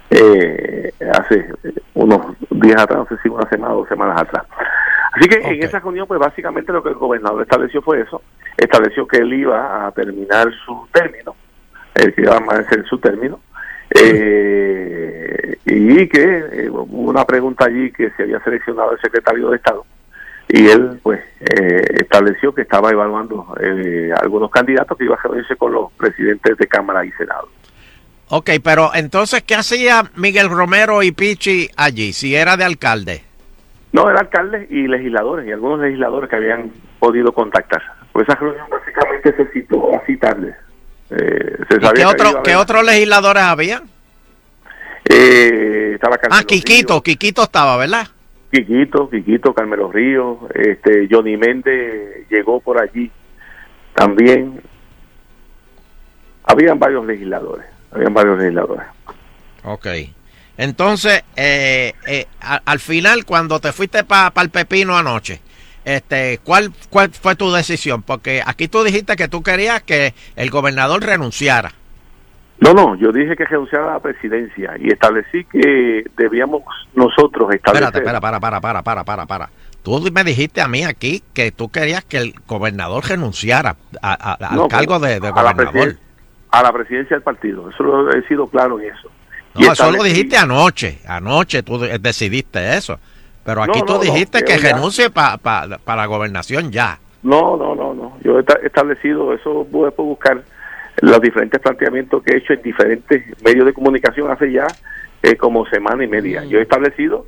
Eh, 0.09 0.91
hace 1.13 1.45
eh, 1.63 1.73
unos 1.93 2.35
días 2.49 2.81
atrás, 2.81 2.99
no 2.99 3.07
sé 3.07 3.21
si 3.23 3.29
una 3.29 3.47
semana 3.47 3.75
o 3.75 3.77
dos 3.77 3.87
semanas 3.87 4.21
atrás. 4.21 4.43
Así 5.13 5.29
que 5.29 5.37
en 5.37 5.63
esa 5.63 5.79
reunión 5.79 6.05
pues 6.05 6.19
básicamente 6.19 6.73
lo 6.73 6.83
que 6.83 6.89
el 6.89 6.95
gobernador 6.95 7.43
estableció 7.43 7.81
fue 7.81 8.01
eso, 8.01 8.21
estableció 8.57 9.07
que 9.07 9.17
él 9.17 9.33
iba 9.33 9.87
a 9.87 9.91
terminar 9.93 10.49
su 10.65 10.85
término, 10.91 11.33
el 11.95 12.13
que 12.13 12.23
iba 12.23 12.33
a 12.33 12.37
amanecer 12.37 12.85
su 12.87 12.99
término, 12.99 13.39
eh, 13.89 15.57
y 15.65 16.07
que 16.09 16.37
eh, 16.51 16.69
hubo 16.69 17.09
una 17.09 17.23
pregunta 17.23 17.65
allí 17.65 17.89
que 17.93 18.09
se 18.11 18.23
había 18.23 18.43
seleccionado 18.43 18.91
el 18.91 18.99
secretario 18.99 19.49
de 19.49 19.55
Estado 19.55 19.85
y 20.49 20.67
él 20.67 20.99
pues 21.03 21.19
eh, 21.41 21.81
estableció 21.99 22.53
que 22.53 22.61
estaba 22.61 22.89
evaluando 22.91 23.55
eh, 23.61 24.11
algunos 24.21 24.49
candidatos 24.49 24.97
que 24.97 25.03
iba 25.05 25.15
a 25.15 25.21
reunirse 25.21 25.55
con 25.55 25.73
los 25.73 25.91
presidentes 25.93 26.57
de 26.57 26.67
Cámara 26.67 27.05
y 27.05 27.11
Senado. 27.11 27.49
Ok, 28.29 28.51
pero 28.63 28.91
entonces, 28.93 29.43
¿qué 29.43 29.55
hacía 29.55 30.03
Miguel 30.15 30.49
Romero 30.49 31.01
y 31.01 31.11
Pichi 31.11 31.69
allí, 31.77 32.11
si 32.13 32.35
era 32.35 32.57
de 32.57 32.65
alcalde? 32.65 33.23
No, 33.93 34.09
eran 34.09 34.25
alcaldes 34.25 34.69
y 34.69 34.87
legisladores 34.87 35.47
y 35.47 35.51
algunos 35.51 35.79
legisladores 35.79 36.29
que 36.29 36.35
habían 36.35 36.71
podido 36.99 37.31
contactar. 37.31 37.81
Pues 38.11 38.27
esa 38.27 38.37
reunión 38.37 38.67
básicamente 38.69 39.33
se 39.35 39.45
citó 39.51 39.95
así 39.95 40.17
tarde. 40.17 40.55
Eh, 41.09 41.57
se 41.69 41.75
¿Y 41.77 41.93
qué, 41.93 42.05
otro, 42.05 42.41
otros 42.59 42.83
legisladores 42.83 43.43
había? 43.43 43.81
Eh, 45.09 45.91
estaba 45.95 46.17
Carmelo 46.17 46.41
Ah, 46.41 46.43
Quiquito, 46.45 47.01
Quiquito 47.01 47.43
estaba, 47.43 47.77
¿verdad? 47.77 48.07
Quiquito, 48.51 49.09
Quiquito, 49.09 49.53
Carmelo 49.53 49.91
Ríos, 49.91 50.37
este, 50.53 51.07
Johnny 51.11 51.35
Méndez 51.37 52.27
llegó 52.29 52.59
por 52.59 52.81
allí 52.81 53.11
también. 53.93 54.61
Habían 56.43 56.79
varios 56.79 57.05
legisladores, 57.05 57.65
habían 57.91 58.13
varios 58.13 58.39
legisladores. 58.39 58.87
Ok. 59.63 59.87
Entonces, 60.57 61.23
eh, 61.35 61.93
eh, 62.07 62.25
al 62.39 62.79
final, 62.79 63.25
cuando 63.25 63.59
te 63.59 63.71
fuiste 63.71 64.03
para 64.03 64.31
el 64.41 64.49
Pepino 64.49 64.97
anoche, 64.97 65.41
este, 65.85 66.39
¿cuál, 66.43 66.73
¿cuál 66.89 67.11
fue 67.11 67.35
tu 67.35 67.51
decisión? 67.51 68.01
Porque 68.01 68.41
aquí 68.45 68.67
tú 68.67 68.83
dijiste 68.83 69.15
que 69.15 69.27
tú 69.27 69.43
querías 69.43 69.83
que 69.83 70.13
el 70.35 70.49
gobernador 70.49 71.03
renunciara. 71.03 71.73
No, 72.59 72.73
no, 72.73 72.95
yo 72.95 73.11
dije 73.11 73.35
que 73.35 73.45
renunciara 73.45 73.85
a 73.85 73.93
la 73.93 73.99
presidencia 73.99 74.73
y 74.79 74.87
establecí 74.91 75.43
que 75.45 76.03
debíamos 76.17 76.63
nosotros 76.95 77.53
establecer... 77.53 77.83
Espérate, 77.83 77.99
espera, 77.99 78.19
para, 78.19 78.39
para, 78.39 78.59
para, 78.59 78.81
para, 78.81 79.03
para, 79.03 79.25
para. 79.27 79.49
Tú 79.83 80.03
me 80.11 80.23
dijiste 80.23 80.59
a 80.61 80.67
mí 80.67 80.83
aquí 80.83 81.21
que 81.33 81.51
tú 81.51 81.69
querías 81.69 82.03
que 82.03 82.17
el 82.17 82.33
gobernador 82.47 83.05
renunciara 83.07 83.75
a- 84.01 84.13
a- 84.33 84.45
al 84.53 84.67
cargo 84.67 84.99
de, 84.99 85.19
de 85.19 85.27
a 85.27 85.31
la, 85.31 85.53
gobernador. 85.53 85.95
a 86.51 86.63
la 86.63 86.73
presidencia 86.73 87.15
del 87.15 87.23
partido. 87.23 87.69
Eso 87.69 87.83
lo 87.83 88.11
he 88.11 88.27
sido 88.27 88.47
claro 88.47 88.79
en 88.79 88.91
eso. 88.91 89.09
Y 89.55 89.63
No, 89.65 89.73
eso 89.73 89.91
lo 89.91 90.03
dijiste 90.03 90.35
anoche. 90.37 90.99
Anoche 91.07 91.61
tú 91.63 91.77
de- 91.79 91.99
decidiste 91.99 92.75
eso. 92.75 92.99
Pero 93.45 93.63
aquí 93.63 93.79
No, 93.79 93.85
tú 93.85 93.93
no, 93.93 93.99
dijiste 93.99 94.43
que 94.43 94.57
renuncie 94.57 95.09
pa- 95.11 95.37
pa- 95.37 95.67
para 95.85 96.01
la 96.01 96.05
gobernación 96.07 96.71
ya. 96.71 96.99
No, 97.23 97.55
no, 97.55 97.75
no, 97.75 97.93
no. 97.93 98.17
yo 98.23 98.37
he 98.37 98.39
esta- 98.41 98.59
establecido, 98.63 99.33
eso 99.33 99.65
puede 99.71 99.91
buscar 99.95 100.43
los 101.01 101.21
diferentes 101.21 101.59
planteamientos 101.61 102.23
que 102.23 102.33
he 102.33 102.37
hecho 102.37 102.53
en 102.53 102.61
diferentes 102.61 103.23
medios 103.43 103.65
de 103.65 103.73
comunicación 103.73 104.31
hace 104.31 104.51
ya 104.51 104.67
eh, 105.21 105.35
como 105.35 105.65
semana 105.67 106.03
y 106.03 106.07
media. 106.07 106.43
Yo 106.43 106.59
he 106.59 106.63
establecido 106.63 107.25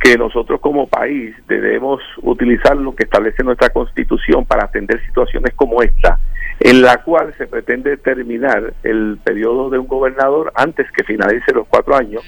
que 0.00 0.16
nosotros 0.16 0.60
como 0.60 0.88
país 0.88 1.34
debemos 1.46 2.00
utilizar 2.22 2.76
lo 2.76 2.94
que 2.94 3.04
establece 3.04 3.44
nuestra 3.44 3.68
constitución 3.68 4.46
para 4.46 4.64
atender 4.64 5.04
situaciones 5.04 5.52
como 5.54 5.82
esta, 5.82 6.18
en 6.58 6.80
la 6.80 7.02
cual 7.02 7.34
se 7.36 7.46
pretende 7.46 7.98
terminar 7.98 8.72
el 8.82 9.18
periodo 9.22 9.68
de 9.68 9.78
un 9.78 9.86
gobernador 9.86 10.52
antes 10.54 10.90
que 10.92 11.04
finalice 11.04 11.52
los 11.52 11.66
cuatro 11.68 11.94
años, 11.94 12.22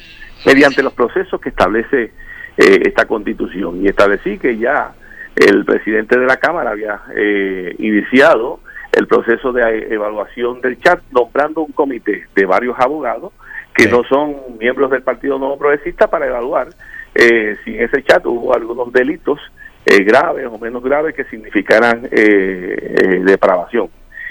mediante 0.45 0.83
los 0.83 0.93
procesos 0.93 1.41
que 1.41 1.49
establece 1.49 2.13
eh, 2.59 2.83
esta 2.85 3.07
constitución. 3.07 3.83
Y 3.83 3.89
establecí 3.89 4.37
que 4.37 4.59
ya 4.59 4.93
el 5.35 5.65
presidente 5.65 6.19
de 6.19 6.27
la 6.27 6.37
Cámara 6.37 6.71
había 6.71 7.01
eh, 7.17 7.75
iniciado 7.79 8.61
el 8.93 9.07
proceso 9.07 9.53
de 9.53 9.63
eh, 9.63 9.87
evaluación 9.91 10.61
del 10.61 10.79
chat, 10.81 11.01
nombrando 11.11 11.63
un 11.63 11.73
comité 11.73 12.27
de 12.35 12.47
varios 12.47 12.79
abogados 12.79 13.33
que 13.75 13.87
no 13.89 14.05
son 14.05 14.37
miembros 14.59 14.91
del 14.91 15.03
Partido 15.03 15.39
Nuevo 15.39 15.59
Progresista 15.59 16.09
para 16.09 16.27
evaluar 16.27 16.69
eh, 17.15 17.57
si 17.65 17.77
en 17.77 17.85
ese 17.85 18.03
chat 18.03 18.25
hubo 18.27 18.55
algunos 18.55 18.93
delitos 18.93 19.41
eh, 19.87 20.05
graves 20.05 20.47
o 20.47 20.59
menos 20.59 20.83
graves 20.83 21.15
que 21.15 21.25
significaran 21.25 22.07
eh, 22.11 22.95
eh, 23.03 23.21
depravación. 23.25 23.89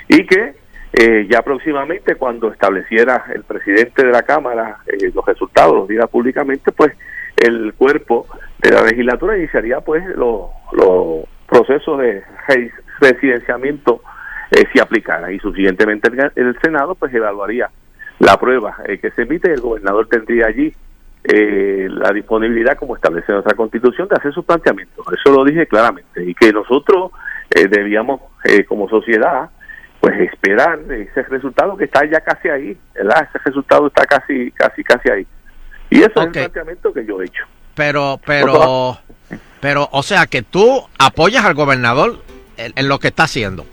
Y 0.07 0.25
que 0.25 0.53
eh, 0.93 1.27
ya 1.29 1.41
próximamente, 1.41 2.15
cuando 2.15 2.51
estableciera 2.51 3.25
el 3.33 3.43
presidente 3.43 4.05
de 4.05 4.11
la 4.11 4.23
Cámara 4.23 4.77
eh, 4.85 5.11
los 5.13 5.25
resultados, 5.25 5.73
los 5.73 5.88
diera 5.88 6.07
públicamente, 6.07 6.71
pues 6.71 6.93
el 7.38 7.73
cuerpo 7.73 8.27
de 8.59 8.71
la 8.71 8.83
legislatura 8.83 9.38
iniciaría 9.38 9.79
pues 9.81 10.05
los 10.15 10.49
los 10.73 11.25
procesos 11.47 11.97
de 11.99 12.23
re- 12.47 12.71
residenciamiento 12.99 14.01
eh, 14.52 14.65
si 14.72 14.80
aplicara. 14.80 15.32
Y 15.32 15.40
subsiguientemente 15.40 16.10
el, 16.10 16.32
el 16.36 16.60
Senado 16.61 16.95
pues 16.95 17.14
evaluaría 17.14 17.69
la 18.22 18.38
prueba 18.38 18.78
eh, 18.86 18.99
que 18.99 19.11
se 19.11 19.23
emite 19.23 19.49
y 19.49 19.53
el 19.53 19.61
gobernador 19.61 20.07
tendría 20.07 20.45
allí 20.45 20.72
eh, 21.23 21.88
la 21.90 22.11
disponibilidad 22.11 22.78
como 22.78 22.95
establece 22.95 23.32
nuestra 23.32 23.56
constitución 23.56 24.07
de 24.07 24.15
hacer 24.15 24.34
sus 24.34 24.45
planteamientos. 24.45 25.06
Eso 25.07 25.34
lo 25.34 25.44
dije 25.44 25.65
claramente. 25.65 26.23
Y 26.23 26.36
que 26.36 26.53
nosotros 26.53 27.11
eh, 27.49 27.68
debíamos 27.68 28.22
como 28.68 28.90
sociedad 28.90 29.49
pues 29.99 30.19
esperar 30.19 30.80
ese 30.90 31.22
resultado 31.23 31.78
que 31.78 31.86
está 31.86 32.03
ya 32.06 32.19
casi 32.22 32.49
ahí 32.49 32.76
verdad 32.95 33.28
ese 33.30 33.38
resultado 33.45 33.86
está 33.86 34.03
casi 34.06 34.52
casi 34.52 34.84
casi 34.84 35.10
ahí. 35.10 35.28
Y 35.91 35.99
eso 35.99 36.22
es 36.22 36.26
el 36.26 36.32
planteamiento 36.32 36.94
que 36.94 37.06
yo 37.06 37.22
he 37.22 37.26
hecho. 37.26 37.44
Pero, 37.76 38.19
pero, 38.26 38.98
pero, 39.60 39.90
o 39.91 40.03
sea, 40.03 40.26
que 40.26 40.41
tú 40.41 40.84
apoyas 40.98 41.45
al 41.45 41.53
gobernador 41.53 42.18
en, 42.57 42.73
en 42.76 42.88
lo 42.88 42.99
que 42.99 43.10
está 43.10 43.23
haciendo. 43.23 43.65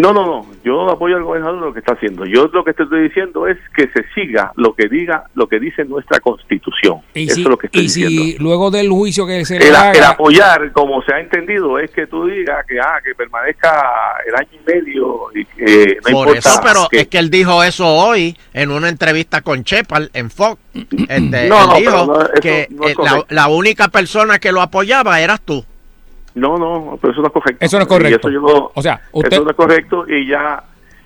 No, 0.00 0.12
no, 0.12 0.24
no. 0.24 0.46
Yo 0.64 0.88
apoyo 0.90 1.16
al 1.16 1.22
gobernador 1.24 1.56
en 1.56 1.60
lo 1.66 1.72
que 1.74 1.80
está 1.80 1.92
haciendo. 1.92 2.24
Yo 2.24 2.46
lo 2.52 2.64
que 2.64 2.72
te 2.72 2.84
estoy 2.84 3.02
diciendo 3.02 3.46
es 3.46 3.58
que 3.76 3.88
se 3.88 4.04
siga 4.14 4.50
lo 4.56 4.74
que 4.74 4.88
diga, 4.88 5.24
lo 5.34 5.46
que 5.48 5.60
dice 5.60 5.84
nuestra 5.84 6.18
Constitución. 6.20 7.00
Y 7.14 7.24
Eso 7.26 7.34
si, 7.34 7.42
es 7.42 7.48
lo 7.48 7.58
que 7.58 7.66
estoy 7.66 7.82
y 7.84 7.88
si 7.90 8.38
luego 8.38 8.70
del 8.70 8.88
juicio 8.88 9.26
que 9.26 9.44
se 9.44 9.58
le 9.58 9.64
El, 9.64 9.70
el 9.70 9.76
haga, 9.76 10.08
apoyar, 10.10 10.72
como 10.72 11.02
se 11.02 11.12
ha 11.14 11.20
entendido, 11.20 11.78
es 11.78 11.90
que 11.90 12.06
tú 12.06 12.24
digas 12.26 12.64
que 12.66 12.80
ah, 12.80 13.00
que 13.04 13.14
permanezca 13.14 13.82
el 14.26 14.34
año 14.34 14.48
y 14.52 14.70
medio 14.70 15.24
y 15.34 15.44
que 15.44 15.96
no 16.06 16.10
Por 16.12 16.28
importa. 16.28 16.38
eso, 16.38 16.60
pero 16.62 16.88
que- 16.90 17.00
es 17.00 17.08
que 17.08 17.18
él 17.18 17.28
dijo 17.30 17.62
eso 17.62 17.86
hoy 17.86 18.36
en 18.54 18.70
una 18.70 18.88
entrevista 18.88 19.42
con 19.42 19.62
Chepal 19.64 20.10
en 20.14 20.30
Fox. 20.30 20.58
Este, 21.08 21.18
No, 21.18 21.36
él 21.40 21.48
no, 21.50 21.74
dijo 21.76 22.06
no, 22.06 22.40
que 22.40 22.66
no 22.70 22.88
eh, 22.88 22.94
la, 23.02 23.24
la 23.28 23.48
única 23.48 23.88
persona 23.88 24.38
que 24.38 24.52
lo 24.52 24.62
apoyaba 24.62 25.20
eras 25.20 25.40
tú. 25.42 25.64
No, 26.34 26.56
no, 26.56 26.98
pero 27.00 27.12
eso 27.12 27.20
no 27.20 27.26
es 27.28 27.32
correcto. 27.32 27.64
Eso 27.64 27.76
no 27.76 27.82
es 27.82 27.88
correcto. 27.88 28.28
eso 28.28 28.30
yo 28.30 28.70
O 28.74 28.82
sea, 28.82 29.00
usted- 29.12 29.32
Eso 29.34 29.44
no 29.44 29.50
es 29.50 29.56
correcto 29.56 30.04
y 30.08 30.26
ya 30.26 30.62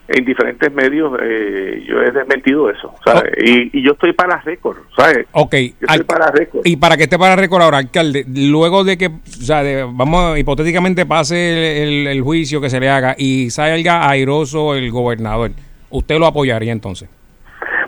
en 0.08 0.24
diferentes 0.24 0.72
medios 0.72 1.18
eh, 1.20 1.84
yo 1.88 2.00
he 2.00 2.12
desmentido 2.12 2.70
eso, 2.70 2.94
¿sabes? 3.04 3.32
Y, 3.44 3.76
y 3.76 3.82
yo 3.84 3.92
estoy 3.92 4.12
para 4.12 4.40
récord, 4.42 4.76
¿sabes? 4.96 5.26
Ok, 5.32 5.52
Yo 5.52 5.58
estoy 5.58 5.88
al- 5.88 6.04
para 6.04 6.30
récord. 6.30 6.60
y 6.64 6.76
para 6.76 6.96
que 6.96 7.02
esté 7.04 7.18
para 7.18 7.34
récord 7.34 7.60
ahora, 7.62 7.78
alcalde, 7.78 8.24
luego 8.32 8.84
de 8.84 8.96
que, 8.96 9.06
o 9.08 9.10
sea, 9.26 9.64
de- 9.64 9.82
vamos, 9.82 10.38
hipotéticamente 10.38 11.06
pase 11.06 11.82
el, 11.82 11.88
el- 11.88 12.06
el 12.06 12.22
juicio 12.22 12.60
que 12.60 12.70
se 12.70 12.78
le 12.78 12.88
haga 12.88 13.16
y 13.18 13.50
salga 13.50 14.08
airoso 14.08 14.76
el 14.76 14.92
gobernador, 14.92 15.50
¿usted 15.90 16.18
lo 16.20 16.26
apoyaría 16.26 16.70
entonces? 16.70 17.08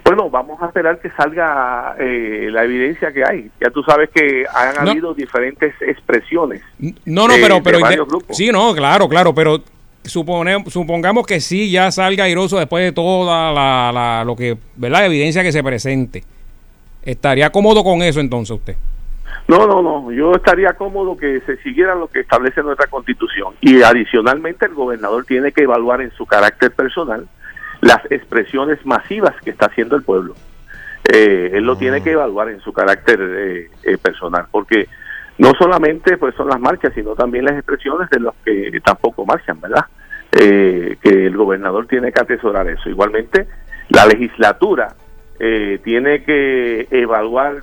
Bueno, 0.08 0.30
vamos 0.30 0.58
a 0.62 0.66
esperar 0.68 0.98
que 1.00 1.10
salga 1.10 1.94
eh, 1.98 2.48
la 2.50 2.64
evidencia 2.64 3.12
que 3.12 3.22
hay. 3.22 3.50
Ya 3.60 3.68
tú 3.70 3.82
sabes 3.82 4.08
que 4.08 4.44
han 4.54 4.82
No. 4.86 4.90
habido 4.92 5.12
diferentes 5.12 5.74
expresiones. 5.82 6.62
No, 7.04 7.28
no, 7.28 7.34
pero, 7.38 7.56
de 7.56 7.60
pero 7.62 7.80
varios 7.80 8.06
inde- 8.06 8.08
grupos. 8.10 8.34
sí, 8.34 8.50
no, 8.50 8.74
claro, 8.74 9.06
claro, 9.06 9.34
pero 9.34 9.58
supone, 10.04 10.64
supongamos 10.68 11.26
que 11.26 11.40
sí 11.40 11.70
ya 11.70 11.90
salga 11.90 12.24
airoso 12.24 12.58
después 12.58 12.84
de 12.84 12.92
toda 12.92 13.52
la, 13.52 13.92
la- 13.92 14.24
lo 14.24 14.34
que, 14.34 14.56
¿verdad? 14.76 15.04
Evidencia 15.04 15.42
que 15.42 15.52
se 15.52 15.62
presente. 15.62 16.24
¿Estaría 17.02 17.50
cómodo 17.50 17.84
con 17.84 18.00
eso 18.00 18.20
entonces 18.20 18.56
usted? 18.56 18.76
No, 19.46 19.66
no, 19.66 19.82
no. 19.82 20.10
Yo 20.12 20.32
estaría 20.32 20.72
cómodo 20.72 21.16
que 21.18 21.40
se 21.46 21.58
siguiera 21.58 21.94
lo 21.94 22.06
que 22.08 22.20
establece 22.20 22.62
nuestra 22.62 22.86
constitución. 22.86 23.54
Y 23.60 23.82
adicionalmente 23.82 24.64
el 24.64 24.72
gobernador 24.74 25.24
tiene 25.26 25.52
que 25.52 25.64
evaluar 25.64 26.00
en 26.00 26.10
su 26.12 26.24
carácter 26.24 26.70
personal 26.72 27.26
las 27.80 28.00
expresiones 28.10 28.84
masivas 28.84 29.34
que 29.42 29.50
está 29.50 29.66
haciendo 29.66 29.96
el 29.96 30.02
pueblo. 30.02 30.34
Eh, 31.12 31.52
él 31.54 31.64
lo 31.64 31.76
tiene 31.76 32.02
que 32.02 32.12
evaluar 32.12 32.48
en 32.48 32.60
su 32.60 32.72
carácter 32.72 33.20
eh, 33.20 33.70
eh, 33.84 33.98
personal, 33.98 34.46
porque 34.50 34.88
no 35.38 35.52
solamente 35.58 36.16
pues 36.16 36.34
son 36.34 36.48
las 36.48 36.60
marchas, 36.60 36.92
sino 36.94 37.14
también 37.14 37.44
las 37.44 37.54
expresiones 37.54 38.10
de 38.10 38.20
los 38.20 38.34
que 38.44 38.80
tampoco 38.84 39.24
marchan, 39.24 39.60
¿verdad? 39.60 39.84
Eh, 40.32 40.98
que 41.00 41.26
el 41.26 41.36
gobernador 41.36 41.86
tiene 41.86 42.12
que 42.12 42.20
atesorar 42.20 42.68
eso. 42.68 42.90
Igualmente, 42.90 43.46
la 43.88 44.04
legislatura 44.06 44.94
eh, 45.40 45.80
tiene 45.82 46.22
que 46.22 46.86
evaluar 46.90 47.62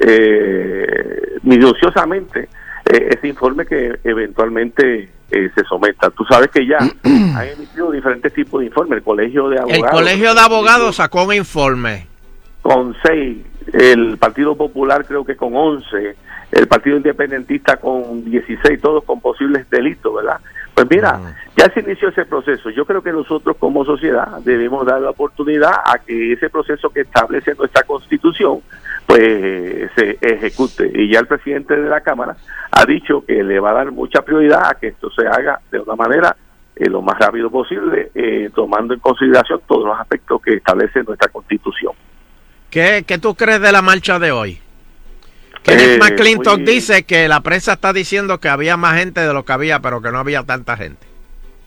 eh, 0.00 1.38
minuciosamente 1.42 2.48
ese 2.84 3.28
informe 3.28 3.66
que 3.66 3.98
eventualmente 4.04 5.08
eh, 5.30 5.50
se 5.54 5.64
someta. 5.64 6.10
Tú 6.10 6.24
sabes 6.24 6.48
que 6.48 6.66
ya 6.66 6.78
han 7.04 7.48
emitido 7.48 7.90
diferentes 7.90 8.32
tipos 8.32 8.60
de 8.60 8.66
informes. 8.66 8.98
El 8.98 9.04
Colegio 9.04 9.48
de 9.48 9.58
Abogados. 9.58 9.84
El 9.84 9.90
Colegio 9.90 10.34
de 10.34 10.40
Abogados 10.40 10.96
sacó 10.96 11.24
un 11.24 11.34
informe. 11.34 12.06
con 12.62 12.94
seis, 13.02 13.38
el 13.72 14.16
Partido 14.18 14.56
Popular 14.56 15.04
creo 15.06 15.24
que 15.24 15.36
con 15.36 15.54
11, 15.54 16.16
el 16.52 16.66
Partido 16.68 16.96
Independentista 16.96 17.76
con 17.76 18.24
16, 18.24 18.80
todos 18.80 19.04
con 19.04 19.20
posibles 19.20 19.68
delitos, 19.70 20.14
¿verdad? 20.14 20.38
Pues 20.78 20.90
mira, 20.90 21.18
ya 21.56 21.68
se 21.74 21.80
inició 21.80 22.10
ese 22.10 22.24
proceso. 22.24 22.70
Yo 22.70 22.84
creo 22.84 23.02
que 23.02 23.10
nosotros 23.10 23.56
como 23.58 23.84
sociedad 23.84 24.38
debemos 24.44 24.86
dar 24.86 25.00
la 25.00 25.10
oportunidad 25.10 25.72
a 25.72 25.98
que 25.98 26.34
ese 26.34 26.48
proceso 26.50 26.88
que 26.90 27.00
establece 27.00 27.52
nuestra 27.56 27.82
constitución 27.82 28.60
pues 29.04 29.90
se 29.96 30.18
ejecute. 30.20 30.88
Y 30.94 31.10
ya 31.10 31.18
el 31.18 31.26
presidente 31.26 31.74
de 31.74 31.88
la 31.88 32.00
Cámara 32.00 32.36
ha 32.70 32.84
dicho 32.86 33.24
que 33.26 33.42
le 33.42 33.58
va 33.58 33.70
a 33.70 33.74
dar 33.74 33.90
mucha 33.90 34.22
prioridad 34.22 34.68
a 34.68 34.74
que 34.74 34.86
esto 34.86 35.10
se 35.10 35.26
haga 35.26 35.60
de 35.68 35.80
una 35.80 35.96
manera 35.96 36.36
eh, 36.76 36.88
lo 36.88 37.02
más 37.02 37.18
rápido 37.18 37.50
posible, 37.50 38.12
eh, 38.14 38.48
tomando 38.54 38.94
en 38.94 39.00
consideración 39.00 39.60
todos 39.66 39.84
los 39.84 39.98
aspectos 39.98 40.40
que 40.40 40.54
establece 40.54 41.02
nuestra 41.02 41.26
constitución. 41.26 41.92
¿Qué, 42.70 43.02
qué 43.04 43.18
tú 43.18 43.34
crees 43.34 43.60
de 43.60 43.72
la 43.72 43.82
marcha 43.82 44.20
de 44.20 44.30
hoy? 44.30 44.60
Kenneth 45.62 45.86
Eh, 45.86 45.98
McClintock 45.98 46.60
dice 46.60 47.04
que 47.04 47.28
la 47.28 47.40
prensa 47.42 47.74
está 47.74 47.92
diciendo 47.92 48.38
que 48.38 48.48
había 48.48 48.76
más 48.76 48.98
gente 48.98 49.20
de 49.20 49.32
lo 49.32 49.44
que 49.44 49.52
había, 49.52 49.80
pero 49.80 50.00
que 50.00 50.10
no 50.10 50.18
había 50.18 50.42
tanta 50.44 50.76
gente. 50.76 51.06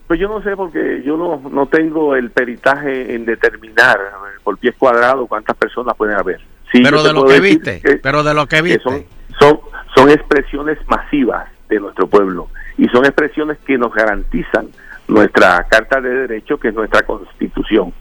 Pues 0.07 0.19
yo 0.19 0.27
no 0.27 0.41
sé 0.43 0.55
porque 0.57 1.01
yo 1.05 1.15
no, 1.15 1.41
no 1.49 1.67
tengo 1.67 2.15
el 2.15 2.31
peritaje 2.31 3.15
en 3.15 3.25
determinar 3.25 3.97
por 4.43 4.57
pies 4.57 4.75
cuadrados 4.77 5.27
cuántas 5.29 5.55
personas 5.55 5.95
pueden 5.95 6.17
haber. 6.17 6.41
Sí, 6.71 6.81
pero 6.83 7.03
de 7.03 7.13
lo 7.13 7.25
que 7.25 7.39
viste, 7.39 7.81
pero 8.01 8.23
de 8.23 8.33
lo 8.33 8.47
que 8.47 8.57
que 8.57 8.61
viste. 8.61 8.83
son, 8.83 9.05
son, 9.39 9.59
son 9.95 10.09
expresiones 10.09 10.77
masivas 10.87 11.47
de 11.69 11.79
nuestro 11.79 12.07
pueblo 12.07 12.49
y 12.77 12.87
son 12.89 13.05
expresiones 13.05 13.57
que 13.59 13.77
nos 13.77 13.93
garantizan 13.93 14.67
nuestra 15.07 15.65
Carta 15.69 16.01
de 16.01 16.09
Derechos, 16.09 16.59
que 16.59 16.69
es 16.69 16.73
nuestra 16.73 17.03
Constitución. 17.03 17.93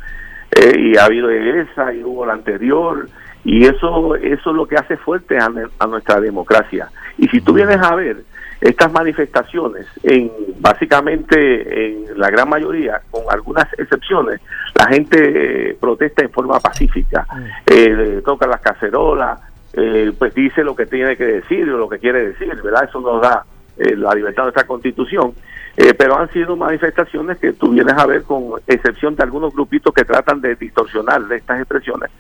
Eh, 0.53 0.73
y 0.79 0.97
ha 0.97 1.05
habido 1.05 1.31
esa 1.31 1.93
y 1.93 2.03
hubo 2.03 2.27
la 2.27 2.33
anterior 2.33 3.09
y 3.45 3.65
eso 3.65 4.17
eso 4.17 4.51
es 4.51 4.57
lo 4.57 4.67
que 4.67 4.77
hace 4.77 4.97
fuerte 4.97 5.39
a, 5.39 5.51
a 5.79 5.87
nuestra 5.87 6.21
democracia. 6.21 6.91
Y 7.19 7.29
si 7.29 7.41
tú 7.41 7.53
vienes 7.53 7.79
a 7.83 7.95
ver 7.95 8.23
estas 8.61 8.93
manifestaciones, 8.93 9.87
en 10.03 10.31
básicamente 10.59 11.87
en 11.87 12.19
la 12.19 12.31
gran 12.31 12.49
mayoría, 12.49 13.01
con 13.11 13.23
algunas 13.31 13.67
excepciones, 13.79 14.41
la 14.75 14.87
gente 14.89 15.71
eh, 15.71 15.77
protesta 15.81 16.23
en 16.23 16.31
forma 16.31 16.61
pacífica, 16.61 17.27
eh, 17.67 18.21
toca 18.25 18.47
las 18.47 18.61
cacerolas, 18.61 19.41
eh, 19.73 20.12
pues 20.19 20.35
dice 20.35 20.62
lo 20.62 20.75
que 20.75 20.87
tiene 20.87 21.17
que 21.17 21.25
decir 21.25 21.71
o 21.71 21.79
lo 21.79 21.89
que 21.89 21.99
quiere 21.99 22.29
decir, 22.29 22.55
¿verdad? 22.62 22.85
Eso 22.89 23.01
nos 23.01 23.23
da 23.23 23.45
eh, 23.79 23.97
la 23.97 24.15
libertad 24.15 24.43
de 24.43 24.47
nuestra 24.47 24.67
constitución. 24.67 25.33
Eh, 25.77 25.95
pero 25.95 26.19
han 26.19 26.29
sido 26.31 26.57
manifestaciones 26.57 27.39
que 27.39 27.53
tú 27.53 27.71
vienes 27.71 27.95
a 27.97 28.05
ver, 28.05 28.25
con 28.25 28.61
excepción 28.67 29.15
de 29.15 29.23
algunos 29.23 29.55
grupitos 29.55 29.95
que 29.95 30.05
tratan 30.05 30.41
de 30.41 30.57
distorsionar 30.57 31.23
de 31.27 31.37
estas 31.37 31.61
expresiones, 31.61 32.11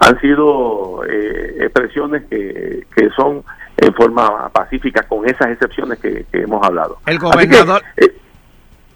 han 0.00 0.20
sido 0.20 1.02
eh, 1.08 1.56
expresiones 1.60 2.24
que, 2.28 2.86
que 2.96 3.10
son 3.16 3.42
en 3.76 3.94
forma 3.94 4.48
pacífica, 4.50 5.02
con 5.04 5.26
esas 5.28 5.48
excepciones 5.48 5.98
que, 5.98 6.26
que 6.30 6.42
hemos 6.42 6.62
hablado. 6.66 6.98
El 7.06 7.18
que, 7.18 7.24
gobernador, 7.24 7.82
eh, 7.96 8.12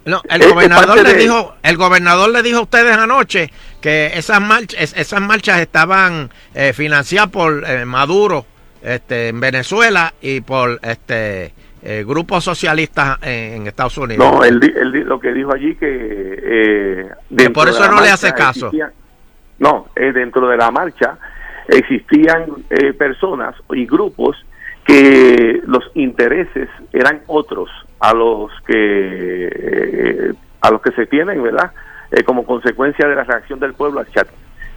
No, 0.06 0.20
el 0.28 0.48
gobernador 0.52 0.96
le 1.02 1.12
de- 1.14 1.18
dijo, 1.20 1.54
el 1.62 1.76
gobernador 1.78 2.28
le 2.30 2.42
dijo 2.42 2.58
a 2.58 2.62
ustedes 2.62 2.94
anoche 2.96 3.50
que 3.80 4.10
esas 4.14 4.40
marchas, 4.40 4.80
es- 4.80 4.96
esas 4.96 5.20
marchas 5.22 5.60
estaban 5.60 6.30
eh, 6.54 6.72
financiadas 6.74 7.30
por 7.30 7.64
eh, 7.66 7.84
Maduro, 7.86 8.44
este, 8.82 9.28
en 9.28 9.40
Venezuela 9.40 10.12
y 10.20 10.40
por 10.42 10.78
este 10.82 11.52
grupos 12.06 12.42
socialistas 12.42 13.18
en, 13.20 13.66
Estados 13.66 13.98
Unidos. 13.98 14.26
No, 14.32 14.42
él, 14.42 14.58
él 14.74 14.90
lo 15.06 15.20
que 15.20 15.34
dijo 15.34 15.52
allí 15.52 15.74
que... 15.76 15.86
eh, 16.42 17.08
dentro 17.28 17.52
por 17.52 17.68
eso 17.68 17.86
no 17.90 18.00
le 18.00 18.08
hace 18.10 18.32
caso. 18.32 18.68
existían- 18.68 18.90
no, 19.64 19.86
eh, 19.96 20.12
dentro 20.12 20.46
de 20.46 20.58
la 20.58 20.70
marcha 20.70 21.16
existían 21.68 22.44
eh, 22.68 22.92
personas 22.92 23.54
y 23.70 23.86
grupos 23.86 24.36
que 24.84 25.62
los 25.64 25.90
intereses 25.94 26.68
eran 26.92 27.22
otros 27.26 27.70
a 27.98 28.12
los 28.12 28.52
que 28.66 29.48
eh, 29.50 30.32
a 30.60 30.70
los 30.70 30.82
que 30.82 30.92
se 30.92 31.06
tienen, 31.06 31.42
¿verdad? 31.42 31.72
Eh, 32.10 32.22
como 32.24 32.44
consecuencia 32.44 33.08
de 33.08 33.14
la 33.14 33.24
reacción 33.24 33.58
del 33.58 33.72
pueblo 33.72 34.00
al 34.00 34.10
chat 34.12 34.28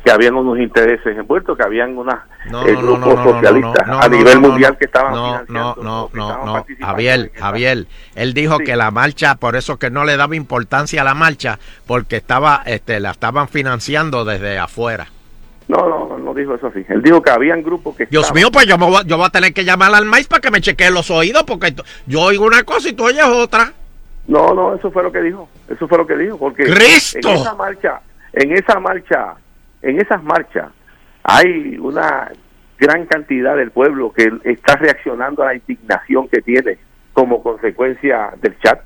que 0.03 0.11
habían 0.11 0.35
unos 0.35 0.57
intereses 0.59 1.17
envueltos, 1.17 1.57
que 1.57 1.63
habían 1.63 1.97
unos 1.97 2.15
No, 2.49 2.65
eh, 2.65 2.75
grupos 2.75 2.99
no, 2.99 3.15
no, 3.15 3.23
no, 3.25 3.31
socialistas 3.33 3.87
a 3.89 4.07
nivel 4.07 4.39
mundial 4.39 4.77
que 4.77 4.85
estaban 4.85 5.13
no, 5.13 5.25
financiando 5.25 5.75
no, 5.83 5.83
no, 5.83 6.09
no, 6.13 6.45
no, 6.45 6.65
Javier, 6.79 7.31
Javier, 7.35 7.85
él 8.15 8.33
dijo 8.33 8.59
que 8.59 8.75
la 8.77 8.89
marcha, 8.91 9.35
por 9.35 9.55
eso 9.55 9.77
que 9.77 9.89
no 9.89 10.05
le 10.05 10.15
daba 10.15 10.35
importancia 10.35 11.01
a 11.01 11.03
la 11.05 11.13
marcha, 11.13 11.59
porque 11.85 12.15
estaba, 12.17 12.63
este, 12.65 12.99
la 12.99 13.11
estaban 13.11 13.49
financiando 13.49 14.23
desde 14.23 14.57
afuera. 14.59 15.07
No, 15.67 15.89
no, 15.89 16.17
no, 16.17 16.33
dijo 16.33 16.55
eso 16.55 16.67
así. 16.67 16.85
Él 16.87 17.01
dijo 17.03 17.21
que 17.21 17.29
habían 17.29 17.61
grupos 17.61 17.93
que 17.97 18.05
Dios 18.05 18.23
estaban- 18.23 18.39
mío, 18.39 18.51
pues 18.53 18.65
yo, 18.67 18.77
me 18.77 18.85
voy, 18.85 19.03
yo 19.05 19.17
voy 19.17 19.25
a 19.25 19.29
tener 19.29 19.53
que 19.53 19.65
llamar 19.65 19.93
al 19.93 20.05
maíz 20.05 20.25
para 20.27 20.39
que 20.39 20.49
me 20.51 20.61
chequee 20.61 20.89
los 20.91 21.11
oídos, 21.11 21.43
porque 21.43 21.75
yo 22.05 22.21
oigo 22.21 22.45
una 22.45 22.63
cosa 22.63 22.87
y 22.87 22.93
tú 22.93 23.03
oyes 23.03 23.25
otra. 23.25 23.73
No, 24.29 24.53
no, 24.53 24.73
eso 24.75 24.89
fue 24.91 25.03
lo 25.03 25.11
que 25.11 25.21
dijo. 25.21 25.49
Eso 25.67 25.85
fue 25.89 25.97
lo 25.97 26.07
que 26.07 26.15
dijo, 26.15 26.37
porque 26.37 26.63
¡Cristo! 26.63 27.29
en 27.29 27.35
esa 27.35 27.55
marcha, 27.55 28.01
en 28.31 28.51
esa 28.53 28.79
marcha, 28.79 29.33
en 29.81 29.99
esas 30.01 30.23
marchas 30.23 30.71
hay 31.23 31.77
una 31.77 32.31
gran 32.79 33.05
cantidad 33.05 33.55
del 33.55 33.71
pueblo 33.71 34.13
que 34.13 34.31
está 34.43 34.75
reaccionando 34.75 35.43
a 35.43 35.47
la 35.47 35.55
indignación 35.55 36.27
que 36.29 36.41
tiene 36.41 36.77
como 37.13 37.41
consecuencia 37.41 38.31
del 38.41 38.57
chat. 38.59 38.79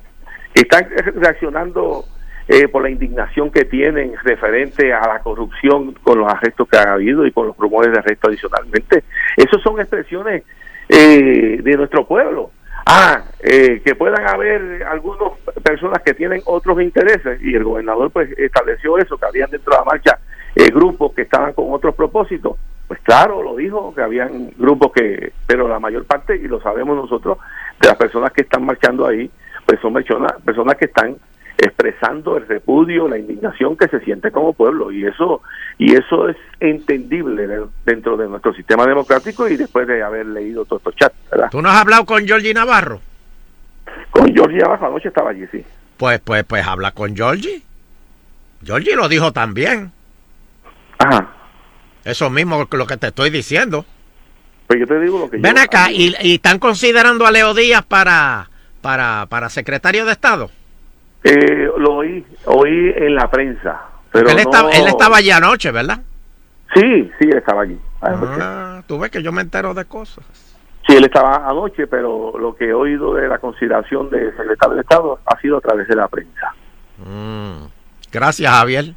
Están 0.54 0.86
reaccionando 1.14 2.04
eh, 2.48 2.66
por 2.68 2.82
la 2.82 2.90
indignación 2.90 3.50
que 3.50 3.64
tienen 3.64 4.14
referente 4.24 4.92
a 4.92 5.06
la 5.06 5.20
corrupción 5.20 5.92
con 6.02 6.18
los 6.18 6.32
arrestos 6.32 6.68
que 6.68 6.78
ha 6.78 6.94
habido 6.94 7.26
y 7.26 7.32
con 7.32 7.46
los 7.48 7.56
rumores 7.56 7.92
de 7.92 7.98
arresto 7.98 8.28
adicionalmente. 8.28 9.04
Esas 9.36 9.62
son 9.62 9.78
expresiones 9.78 10.42
eh, 10.88 11.60
de 11.62 11.76
nuestro 11.76 12.06
pueblo. 12.06 12.50
Ah, 12.84 13.22
eh, 13.40 13.80
que 13.84 13.94
puedan 13.94 14.26
haber 14.26 14.82
algunas 14.82 15.38
personas 15.62 16.02
que 16.02 16.14
tienen 16.14 16.42
otros 16.46 16.82
intereses 16.82 17.40
y 17.40 17.54
el 17.54 17.62
gobernador 17.62 18.10
pues 18.10 18.36
estableció 18.36 18.98
eso, 18.98 19.16
que 19.16 19.26
habían 19.26 19.50
dentro 19.50 19.72
de 19.72 19.78
la 19.78 19.84
marcha 19.84 20.18
eh, 20.54 20.70
grupos 20.70 21.12
que 21.14 21.22
estaban 21.22 21.52
con 21.52 21.72
otros 21.72 21.94
propósitos. 21.94 22.56
Pues 22.88 23.00
claro, 23.00 23.42
lo 23.42 23.56
dijo, 23.56 23.94
que 23.94 24.02
habían 24.02 24.50
grupos 24.58 24.92
que, 24.92 25.32
pero 25.46 25.66
la 25.68 25.78
mayor 25.78 26.04
parte, 26.04 26.36
y 26.36 26.46
lo 26.48 26.60
sabemos 26.60 26.96
nosotros, 26.96 27.38
de 27.80 27.88
las 27.88 27.96
personas 27.96 28.32
que 28.32 28.42
están 28.42 28.64
marchando 28.66 29.06
ahí, 29.06 29.30
pues 29.64 29.80
son 29.80 29.94
personas, 29.94 30.32
personas 30.44 30.76
que 30.76 30.84
están 30.86 31.16
expresando 31.58 32.36
el 32.36 32.46
repudio, 32.48 33.06
la 33.08 33.18
indignación 33.18 33.76
que 33.76 33.86
se 33.88 34.00
siente 34.00 34.30
como 34.32 34.52
pueblo 34.52 34.90
y 34.90 35.04
eso 35.06 35.42
y 35.78 35.94
eso 35.94 36.28
es 36.28 36.36
entendible 36.60 37.46
de- 37.46 37.66
dentro 37.84 38.16
de 38.16 38.26
nuestro 38.28 38.52
sistema 38.52 38.84
democrático 38.86 39.46
y 39.48 39.56
después 39.56 39.86
de 39.86 40.02
haber 40.02 40.26
leído 40.26 40.64
todos 40.64 40.80
estos 40.80 40.96
chats, 40.96 41.14
¿verdad? 41.30 41.48
¿Tú 41.50 41.62
no 41.62 41.68
has 41.68 41.80
hablado 41.80 42.04
con 42.04 42.26
Georgie 42.26 42.52
Navarro? 42.54 43.00
Con 44.10 44.32
Georgie 44.34 44.62
abajo 44.64 44.86
anoche 44.86 45.08
estaba 45.08 45.30
allí, 45.30 45.46
sí. 45.52 45.64
Pues, 45.96 46.18
pues, 46.20 46.42
pues 46.44 46.66
habla 46.66 46.90
con 46.92 47.14
Georgie. 47.14 47.62
Georgie 48.64 48.96
lo 48.96 49.08
dijo 49.08 49.32
también. 49.32 49.92
Ajá. 51.06 51.28
Eso 52.04 52.30
mismo 52.30 52.66
lo 52.70 52.86
que 52.86 52.96
te 52.96 53.08
estoy 53.08 53.30
diciendo. 53.30 53.84
Pues 54.66 54.80
yo 54.80 54.86
te 54.86 54.98
digo 55.00 55.18
lo 55.20 55.30
que 55.30 55.36
Ven 55.38 55.56
yo- 55.56 55.62
acá, 55.62 55.90
y, 55.90 56.14
y 56.22 56.34
están 56.34 56.58
considerando 56.58 57.26
a 57.26 57.30
Leo 57.30 57.54
Díaz 57.54 57.84
para, 57.84 58.48
para, 58.80 59.26
para 59.28 59.48
secretario 59.48 60.04
de 60.04 60.12
Estado. 60.12 60.50
Eh, 61.24 61.68
lo 61.78 61.94
oí, 61.96 62.24
oí 62.46 62.92
en 62.96 63.14
la 63.14 63.30
prensa, 63.30 63.80
pero 64.10 64.28
él, 64.30 64.34
no- 64.36 64.40
estaba, 64.42 64.70
él 64.70 64.86
estaba 64.88 65.16
allí 65.18 65.30
anoche, 65.30 65.70
¿verdad? 65.70 66.00
Sí, 66.74 67.10
sí, 67.18 67.28
él 67.30 67.36
estaba 67.36 67.62
allí. 67.62 67.78
Ah, 68.00 68.82
tú 68.86 68.98
ves 68.98 69.10
que 69.10 69.22
yo 69.22 69.30
me 69.30 69.42
entero 69.42 69.74
de 69.74 69.84
cosas. 69.84 70.24
Sí, 70.88 70.96
él 70.96 71.04
estaba 71.04 71.48
anoche, 71.48 71.86
pero 71.86 72.36
lo 72.38 72.56
que 72.56 72.70
he 72.70 72.74
oído 72.74 73.14
de 73.14 73.28
la 73.28 73.38
consideración 73.38 74.10
de 74.10 74.32
secretario 74.36 74.74
de 74.74 74.80
Estado 74.80 75.20
ha 75.26 75.38
sido 75.40 75.58
a 75.58 75.60
través 75.60 75.86
de 75.86 75.94
la 75.94 76.08
prensa. 76.08 76.52
Mm. 76.98 77.66
Gracias, 78.10 78.50
Javier. 78.50 78.94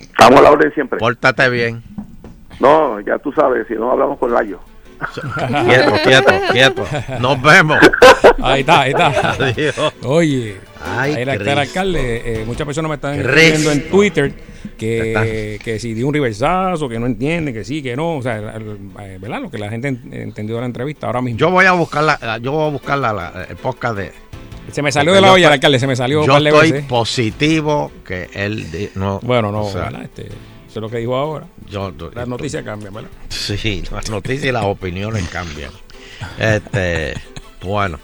Estamos 0.00 0.40
a 0.40 0.42
la 0.42 0.50
orden 0.50 0.72
siempre. 0.74 0.98
Pórtate 0.98 1.48
bien. 1.50 1.82
No, 2.60 2.98
ya 3.00 3.18
tú 3.18 3.32
sabes, 3.32 3.66
si 3.68 3.74
no 3.74 3.92
hablamos 3.92 4.18
con 4.18 4.32
Layo. 4.32 4.58
Quieto, 5.66 5.92
quieto, 6.02 6.32
quieto. 6.50 6.84
Nos 7.20 7.40
vemos. 7.40 7.78
Ahí 8.42 8.60
está, 8.60 8.80
ahí 8.80 8.90
está. 8.90 9.30
Adiós. 9.30 9.94
Oye, 10.04 10.56
Ay, 10.84 11.12
ahí 11.14 11.20
está 11.22 11.32
el 11.34 11.38
Cristo. 11.40 11.60
alcalde. 11.60 12.22
eh, 12.24 12.44
muchas 12.44 12.66
personas 12.66 12.88
me 12.88 12.94
están 12.96 13.12
Cristo. 13.14 13.30
escribiendo 13.38 13.70
en 13.70 13.90
Twitter 13.90 14.32
que, 14.76 15.60
que 15.62 15.78
si 15.78 15.94
dio 15.94 16.08
un 16.08 16.14
reversazo, 16.14 16.88
que 16.88 16.98
no 16.98 17.06
entiende, 17.06 17.52
que 17.52 17.64
sí, 17.64 17.80
que 17.80 17.94
no. 17.94 18.16
O 18.16 18.22
sea, 18.22 18.38
el- 18.38 18.48
el- 18.48 18.78
eh, 19.00 19.18
¿verdad? 19.20 19.40
Lo 19.40 19.50
que 19.50 19.58
la 19.58 19.68
gente 19.70 19.86
en- 19.88 20.12
entendió 20.12 20.56
de 20.56 20.62
la 20.62 20.66
entrevista 20.66 21.06
ahora 21.06 21.20
mismo. 21.22 21.38
Yo 21.38 21.50
voy 21.50 21.66
a 21.66 21.72
buscar 21.72 22.02
la, 22.02 22.38
yo 22.38 22.50
voy 22.52 22.66
a 22.66 22.70
buscar 22.72 22.98
la, 22.98 23.12
la- 23.12 23.46
el 23.48 23.56
podcast 23.56 23.96
de. 23.96 24.12
Se 24.72 24.82
me 24.82 24.92
salió 24.92 25.12
de 25.14 25.20
la 25.20 25.28
yo 25.28 25.32
olla 25.34 25.46
el 25.48 25.52
alcalde, 25.54 25.78
se 25.78 25.86
me 25.86 25.96
salió 25.96 26.24
Yo 26.26 26.36
estoy 26.36 26.72
veces. 26.72 26.86
positivo 26.86 27.90
que 28.04 28.28
él 28.34 28.90
no. 28.94 29.18
Bueno, 29.22 29.50
no, 29.50 29.62
o 29.64 29.72
sea, 29.72 29.84
¿verdad? 29.84 30.02
Este, 30.02 30.22
eso 30.26 30.34
es 30.68 30.76
lo 30.76 30.88
que 30.90 30.98
dijo 30.98 31.16
ahora. 31.16 31.46
yo- 31.68 31.92
Las 32.14 32.28
noticias 32.28 32.62
cambian, 32.64 32.92
¿verdad? 32.92 33.10
Sí, 33.28 33.82
las 33.90 34.10
noticias 34.10 34.44
y 34.44 34.52
las 34.52 34.64
opiniones 34.64 35.26
cambian. 35.28 35.70
Este, 36.38 37.14
bueno. 37.62 37.98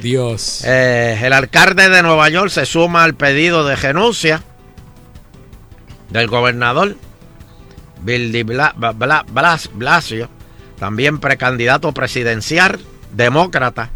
Dios. 0.00 0.62
Eh, 0.66 1.18
el 1.22 1.32
alcalde 1.32 1.88
de 1.88 2.02
Nueva 2.02 2.28
York 2.28 2.50
se 2.50 2.66
suma 2.66 3.04
al 3.04 3.14
pedido 3.14 3.64
de 3.66 3.76
renuncia 3.76 4.42
del 6.10 6.26
gobernador 6.28 6.96
Bill 8.02 8.32
de 8.32 8.44
Bla- 8.44 8.74
Bla- 8.76 9.24
Blas- 9.24 9.70
Blasio, 9.72 10.28
también 10.78 11.18
precandidato 11.20 11.92
presidencial 11.92 12.78
demócrata, 13.12 13.90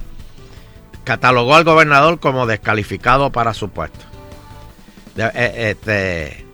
catalogó 1.09 1.55
al 1.55 1.64
gobernador 1.64 2.20
como 2.20 2.47
descalificado 2.47 3.32
para 3.32 3.55
su 3.55 3.70
puesto. 3.70 4.05
De- 5.14 5.30
eh, 5.35 5.70
este, 5.70 6.44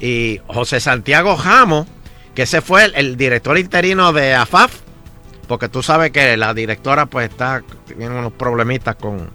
y 0.00 0.40
José 0.48 0.80
Santiago 0.80 1.36
Jamo, 1.36 1.86
que 2.34 2.42
ese 2.42 2.60
fue 2.60 2.86
el, 2.86 2.94
el 2.96 3.16
director 3.16 3.56
interino 3.56 4.12
de 4.12 4.34
AFAF, 4.34 4.80
porque 5.46 5.68
tú 5.68 5.80
sabes 5.84 6.10
que 6.10 6.36
la 6.36 6.52
directora 6.54 7.06
pues 7.06 7.30
está 7.30 7.62
tiene 7.86 8.08
unos 8.08 8.32
problemitas 8.32 8.96
con 8.96 9.30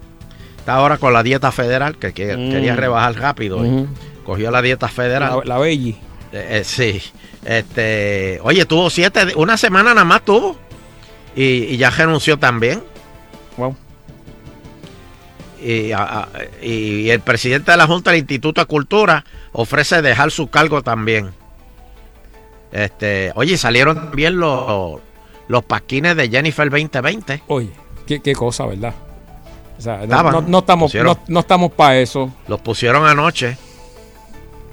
está 0.58 0.74
ahora 0.74 0.98
con 0.98 1.14
la 1.14 1.24
dieta 1.24 1.52
federal 1.54 1.98
que, 1.98 2.12
que- 2.14 2.36
Mm. 2.36 2.52
quería 2.52 2.76
rebajar 2.76 3.16
rápido 3.16 3.66
y 3.66 3.88
cogió 4.26 4.52
la 4.52 4.62
dieta 4.62 4.90
federal 4.90 5.38
La, 5.46 5.56
la 5.56 5.58
Belli. 5.60 5.92
Eh, 6.34 6.60
eh, 6.60 6.64
sí 6.66 7.02
este 7.46 8.40
oye 8.44 8.66
tuvo 8.66 8.90
siete 8.90 9.34
una 9.38 9.56
semana 9.56 9.94
nada 9.94 10.04
más 10.06 10.24
tuvo 10.26 10.58
y, 11.36 11.44
y 11.64 11.78
ya 11.78 11.90
renunció 11.92 12.38
también 12.38 12.84
Wow. 13.58 13.76
Y, 15.62 15.92
a- 15.92 16.28
y 16.62 17.10
el 17.10 17.20
presidente 17.22 17.72
de 17.72 17.78
la 17.78 17.88
Junta 17.88 18.12
del 18.12 18.20
Instituto 18.20 18.62
de 18.62 18.66
Cultura 18.68 19.26
ofrece 19.52 20.02
dejar 20.02 20.32
su 20.32 20.48
cargo 20.48 20.82
también. 20.82 21.32
Este, 22.72 23.32
oye, 23.36 23.58
salieron 23.58 23.96
también 23.96 24.38
los, 24.40 25.00
los 25.48 25.64
pasquines 25.64 26.16
de 26.16 26.30
Jennifer 26.30 26.70
2020. 26.70 27.44
Oye, 27.48 27.70
qué, 28.06 28.20
qué 28.22 28.34
cosa, 28.34 28.66
¿verdad? 28.68 28.94
O 29.78 29.82
sea, 29.82 29.98
no, 29.98 30.04
Estaban, 30.04 30.34
no- 30.34 30.42
no 30.42 30.60
estamos, 30.60 30.92
pusieron. 30.92 31.08
no, 31.18 31.24
no 31.28 31.40
estamos 31.40 31.72
para 31.72 31.98
eso. 32.00 32.32
Los 32.48 32.62
pusieron 32.62 33.06
anoche. 33.08 33.58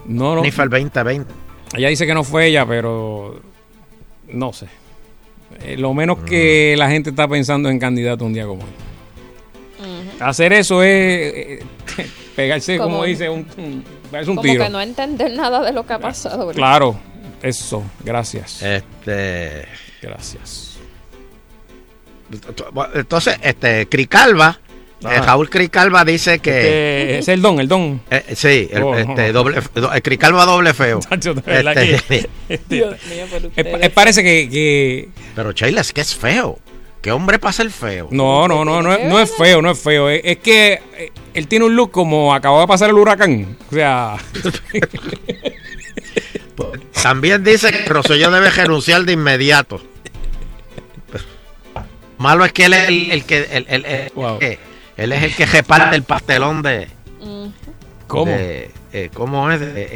No. 0.05 0.37
Jennifer 0.37 0.69
2020. 0.69 1.33
Ella 1.75 1.89
dice 1.89 2.07
que 2.07 2.15
no 2.15 2.23
fue 2.23 2.47
ella, 2.47 2.67
pero 2.67 3.41
no 4.29 4.53
sé. 4.53 4.67
Eh, 5.63 5.77
lo 5.79 5.95
menos 5.95 6.19
que 6.19 6.75
Mm. 6.77 6.79
la 6.79 6.91
gente 6.91 7.11
está 7.11 7.27
pensando 7.29 7.69
en 7.71 7.79
candidato 7.79 8.25
un 8.25 8.33
día 8.35 8.47
como 8.47 8.63
hoy. 8.63 8.71
Hacer 10.21 10.53
eso 10.55 10.83
es 10.83 10.89
eh, 10.91 11.63
pegarse, 12.37 12.79
como, 12.79 12.91
Como- 12.97 13.05
dice, 13.05 13.29
un, 13.29 13.47
un- 13.59 13.85
pegarse 14.11 14.31
un 14.31 14.37
Como 14.37 14.49
tiro. 14.51 14.65
que 14.65 14.71
no 14.71 14.81
entender 14.81 15.33
nada 15.33 15.63
de 15.63 15.73
lo 15.73 15.87
que 15.87 15.93
ha 15.93 15.99
pasado. 15.99 16.47
¿verdad? 16.47 16.59
Claro, 16.59 16.99
eso, 17.43 17.85
gracias. 18.05 18.63
Este, 18.63 19.67
gracias. 20.01 20.79
Entonces, 22.95 23.37
este, 23.43 23.87
Cricalva, 23.89 24.59
eh, 25.03 25.21
Raúl 25.21 25.49
Cricalva 25.51 26.05
dice 26.05 26.39
que. 26.41 26.51
Este, 26.59 27.19
es 27.19 27.29
el 27.29 27.43
don, 27.43 27.61
el 27.61 27.69
don. 27.69 28.01
Eh, 28.11 28.35
sí, 28.35 28.69
el, 28.73 28.83
Oh, 28.83 28.97
este, 28.97 29.29
no. 29.29 29.33
doble, 29.33 29.61
do- 29.75 29.93
el 29.93 30.03
Cricalva 30.03 30.45
doble 30.45 30.75
feo. 30.75 31.01
Chacho, 31.01 31.35
de 31.35 31.43
verdad 31.43 31.77
Este, 31.79 32.21
que- 32.21 32.29
este, 32.55 32.75
Dios 32.75 32.97
mío, 33.07 33.25
ustedes- 33.49 33.85
eh, 33.85 33.91
parece 33.91 34.23
que, 34.25 34.49
que- 34.49 35.09
pero 35.35 35.53
Sheila, 35.53 35.83
es 35.83 35.93
que 35.93 36.01
es 36.01 36.15
feo. 36.17 36.59
Qué 37.03 37.13
hombre 37.13 37.39
para 37.39 37.53
ser 37.53 37.71
feo. 37.71 38.09
No, 38.11 38.49
no, 38.49 38.65
no, 38.65 38.83
no, 38.83 38.93
es- 38.95 39.05
no 39.05 39.19
es 39.21 39.31
feo, 39.37 39.63
no 39.63 39.71
es 39.71 39.79
feo. 39.79 40.09
Es, 40.09 40.21
es 40.25 40.39
que 40.39 40.81
eh, 40.97 41.13
él 41.35 41.47
tiene 41.49 41.65
un 41.67 41.77
look 41.77 41.91
como 41.91 42.35
acabó 42.35 42.61
de 42.61 42.67
pasar 42.67 42.91
el 42.91 42.97
huracán. 42.97 43.57
O 43.71 43.75
sea, 43.75 44.17
También 47.03 47.45
dice 47.45 47.71
que 47.71 47.85
Rosselló 47.85 48.31
debe 48.31 48.51
renunciar 48.51 49.05
de 49.05 49.13
inmediato. 49.13 49.81
Malo 52.19 52.45
es 52.45 52.53
que 52.53 52.65
él 52.65 52.73
es 52.75 52.89
el, 52.89 53.11
el 53.13 53.25
que 53.25 53.39
el, 53.53 53.67
el- 53.69 53.85
el- 53.85 54.39
que- 54.41 54.59
él 54.97 55.13
es 55.13 55.23
el 55.23 55.35
que 55.37 55.45
reparte 55.47 55.95
el 55.97 56.03
pastelón 56.03 56.63
de 56.63 56.89
¿Cómo? 58.07 58.25
de, 58.33 58.71
eh, 58.93 59.11
¿Cómo 59.13 59.51
es? 59.51 59.61
De, 59.61 59.67
eh, 59.83 59.89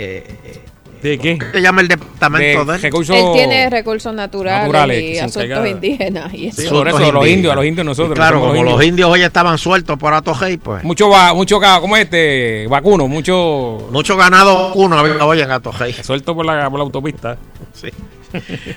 eh, 0.44 0.60
¿De 1.02 1.18
qué? 1.18 1.38
¿Cómo 1.38 1.52
se 1.52 1.62
llama 1.62 1.80
el 1.80 1.88
departamento 1.88 2.64
de, 2.64 2.76
él? 2.76 2.94
Él 2.94 3.32
tiene 3.32 3.70
recursos 3.70 4.12
naturales, 4.14 5.02
y 5.02 5.18
asuntos 5.18 5.66
indígenas. 5.66 6.34
Y 6.34 6.48
eso. 6.48 6.62
Sí, 6.62 6.68
por 6.68 6.88
eso, 6.88 6.96
Asuntos 6.98 7.14
los 7.14 7.22
indios, 7.24 7.28
indígenas. 7.36 7.56
los 7.56 7.64
indios 7.66 7.86
nosotros. 7.86 8.14
Claro, 8.14 8.40
como 8.40 8.62
los 8.62 8.84
indios 8.84 9.08
hoy 9.10 9.22
estaban 9.22 9.56
sueltos 9.58 9.98
por 9.98 10.12
Atojei, 10.12 10.58
pues. 10.58 10.84
Mucho, 10.84 11.08
va, 11.08 11.32
mucho, 11.32 11.58
¿cómo 11.80 11.96
es 11.96 12.04
este? 12.04 12.66
Vacuno, 12.68 13.08
mucho. 13.08 13.88
Mucho 13.90 14.16
ganado 14.16 14.74
uno 14.74 14.98
había 14.98 15.24
hoy 15.24 15.40
en 15.40 15.50
Atojei. 15.50 15.92
Suelto 15.92 16.34
por 16.34 16.44
la, 16.44 16.68
por 16.68 16.78
la 16.78 16.84
autopista. 16.84 17.38
Sí. 17.72 17.88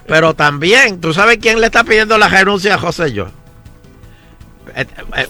Pero 0.07 0.33
también, 0.33 0.99
¿tú 0.99 1.13
sabes 1.13 1.37
quién 1.37 1.59
le 1.59 1.67
está 1.67 1.83
pidiendo 1.83 2.17
la 2.17 2.27
renuncia 2.27 2.75
a 2.75 2.77
José 2.77 3.11
yo? 3.13 3.27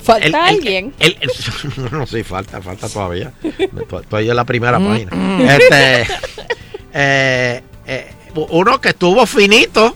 Falta 0.04 0.46
alguien. 0.46 0.94
no, 1.92 2.06
sí, 2.06 2.24
falta, 2.24 2.62
falta 2.62 2.88
todavía. 2.88 3.32
Estoy- 3.44 4.02
Estoy 4.04 4.30
en 4.30 4.36
la 4.36 4.46
primera 4.46 4.80
página. 4.80 5.12
Este, 5.58 6.08
eh, 6.94 7.62
eh, 7.86 8.14
uno 8.36 8.80
que 8.82 8.90
estuvo 8.90 9.26
finito, 9.26 9.96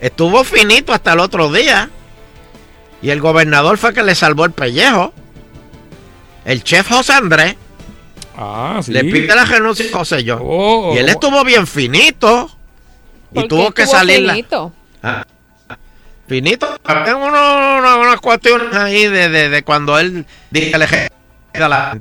estuvo 0.00 0.44
finito 0.44 0.92
hasta 0.92 1.12
el 1.12 1.20
otro 1.20 1.50
día. 1.52 1.90
Y 3.00 3.10
el 3.10 3.20
gobernador 3.20 3.78
fue 3.78 3.92
que 3.92 4.02
le 4.02 4.14
salvó 4.14 4.44
el 4.44 4.52
pellejo. 4.52 5.12
El 6.44 6.62
chef 6.62 6.88
José 6.88 7.12
Andrés 7.14 7.56
Ah, 8.36 8.80
sí. 8.82 8.92
le 8.92 9.04
pide 9.04 9.34
la 9.34 9.44
renuncia 9.44 9.84
a 9.92 9.98
José 9.98 10.24
yo. 10.24 10.38
Oh, 10.40 10.94
y 10.94 10.98
él 10.98 11.06
oh. 11.08 11.10
estuvo 11.10 11.44
bien 11.44 11.66
finito. 11.66 12.50
Y 13.32 13.34
¿Por 13.34 13.42
qué 13.42 13.48
tuvo 13.48 13.70
que 13.72 13.86
salir. 13.86 14.28
finito? 14.30 14.72
Ah, 15.02 15.24
ah, 15.68 15.76
finito. 16.28 16.78
Había 16.84 17.16
uno- 17.16 17.26
una- 17.78 17.96
unas 17.96 18.20
cuestiones 18.20 18.74
ahí 18.74 19.06
de, 19.06 19.28
de, 19.28 19.48
de 19.48 19.62
cuando 19.62 19.98
él 19.98 20.24
dijo 20.50 20.70
que 20.72 20.78
le. 20.78 22.00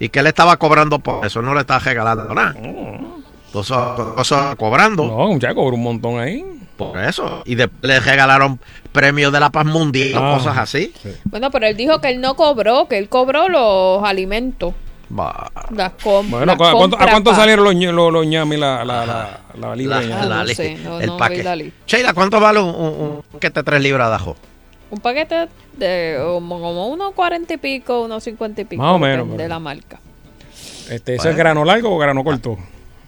Y 0.00 0.08
que 0.10 0.20
él 0.20 0.26
estaba 0.28 0.56
cobrando 0.58 0.98
por 1.00 1.26
eso, 1.26 1.42
no 1.42 1.54
le 1.54 1.60
estaba 1.62 1.80
regalando 1.80 2.32
nada. 2.34 2.54
Entonces, 3.48 3.76
cosas 4.14 4.54
cobrando. 4.56 5.04
No, 5.06 5.38
ya 5.38 5.54
cobró 5.54 5.74
un 5.76 5.82
montón 5.82 6.20
ahí. 6.20 6.44
Por 6.76 6.96
eso. 6.98 7.42
Y 7.44 7.56
después 7.56 7.80
le 7.82 7.98
regalaron 7.98 8.60
premios 8.92 9.32
de 9.32 9.40
la 9.40 9.50
paz 9.50 9.66
mundial 9.66 10.14
o 10.22 10.24
Ah. 10.26 10.34
cosas 10.36 10.58
así. 10.58 10.92
Bueno, 11.24 11.50
pero 11.50 11.66
él 11.66 11.76
dijo 11.76 12.00
que 12.00 12.08
él 12.10 12.20
no 12.20 12.36
cobró, 12.36 12.86
que 12.86 12.98
él 12.98 13.08
cobró 13.08 13.48
los 13.48 14.04
alimentos. 14.04 14.74
Bah. 15.08 15.50
Las 15.74 15.92
Bueno, 16.04 16.44
las 16.44 16.54
¿a 16.60 16.72
cuánto, 17.06 17.30
a 17.30 17.34
salieron 17.34 17.64
los, 17.64 17.74
los, 17.74 18.12
los 18.12 18.26
ñami, 18.26 18.58
la, 18.58 18.84
la, 18.84 19.06
la, 19.06 19.40
la 19.58 19.74
libra? 19.74 20.02
La- 20.02 20.06
Ah, 20.06 20.18
ñami? 20.18 20.28
la 20.28 20.36
no 20.36 20.44
li- 20.44 20.54
sé, 20.54 20.74
no- 20.76 21.00
el 21.00 21.06
no 21.06 21.16
paquete. 21.16 21.72
Sheila, 21.86 22.12
¿cuánto 22.12 22.38
vale 22.38 22.60
un, 22.60 22.68
un, 22.68 23.00
un 23.00 23.22
paquete 23.32 23.60
de 23.60 23.64
tres 23.64 23.80
libras 23.82 24.10
de 24.10 24.14
ajo? 24.14 24.36
Un 24.90 25.00
paquete 25.00 25.48
de 25.78 26.18
como, 26.22 26.60
como 26.60 26.88
unos 26.88 27.12
cuarenta 27.14 27.54
y 27.54 27.56
pico, 27.56 28.02
unos 28.02 28.22
cincuenta 28.22 28.60
y 28.60 28.64
pico. 28.66 28.82
Más 28.82 28.94
o 28.94 28.98
menos, 28.98 29.34
De 29.36 29.48
la 29.48 29.58
marca. 29.58 29.98
Este, 30.90 31.14
¿Eso 31.14 31.22
Bueno. 31.22 31.30
es 31.30 31.36
grano 31.38 31.64
largo 31.64 31.94
o 31.94 31.98
grano 31.98 32.22
corto? 32.22 32.58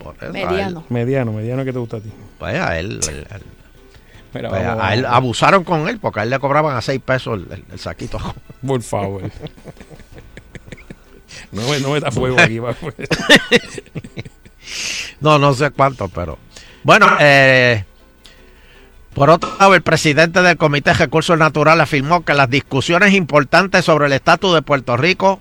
Por 0.03 0.17
eso, 0.21 0.33
Mediano. 0.33 0.85
Mediano, 0.89 1.33
mediano 1.33 1.65
que 1.65 1.73
te 1.73 1.79
gusta 1.79 1.99
a 1.99 2.01
ti. 2.01 2.11
Pues 2.39 2.55
a 2.61 2.79
él, 2.79 3.01
Mira, 4.33 4.49
pues 4.49 4.65
vamos, 4.65 4.85
a 4.85 4.95
él 4.95 5.03
vamos. 5.03 5.17
abusaron 5.17 5.65
con 5.65 5.89
él 5.89 5.99
porque 5.99 6.21
a 6.21 6.23
él 6.23 6.31
le 6.31 6.39
cobraban 6.39 6.77
a 6.77 6.81
6 6.81 7.01
pesos 7.05 7.39
el, 7.41 7.53
el- 7.53 7.65
el 7.73 7.79
saquito. 7.79 8.19
Por 8.67 8.83
favor. 8.83 9.23
no, 11.53 11.63
me- 11.69 11.81
no 11.81 11.91
meta 11.93 12.11
fuego 12.11 12.39
aquí. 12.41 12.59
va, 12.59 12.73
pues. 12.75 12.95
No, 15.21 15.39
no 15.39 15.53
sé 15.55 15.71
cuánto, 15.71 16.09
pero. 16.09 16.39
Bueno, 16.83 17.07
eh, 17.19 17.85
por 19.15 19.29
otro 19.31 19.55
lado, 19.59 19.75
el 19.75 19.83
presidente 19.83 20.41
del 20.43 20.57
Comité 20.57 20.91
de 20.91 20.97
Recursos 20.97 21.37
Naturales 21.37 21.83
afirmó 21.83 22.25
que 22.25 22.33
las 22.35 22.49
discusiones 22.49 23.13
importantes 23.15 23.85
sobre 23.85 24.07
el 24.07 24.13
estatus 24.13 24.55
de 24.55 24.63
Puerto 24.63 24.97
Rico 24.97 25.41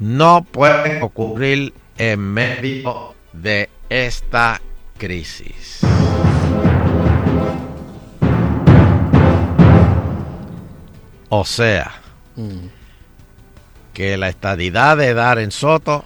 no 0.00 0.42
pueden 0.50 1.02
ocurrir 1.02 1.72
en 1.98 2.18
medio 2.20 3.14
de 3.32 3.68
esta 3.88 4.60
crisis. 4.98 5.80
O 11.28 11.44
sea, 11.44 11.92
que 13.92 14.16
la 14.16 14.28
estadidad 14.28 14.96
de 14.96 15.14
Darren 15.14 15.50
Soto. 15.50 16.04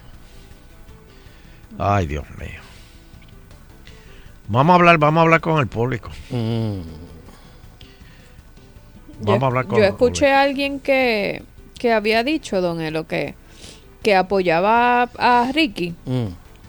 Ay, 1.79 2.07
Dios 2.07 2.25
mío. 2.39 2.61
Vamos 4.49 4.73
a 4.73 4.77
hablar, 4.77 4.99
vamos 4.99 5.19
a 5.19 5.23
hablar 5.23 5.41
con 5.41 5.61
el 5.61 5.67
público. 5.67 6.11
Vamos 6.31 6.87
yo, 9.21 9.33
a 9.33 9.47
hablar 9.47 9.67
con 9.67 9.79
yo 9.79 9.85
el 9.85 9.91
escuché 9.91 10.33
a 10.33 10.43
alguien 10.43 10.81
que, 10.81 11.45
que 11.79 11.93
había 11.93 12.25
dicho, 12.25 12.61
don 12.61 12.81
Elo, 12.81 13.07
que, 13.07 13.35
que 14.03 14.17
apoyaba 14.17 15.03
a, 15.03 15.43
a 15.43 15.53
Ricky 15.53 15.95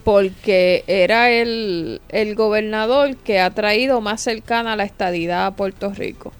porque 0.03 0.83
era 0.87 1.29
el, 1.31 2.01
el 2.09 2.35
gobernador 2.35 3.15
que 3.17 3.39
ha 3.39 3.49
traído 3.51 4.01
más 4.01 4.21
cercana 4.21 4.75
la 4.75 4.83
estadidad 4.83 5.45
a 5.45 5.51
Puerto 5.55 5.91
Rico. 5.93 6.33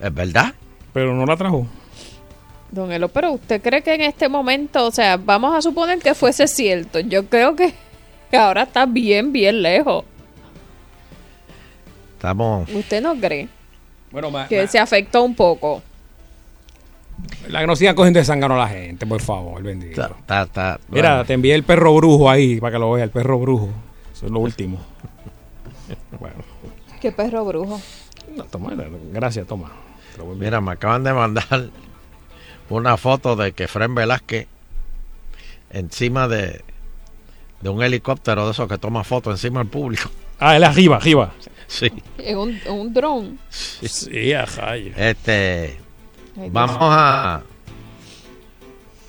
¿Es 0.00 0.12
verdad? 0.12 0.54
Pero 0.92 1.14
no 1.14 1.24
la 1.26 1.36
trajo. 1.36 1.66
Don 2.70 2.90
Elo, 2.92 3.08
pero 3.08 3.32
usted 3.32 3.62
cree 3.62 3.82
que 3.82 3.94
en 3.94 4.00
este 4.00 4.28
momento, 4.28 4.86
o 4.86 4.90
sea, 4.90 5.16
vamos 5.16 5.54
a 5.54 5.62
suponer 5.62 6.00
que 6.00 6.14
fuese 6.14 6.46
cierto. 6.48 6.98
Yo 7.00 7.26
creo 7.26 7.54
que 7.56 7.72
ahora 8.36 8.64
está 8.64 8.84
bien, 8.86 9.32
bien 9.32 9.62
lejos. 9.62 10.04
Estamos. 12.16 12.68
¿Usted 12.70 13.02
no 13.02 13.14
cree 13.16 13.48
Bueno, 14.10 14.30
ma- 14.30 14.48
que 14.48 14.62
ma- 14.62 14.66
se 14.66 14.78
afectó 14.78 15.22
un 15.22 15.34
poco? 15.34 15.82
La 17.48 17.60
que 17.60 17.66
no 17.66 17.76
sigan 17.76 17.94
cogiendo 17.94 18.18
de 18.18 18.24
zángano 18.24 18.54
a 18.54 18.58
la 18.58 18.68
gente, 18.68 19.06
por 19.06 19.20
favor, 19.20 19.62
bendito. 19.62 20.02
Está, 20.02 20.14
está- 20.20 20.42
está- 20.42 20.80
Mira, 20.88 21.10
bueno. 21.10 21.24
te 21.26 21.32
envié 21.34 21.54
el 21.54 21.62
perro 21.64 21.94
brujo 21.94 22.28
ahí 22.30 22.60
para 22.60 22.72
que 22.72 22.78
lo 22.78 22.92
veas, 22.92 23.04
el 23.04 23.10
perro 23.10 23.38
brujo. 23.38 23.68
Eso 24.12 24.26
es 24.26 24.32
lo 24.32 24.40
último. 24.40 24.78
bueno, 26.20 26.36
Qué 27.00 27.12
perro 27.12 27.44
brujo. 27.44 27.80
no, 28.36 28.44
toma, 28.44 28.72
gracias, 29.12 29.46
toma. 29.46 29.70
Mira, 30.38 30.60
me 30.60 30.72
acaban 30.72 31.02
de 31.04 31.12
mandar 31.12 31.70
una 32.70 32.96
foto 32.96 33.36
de 33.36 33.52
que 33.52 33.68
Fren 33.68 33.94
Velázquez 33.94 34.46
encima 35.70 36.28
de, 36.28 36.62
de 37.60 37.68
un 37.68 37.82
helicóptero 37.82 38.44
de 38.46 38.52
esos 38.52 38.68
que 38.68 38.78
toma 38.78 39.02
fotos 39.04 39.34
encima 39.34 39.60
del 39.60 39.68
público. 39.68 40.08
Ah, 40.38 40.56
él 40.56 40.64
arriba, 40.64 40.96
arriba. 40.96 41.32
Sí. 41.66 41.90
Es 42.18 42.36
un, 42.36 42.58
un 42.68 42.92
dron. 42.94 43.38
Sí, 43.50 44.32
ajá. 44.32 44.76
Este. 44.76 45.78
Ay. 46.40 46.48
Vamos 46.50 46.76
a. 46.80 47.42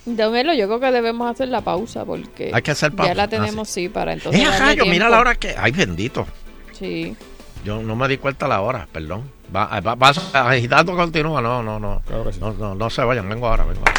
Don 0.05 0.35
Elo, 0.35 0.53
yo 0.53 0.67
creo 0.67 0.79
que 0.79 0.91
debemos 0.91 1.29
hacer 1.31 1.47
la 1.47 1.61
pausa 1.61 2.05
porque 2.05 2.51
Hay 2.53 2.61
que 2.61 2.71
hacer 2.71 2.91
pausa. 2.93 3.11
ya 3.11 3.15
la 3.15 3.23
Ah, 3.23 3.27
tenemos, 3.27 3.67
sí. 3.69 3.89
para 3.89 4.13
entonces. 4.13 4.39
¡Eh, 4.41 4.59
rayo! 4.59 4.85
Mira 4.85 5.09
la 5.09 5.19
hora 5.19 5.33
que. 5.35 5.55
¡Ay, 5.57 5.71
bendito! 5.71 6.27
Sí. 6.73 7.15
Yo 7.63 7.81
no 7.81 7.95
me 7.95 8.07
di 8.07 8.17
cuenta 8.17 8.47
la 8.47 8.61
hora, 8.61 8.87
perdón. 8.91 9.23
Va, 9.55 9.79
va, 9.79 9.95
va- 9.95 10.11
agitando 10.49 10.95
continúa, 10.95 11.41
no, 11.41 11.63
no, 11.63 11.79
no. 11.79 12.01
no, 12.39 12.53
no, 12.53 12.75
no 12.75 12.89
se 12.91 13.03
vayan, 13.03 13.27
vengo 13.27 13.47
ahora, 13.47 13.63
vengo 13.65 13.81
ahora. 13.81 13.93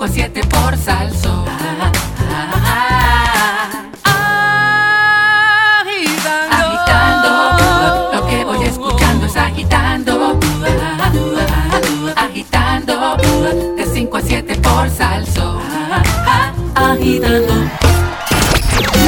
5 0.00 0.04
a 0.04 0.14
7 0.14 0.40
por 0.46 0.78
salso. 0.78 1.44
Agitando. 6.50 7.28
Lo 8.14 8.26
que 8.26 8.44
voy 8.46 8.64
escuchando 8.64 9.26
es 9.26 9.36
agitando. 9.36 10.40
Agitando. 12.16 13.16
De 13.76 13.86
5 13.92 14.16
a 14.16 14.22
7 14.22 14.54
por 14.56 14.88
salso. 14.88 15.60
Agitando. 16.74 17.54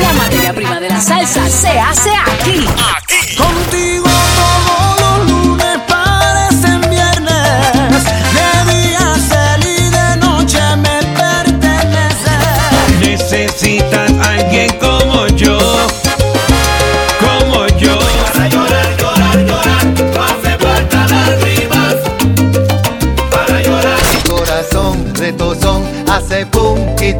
La 0.02 0.12
materia 0.12 0.52
prima 0.52 0.78
de 0.78 0.90
la 0.90 1.00
salsa 1.00 1.48
se 1.48 1.80
hace 1.80 2.10
aquí. 2.10 2.66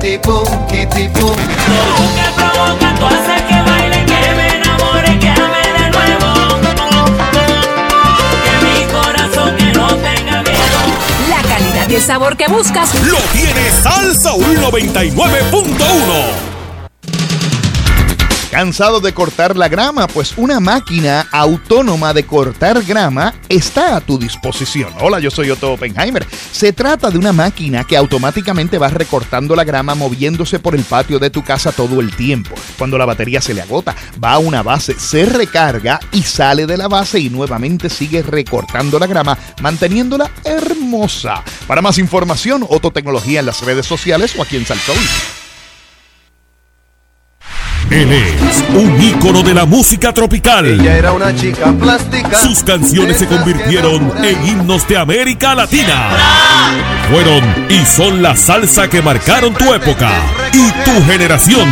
kitty 0.02 0.18
boom, 0.18 0.66
kitty 0.66 1.06
boom. 1.08 1.36
Provoca, 1.36 2.32
provoca, 2.34 2.94
tú 2.98 3.06
haces 3.06 3.42
que 3.42 3.62
baile, 3.62 4.04
que 4.04 4.34
me 4.34 4.56
enamore, 4.56 5.16
que 5.20 5.28
ame 5.28 5.62
de 5.78 5.90
nuevo. 5.90 6.58
Que 8.44 8.54
mi 8.66 8.82
corazón 8.92 9.56
que 9.56 9.72
no 9.72 9.86
tenga 9.98 10.42
miedo. 10.42 10.80
La 11.28 11.40
calidad 11.48 11.88
y 11.88 11.94
el 11.94 12.02
sabor 12.02 12.36
que 12.36 12.48
buscas 12.48 12.92
lo 13.04 13.18
tiene 13.32 13.70
Salsa 13.70 14.32
199.1. 14.32 16.51
¿Cansado 18.52 19.00
de 19.00 19.14
cortar 19.14 19.56
la 19.56 19.66
grama? 19.66 20.06
Pues 20.06 20.34
una 20.36 20.60
máquina 20.60 21.26
autónoma 21.32 22.12
de 22.12 22.26
cortar 22.26 22.82
grama 22.82 23.32
está 23.48 23.96
a 23.96 24.00
tu 24.02 24.18
disposición. 24.18 24.92
Hola, 25.00 25.20
yo 25.20 25.30
soy 25.30 25.48
Otto 25.48 25.72
Oppenheimer. 25.72 26.26
Se 26.52 26.74
trata 26.74 27.10
de 27.10 27.16
una 27.16 27.32
máquina 27.32 27.82
que 27.84 27.96
automáticamente 27.96 28.76
va 28.76 28.88
recortando 28.88 29.56
la 29.56 29.64
grama 29.64 29.94
moviéndose 29.94 30.58
por 30.58 30.74
el 30.74 30.84
patio 30.84 31.18
de 31.18 31.30
tu 31.30 31.42
casa 31.42 31.72
todo 31.72 31.98
el 32.02 32.14
tiempo. 32.14 32.54
Cuando 32.76 32.98
la 32.98 33.06
batería 33.06 33.40
se 33.40 33.54
le 33.54 33.62
agota, 33.62 33.96
va 34.22 34.34
a 34.34 34.38
una 34.38 34.62
base, 34.62 35.00
se 35.00 35.24
recarga 35.24 35.98
y 36.12 36.20
sale 36.20 36.66
de 36.66 36.76
la 36.76 36.88
base 36.88 37.20
y 37.20 37.30
nuevamente 37.30 37.88
sigue 37.88 38.20
recortando 38.20 38.98
la 38.98 39.06
grama, 39.06 39.38
manteniéndola 39.62 40.30
hermosa. 40.44 41.42
Para 41.66 41.80
más 41.80 41.96
información, 41.96 42.66
Otto 42.68 42.90
Tecnología 42.90 43.40
en 43.40 43.46
las 43.46 43.62
redes 43.62 43.86
sociales 43.86 44.34
o 44.36 44.42
aquí 44.42 44.58
en 44.58 44.66
Salsoul. 44.66 45.41
Él 47.93 48.10
es 48.10 48.64
un 48.74 49.02
ícono 49.02 49.43
de 49.43 49.52
la 49.52 49.66
música 49.66 50.14
tropical. 50.14 50.81
Ella 50.81 50.97
era 50.97 51.12
una 51.12 51.35
chica 51.36 51.70
plástica. 51.73 52.39
Sus 52.39 52.62
canciones 52.62 53.19
se 53.19 53.27
convirtieron 53.27 54.10
en 54.24 54.47
himnos 54.47 54.89
de 54.89 54.97
América 54.97 55.55
Latina. 55.55 56.09
Fueron 57.10 57.44
y 57.69 57.85
son 57.85 58.23
la 58.23 58.35
salsa 58.35 58.89
que 58.89 59.02
marcaron 59.02 59.52
tu 59.52 59.74
época 59.74 60.10
y 60.55 60.70
tu 60.85 61.05
generación. 61.05 61.69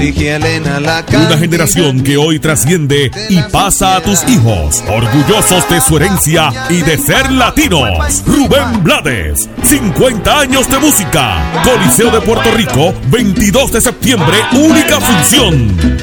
Una 0.00 1.36
generación 1.36 2.02
que 2.02 2.16
hoy 2.16 2.38
trasciende 2.38 3.10
y 3.28 3.38
pasa 3.52 3.96
a 3.96 4.00
tus 4.00 4.26
hijos, 4.28 4.82
orgullosos 4.88 5.68
de 5.68 5.78
su 5.82 5.98
herencia 5.98 6.50
y 6.70 6.80
de 6.80 6.96
ser 6.96 7.30
latinos. 7.30 8.22
Rubén 8.24 8.82
Blades, 8.82 9.46
50 9.62 10.40
años 10.40 10.70
de 10.70 10.78
música. 10.78 11.62
Coliseo 11.62 12.10
de 12.10 12.22
Puerto 12.22 12.50
Rico, 12.52 12.94
22 13.08 13.72
de 13.72 13.80
septiembre, 13.82 14.38
única 14.52 14.98
función. 15.00 15.59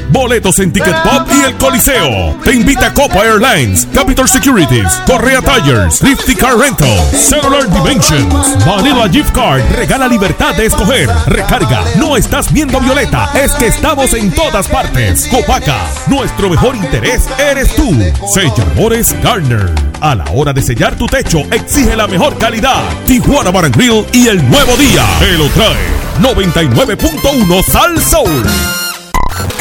Boletos 0.10 0.60
en 0.60 0.72
Ticket 0.72 0.96
Pop 1.04 1.28
y 1.32 1.46
el 1.46 1.56
Coliseo. 1.58 2.38
Te 2.44 2.54
invita 2.54 2.94
Copa 2.94 3.26
Airlines, 3.26 3.88
Capital 3.94 4.28
Securities, 4.28 4.92
Correa 5.06 5.42
Tires, 5.42 6.02
Lifty 6.02 6.36
Car 6.36 6.58
Rental, 6.58 7.00
Cellular 7.12 7.70
Dimensions, 7.70 8.66
Vanilla 8.66 9.10
Gift 9.10 9.32
Card. 9.34 9.62
Regala 9.76 10.08
libertad 10.08 10.56
de 10.56 10.66
escoger. 10.66 11.10
Recarga. 11.28 11.84
No 11.98 12.18
estás 12.18 12.52
viendo 12.52 12.80
Violeta, 12.80 13.30
es 13.36 13.52
que 13.54 13.68
estamos 13.68 14.14
en 14.14 14.32
todas 14.32 14.68
partes. 14.68 15.28
Copaca, 15.28 15.78
nuestro 16.08 16.50
mejor 16.50 16.76
interés 16.76 17.28
eres 17.38 17.76
tú. 17.76 17.96
Selladores 18.34 19.16
Garner. 19.22 19.72
A 20.02 20.16
la 20.16 20.26
hora 20.34 20.54
de 20.54 20.62
sellar 20.62 20.96
tu 20.96 21.08
techo, 21.08 21.40
exige 21.52 21.96
la 21.96 22.08
mejor 22.08 22.38
calidad. 22.38 22.84
Tijuana 23.06 23.52
Bar 23.52 23.70
Grill 23.72 24.06
y 24.14 24.28
el 24.28 24.48
nuevo 24.50 24.76
día. 24.78 25.06
Te 25.20 25.32
lo 25.38 25.48
trae 25.50 25.98
99.1 26.22 27.64
Sal 27.64 28.02
Soul. 28.02 28.87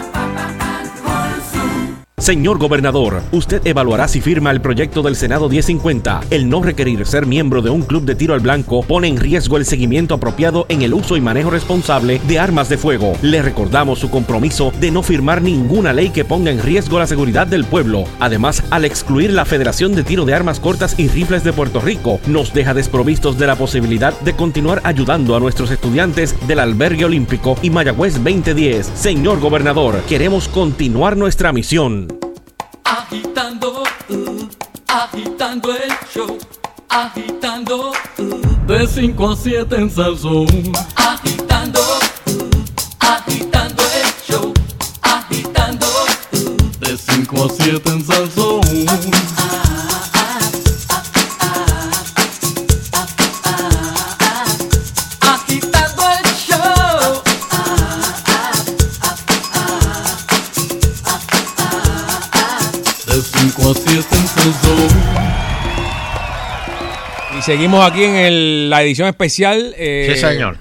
Señor 2.18 2.56
gobernador, 2.56 3.20
usted 3.30 3.60
evaluará 3.66 4.08
si 4.08 4.22
firma 4.22 4.50
el 4.50 4.62
proyecto 4.62 5.02
del 5.02 5.16
Senado 5.16 5.50
1050. 5.50 6.22
El 6.30 6.48
no 6.48 6.62
requerir 6.62 7.04
ser 7.04 7.26
miembro 7.26 7.60
de 7.60 7.68
un 7.68 7.82
club 7.82 8.06
de 8.06 8.14
tiro 8.14 8.32
al 8.32 8.40
blanco 8.40 8.82
pone 8.82 9.06
en 9.06 9.18
riesgo 9.18 9.58
el 9.58 9.66
seguimiento 9.66 10.14
apropiado 10.14 10.64
en 10.70 10.80
el 10.80 10.94
uso 10.94 11.18
y 11.18 11.20
manejo 11.20 11.50
responsable 11.50 12.18
de 12.26 12.38
armas 12.38 12.70
de 12.70 12.78
fuego. 12.78 13.12
Le 13.20 13.42
recordamos 13.42 13.98
su 13.98 14.08
compromiso 14.10 14.72
de 14.80 14.90
no 14.90 15.02
firmar 15.02 15.42
ninguna 15.42 15.92
ley 15.92 16.08
que 16.08 16.24
ponga 16.24 16.50
en 16.50 16.62
riesgo 16.62 16.98
la 16.98 17.06
seguridad 17.06 17.46
del 17.46 17.66
pueblo. 17.66 18.04
Además, 18.18 18.64
al 18.70 18.86
excluir 18.86 19.30
la 19.30 19.44
Federación 19.44 19.94
de 19.94 20.02
Tiro 20.02 20.24
de 20.24 20.32
Armas 20.32 20.58
Cortas 20.58 20.98
y 20.98 21.08
Rifles 21.08 21.44
de 21.44 21.52
Puerto 21.52 21.82
Rico, 21.82 22.18
nos 22.26 22.54
deja 22.54 22.72
desprovistos 22.72 23.38
de 23.38 23.46
la 23.46 23.56
posibilidad 23.56 24.18
de 24.20 24.34
continuar 24.34 24.80
ayudando 24.84 25.36
a 25.36 25.40
nuestros 25.40 25.70
estudiantes 25.70 26.34
del 26.48 26.60
Albergue 26.60 27.04
Olímpico 27.04 27.58
y 27.60 27.68
Mayagüez 27.68 28.14
2010. 28.14 28.90
Señor 28.94 29.38
gobernador, 29.38 30.00
queremos 30.08 30.48
continuar 30.48 31.18
nuestra 31.18 31.52
misión. 31.52 32.15
Agitando, 32.86 33.82
uh, 34.08 34.48
agitando 34.86 35.72
el 35.74 35.90
show. 36.08 36.38
Agitando, 36.88 37.90
uh, 38.18 38.66
de 38.66 38.86
5 38.86 39.28
a 39.28 39.36
7 39.36 39.76
en 39.76 39.90
Salsoul. 39.90 40.46
Agitando, 40.94 41.80
uh, 41.80 42.50
agitando 43.00 43.82
el 43.82 44.32
show. 44.32 44.54
Agitando, 45.02 45.86
de 46.78 46.96
5 46.96 47.44
a 47.44 47.48
7 47.50 47.90
en 47.90 48.04
Salsoul. 48.04 48.95
Seguimos 67.46 67.88
aquí 67.90 68.04
en 68.04 68.14
el- 68.16 68.68
la 68.70 68.82
edición 68.82 69.08
especial. 69.08 69.74
eh, 69.78 70.10
Sí, 70.12 70.18
señor. 70.20 70.58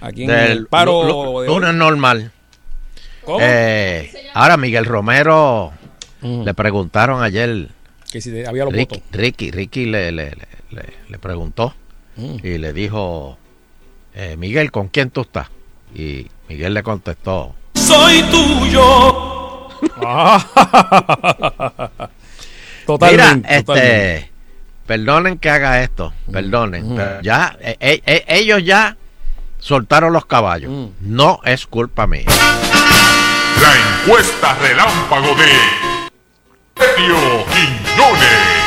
Aquí 0.00 0.22
en 0.22 0.28
Del 0.28 0.50
el 0.50 0.66
paro. 0.66 1.04
lu- 1.04 1.40
de- 1.42 1.46
lunes 1.46 1.74
normal. 1.74 2.32
¿Cómo? 3.24 3.38
Eh, 3.40 4.10
ahora 4.34 4.56
Miguel 4.56 4.84
Romero 4.84 5.72
le 6.22 6.54
preguntaron 6.54 7.22
ayer. 7.22 7.68
Que 8.10 8.20
si 8.20 8.44
había 8.44 8.64
los 8.64 8.72
Ricky, 8.74 8.96
votos. 8.96 9.08
Ricky, 9.12 9.50
Ricky 9.52 9.86
le, 9.86 10.10
le, 10.12 10.30
le- 10.32 10.36
le- 10.70 10.92
le 11.08 11.18
preguntó 11.18 11.74
Mm. 12.16 12.36
y 12.42 12.58
le 12.58 12.72
dijo, 12.72 13.38
eh, 14.14 14.36
Miguel, 14.36 14.70
¿con 14.72 14.88
quién 14.88 15.10
tú 15.10 15.20
estás? 15.22 15.48
Y 15.94 16.26
Miguel 16.48 16.74
le 16.74 16.82
contestó, 16.82 17.54
Soy 17.74 18.22
tuyo. 18.24 19.68
Totalmente, 22.86 23.48
Mira, 23.48 23.56
este, 23.56 23.64
totalmente. 23.64 24.31
Perdonen 24.86 25.38
que 25.38 25.50
haga 25.50 25.82
esto, 25.82 26.12
perdonen, 26.30 26.94
pero 26.96 27.20
ya, 27.22 27.56
eh, 27.60 27.76
eh, 27.80 28.02
eh, 28.04 28.24
ellos 28.28 28.62
ya 28.64 28.96
soltaron 29.58 30.12
los 30.12 30.26
caballos. 30.26 30.90
No 31.00 31.40
es 31.44 31.66
culpa 31.66 32.06
mía. 32.06 32.26
La 33.60 34.02
encuesta 34.02 34.54
relámpago 34.60 35.34
de 35.34 35.50
Sergio 36.76 37.16
Quiñones. 37.46 38.62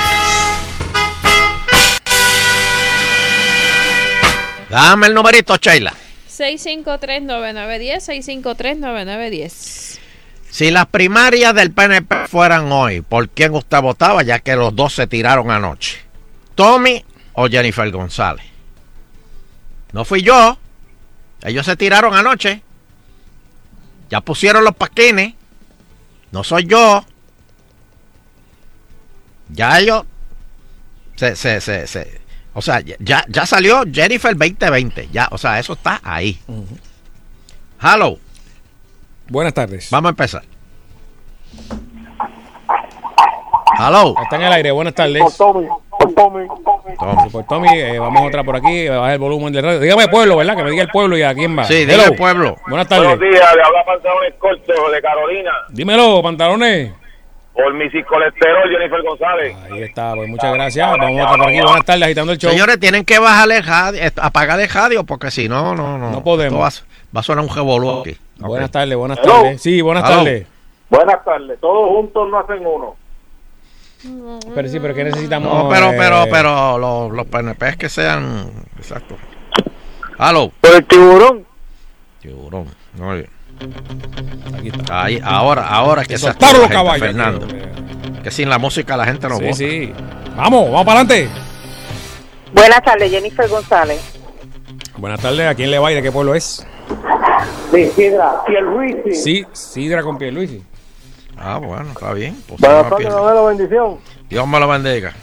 Dame 4.69 5.07
el 5.07 5.13
numerito, 5.13 5.55
Sheila. 5.57 5.93
653-9910, 6.29 8.41
653-9910. 8.41 9.99
Si 10.49 10.71
las 10.71 10.85
primarias 10.85 11.53
del 11.53 11.71
PNP 11.71 12.27
fueran 12.27 12.71
hoy, 12.71 13.01
¿por 13.01 13.27
quién 13.29 13.53
usted 13.53 13.81
votaba? 13.81 14.23
Ya 14.23 14.39
que 14.39 14.55
los 14.55 14.73
dos 14.75 14.93
se 14.93 15.07
tiraron 15.07 15.51
anoche. 15.51 16.05
¿Tommy 16.56 17.03
o 17.34 17.48
Jennifer 17.48 17.90
González? 17.91 18.45
No 19.91 20.06
fui 20.06 20.22
yo. 20.22 20.57
Ellos 21.44 21.65
se 21.65 21.76
tiraron 21.76 22.14
anoche. 22.14 22.61
Ya 24.10 24.22
pusieron 24.22 24.64
los 24.64 24.76
paquines. 24.76 25.34
No 26.32 26.44
soy 26.44 26.65
yo. 26.65 27.06
Ya 29.49 29.80
ellos. 29.80 30.06
Se, 31.15 31.36
se, 31.36 31.61
se, 31.61 31.88
se- 31.88 32.22
o 32.53 32.61
sea, 32.61 32.80
ya, 32.82 33.26
ya 33.27 33.45
salió 33.45 33.84
Jennifer 33.91 34.36
2020. 34.36 35.10
Ya, 35.11 35.27
o 35.32 35.38
sea, 35.38 35.60
eso 35.60 35.73
está 35.73 35.99
ahí. 36.03 36.40
Hello. 37.82 38.18
Buenas 39.27 39.53
tardes. 39.53 39.90
Vamos 39.91 40.10
a 40.10 40.11
empezar. 40.11 40.44
Hello. 43.77 44.15
Está 44.23 44.36
en 44.38 44.41
el 44.44 44.53
aire, 44.53 44.72
buenas 44.72 44.94
tardes. 44.95 45.22
Tommy. 46.14 46.48
Sí, 46.48 47.30
Por 47.32 47.44
Tommy, 47.45 47.68
eh, 47.73 47.99
vamos 47.99 48.22
a 48.22 48.26
otra 48.26 48.44
por 48.44 48.56
aquí, 48.56 48.88
bajar 48.88 49.14
el 49.14 49.19
volumen 49.19 49.52
del 49.53 49.64
radio. 49.64 49.80
Dígame 49.80 50.07
pueblo, 50.07 50.38
¿verdad? 50.38 50.56
Que 50.56 50.64
me 50.64 50.72
diga 50.72 50.84
el 50.84 50.90
pueblo 50.90 51.18
y 51.18 51.23
a 51.23 51.34
quién 51.34 51.57
va. 51.57 51.64
Sí, 51.65 51.73
Hello. 51.82 51.94
diga 51.94 52.06
el 52.06 52.15
pueblo. 52.15 52.56
Buenas 52.68 52.88
tardes. 52.88 53.07
Buenos 53.18 53.19
días, 53.19 53.56
le 53.56 53.61
habla 53.64 53.86
Pantalones 53.86 54.34
Cortos 54.38 54.91
de 54.91 55.02
Carolina. 55.02 55.52
Dímelo, 55.69 56.22
pantalones. 56.22 56.91
Por 57.53 57.73
mi 57.73 57.90
colesterol, 58.03 58.69
Jennifer 58.69 59.02
González. 59.02 59.56
Ahí 59.72 59.84
está, 59.84 60.14
pues 60.14 60.27
muchas 60.27 60.53
gracias. 60.53 60.90
Vamos 60.91 61.22
a 61.22 61.23
otra 61.23 61.38
por 61.38 61.48
aquí. 61.48 61.61
Buenas 61.61 61.86
tardes, 61.86 62.03
agitando 62.03 62.34
el 62.34 62.38
show. 62.38 62.52
Señores, 62.52 62.80
tienen 62.80 63.06
que 63.06 63.18
bajarle 63.18 63.57
el 63.57 63.64
radio, 63.65 64.02
eh, 64.03 64.11
apagar 64.22 64.60
el 64.60 64.68
radio 64.69 65.03
porque 65.06 65.32
si 65.32 65.48
no, 65.48 65.73
no, 65.73 65.98
no. 65.98 66.11
No 66.11 66.22
podemos. 66.23 66.60
Va, 66.60 66.68
va 67.15 67.19
a 67.22 67.23
sonar 67.23 67.45
un 67.45 67.56
revolú 67.56 68.02
aquí. 68.02 68.18
Buenas 68.40 68.72
tardes, 68.72 68.98
buenas 68.98 69.19
Hello. 69.23 69.34
tardes. 69.36 69.61
Sí, 69.61 69.80
buenas 69.82 70.03
Hello. 70.03 70.18
tardes. 70.18 70.48
Buenas 70.90 71.23
tardes. 71.23 71.60
Todos 71.61 71.90
juntos 71.90 72.30
no 72.30 72.40
hacen 72.40 72.65
uno. 72.65 72.95
Pero 74.53 74.68
sí, 74.69 74.80
pero 74.80 74.94
¿qué 74.94 75.03
necesitamos? 75.03 75.52
No, 75.53 75.69
pero, 75.69 75.91
eh, 75.91 75.95
pero, 75.98 76.26
pero 76.30 76.77
los, 76.77 77.11
los 77.11 77.26
PNP 77.27 77.69
es 77.69 77.77
que 77.77 77.90
sean. 77.90 78.49
Exacto. 78.77 79.15
Por 80.61 80.76
el 80.76 80.86
tiburón. 80.86 81.45
Tiburón. 82.22 82.68
Oye. 83.02 83.30
Ahí, 84.91 85.19
ahora, 85.23 85.68
ahora 85.68 86.02
es 86.02 86.07
que 86.07 86.14
Que 86.15 86.19
se 86.19 86.27
los 86.27 86.68
caballos, 86.69 86.99
Fernando. 86.99 87.48
Que 88.23 88.32
sin 88.32 88.49
la 88.49 88.57
música 88.57 88.98
la 88.98 89.06
gente 89.06 89.27
no 89.30 89.38
Sí, 89.38 89.44
vota. 89.44 89.56
sí. 89.56 89.94
Vamos, 90.36 90.72
vamos 90.72 90.86
para 90.86 90.99
adelante. 91.02 91.30
Buenas 92.53 92.82
tardes, 92.84 93.11
Jennifer 93.11 93.48
González. 93.48 94.02
Buenas 94.98 95.19
tardes, 95.19 95.48
¿a 95.48 95.56
quién 95.56 95.72
le 95.72 95.80
va 95.80 95.91
y 95.91 95.95
de 95.95 96.02
qué 96.02 96.11
pueblo 96.11 96.34
es? 96.36 96.65
De 97.72 97.90
Sidra, 97.91 98.44
Pierluisi. 98.45 99.14
Sí, 99.15 99.45
Sidra 99.52 100.02
con 100.03 100.18
Pierluisi. 100.18 100.64
Ah, 101.38 101.57
bueno, 101.57 101.90
está 101.91 102.14
bien. 102.14 102.41
Pues 102.48 102.62
Buenas 102.62 102.90
tardes. 102.90 103.10
Novelo, 103.10 103.45
bendición. 103.45 103.99
Dios 104.30 104.48
me 104.48 104.60
lo 104.60 104.68
bendiga. 104.68 105.14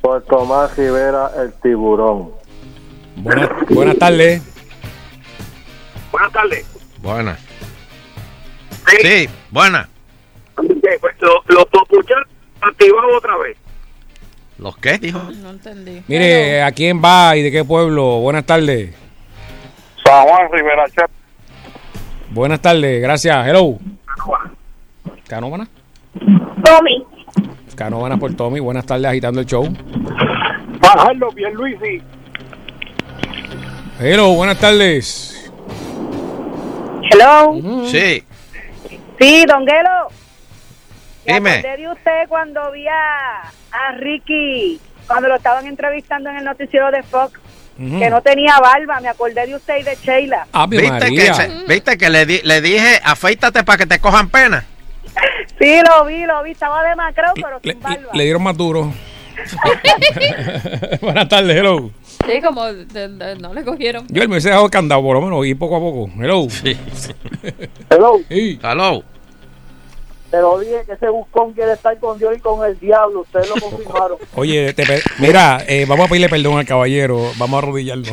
Por 0.00 0.22
Tomás 0.24 0.76
Rivera, 0.76 1.30
el 1.38 1.52
tiburón. 1.54 2.30
Buenas, 3.16 3.50
buenas 3.68 3.98
tardes. 3.98 4.42
Buenas 6.10 6.32
tardes. 6.32 6.66
Buena. 6.98 7.36
Sí, 9.02 9.28
buena. 9.50 9.88
pues, 10.54 11.14
Los 11.20 11.70
topuchas 11.70 12.18
activados 12.60 13.10
otra 13.16 13.36
vez. 13.38 13.56
¿Los 14.58 14.76
qué, 14.76 14.98
dijo? 14.98 15.18
No 15.18 15.50
entendí. 15.50 16.02
Mire, 16.06 16.62
¿a 16.62 16.72
quién 16.72 17.02
va 17.02 17.36
y 17.36 17.42
de 17.42 17.50
qué 17.50 17.64
pueblo? 17.64 18.20
Buenas 18.20 18.44
tardes. 18.44 18.94
San 20.04 20.26
Juan 20.26 20.52
Rivera 20.52 20.84
Chat. 20.90 21.10
Buenas 22.30 22.60
tardes, 22.60 23.00
gracias. 23.02 23.46
Hello. 23.46 23.78
Canóvana. 25.30 25.68
Tommy. 26.64 27.06
Canóvana 27.76 28.16
por 28.16 28.34
Tommy. 28.34 28.58
Buenas 28.58 28.84
tardes, 28.84 29.06
agitando 29.06 29.38
el 29.40 29.46
show. 29.46 29.64
Bajarlo, 30.80 31.30
Pierluisi. 31.30 32.02
Hello, 34.00 34.32
buenas 34.34 34.58
tardes. 34.58 35.52
Hello. 37.12 37.84
Sí. 37.86 38.24
Sí, 39.20 39.44
Don 39.46 39.64
Guelo. 39.64 40.08
Me 41.26 41.34
Dime. 41.34 41.50
acordé 41.58 41.76
de 41.76 41.92
usted 41.92 42.28
cuando 42.28 42.72
vi 42.72 42.88
a, 42.88 43.42
a 43.70 43.92
Ricky, 43.98 44.80
cuando 45.06 45.28
lo 45.28 45.36
estaban 45.36 45.64
entrevistando 45.68 46.28
en 46.30 46.38
el 46.38 46.44
noticiero 46.44 46.90
de 46.90 47.04
Fox, 47.04 47.38
que 47.78 48.10
no 48.10 48.20
tenía 48.20 48.58
barba. 48.58 48.98
Me 49.00 49.08
acordé 49.08 49.46
de 49.46 49.54
usted 49.54 49.78
y 49.78 49.82
de 49.84 49.94
Sheila. 49.94 50.48
¿Viste 50.68 51.14
que, 51.14 51.34
se- 51.34 51.64
¿Viste 51.68 51.96
que 51.98 52.10
le, 52.10 52.26
di- 52.26 52.40
le 52.42 52.60
dije, 52.60 53.00
afeítate 53.04 53.62
para 53.62 53.78
que 53.78 53.86
te 53.86 54.00
cojan 54.00 54.28
pena? 54.28 54.64
Sí, 55.60 55.76
lo 55.86 56.04
vi, 56.06 56.24
lo 56.24 56.42
vi. 56.42 56.52
Estaba 56.52 56.82
demacrado, 56.88 57.34
pero 57.34 57.60
sin 57.62 57.80
barba. 57.80 58.10
Le 58.14 58.24
dieron 58.24 58.42
más 58.42 58.56
duro. 58.56 58.92
buenas 61.00 61.28
tardes, 61.28 61.56
hello. 61.56 61.90
Sí, 62.26 62.40
como 62.42 62.64
de- 62.66 63.08
de- 63.08 63.36
no 63.36 63.54
le 63.54 63.64
cogieron. 63.64 64.06
Yo 64.08 64.20
me 64.22 64.28
hubiese 64.28 64.48
dejado 64.48 64.66
el 64.66 64.70
candado 64.70 65.02
por 65.02 65.14
lo 65.16 65.22
menos 65.22 65.46
y 65.46 65.54
poco 65.54 65.76
a 65.76 65.80
poco. 65.80 66.10
Hello. 66.20 66.46
Hello. 67.90 68.20
Hello. 68.30 69.02
Te 70.30 70.40
lo 70.40 70.60
dije 70.60 70.82
que 70.86 70.92
ese 70.92 71.08
buscón 71.08 71.52
quiere 71.54 71.72
estar 71.72 71.98
con 71.98 72.18
Dios 72.18 72.36
y 72.36 72.40
con 72.40 72.64
el 72.64 72.78
diablo. 72.78 73.20
Ustedes 73.22 73.48
lo 73.48 73.54
confirmaron. 73.56 74.18
Oye, 74.34 74.72
te 74.74 74.86
pe- 74.86 75.02
mira, 75.18 75.64
eh, 75.66 75.86
vamos 75.88 76.06
a 76.06 76.08
pedirle 76.08 76.28
perdón 76.28 76.58
al 76.58 76.66
caballero. 76.66 77.32
Vamos 77.36 77.54
a 77.56 77.58
arrodillarnos. 77.66 78.12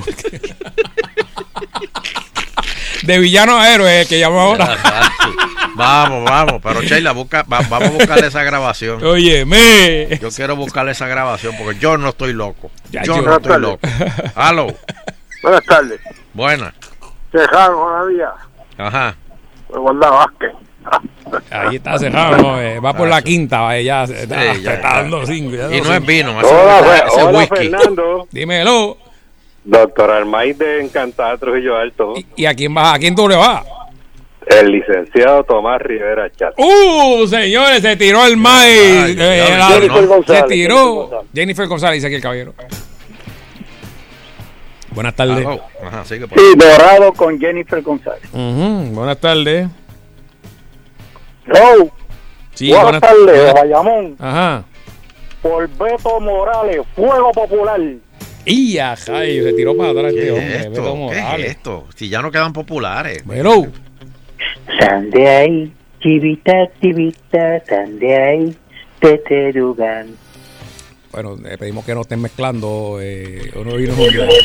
De 3.03 3.19
villano 3.19 3.57
a 3.57 3.72
héroe, 3.74 4.02
el 4.02 4.07
que 4.07 4.19
llamó 4.19 4.41
ahora. 4.41 4.76
Vamos, 5.78 6.24
vamos. 6.26 6.62
Pero 6.62 6.82
Sheila, 6.82 7.12
busca, 7.12 7.44
va- 7.44 7.62
vamos 7.70 7.90
a 7.90 7.91
buscarle 7.94 8.28
esa 8.28 8.44
grabación. 8.44 9.04
Oye, 9.04 9.45
me. 9.45 10.08
Yo 10.20 10.30
quiero 10.30 10.56
buscarle 10.56 10.91
esa 10.91 11.08
grabación 11.08 11.56
porque 11.58 11.80
yo 11.80 11.98
no 11.98 12.10
estoy 12.10 12.34
loco. 12.34 12.72
Ya, 12.91 13.04
yo 13.04 13.18
yo- 13.18 13.22
no 13.22 13.38
estoy 13.38 13.60
loco. 13.62 13.80
Hello. 14.36 14.68
Buenas 15.44 15.64
tardes. 15.66 15.99
Buena. 16.34 16.74
Cerraron 17.32 17.78
una 17.94 18.04
vía. 18.06 18.30
Ajá. 18.78 19.16
Me 19.72 19.80
guarda 19.80 20.10
Vázquez. 20.10 20.52
Ahí 21.52 21.76
está 21.76 21.98
cerrado, 21.99 22.38
¿no? 22.38 22.62
Eh, 22.62 22.80
va 22.80 22.94
por 22.94 23.10
la 23.10 23.22
quinta, 23.22 23.76
eh, 23.78 23.84
ya, 23.84 24.08
se 24.08 24.24
está, 24.24 24.40
Sí, 24.40 24.45
ya 24.48 24.54
se 24.54 24.58
está 24.60 24.74
está. 24.76 24.94
dando 25.02 25.26
cinco. 25.26 25.56
ya 25.58 25.76
Y 25.76 25.82
no 25.82 25.94
es 25.94 26.06
vino, 26.06 26.32
Hola, 26.40 27.04
ese 27.06 27.22
hola 27.22 27.40
whisky. 27.40 27.56
Fernando. 27.70 28.28
Dímelo. 28.32 28.98
Doctor 29.66 30.12
Armaiz 30.12 30.58
de 30.58 30.82
Encantada 30.86 31.38
Trujillo 31.38 31.76
Alto. 31.76 32.14
¿Y 32.38 32.45
a 32.45 32.54
quién 32.54 32.76
va? 32.76 32.94
¿A 32.94 32.99
quién 32.99 33.14
tú 33.16 33.28
le 33.28 33.36
vas? 33.36 33.64
El 34.49 34.72
licenciado 34.72 35.44
Tomás 35.44 35.82
Rivera 35.82 36.30
Chat. 36.32 36.53
¡Uh, 36.57 37.28
señores! 37.28 37.82
Se 37.82 37.95
tiró 37.98 38.26
el 38.26 38.38
maíz. 38.38 39.15
Eh, 39.19 39.57
Jennifer 39.69 40.02
se 40.02 40.06
González, 40.07 40.45
tiró. 40.48 40.76
Jennifer 40.78 41.10
González. 41.10 41.30
Jennifer 41.34 41.68
González, 41.68 41.95
dice 41.95 42.07
aquí 42.07 42.15
el 42.15 42.22
caballero. 42.22 42.53
Buenas 44.91 45.15
tardes. 45.15 45.38
Hello. 45.40 45.61
Ajá, 45.86 46.06
sigue 46.06 46.28
por 46.28 46.40
Sí, 46.40 46.45
Dorado 46.57 47.14
con 47.14 47.40
Jennifer 47.40 47.82
González. 47.82 48.30
Buenas 48.32 49.18
tardes. 49.19 49.68
Hello. 51.45 51.91
Sí, 52.53 52.69
buenas, 52.69 52.84
buenas- 52.86 53.02
tardes, 53.02 53.26
buenas- 53.26 53.53
Bayamón. 53.53 54.15
Ajá. 54.19 54.64
Por 55.41 55.68
Beto 55.69 56.19
Morales, 56.19 56.82
Fuego 56.95 57.32
Popular. 57.32 57.80
Y 58.45 58.78
ajá, 58.78 59.26
y 59.26 59.44
se 59.44 59.53
tiró 59.53 59.76
para 59.78 59.90
atrás 59.91 60.14
¿Qué 60.14 60.19
este 60.19 60.28
es 60.28 60.32
hombre. 60.32 60.57
esto? 60.57 60.69
Beto 60.69 61.10
¿Qué 61.36 61.41
es 61.44 61.49
esto? 61.49 61.86
Si 61.95 62.10
ya 62.10 62.22
no 62.22 62.32
quedan 62.32 62.53
populares. 62.53 63.24
Hello. 63.30 63.68
Sal 64.80 65.10
de 65.11 65.27
ahí, 65.30 65.73
chivita, 66.02 66.69
chivita, 66.81 67.64
sal 67.65 67.99
de 67.99 68.15
ahí, 68.15 68.56
teterugan. 68.99 70.07
Bueno, 71.11 71.35
le 71.41 71.57
pedimos 71.57 71.85
que 71.85 71.95
no 71.95 72.02
estén 72.02 72.22
mezclando 72.22 72.99
eh, 73.02 73.52
uno 73.56 73.76
vino. 73.77 73.94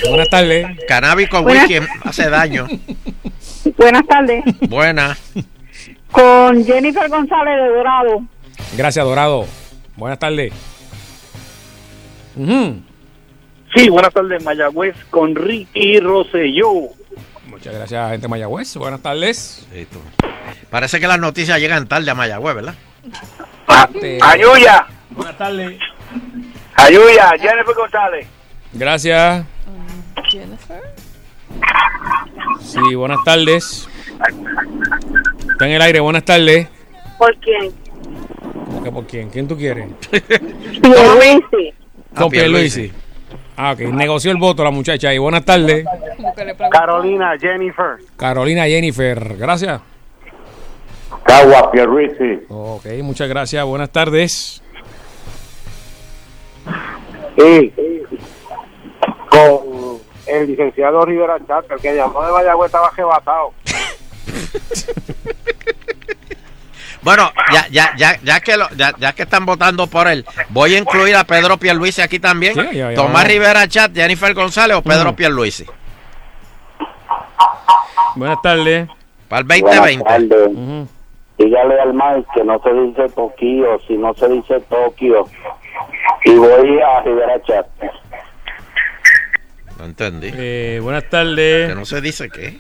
Buenas 0.09 0.29
tardes. 0.31 0.67
Cannabis 0.89 1.29
con 1.29 1.43
Buenas- 1.45 1.69
whisky 1.69 1.85
hace 2.05 2.31
daño. 2.31 2.67
Buenas 3.77 4.07
tardes. 4.07 4.45
Buena. 4.69 5.17
Con 6.11 6.65
Jennifer 6.65 7.09
González 7.09 7.57
de 7.57 7.69
Dorado. 7.69 8.23
Gracias, 8.77 9.05
Dorado. 9.05 9.47
Buenas 9.97 10.19
tardes. 10.19 10.53
Sí, 13.75 13.89
buenas 13.91 14.13
tardes, 14.13 14.43
Mayagüez 14.45 14.95
con 15.11 15.35
Ricky 15.35 15.99
Rosselló. 16.01 16.89
Muchas 17.53 17.75
gracias, 17.75 18.11
gente 18.13 18.23
de 18.23 18.29
Mayagüez. 18.29 18.75
Buenas 18.79 19.03
tardes. 19.03 19.69
Parece 20.71 20.99
que 20.99 21.07
las 21.07 21.19
noticias 21.21 21.61
llegan 21.61 21.87
tarde 21.87 22.11
a 22.11 22.15
Mayagüez, 22.15 22.55
¿verdad? 22.55 22.75
Este, 23.95 24.19
Ayuya, 24.23 24.87
Buenas 25.11 25.37
tardes. 25.37 25.79
Ayuya, 26.77 27.31
Jennifer 27.39 27.75
González. 27.77 28.27
Gracias. 28.73 29.45
Jennifer. 30.31 30.81
Sí, 32.63 32.95
buenas 32.95 33.19
tardes. 33.23 33.87
Está 35.51 35.67
en 35.67 35.73
el 35.73 35.83
aire, 35.83 36.01
buenas 36.01 36.25
tardes. 36.25 36.69
¿Por 37.19 37.37
quién? 37.37 37.71
¿Cómo 38.65 38.83
que 38.83 38.91
por 38.93 39.07
quién? 39.07 39.29
¿Quién 39.29 39.47
tú 39.47 39.59
quieres? 39.59 39.91
Pierluisi. 40.11 41.75
Con 42.17 42.25
Ah, 42.25 42.29
Pierluisi. 42.31 42.93
Ah, 43.65 43.75
ok. 43.75 43.79
Negoció 43.93 44.33
el 44.33 44.39
voto 44.39 44.65
la 44.65 44.73
muchacha. 44.73 45.15
Y 45.15 45.19
buenas 45.19 45.45
tardes. 45.45 45.87
Carolina, 46.69 47.37
Jennifer. 47.39 47.99
Carolina 48.17 48.65
Jennifer. 48.65 49.37
Gracias. 49.37 49.81
Cagua, 51.23 51.71
Pierluisi. 51.71 52.41
Ok, 52.49 52.87
muchas 53.05 53.29
gracias. 53.29 53.65
Buenas 53.65 53.91
tardes. 53.91 54.61
Sí. 57.39 57.73
Con 59.31 60.01
el 60.27 60.47
licenciado 60.49 61.05
Rivera 61.05 61.39
Chat, 61.47 61.71
el 61.71 61.79
que 61.79 61.95
llamó 61.95 62.27
de 62.27 62.33
Mayagüez 62.33 62.67
estaba 62.67 62.89
arrebatado. 62.89 63.53
Bueno, 67.03 67.31
ya, 67.53 67.67
ya, 67.69 67.93
ya, 67.97 68.17
ya 68.23 68.41
que 68.41 68.57
lo- 68.57 68.69
ya, 68.77 68.93
ya 68.99 69.13
que 69.13 69.23
están 69.25 69.45
votando 69.45 69.87
por 69.89 70.07
él, 70.09 70.25
voy 70.51 70.75
a 70.75 70.79
incluir 70.79 71.17
a 71.17 71.25
Pedro 71.25 71.57
Pierluisi 71.57 72.01
aquí 72.01 72.19
también. 72.21 72.55
Sí, 72.55 72.77
ya, 72.77 72.91
ya 72.91 72.95
Tomás. 72.95 73.27
Rivera 73.27 73.67
Chat, 73.69 73.93
Jennifer 73.95 74.33
González 74.35 74.77
o 74.77 74.83
Pedro 74.83 75.09
Ujú. 75.11 75.17
Pierluisi. 75.17 75.67
Buenas 78.15 78.41
tardes. 78.43 78.89
Para 79.29 79.41
el 79.41 79.47
Buenas 79.63 79.77
2020. 79.81 80.05
tardes. 80.05 80.49
Ujú. 80.49 80.89
Dígale 81.39 81.81
al 81.81 81.95
Mike 81.95 82.29
que 82.35 82.45
no 82.45 82.61
se 82.63 82.73
dice 82.73 83.09
Tokio, 83.15 83.81
si 83.87 83.97
no 83.97 84.15
se 84.15 84.29
dice 84.29 84.61
Tokio. 84.69 85.27
Y 86.25 86.35
voy 86.35 86.79
a 86.81 87.01
Rivera 87.03 87.43
Chat. 87.43 87.67
No 89.79 89.87
entendí. 89.87 90.31
Eh, 90.35 90.79
buenas 90.83 91.09
tardes. 91.09 91.69
Que 91.71 91.75
no 91.75 91.85
se 91.85 92.01
dice 92.01 92.29
qué. 92.31 92.59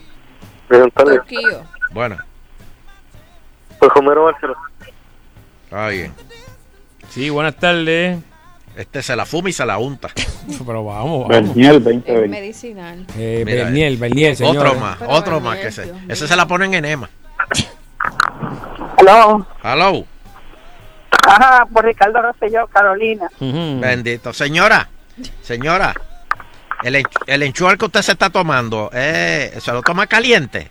Tokio. 0.95 1.65
Bueno, 1.91 2.17
Pues 3.83 3.95
Romero 3.97 4.23
Barcelona. 4.27 4.61
está 5.65 5.89
bien. 5.89 6.13
Sí, 7.09 7.31
buenas 7.31 7.57
tardes. 7.57 8.17
Este 8.77 9.03
se 9.03 9.17
la 9.17 9.27
fuma 9.27 9.51
y 9.51 9.53
se 9.53 9.67
la 9.67 9.77
unta. 9.79 10.09
Pero 10.65 10.85
vamos, 10.85 11.27
vamos. 11.27 11.29
Berniel 11.29 11.83
2020. 11.83 12.25
Es 12.25 12.31
medicinal. 12.31 13.07
Eh, 13.19 13.43
Mira, 13.45 13.65
Berniel, 13.65 13.97
Berniel, 13.97 14.37
señor. 14.37 14.65
Otro 14.69 14.79
más, 14.79 14.99
Pero 14.99 15.11
otro 15.11 15.33
Berniel, 15.41 15.43
más 15.43 15.59
que 15.59 15.67
ese. 15.67 15.83
Dios 15.83 15.97
mío. 15.97 16.05
Ese 16.11 16.29
se 16.29 16.37
la 16.37 16.47
ponen 16.47 16.75
en 16.75 16.85
enema. 16.85 17.11
Aló. 18.99 19.47
Hello. 19.65 20.05
Ajá, 21.27 21.67
por 21.67 21.85
Ricardo 21.85 22.23
Rosselló, 22.23 22.69
Carolina. 22.69 23.29
Bendito. 23.41 24.33
Señora, 24.33 24.89
señora, 25.43 25.93
el, 26.85 26.95
en- 26.95 27.07
el 27.27 27.43
enchual 27.43 27.77
que 27.77 27.87
usted 27.87 28.03
se 28.03 28.13
está 28.13 28.31
tomando, 28.31 28.91
eh, 28.93 29.53
¿se 29.61 29.73
lo 29.73 29.83
toma 29.83 30.07
caliente? 30.07 30.71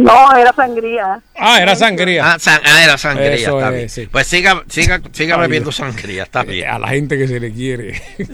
No, 0.00 0.36
era 0.36 0.52
sangría. 0.52 1.20
Ah, 1.36 1.60
era 1.60 1.74
sangría. 1.76 2.32
Ah, 2.34 2.38
san- 2.38 2.60
ah, 2.64 2.82
era 2.84 2.98
sangría, 2.98 3.34
Eso 3.34 3.58
está 3.58 3.68
es, 3.70 3.74
bien. 3.74 3.88
sí. 3.88 4.08
Pues 4.10 4.26
siga, 4.26 4.62
siga, 4.68 5.00
siga 5.12 5.34
Ay, 5.36 5.40
bebiendo 5.42 5.72
sangría, 5.72 6.24
está 6.24 6.42
bien. 6.42 6.64
Eh, 6.64 6.68
A 6.68 6.78
la 6.78 6.88
gente 6.88 7.16
que 7.18 7.26
se 7.28 7.40
le 7.40 7.52
quiere. 7.52 8.00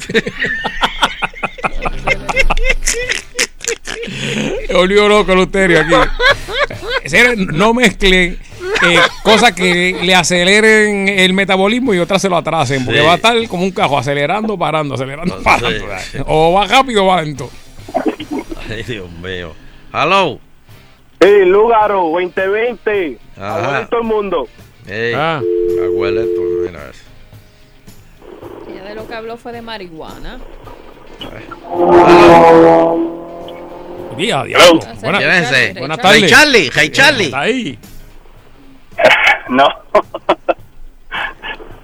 Volvió 4.73 5.09
loco 5.09 5.33
el 5.33 5.39
uterio 5.39 5.81
aquí. 5.81 5.95
No 7.53 7.75
mezclen 7.75 8.39
eh, 8.87 8.99
cosas 9.23 9.53
que 9.53 9.99
le 10.03 10.15
aceleren 10.15 11.09
el 11.09 11.33
metabolismo 11.33 11.95
y 11.95 11.99
otras 11.99 12.21
se 12.23 12.29
lo 12.29 12.37
atrasen. 12.37 12.85
Porque 12.85 13.01
Sí. 13.01 13.07
va 13.07 13.13
a 13.13 13.17
estar 13.17 13.49
como 13.49 13.65
un 13.65 13.71
cajo 13.71 13.99
acelerando, 13.99 14.59
parando, 14.59 14.95
acelerando, 14.95 15.39
Sí. 15.39 15.45
parando. 15.45 15.87
O 16.27 16.53
va 16.55 16.67
rápido 16.67 17.05
o 17.05 17.07
va 17.07 17.23
lento. 17.23 17.51
Ay, 18.69 18.83
Dios 18.83 19.11
mío. 19.23 19.55
Hello. 19.93 20.41
Sí, 21.25 21.45
Lugaro 21.47 22.03
2020. 22.11 23.19
Ajá. 23.39 23.55
Abuelo 23.57 23.89
todo 23.89 24.01
el 24.01 24.07
mundo. 24.07 24.49
Ey, 24.87 25.15
Ah. 25.15 25.41
abuelito, 25.87 26.41
mira 26.67 26.91
eso. 26.91 27.05
Ella 28.71 28.85
de 28.85 28.95
lo 28.95 29.07
que 29.09 29.15
habló 29.15 29.39
fue 29.39 29.53
de 29.53 29.63
marihuana. 29.63 30.39
Día, 34.19 34.45
diablo. 34.45 34.81
Buenas, 35.01 35.19
¿Quién 35.23 35.31
es 35.33 35.51
ese? 35.51 35.79
buenas 35.81 35.99
Hey 35.99 36.03
tardes. 36.21 36.31
Charlie, 36.31 36.71
hey 36.75 36.89
Charlie. 36.91 37.25
Está 37.25 37.41
ahí. 37.41 37.79
No. 39.49 39.69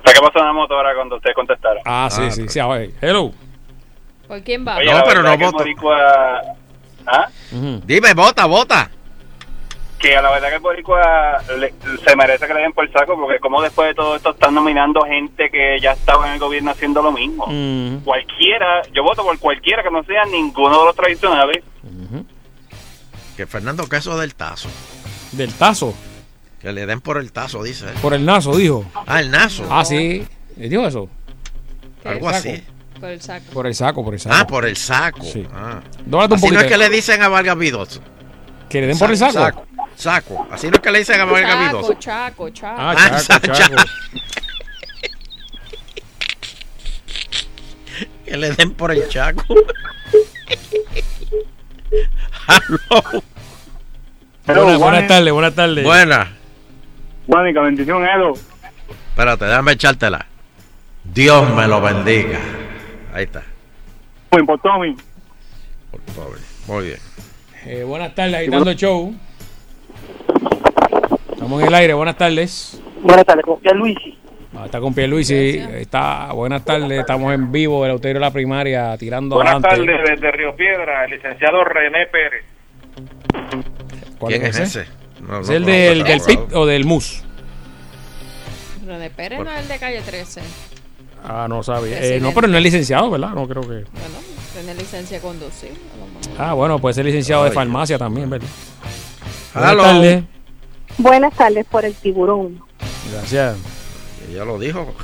¿Qué 0.04 0.20
pasó 0.20 0.38
en 0.38 0.44
la 0.46 0.52
moto 0.52 0.74
ahora 0.74 0.94
cuando 0.94 1.16
usted 1.16 1.30
contestara? 1.34 1.80
Ah, 1.84 2.08
sí, 2.10 2.30
sí, 2.30 2.48
sí. 2.48 2.58
a 2.58 2.66
ver. 2.66 2.90
Hello. 3.00 3.32
¿Por 4.28 4.42
quién 4.42 4.66
va? 4.66 4.76
Oye, 4.76 4.92
No, 4.92 5.02
pero 5.06 5.22
no 5.22 5.28
que 5.36 5.44
el 5.44 5.50
voto. 5.52 5.64
boricua- 5.64 6.40
¿Ah? 7.06 7.28
Dime, 7.84 8.14
vota, 8.14 8.46
vota. 8.46 8.90
Que 10.00 10.16
a 10.16 10.22
la 10.22 10.30
verdad 10.30 10.48
que 10.48 10.54
el 10.54 10.60
boricua 10.62 11.42
le- 11.58 11.74
se 12.06 12.16
merece 12.16 12.46
que 12.46 12.54
le 12.54 12.60
den 12.62 12.72
por 12.72 12.86
el 12.86 12.92
saco 12.92 13.20
porque 13.20 13.38
como 13.38 13.60
después 13.60 13.88
de 13.88 13.94
todo 13.94 14.16
esto 14.16 14.30
están 14.30 14.54
nominando 14.54 15.02
gente 15.02 15.50
que 15.50 15.78
ya 15.80 15.92
estaba 15.92 16.26
en 16.28 16.34
el 16.34 16.38
gobierno 16.40 16.70
haciendo 16.70 17.02
lo 17.02 17.12
mismo. 17.12 17.46
Mm. 17.46 17.98
Cualquiera, 18.04 18.80
yo 18.94 19.02
voto 19.02 19.22
por 19.22 19.38
cualquiera 19.38 19.82
que 19.82 19.90
no 19.90 20.02
sea 20.04 20.24
ninguno 20.24 20.78
de 20.80 20.84
los 20.86 20.96
tradicionales. 20.96 21.62
Que 23.36 23.46
Fernando 23.46 23.86
Queso 23.88 24.18
del 24.18 24.34
tazo. 24.34 24.68
Del 25.32 25.52
tazo. 25.52 25.94
Que 26.60 26.72
le 26.72 26.86
den 26.86 27.00
por 27.00 27.18
el 27.18 27.30
tazo, 27.32 27.62
dice. 27.62 27.86
él. 27.86 27.94
Por 28.02 28.14
el 28.14 28.24
nazo, 28.24 28.56
dijo. 28.56 28.84
Ah, 29.06 29.20
el 29.20 29.30
nazo. 29.30 29.66
Ah, 29.70 29.84
sí. 29.84 30.26
¿Le 30.56 30.68
dijo 30.68 30.86
eso? 30.86 31.08
Algo 32.04 32.28
así. 32.28 32.62
Por 32.98 33.08
el 33.10 33.20
saco. 33.22 33.44
Por 33.52 33.66
el 33.66 33.74
saco, 33.74 34.04
por 34.04 34.14
el 34.14 34.20
saco. 34.20 34.36
Ah, 34.38 34.46
por 34.46 34.66
el 34.66 34.76
saco. 34.76 35.22
Sí. 35.22 35.46
Ah. 35.54 35.80
Un 36.04 36.10
no 36.10 36.60
es 36.60 36.64
que 36.66 36.76
le 36.76 36.88
dicen 36.90 37.22
a 37.22 37.28
Vargas 37.28 37.56
Vidot. 37.56 37.88
¿Que 38.68 38.80
le 38.82 38.86
den 38.88 38.98
por 38.98 39.10
el 39.10 39.16
saco? 39.16 39.32
Saco. 39.32 39.66
Saco. 40.00 40.46
Así 40.50 40.68
no 40.68 40.74
es 40.74 40.80
que 40.80 40.90
le 40.90 40.98
dicen 41.00 41.20
a 41.20 41.24
Vargas 41.24 41.72
Chaco, 41.72 41.94
chaco, 41.98 42.50
chaco. 42.50 42.76
Ah, 42.80 42.94
Ah, 42.98 43.20
chaco, 43.22 43.46
chaco. 43.48 43.76
chaco. 43.76 43.76
Que 48.24 48.36
le 48.36 48.52
den 48.52 48.72
por 48.74 48.92
el 48.92 49.08
chaco. 49.08 49.42
Hello. 54.46 54.64
Buenas, 54.64 54.78
buenas 54.78 55.06
tardes, 55.08 55.32
buenas 55.32 55.54
tardes. 55.54 55.84
Buena. 55.84 56.32
Mónica, 57.26 57.60
bendición, 57.60 58.04
Edo. 58.06 58.34
Espérate, 59.10 59.44
déjame 59.44 59.72
echártela. 59.72 60.26
Dios 61.04 61.50
me 61.54 61.66
lo 61.66 61.80
bendiga. 61.80 62.38
Ahí 63.12 63.24
está. 63.24 63.42
Muy 64.30 64.44
por 64.44 64.60
Tommy. 64.60 64.94
Por 65.90 66.00
favor. 66.14 66.38
Muy 66.68 66.84
bien. 66.86 66.98
Eh, 67.64 67.82
buenas 67.84 68.14
tardes, 68.14 68.34
agitando 68.36 68.70
el 68.70 68.76
show. 68.76 69.14
Estamos 71.40 71.62
en 71.62 71.68
el 71.68 71.74
aire, 71.74 71.94
buenas 71.94 72.18
tardes. 72.18 72.78
Buenas 73.02 73.24
tardes, 73.24 73.46
con 73.46 73.58
Luisi. 73.78 74.18
Ah, 74.54 74.66
está 74.66 74.78
con 74.78 74.92
Pierluisi, 74.92 75.56
está, 75.56 76.32
buenas 76.34 76.62
tardes, 76.62 77.00
estamos 77.00 77.32
en 77.32 77.50
vivo 77.50 77.82
del 77.82 77.92
Euterio 77.92 78.16
de 78.16 78.20
la 78.20 78.30
Primaria, 78.30 78.94
tirando 78.98 79.36
Buenas 79.36 79.54
adelante. 79.54 79.86
tardes, 79.86 80.10
desde 80.20 80.32
Río 80.32 80.54
Piedra, 80.54 81.06
el 81.06 81.12
licenciado 81.12 81.64
René 81.64 82.06
Pérez. 82.08 82.44
¿Cuál 84.18 84.32
¿Quién 84.34 84.44
es 84.44 84.58
ese? 84.58 84.80
ese? 84.82 84.90
No, 85.22 85.40
¿Es 85.40 85.48
no 85.48 85.54
el 85.54 85.64
del, 85.64 86.04
del. 86.04 86.20
PIT 86.20 86.52
o 86.52 86.66
del 86.66 86.84
MUS? 86.84 87.24
René 88.86 89.08
Pérez 89.08 89.38
no 89.38 89.50
es 89.50 89.60
el 89.60 89.68
de 89.68 89.78
calle 89.78 90.02
13. 90.02 90.42
Ah, 91.24 91.46
no 91.48 91.62
sabía. 91.62 92.02
Eh, 92.02 92.20
no, 92.20 92.32
pero 92.34 92.48
no 92.48 92.58
es 92.58 92.62
licenciado, 92.62 93.10
¿verdad? 93.10 93.30
No 93.30 93.48
creo 93.48 93.62
que. 93.62 93.68
Bueno, 93.68 94.18
tiene 94.52 94.74
licencia 94.74 95.16
de 95.16 95.22
conducir. 95.22 95.70
a 95.70 95.96
lo 95.96 96.06
mejor. 96.06 96.46
Ah, 96.50 96.52
bueno, 96.52 96.78
puede 96.78 96.92
ser 96.94 97.06
licenciado 97.06 97.44
de 97.44 97.52
farmacia 97.52 97.96
también, 97.96 98.28
¿verdad? 98.28 98.48
Buenas 99.54 99.76
tardes. 99.78 100.24
Buenas 101.02 101.34
tardes 101.34 101.64
por 101.66 101.84
el 101.84 101.94
tiburón. 101.94 102.60
Gracias. 103.12 103.56
Ella 104.30 104.44
lo 104.44 104.58
dijo. 104.58 104.94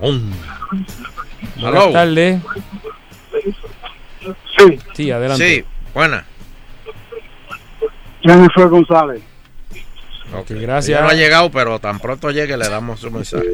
Buenas 0.00 0.22
Hello. 1.56 1.90
tardes. 1.92 2.40
Sí, 4.56 4.78
Sí, 4.94 5.10
adelante. 5.10 5.44
Sí, 5.56 5.64
buena. 5.94 6.24
Jennifer 8.22 8.68
González. 8.68 9.22
Ok, 10.34 10.50
Ella 10.50 10.60
gracias. 10.60 11.00
no 11.02 11.08
ha 11.08 11.14
llegado, 11.14 11.50
pero 11.50 11.78
tan 11.78 11.98
pronto 11.98 12.30
llegue 12.30 12.56
le 12.56 12.68
damos 12.68 13.00
su 13.00 13.10
mensaje. 13.10 13.46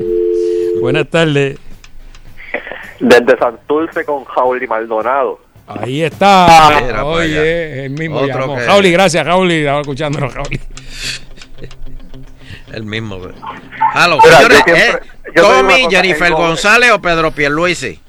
Buenas 0.81 1.09
tardes. 1.09 1.59
Desde 3.01 3.39
Santurce 3.39 4.05
con 4.05 4.25
Jauli 4.25 4.67
Maldonado. 4.67 5.41
Ahí 5.67 6.03
está. 6.03 7.05
Oye, 7.05 7.87
el 7.87 7.91
mismo 7.93 8.17
Otro 8.19 8.41
llamó. 8.41 8.57
que- 8.57 8.63
Jauli, 8.63 8.93
gracias, 8.93 9.27
Jauli. 9.27 9.55
Estaba 9.61 9.81
escuchándolo, 9.81 10.31
Jauli. 10.31 10.61
El 12.75 12.85
mismo. 12.85 13.17
Hello, 13.17 14.19
Mira, 14.23 14.37
señores, 14.37 14.59
yo 14.67 14.75
siempre- 14.75 15.07
eh, 15.07 15.33
yo 15.37 15.43
Tommy, 15.43 15.85
cosa, 15.85 15.91
Jennifer 15.91 16.33
González 16.33 16.91
o 16.93 17.01
Pedro 17.01 17.31
Pierluisi. 17.31 18.01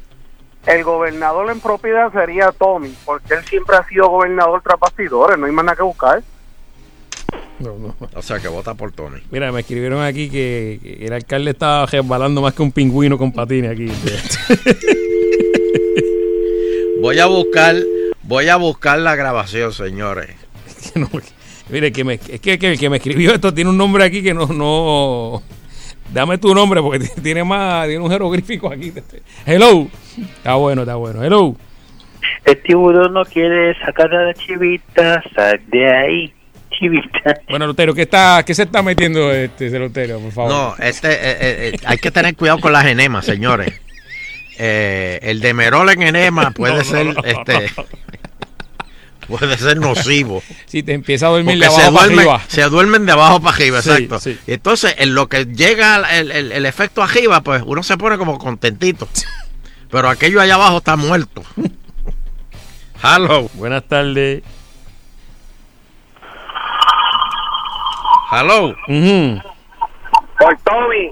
El 0.65 0.83
gobernador 0.83 1.51
en 1.51 1.59
propiedad 1.59 2.11
sería 2.11 2.51
Tommy, 2.51 2.93
porque 3.05 3.35
él 3.35 3.45
siempre 3.45 3.75
ha 3.77 3.87
sido 3.87 4.09
gobernador 4.09 4.61
tras 4.63 4.79
bastidores, 4.79 5.37
no 5.37 5.45
hay 5.45 5.51
más 5.51 5.65
nada 5.65 5.75
que 5.75 5.83
buscar. 5.83 6.23
No, 7.59 7.75
no. 7.77 7.95
O 8.13 8.21
sea, 8.21 8.39
que 8.39 8.47
vota 8.47 8.73
por 8.73 8.91
Tommy. 8.91 9.21
Mira, 9.31 9.51
me 9.51 9.61
escribieron 9.61 10.01
aquí 10.03 10.29
que, 10.29 10.79
que 10.81 11.05
el 11.05 11.13
alcalde 11.13 11.51
estaba 11.51 11.85
resbalando 11.85 12.41
más 12.41 12.53
que 12.53 12.61
un 12.63 12.71
pingüino 12.71 13.17
con 13.17 13.31
patines 13.31 13.71
aquí. 13.71 13.85
Voy 17.01 17.19
a 17.19 17.27
buscar, 17.27 17.75
voy 18.23 18.49
a 18.49 18.55
buscar 18.55 18.97
la 18.99 19.15
grabación, 19.15 19.71
señores. 19.73 20.29
No, 20.95 21.09
mire, 21.69 21.91
que 21.91 22.03
me, 22.03 22.13
es 22.13 22.39
que, 22.39 22.57
que 22.57 22.71
el 22.71 22.79
que 22.79 22.89
me 22.89 22.97
escribió 22.97 23.33
esto 23.33 23.53
tiene 23.53 23.69
un 23.69 23.77
nombre 23.77 24.03
aquí 24.03 24.21
que 24.21 24.33
no, 24.33 24.47
no, 24.47 25.43
Dame 26.13 26.37
tu 26.37 26.53
nombre 26.53 26.81
porque 26.81 27.07
tiene 27.23 27.43
más, 27.43 27.87
tiene 27.87 28.03
un 28.03 28.09
jeroglífico 28.09 28.71
aquí. 28.71 28.93
Hello. 29.45 29.87
Está 30.37 30.55
bueno, 30.55 30.83
está 30.83 30.95
bueno. 30.95 31.23
Hello. 31.23 31.55
El 32.43 32.61
tiburón 32.61 33.13
no 33.13 33.25
quiere 33.25 33.77
sacar 33.79 34.13
a 34.13 34.25
la 34.25 34.33
chivita, 34.33 35.23
sal 35.35 35.61
de 35.67 35.91
ahí, 35.91 36.33
chivita. 36.71 37.41
Bueno, 37.49 37.67
Lutero, 37.67 37.93
¿qué, 37.93 38.03
está, 38.03 38.43
¿qué 38.45 38.53
se 38.53 38.63
está 38.63 38.81
metiendo 38.81 39.31
este 39.31 39.77
Lutero, 39.77 40.19
por 40.19 40.31
favor? 40.31 40.51
No, 40.51 40.75
este, 40.83 41.11
eh, 41.11 41.17
eh, 41.39 41.71
eh, 41.73 41.79
hay 41.85 41.97
que 41.97 42.11
tener 42.11 42.35
cuidado 42.35 42.59
con 42.59 42.71
las 42.71 42.85
enemas, 42.85 43.25
señores. 43.25 43.73
Eh, 44.57 45.19
el 45.21 45.41
demerol 45.41 45.89
en 45.89 46.03
enema 46.03 46.51
puede 46.51 46.73
No, 46.75 46.79
no, 46.79 46.83
ser, 46.83 47.05
no, 47.07 47.13
no, 47.13 47.23
este, 47.23 47.71
puede 49.39 49.57
ser 49.57 49.77
nocivo. 49.77 50.41
Si 50.65 50.83
te 50.83 50.93
empieza 50.93 51.27
a 51.27 51.29
dormir 51.29 51.57
Porque 51.59 51.65
de 51.65 51.69
se, 51.71 51.81
abajo 51.81 51.93
para 51.95 52.07
duermen, 52.07 52.19
arriba. 52.29 52.41
se 52.47 52.61
duermen 52.63 53.05
de 53.05 53.11
abajo 53.11 53.39
para 53.41 53.55
arriba, 53.55 53.81
Sí, 53.81 53.89
exacto. 53.89 54.19
sí. 54.19 54.39
Y 54.47 54.53
entonces, 54.53 54.95
en 54.97 55.13
lo 55.15 55.27
que 55.29 55.45
llega 55.45 55.97
el, 56.17 56.31
el- 56.31 56.51
el 56.51 56.65
efecto 56.65 57.01
arriba, 57.03 57.41
pues 57.41 57.63
uno 57.65 57.81
se 57.83 57.97
pone 57.97 58.17
como 58.17 58.37
contentito. 58.37 59.07
Pero 59.89 60.09
aquello 60.09 60.41
allá 60.41 60.55
abajo 60.55 60.77
está 60.79 60.95
muerto. 60.95 61.43
Hello. 63.03 63.49
Buenas 63.53 63.83
tardes. 63.87 64.41
Hello. 68.31 68.75
Por 70.39 70.57
Tommy. 70.65 71.11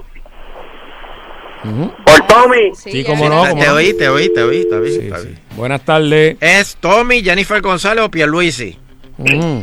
Por 2.04 2.26
Tommy. 2.26 2.74
Sí, 2.74 3.04
cómo 3.04 3.28
no, 3.28 3.48
cómo 3.48 3.60
Te 3.60 3.66
no. 3.68 3.74
oí, 3.74 3.94
te 3.96 4.08
oí, 4.08 4.32
te 4.32 4.42
oí, 4.42 4.68
te 4.68 4.74
oí. 4.76 4.98
te 4.98 5.12
oí. 5.14 5.38
Buenas 5.56 5.82
tardes. 5.82 6.36
¿Es 6.40 6.76
Tommy, 6.76 7.22
Jennifer 7.22 7.60
González 7.62 8.04
o 8.04 8.10
Pierluisi? 8.10 8.78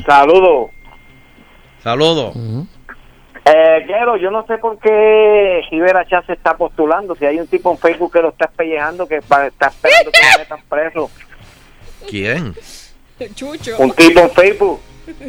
Saludos. 0.05 0.71
Saludos. 1.83 2.35
Eh, 3.45 3.83
quiero, 3.85 4.17
yo 4.17 4.29
no 4.31 4.45
sé 4.45 4.57
por 4.59 4.77
qué 4.79 5.61
Rivera 5.71 6.05
Chá 6.07 6.23
se 6.25 6.33
está 6.33 6.55
postulando. 6.55 7.15
Si 7.15 7.25
hay 7.25 7.39
un 7.39 7.47
tipo 7.47 7.71
en 7.71 7.77
Facebook 7.77 8.13
que 8.13 8.21
lo 8.21 8.29
está 8.29 8.45
espellejando, 8.45 9.07
que 9.07 9.17
está 9.17 9.47
esperando 9.47 10.11
que 10.11 10.19
lo 10.33 10.39
metan 10.39 10.59
preso. 10.69 11.09
¿Quién? 12.07 12.53
Chucho. 13.35 13.77
Un 13.79 13.91
tipo 13.91 14.19
en 14.21 14.29
Facebook 14.31 14.79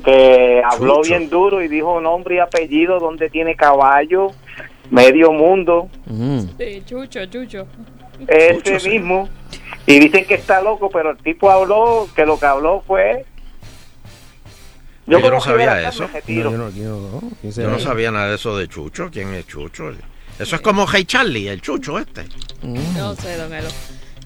que 0.04 0.62
habló 0.64 1.00
bien 1.02 1.28
duro 1.28 1.62
y 1.62 1.68
dijo 1.68 2.00
nombre 2.00 2.36
y 2.36 2.38
apellido, 2.38 3.00
donde 3.00 3.30
tiene 3.30 3.56
caballo, 3.56 4.30
medio 4.92 5.32
mundo, 5.32 5.88
Sí, 6.58 6.82
Chucho, 6.86 7.26
Chucho. 7.26 7.66
ese 8.28 8.88
mismo. 8.88 9.28
Y 9.86 9.98
dicen 9.98 10.24
que 10.26 10.34
está 10.34 10.62
loco, 10.62 10.88
pero 10.90 11.10
el 11.10 11.16
tipo 11.18 11.50
habló, 11.50 12.08
que 12.14 12.24
lo 12.24 12.38
que 12.38 12.46
habló 12.46 12.82
fue... 12.86 13.24
Yo 15.06 15.18
no 15.18 15.40
sabía 15.40 15.88
eso. 15.88 16.08
yo 16.28 16.50
no, 16.52 16.70
yo 16.70 16.96
no, 16.96 17.20
¿quién 17.40 17.50
Yo 17.50 17.52
será? 17.52 17.70
no 17.70 17.78
sabía 17.80 18.12
nada 18.12 18.28
de 18.28 18.36
eso 18.36 18.56
de 18.56 18.68
Chucho. 18.68 19.08
¿Quién 19.10 19.34
es 19.34 19.46
Chucho? 19.48 19.90
Eso 20.38 20.56
es 20.56 20.62
como 20.62 20.86
Hey 20.86 21.04
Charlie, 21.04 21.48
el 21.48 21.60
Chucho 21.60 21.98
este. 21.98 22.24
No 22.62 23.14
sé, 23.16 23.36
don 23.36 23.52
Elo. 23.52 23.68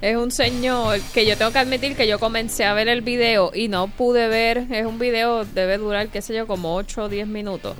Es 0.06 0.16
un 0.16 0.30
señor 0.30 1.00
que 1.12 1.26
yo 1.26 1.36
tengo 1.36 1.50
que 1.50 1.58
admitir 1.58 1.96
que 1.96 2.06
yo 2.06 2.20
comencé 2.20 2.64
a 2.64 2.74
ver 2.74 2.86
el 2.86 3.00
video 3.00 3.50
y 3.52 3.66
no 3.66 3.88
pude 3.88 4.28
ver. 4.28 4.64
Es 4.70 4.86
un 4.86 5.00
video, 5.00 5.44
debe 5.44 5.78
durar, 5.78 6.08
qué 6.10 6.22
sé 6.22 6.32
yo, 6.32 6.46
como 6.46 6.76
8 6.76 7.02
o 7.02 7.08
10 7.08 7.26
minutos. 7.26 7.74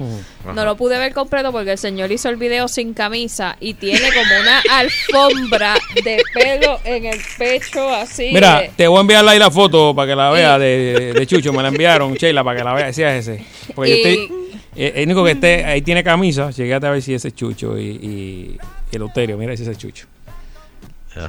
No 0.53 0.65
lo 0.65 0.77
pude 0.77 0.99
ver 0.99 1.13
completo 1.13 1.53
porque 1.53 1.71
el 1.73 1.79
señor 1.79 2.11
hizo 2.11 2.29
el 2.29 2.35
video 2.35 2.67
sin 2.67 2.95
camisa 2.95 3.57
y 3.61 3.75
tiene 3.75 4.09
como 4.13 4.41
una 4.41 4.61
alfombra 4.71 5.75
de 6.03 6.21
pelo 6.35 6.81
en 6.85 7.05
el 7.07 7.21
pecho 7.39 7.89
así. 7.95 8.31
Mira, 8.33 8.63
de- 8.63 8.71
te 8.77 8.89
voy 8.89 8.99
a 8.99 9.01
enviar 9.03 9.29
ahí 9.29 9.39
la 9.39 9.51
foto 9.53 9.95
para 9.95 10.09
que 10.11 10.17
la 10.17 10.31
vea 10.31 10.59
de, 10.59 11.13
de 11.15 11.27
Chucho. 11.29 11.53
Me 11.53 11.63
la 11.63 11.69
enviaron, 11.69 12.15
Sheila, 12.15 12.43
para 12.43 12.59
que 12.59 12.65
la 12.65 12.75
vea. 12.75 12.89
Ese. 12.89 13.45
Porque 13.73 13.91
yo 13.91 13.97
Y- 13.97 14.01
estoy. 14.13 14.37
eh, 14.75 14.93
El 14.97 15.05
único 15.05 15.25
que 15.25 15.31
esté 15.31 15.65
ahí 15.65 15.81
tiene 15.83 16.03
camisa. 16.03 16.51
Llegué 16.51 16.75
a 16.75 16.79
ver 16.81 17.01
si 17.03 17.15
ese 17.15 17.29
es 17.29 17.35
Chucho 17.37 17.79
y, 17.79 17.85
y, 17.85 18.57
y 18.91 18.97
el 18.97 19.03
Uterio. 19.05 19.39
Mira 19.39 19.57
si 19.57 19.63
ese 19.63 19.71
es 19.73 19.79
Chucho. 19.79 20.07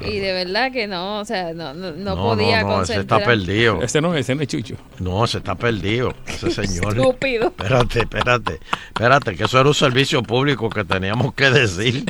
Y 0.01 0.19
de 0.19 0.33
verdad 0.33 0.71
que 0.71 0.87
no, 0.87 1.19
o 1.19 1.25
sea, 1.25 1.53
no, 1.53 1.73
no, 1.73 1.91
no 1.91 2.15
No, 2.15 2.23
podía 2.23 2.61
no, 2.63 2.77
no, 2.77 2.81
ese 2.83 2.99
está 2.99 3.19
perdido. 3.19 3.81
Ese 3.81 4.01
no, 4.01 4.15
ese 4.15 4.35
no 4.35 4.41
es 4.41 4.47
Chucho. 4.47 4.75
No, 4.99 5.25
se 5.27 5.37
está 5.39 5.55
perdido. 5.55 6.13
Ese 6.27 6.51
señor. 6.67 6.97
Estúpido. 6.97 7.47
Espérate, 7.47 7.99
espérate. 7.99 8.59
Espérate, 8.87 9.35
que 9.35 9.43
eso 9.45 9.59
era 9.59 9.69
un 9.69 9.75
servicio 9.75 10.21
público 10.23 10.69
que 10.69 10.83
teníamos 10.83 11.33
que 11.33 11.49
decir. 11.49 12.05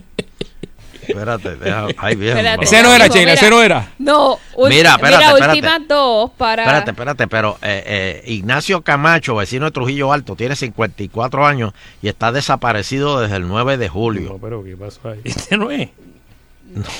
Espérate, 1.07 1.55
deja. 1.55 1.87
Ay, 1.97 2.15
bien. 2.15 2.37
Espérate, 2.37 2.63
Ese 2.65 2.83
no 2.83 2.93
era, 2.93 3.07
Sheila, 3.07 3.33
ese 3.33 3.49
no 3.49 3.63
era. 3.63 3.91
No, 3.97 4.39
Mira, 4.67 4.91
espérate, 4.91 5.17
mira, 5.17 5.29
espérate. 5.29 5.51
últimas 5.51 5.87
dos 5.87 6.31
para. 6.31 6.63
Espérate, 6.63 6.91
espérate, 6.91 7.27
pero 7.27 7.57
eh, 7.61 7.83
eh, 7.85 8.23
Ignacio 8.27 8.81
Camacho, 8.81 9.35
vecino 9.35 9.65
de 9.65 9.71
Trujillo 9.71 10.11
Alto, 10.11 10.35
tiene 10.35 10.55
54 10.55 11.45
años 11.45 11.73
y 12.01 12.09
está 12.09 12.31
desaparecido 12.31 13.21
desde 13.21 13.37
el 13.37 13.47
9 13.47 13.77
de 13.77 13.87
julio. 13.87 14.29
No, 14.31 14.37
pero 14.37 14.63
¿qué 14.63 14.75
pasó 14.75 15.09
ahí? 15.09 15.21
Este 15.23 15.57
no 15.57 15.71
es. 15.71 15.89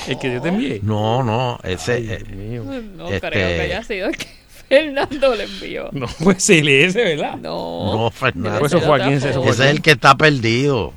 El 0.07 0.17
que 0.19 0.33
yo 0.33 0.41
te 0.41 0.49
envié. 0.49 0.79
No, 0.83 1.23
no, 1.23 1.59
ese. 1.63 1.97
eh, 1.97 2.61
No 2.95 3.09
este- 3.09 3.29
creo 3.29 3.47
que 3.47 3.61
haya 3.61 3.83
sido 3.83 4.07
el 4.07 4.17
que 4.17 4.27
Fernando 4.69 5.35
le 5.35 5.43
envió. 5.43 5.89
No, 5.91 6.07
pues 6.23 6.43
sí, 6.43 6.61
le 6.61 6.85
ese, 6.85 7.03
¿verdad? 7.03 7.35
No. 7.37 7.93
No, 8.05 8.11
Fernando. 8.11 8.65
Eso 8.65 8.79
fue 8.81 8.99
fue 8.99 9.13
Ese 9.15 9.29
es 9.29 9.59
el 9.71 9.81
que 9.81 9.91
está 9.91 10.15
perdido. 10.15 10.93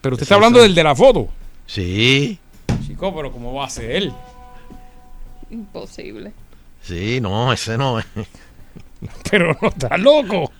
Pero 0.00 0.14
usted 0.14 0.22
está 0.24 0.36
hablando 0.36 0.60
del 0.62 0.74
de 0.74 0.84
la 0.84 0.94
foto. 0.94 1.28
Sí, 1.66 2.38
Chico, 2.86 3.14
pero 3.14 3.30
¿cómo 3.30 3.52
va 3.54 3.66
a 3.66 3.70
ser 3.70 3.90
él? 3.90 4.12
Imposible. 5.50 6.32
sí, 6.82 7.20
no, 7.20 7.52
ese 7.52 7.76
no 7.78 7.98
es. 7.98 8.06
Pero 9.30 9.56
no 9.62 9.68
está 9.68 9.96
loco. 9.96 10.50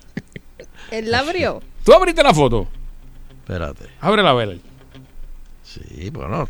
Él 0.90 1.10
la 1.10 1.19
abrió. 1.20 1.60
¿Tú 1.85 1.93
abriste 1.93 2.23
la 2.23 2.32
foto? 2.32 2.69
Espérate. 3.40 3.86
Ábrela 4.01 4.31
a 4.31 4.35
ver. 4.35 4.59
Sí, 5.65 6.09
bueno. 6.10 6.48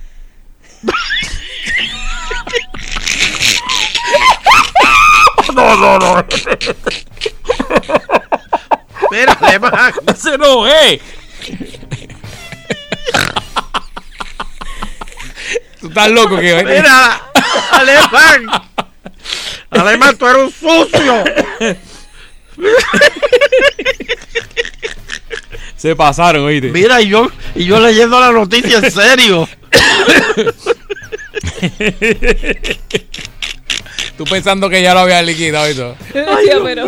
No, 5.54 5.76
no, 5.76 5.98
no. 5.98 6.26
Mira, 9.10 9.38
además. 9.40 9.94
Ese 10.06 10.36
no, 10.36 10.68
eh. 10.68 11.00
Tú 15.80 15.88
estás 15.88 16.10
loco 16.10 16.36
que 16.36 16.64
Mira, 16.64 17.30
Alemán. 17.72 18.46
Alemán, 19.70 20.18
tú 20.18 20.26
eres 20.26 20.42
un 20.42 20.52
sucio. 20.52 21.24
Se 25.76 25.94
pasaron, 25.94 26.44
oíste. 26.44 26.68
Mira, 26.68 27.00
y 27.00 27.08
yo, 27.08 27.30
y 27.54 27.64
yo 27.64 27.80
leyendo 27.80 28.20
la 28.20 28.32
noticia 28.32 28.78
en 28.78 28.90
serio. 28.90 29.48
Tú 34.18 34.24
pensando 34.24 34.68
que 34.68 34.82
ya 34.82 34.92
lo 34.94 35.00
había 35.00 35.22
liquidado 35.22 35.70
y 35.70 35.74
todo. 35.74 35.96
Decía, 36.12 36.58
pero. 36.62 36.86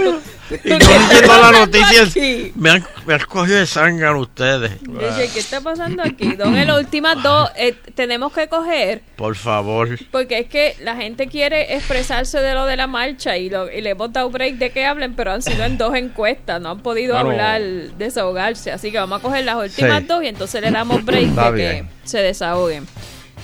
Y 0.65 0.69
yo 0.69 0.79
leyendo 0.79 1.41
la 1.41 1.53
noticia. 1.53 2.03
aquí? 2.03 2.53
Me 2.57 2.71
han, 2.71 2.85
me 3.07 3.15
han 3.15 3.21
cogido 3.21 3.59
de 3.61 3.67
sangre 3.69 4.11
ustedes. 4.15 4.73
Dice, 4.83 5.31
¿qué 5.33 5.39
está 5.39 5.61
pasando 5.61 6.03
aquí? 6.03 6.35
Don, 6.35 6.57
en 6.57 6.67
las 6.67 6.77
últimas 6.77 7.23
dos 7.23 7.49
eh, 7.57 7.73
tenemos 7.95 8.33
que 8.33 8.49
coger. 8.49 9.01
Por 9.15 9.37
favor. 9.37 9.97
Porque 10.11 10.41
es 10.41 10.49
que 10.49 10.75
la 10.81 10.97
gente 10.97 11.29
quiere 11.29 11.77
expresarse 11.77 12.41
de 12.41 12.53
lo 12.55 12.67
de 12.67 12.77
la 12.77 12.89
marcha 12.89 13.37
y, 13.37 13.49
lo, 13.49 13.71
y 13.71 13.81
le 13.81 13.91
hemos 13.91 14.13
dado 14.13 14.29
break 14.29 14.57
de 14.57 14.71
que 14.71 14.85
hablen, 14.85 15.15
pero 15.15 15.31
han 15.31 15.43
sido 15.43 15.63
en 15.65 15.79
dos 15.79 15.95
encuestas, 15.95 16.61
no 16.61 16.71
han 16.71 16.81
podido 16.81 17.17
hablar, 17.17 17.63
desahogarse. 17.97 18.73
Así 18.73 18.91
que 18.91 18.99
vamos 18.99 19.21
a 19.21 19.23
coger 19.23 19.45
las 19.45 19.55
últimas 19.55 20.01
Sí. 20.01 20.07
dos 20.09 20.25
y 20.25 20.27
entonces 20.27 20.61
le 20.63 20.73
damos 20.73 21.05
break 21.05 21.29
Está 21.29 21.53
de 21.53 21.57
bien. 21.57 21.89
que 22.03 22.09
se 22.09 22.19
desahoguen. 22.23 22.89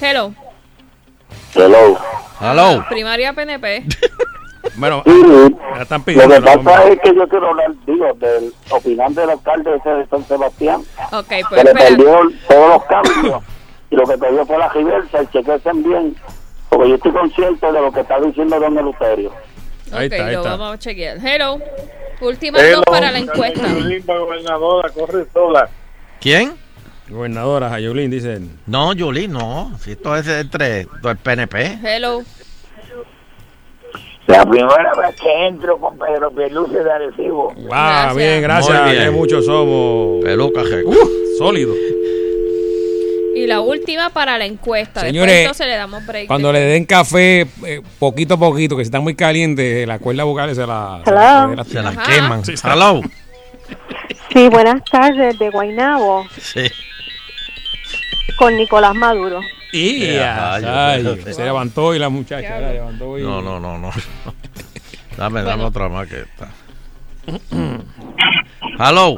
Hello, 0.00 0.34
Hello. 1.54 1.98
Hello. 2.40 2.84
primaria 2.88 3.32
PNP. 3.32 3.84
Bueno, 4.74 5.02
Sí, 5.06 5.12
la 5.76 5.82
están 5.82 6.00
Lo 6.00 6.04
pidiendo. 6.04 6.34
que 6.34 6.40
la 6.40 6.58
pasa 6.58 6.88
es 6.88 7.00
que 7.00 7.14
yo 7.14 7.28
quiero 7.28 7.48
hablar, 7.50 7.70
digo, 7.86 8.12
del 8.14 8.52
opinante 8.70 9.20
del 9.20 9.30
alcalde 9.30 9.76
ese 9.76 9.88
de 9.90 10.06
San 10.08 10.26
Sebastián, 10.26 10.82
Ok, 11.12 11.28
que 11.28 11.42
pues 11.48 11.64
le 11.64 11.70
espera. 11.70 11.88
perdió 11.88 12.18
todos 12.48 12.68
los 12.70 12.84
cambios 12.84 13.42
y 13.90 13.96
lo 13.96 14.04
que 14.04 14.18
perdió 14.18 14.44
fue 14.44 14.58
la 14.58 14.68
reversa 14.68 15.22
y 15.22 15.26
chequesen 15.28 15.82
bien, 15.84 16.16
porque 16.68 16.88
yo 16.90 16.94
estoy 16.96 17.12
consciente 17.12 17.64
de 17.64 17.80
lo 17.80 17.92
que 17.92 18.00
está 18.00 18.20
diciendo 18.20 18.58
don 18.58 18.76
Eleuterio. 18.76 19.32
Ahí 19.92 20.06
está, 20.08 20.26
ahí 20.26 20.32
lo 20.34 20.38
está. 20.40 20.56
vamos 20.56 20.74
a 20.74 20.78
chequear. 20.80 21.18
Hello, 21.24 21.58
últimas 22.20 22.62
dos 22.72 22.82
para 22.86 23.12
la 23.12 23.18
encuesta. 23.20 23.68
gobernadora, 24.04 24.88
corre 24.90 25.26
sola. 25.32 25.68
¿Quién? 26.20 26.54
Gobernadora 27.08 27.68
Jayolín, 27.70 28.10
dicen. 28.10 28.58
No, 28.66 28.92
Yuli, 28.92 29.28
no. 29.28 29.72
Si 29.80 29.92
esto 29.92 30.16
es 30.16 30.26
entre 30.26 30.80
el 30.80 31.16
PNP. 31.22 31.78
Hello. 31.84 32.22
La 34.26 34.44
primera 34.44 34.92
vez 34.94 35.14
que 35.20 35.46
entro 35.46 35.78
con 35.78 35.96
Pedro 35.98 36.32
Pierluce 36.32 36.82
de 36.82 36.90
Arecibo. 36.90 37.54
Ah, 37.70 38.10
Gracias. 38.12 38.16
bien, 38.16 38.42
gracias. 38.42 38.82
Muy 38.82 38.90
bien. 38.90 39.04
Que 39.04 39.10
muchos 39.10 39.46
somos. 39.46 40.24
Peluca, 40.24 40.64
jeco. 40.64 40.90
Uh, 40.90 41.38
sólido. 41.38 41.72
Y 43.36 43.46
la 43.46 43.60
última 43.60 44.10
para 44.10 44.36
la 44.36 44.46
encuesta. 44.46 45.02
Señores, 45.02 45.26
Después 45.32 45.42
entonces 45.42 45.66
le 45.68 45.76
damos 45.76 46.04
break. 46.06 46.26
Cuando 46.26 46.52
le 46.52 46.58
den 46.60 46.86
café 46.86 47.42
eh, 47.66 47.82
poquito 48.00 48.34
a 48.34 48.38
poquito, 48.38 48.76
que 48.76 48.82
si 48.82 48.88
está 48.88 48.98
muy 48.98 49.14
caliente, 49.14 49.86
las 49.86 50.00
cuerdas 50.00 50.26
vocales 50.26 50.56
se 50.56 50.66
la, 50.66 51.02
Hello. 51.06 51.50
se 51.50 51.56
la, 51.56 51.64
Se 51.64 51.96
la 51.96 52.02
queman. 52.02 52.44
Sí, 52.44 52.56
sí. 52.56 52.66
Hello. 52.66 53.00
Sí, 54.32 54.48
buenas 54.48 54.82
tardes 54.90 55.38
de 55.38 55.50
Guainabo. 55.50 56.26
Sí. 56.40 56.62
Con 58.38 58.56
Nicolás 58.56 58.94
Maduro. 58.94 59.40
Y 59.72 60.16
rayos. 60.18 61.18
se 61.22 61.44
levantó 61.44 61.94
y 61.94 61.98
la 61.98 62.08
muchacha 62.08 62.60
la 62.60 62.72
levantó 62.72 63.18
y... 63.18 63.22
No, 63.22 63.42
no, 63.42 63.60
no, 63.60 63.78
no. 63.78 63.90
Dame, 65.16 65.40
dame 65.42 65.54
Bueno. 65.62 65.66
otra 65.68 65.88
más 65.88 66.06
que 66.08 66.20
esta. 66.20 66.48
Hello. 68.78 69.16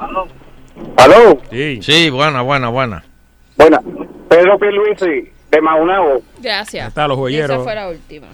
¿Aló? 0.97 1.41
Sí. 1.51 1.81
Sí, 1.83 2.11
buena, 2.11 2.43
buena, 2.43 2.69
buena. 2.69 3.05
Buena. 3.57 3.81
Pedro 4.29 4.59
Pierluisi, 4.59 5.33
de 5.51 5.61
Maunabo. 5.61 6.23
Gracias. 6.41 6.89
Está 6.89 7.09
los 7.09 7.17
joyeros. 7.17 7.51
Esa 7.57 7.65
fue 7.65 7.75
la 7.75 7.89
última. 7.89 8.29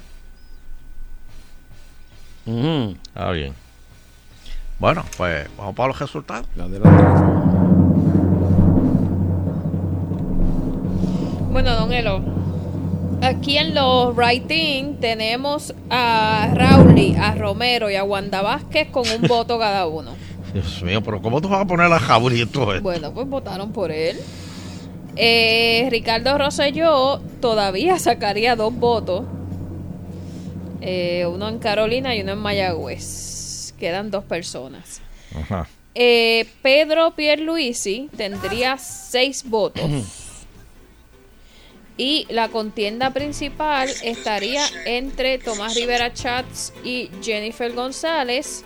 Ujú. 2.46 2.96
Está 3.06 3.30
bien. 3.30 3.54
Bueno, 4.78 5.04
pues 5.16 5.48
vamos 5.56 5.74
para 5.74 5.88
los 5.88 5.98
resultados. 5.98 6.46
Bueno, 11.54 11.76
don 11.76 11.92
Elo, 11.92 12.20
aquí 13.22 13.58
en 13.58 13.76
los 13.76 14.16
writing 14.16 14.96
tenemos 14.96 15.72
a 15.88 16.50
Rauli, 16.52 17.14
a 17.14 17.36
Romero 17.36 17.88
y 17.88 17.94
a 17.94 18.02
Wanda 18.02 18.42
Vázquez 18.42 18.88
con 18.90 19.04
un 19.08 19.22
voto 19.28 19.56
cada 19.56 19.86
uno. 19.86 20.16
Dios 20.52 20.82
mío, 20.82 21.00
pero 21.00 21.22
¿cómo 21.22 21.40
tú 21.40 21.48
vas 21.48 21.60
a 21.60 21.64
poner 21.64 21.92
a 21.92 22.00
Jabrito? 22.00 22.66
Bueno, 22.82 23.14
pues 23.14 23.28
votaron 23.28 23.70
por 23.70 23.92
él. 23.92 24.16
Eh, 25.14 25.86
Ricardo 25.92 26.36
Rosselló 26.38 27.20
todavía 27.40 28.00
sacaría 28.00 28.56
dos 28.56 28.74
votos. 28.74 29.22
Eh, 30.80 31.24
uno 31.32 31.48
en 31.48 31.60
Carolina 31.60 32.16
y 32.16 32.22
uno 32.22 32.32
en 32.32 32.38
Mayagüez. 32.38 33.74
Quedan 33.78 34.10
dos 34.10 34.24
personas. 34.24 35.00
Ajá. 35.40 35.68
Eh, 35.94 36.48
Pedro 36.62 37.14
Pierluisi 37.14 38.10
tendría 38.16 38.76
seis 38.76 39.48
votos. 39.48 39.88
Y 41.96 42.26
la 42.28 42.48
contienda 42.48 43.12
principal 43.12 43.88
estaría 44.02 44.66
entre 44.84 45.38
Tomás 45.38 45.74
Rivera 45.74 46.12
Chats 46.12 46.72
y 46.82 47.10
Jennifer 47.22 47.72
González, 47.72 48.64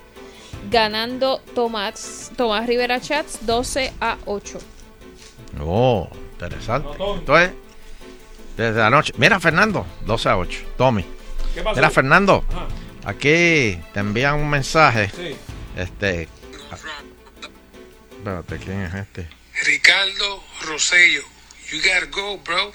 ganando 0.70 1.38
Tomás, 1.54 2.32
Tomás 2.36 2.66
Rivera 2.66 3.00
Chats 3.00 3.44
12 3.44 3.92
a 4.00 4.16
8. 4.24 4.58
Oh, 5.60 6.08
interesante. 6.32 6.88
Entonces, 7.18 7.50
desde 8.56 8.82
anoche. 8.82 9.12
Mira, 9.18 9.38
Fernando, 9.40 9.86
12 10.06 10.28
a 10.28 10.38
8. 10.38 10.60
Tommy. 10.78 11.04
¿Qué 11.54 11.62
pasó? 11.62 11.76
Mira, 11.76 11.90
Fernando. 11.90 12.44
Ajá. 12.48 12.68
Aquí 13.08 13.80
te 13.94 14.00
envían 14.00 14.34
un 14.34 14.50
mensaje. 14.50 15.10
Sí. 15.16 15.34
Este. 15.76 16.28
Espérate, 18.18 18.58
¿quién 18.58 18.82
es 18.82 18.94
este? 18.94 19.28
Ricardo 19.64 20.42
Rosello, 20.66 21.22
you 21.70 21.78
gotta 21.78 22.06
go, 22.10 22.36
bro. 22.38 22.72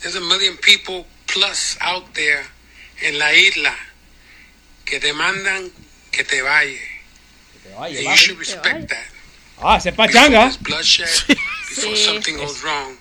There's 0.00 0.16
a 0.16 0.20
million 0.20 0.56
people 0.56 1.04
plus 1.26 1.76
out 1.80 2.04
there 2.14 2.42
en 3.02 3.18
la 3.18 3.34
isla 3.34 3.74
que 4.84 4.98
demandan 5.00 5.70
que 6.10 6.24
te 6.24 6.42
vayas. 6.42 6.80
And 7.78 7.94
you 7.94 8.16
should 8.16 8.38
respect 8.38 8.88
that. 8.90 9.04
Ah, 9.62 9.76
ese 9.76 9.90
es 9.90 9.94
pachanga. 9.94 10.50
Bloodshed 10.60 11.06
before 11.68 11.96
something 11.96 12.34
goes 12.36 12.62
wrong. 12.62 12.96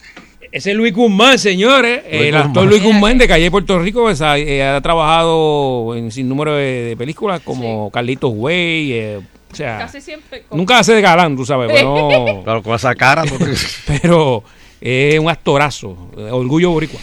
Ese 0.52 0.72
es 0.72 0.76
Luis 0.78 0.94
Guzmán, 0.94 1.38
señores. 1.40 2.04
Luis 2.10 2.22
el 2.28 2.36
actor. 2.36 2.66
Luis 2.66 2.82
Guzmán 2.84 3.18
de 3.18 3.28
Calle 3.28 3.50
Puerto 3.52 3.80
Rico 3.80 4.02
pues, 4.04 4.22
ha, 4.22 4.38
eh, 4.38 4.64
ha 4.64 4.82
trabajado 4.82 5.96
en 5.96 6.12
sin 6.12 6.28
número 6.28 6.56
de, 6.56 6.84
de 6.90 6.98
películas 6.98 7.42
como 7.44 7.90
Carlitos 7.92 8.32
Way. 8.34 8.92
eh, 8.94 9.22
o 9.52 9.56
sea, 9.56 9.80
Casi 9.80 10.00
siempre. 10.02 10.44
con- 10.44 10.58
nunca 10.58 10.80
hace 10.80 10.94
de 10.94 11.02
galán, 11.02 11.36
tú 11.36 11.46
sabes. 11.46 11.70
Bueno, 11.84 12.42
Pero 12.46 12.64
con 12.64 12.76
esa 12.76 12.94
cara. 12.96 13.24
porque- 13.26 13.54
pero 14.02 14.44
es 14.82 15.20
un 15.20 15.30
actorazo. 15.30 15.90
Orgullo 16.32 16.72
boricua. 16.72 17.00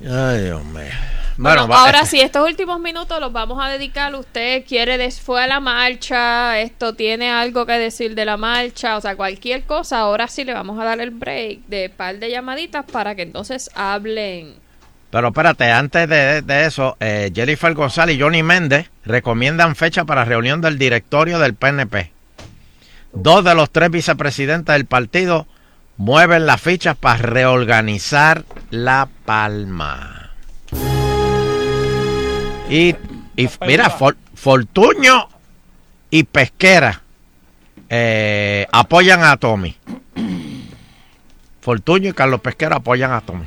Ay, 0.00 0.44
Dios 0.44 0.64
mío. 0.64 0.82
Bueno, 1.38 1.66
Bueno, 1.66 1.74
ahora 1.80 2.00
este- 2.00 2.10
sí, 2.10 2.20
estos 2.20 2.46
últimos 2.46 2.78
minutos 2.78 3.18
los 3.18 3.32
vamos 3.32 3.58
a 3.64 3.68
dedicar. 3.70 4.14
Usted 4.14 4.64
quiere, 4.66 4.98
des 4.98 5.18
fue 5.20 5.42
a 5.42 5.46
la 5.46 5.60
marcha, 5.60 6.60
esto 6.60 6.94
tiene 6.94 7.30
algo 7.30 7.64
que 7.64 7.72
decir 7.72 8.14
de 8.14 8.24
la 8.26 8.36
marcha, 8.36 8.96
o 8.98 9.00
sea, 9.00 9.16
cualquier 9.16 9.62
cosa. 9.64 10.00
Ahora 10.00 10.28
sí 10.28 10.44
le 10.44 10.52
vamos 10.52 10.78
a 10.78 10.84
dar 10.84 11.00
el 11.00 11.10
break 11.10 11.60
de 11.68 11.88
par 11.88 12.18
de 12.18 12.30
llamaditas 12.30 12.84
para 12.84 13.14
que 13.14 13.22
entonces 13.22 13.70
hablen. 13.74 14.54
Pero 15.10 15.28
espérate, 15.28 15.70
antes 15.70 16.08
de, 16.08 16.42
de 16.42 16.66
eso, 16.66 16.96
eh, 17.00 17.30
Jennifer 17.34 17.72
González 17.74 18.16
y 18.16 18.20
Johnny 18.20 18.42
Méndez 18.42 18.90
recomiendan 19.04 19.74
fecha 19.74 20.04
para 20.04 20.24
reunión 20.26 20.60
del 20.60 20.78
directorio 20.78 21.38
del 21.38 21.54
PNP. 21.54 22.12
Dos 23.14 23.44
de 23.44 23.54
los 23.54 23.70
tres 23.70 23.90
vicepresidentes 23.90 24.72
del 24.74 24.86
partido 24.86 25.46
mueven 25.96 26.46
las 26.46 26.60
fichas 26.60 26.96
para 26.96 27.18
reorganizar 27.18 28.44
La 28.70 29.08
Palma. 29.24 30.30
Y, 32.68 32.94
y 33.36 33.48
mira, 33.66 33.90
For- 33.90 34.16
Fortuño 34.34 35.28
y 36.10 36.24
Pesquera 36.24 37.02
eh, 37.88 38.66
apoyan 38.72 39.22
a 39.24 39.36
Tommy. 39.36 39.76
Fortuño 41.60 42.10
y 42.10 42.12
Carlos 42.12 42.40
Pesquera 42.40 42.76
apoyan 42.76 43.12
a 43.12 43.20
Tommy. 43.20 43.46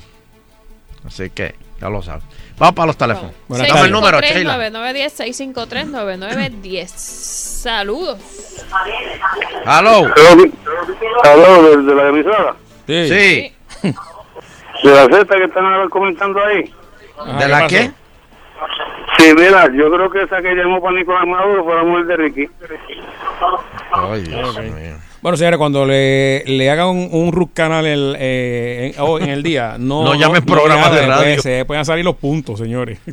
Así 1.05 1.30
que 1.31 1.55
ya 1.81 1.89
lo 1.89 2.01
sabes. 2.01 2.23
Vamos 2.57 2.76
para 2.76 2.86
los 2.88 2.98
teléfonos. 2.98 3.32
Dame 3.49 3.82
el 3.82 3.91
número, 3.91 4.19
Sheila. 4.22 4.57
9910 4.69 5.19
653-9910. 5.19 6.88
Saludos. 6.88 8.19
Hello. 9.65 10.07
¿Aló, 11.23 11.64
de, 11.64 11.77
de 11.84 11.95
la 11.95 12.10
emisora? 12.10 12.56
Sí. 12.88 13.53
¿De 14.84 14.91
la 14.91 15.06
cesta 15.06 15.36
que 15.36 15.44
están 15.45 15.90
comentando 15.90 16.44
ahí? 16.45 16.73
¿De 17.40 17.48
la 17.48 17.68
qué? 17.68 17.91
Sí, 19.18 19.34
mira, 19.36 19.68
yo 19.73 19.90
creo 19.91 20.10
que 20.10 20.23
esa 20.23 20.41
que 20.41 20.53
llamó 20.53 20.82
para 20.82 20.98
Nicolás 20.98 21.26
Maduro 21.26 21.64
fue 21.64 21.76
la 21.76 21.84
mujer 21.84 22.06
de 22.06 22.18
Ricky. 22.18 22.49
Ay, 23.91 24.22
Dios 24.23 24.60
mío. 24.60 24.98
Bueno, 25.26 25.38
señores, 25.38 25.57
cuando 25.57 25.88
le, 25.88 26.43
le 26.45 26.69
hagan 26.69 26.89
un, 26.89 27.10
un 27.11 27.31
root 27.31 27.49
canal 27.52 27.84
el, 27.88 28.15
eh, 28.19 28.93
en, 28.95 29.02
oh, 29.02 29.18
en 29.18 29.30
el 29.30 29.41
día, 29.41 29.76
no, 29.80 30.03
No 30.03 30.14
llamen 30.14 30.45
programas 30.45 30.91
de 30.93 31.07
radio. 31.07 31.41
se 31.41 31.65
pueden 31.65 31.84
salir 31.84 32.06
los 32.06 32.15
puntos, 32.15 32.60
señores. 32.60 32.99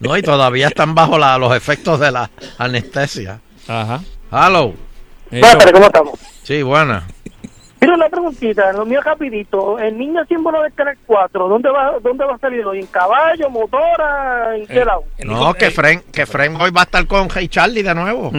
No, 0.00 0.16
y 0.16 0.22
todavía 0.22 0.66
están 0.66 0.96
bajo 0.96 1.16
la- 1.18 1.38
los 1.38 1.56
efectos 1.56 2.00
de 2.00 2.10
la 2.10 2.28
anestesia. 2.58 3.38
Ajá. 3.68 4.02
Hello. 4.32 4.74
Buenas 5.30 5.52
tardes, 5.58 5.72
¿cómo 5.72 5.86
estamos? 5.86 6.18
Sí, 6.42 6.62
buena. 6.62 7.06
Mira 7.82 7.94
una 7.94 8.08
preguntita, 8.08 8.72
lo 8.72 8.86
mío 8.86 9.00
rapidito. 9.02 9.76
El 9.78 9.98
niño 9.98 10.24
símbolo 10.26 10.62
del 10.62 10.72
Canal 10.72 10.96
4, 11.04 11.48
¿dónde 11.48 11.68
va, 11.68 11.96
dónde 12.00 12.24
va 12.24 12.36
a 12.36 12.38
salir 12.38 12.64
hoy? 12.64 12.78
¿En 12.78 12.86
caballo, 12.86 13.50
motora, 13.50 14.56
en 14.56 14.66
qué 14.68 14.84
lado? 14.84 15.02
No, 15.24 15.52
que 15.52 15.70
Fren, 15.72 16.00
que 16.12 16.24
Fren 16.24 16.54
hoy 16.60 16.70
va 16.70 16.82
a 16.82 16.84
estar 16.84 17.04
con 17.08 17.28
Hey 17.34 17.48
Charlie 17.48 17.82
de 17.82 17.94
nuevo. 17.94 18.30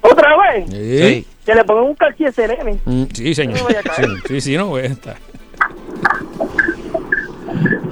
¿Otra 0.00 0.36
vez? 0.36 0.68
Sí. 0.70 1.26
Que 1.46 1.54
le 1.54 1.64
pongan 1.64 1.84
un 1.84 1.94
calcio 1.94 2.30
serene. 2.32 2.78
Mm, 2.84 3.04
Sí, 3.14 3.34
señor. 3.34 3.58
No 3.62 3.68
Sí, 3.94 4.02
sí, 4.26 4.40
sí, 4.40 4.56
no, 4.56 4.70
pues, 4.70 4.90
está. 4.90 5.14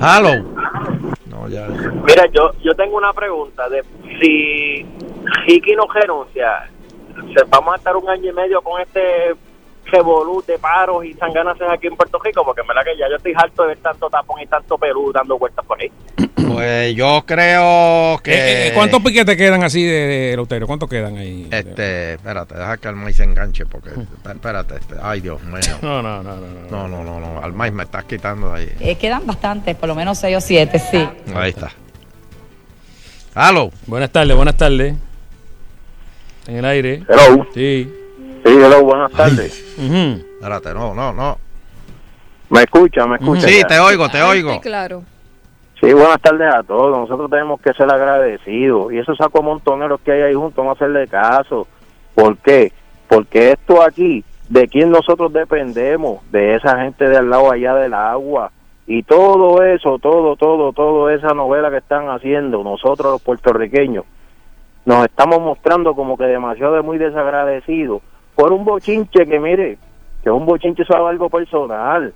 Hello. 0.00 0.42
No, 1.26 1.48
ya. 1.48 1.66
Mira, 1.68 2.26
yo 2.32 2.50
yo 2.62 2.74
tengo 2.74 2.96
una 2.96 3.12
pregunta. 3.12 3.68
de 3.68 3.82
Si 4.20 4.84
Ricky 5.46 5.74
no 5.76 5.86
renuncia, 5.92 6.68
se- 7.34 7.44
vamos 7.48 7.74
a 7.74 7.76
estar 7.76 7.96
un 7.96 8.08
año 8.08 8.30
y 8.30 8.32
medio 8.32 8.60
con 8.62 8.80
este 8.80 9.34
revolú 9.86 10.42
de 10.46 10.58
paros 10.58 11.04
y 11.04 11.14
sanganas 11.14 11.56
aquí 11.70 11.86
en 11.86 11.96
Puerto 11.96 12.18
Rico, 12.22 12.44
porque 12.44 12.60
en 12.60 12.66
verdad 12.66 12.82
que 12.84 12.96
ya 12.98 13.08
yo 13.08 13.16
estoy 13.16 13.32
harto 13.36 13.62
de 13.62 13.68
ver 13.68 13.78
tanto 13.78 14.08
tapón 14.10 14.40
y 14.40 14.46
tanto 14.46 14.76
pelú 14.78 15.12
dando 15.12 15.38
vueltas 15.38 15.64
por 15.64 15.80
ahí. 15.80 15.90
Pues 16.56 16.94
yo 16.94 17.22
creo 17.26 18.18
que. 18.22 18.32
Eh, 18.32 18.68
eh, 18.68 18.72
¿Cuántos 18.72 19.02
piquetes 19.02 19.36
quedan 19.36 19.62
así 19.62 19.82
de, 19.84 20.06
de 20.06 20.36
Lotero? 20.36 20.66
¿Cuántos 20.66 20.88
quedan 20.88 21.18
ahí? 21.18 21.48
Este, 21.50 22.14
espérate, 22.14 22.54
deja 22.54 22.78
que 22.78 22.88
el 22.88 22.94
maíz 22.96 23.16
se 23.16 23.24
enganche 23.24 23.66
porque. 23.66 23.90
Espérate, 24.24 24.76
este, 24.76 24.94
ay 25.02 25.20
Dios 25.20 25.42
mío. 25.42 25.60
No, 25.82 26.00
no, 26.00 26.22
no, 26.22 26.36
no. 26.36 26.46
No, 26.70 26.88
no, 26.88 27.04
no, 27.04 27.20
no. 27.20 27.42
Al 27.42 27.52
maíz 27.52 27.74
me 27.74 27.82
estás 27.82 28.04
quitando 28.04 28.52
de 28.52 28.58
ahí. 28.60 28.72
Eh, 28.80 28.96
quedan 28.96 29.26
bastantes, 29.26 29.76
por 29.76 29.88
lo 29.88 29.94
menos 29.94 30.18
seis 30.18 30.36
o 30.36 30.40
siete, 30.40 30.78
sí. 30.78 31.06
Ahí 31.34 31.50
está. 31.50 31.72
Hello. 33.34 33.70
Buenas 33.86 34.10
tardes, 34.10 34.34
buenas 34.34 34.56
tardes. 34.56 34.94
En 36.46 36.56
el 36.56 36.64
aire. 36.64 37.02
Hello. 37.06 37.46
Sí. 37.52 37.92
Sí, 38.46 38.52
hello, 38.52 38.84
buenas 38.84 39.10
tardes. 39.10 39.76
Espérate, 39.76 40.72
no, 40.72 40.94
no, 40.94 41.12
no. 41.12 41.36
¿Me 42.48 42.60
escucha? 42.60 43.04
¿Me 43.04 43.16
escucha? 43.16 43.48
Sí, 43.48 43.60
te 43.66 43.80
oigo, 43.80 44.08
te 44.08 44.22
oigo. 44.22 44.60
claro. 44.60 45.02
Sí, 45.80 45.92
buenas 45.92 46.20
tardes 46.20 46.54
a 46.54 46.62
todos. 46.62 46.96
Nosotros 46.96 47.28
tenemos 47.28 47.60
que 47.60 47.72
ser 47.72 47.90
agradecidos. 47.90 48.92
Y 48.92 48.98
esos 48.98 49.18
sacos 49.18 49.42
montoneros 49.42 50.00
que 50.00 50.12
hay 50.12 50.22
ahí 50.22 50.34
juntos, 50.34 50.64
no 50.64 50.70
hacerle 50.70 51.08
caso. 51.08 51.66
¿Por 52.14 52.38
qué? 52.38 52.72
Porque 53.08 53.50
esto 53.50 53.82
aquí, 53.82 54.24
de 54.48 54.68
quién 54.68 54.92
nosotros 54.92 55.32
dependemos, 55.32 56.20
de 56.30 56.54
esa 56.54 56.80
gente 56.82 57.08
de 57.08 57.16
al 57.16 57.28
lado 57.28 57.50
allá 57.50 57.74
del 57.74 57.94
agua. 57.94 58.52
Y 58.86 59.02
todo 59.02 59.60
eso, 59.64 59.98
todo, 59.98 60.36
todo, 60.36 60.72
todo 60.72 61.10
esa 61.10 61.34
novela 61.34 61.68
que 61.68 61.78
están 61.78 62.08
haciendo 62.10 62.62
nosotros 62.62 63.10
los 63.10 63.22
puertorriqueños, 63.22 64.04
nos 64.84 65.04
estamos 65.04 65.40
mostrando 65.40 65.96
como 65.96 66.16
que 66.16 66.26
demasiado 66.26 66.74
de 66.74 66.82
muy 66.82 66.96
desagradecidos 66.96 68.02
por 68.36 68.52
un 68.52 68.64
bochinche 68.64 69.26
que 69.26 69.40
mire, 69.40 69.78
que 70.22 70.28
es 70.28 70.34
un 70.34 70.46
bochinche 70.46 70.84
sobre 70.84 71.08
algo 71.08 71.28
personal. 71.28 72.12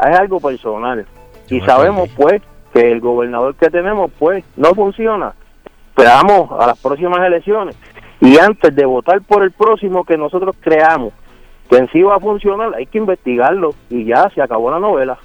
es 0.00 0.18
algo 0.18 0.40
personal. 0.40 1.06
Y 1.48 1.60
sabemos, 1.60 2.10
pues, 2.14 2.42
que 2.74 2.92
el 2.92 3.00
gobernador 3.00 3.54
que 3.54 3.70
tenemos, 3.70 4.10
pues, 4.18 4.44
no 4.56 4.74
funciona. 4.74 5.32
Esperamos 5.90 6.50
a 6.60 6.66
las 6.66 6.78
próximas 6.78 7.24
elecciones. 7.26 7.76
Y 8.20 8.36
antes 8.38 8.74
de 8.74 8.84
votar 8.84 9.22
por 9.22 9.44
el 9.44 9.52
próximo 9.52 10.04
que 10.04 10.18
nosotros 10.18 10.56
creamos, 10.60 11.14
que 11.70 11.76
en 11.76 11.88
sí 11.90 12.02
va 12.02 12.16
a 12.16 12.20
funcionar, 12.20 12.74
hay 12.74 12.86
que 12.86 12.98
investigarlo. 12.98 13.74
Y 13.88 14.04
ya, 14.04 14.28
se 14.34 14.42
acabó 14.42 14.70
la 14.70 14.80
novela. 14.80 15.18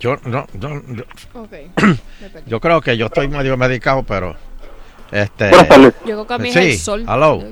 Yo, 0.00 0.16
no, 0.24 0.46
no, 0.54 0.82
yo, 0.88 1.46
yo 2.46 2.58
creo 2.60 2.80
que 2.80 2.96
yo 2.96 3.06
estoy 3.06 3.28
medio 3.28 3.56
medicado, 3.58 4.02
pero. 4.02 4.34
Este, 5.12 5.50
Llegó 6.06 6.26
Camila 6.26 6.52
sí, 6.52 6.70
el 6.70 6.78
sol. 6.78 7.04
hello. 7.06 7.42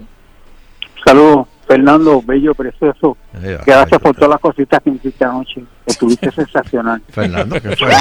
Saludos, 1.08 1.46
Fernando, 1.66 2.20
bello, 2.22 2.54
precioso. 2.54 3.16
Gracias 3.66 4.00
por 4.00 4.14
todas 4.14 4.30
las 4.30 4.40
cositas 4.40 4.82
que 4.82 4.90
me 4.90 4.96
hiciste 4.96 5.24
anoche. 5.24 5.62
Estuviste 5.86 6.30
sensacional. 6.32 7.00
Fernando, 7.08 7.60
¿qué 7.62 7.74
fue 7.76 7.88
eso? 7.88 8.00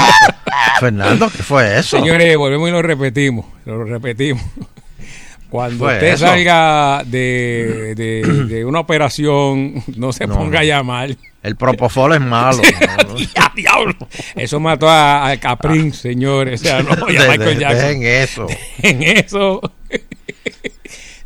Fernando, 0.82 1.28
¿qué 1.30 1.44
fue 1.44 1.80
eso? 1.80 1.98
Señores, 1.98 2.36
volvemos 2.38 2.68
y 2.68 2.72
lo 2.74 2.82
repetimos. 2.82 3.46
Lo 3.66 3.84
repetimos. 3.86 4.44
Cuando 5.50 5.86
usted 5.86 6.04
eso. 6.04 6.26
salga 6.26 7.04
de, 7.06 7.94
de- 7.96 8.44
de 8.50 8.66
una 8.66 8.82
operación, 8.82 9.82
no 9.96 10.12
se 10.12 10.28
No, 10.28 10.36
ponga 10.36 10.60
a 10.60 10.64
llamar. 10.66 11.16
El 11.42 11.56
propofol 11.56 12.14
es 12.16 12.20
malo. 12.20 12.58
¿no? 13.08 13.16
¡Ya, 13.18 13.54
diablo! 13.56 13.96
Eso 14.36 14.60
mató 14.60 14.90
a, 14.90 15.30
a 15.30 15.38
Caprín, 15.40 15.94
señores. 15.94 16.60
O 16.60 16.64
sea, 16.66 16.84
no, 16.84 17.10
y 17.10 17.16
a 17.16 17.24
De- 17.24 17.30
Michael 17.30 17.56
de- 17.56 17.62
Jackson. 17.62 17.78
dejen 17.88 18.04
eso. 18.04 18.48
En 18.84 19.04
eso. 19.04 19.62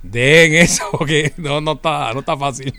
Dejen 0.04 0.56
eso, 0.64 0.84
porque 0.92 1.34
no, 1.38 1.62
no, 1.62 1.74
está, 1.74 2.14
no 2.14 2.20
está 2.22 2.36
fácil. 2.38 2.74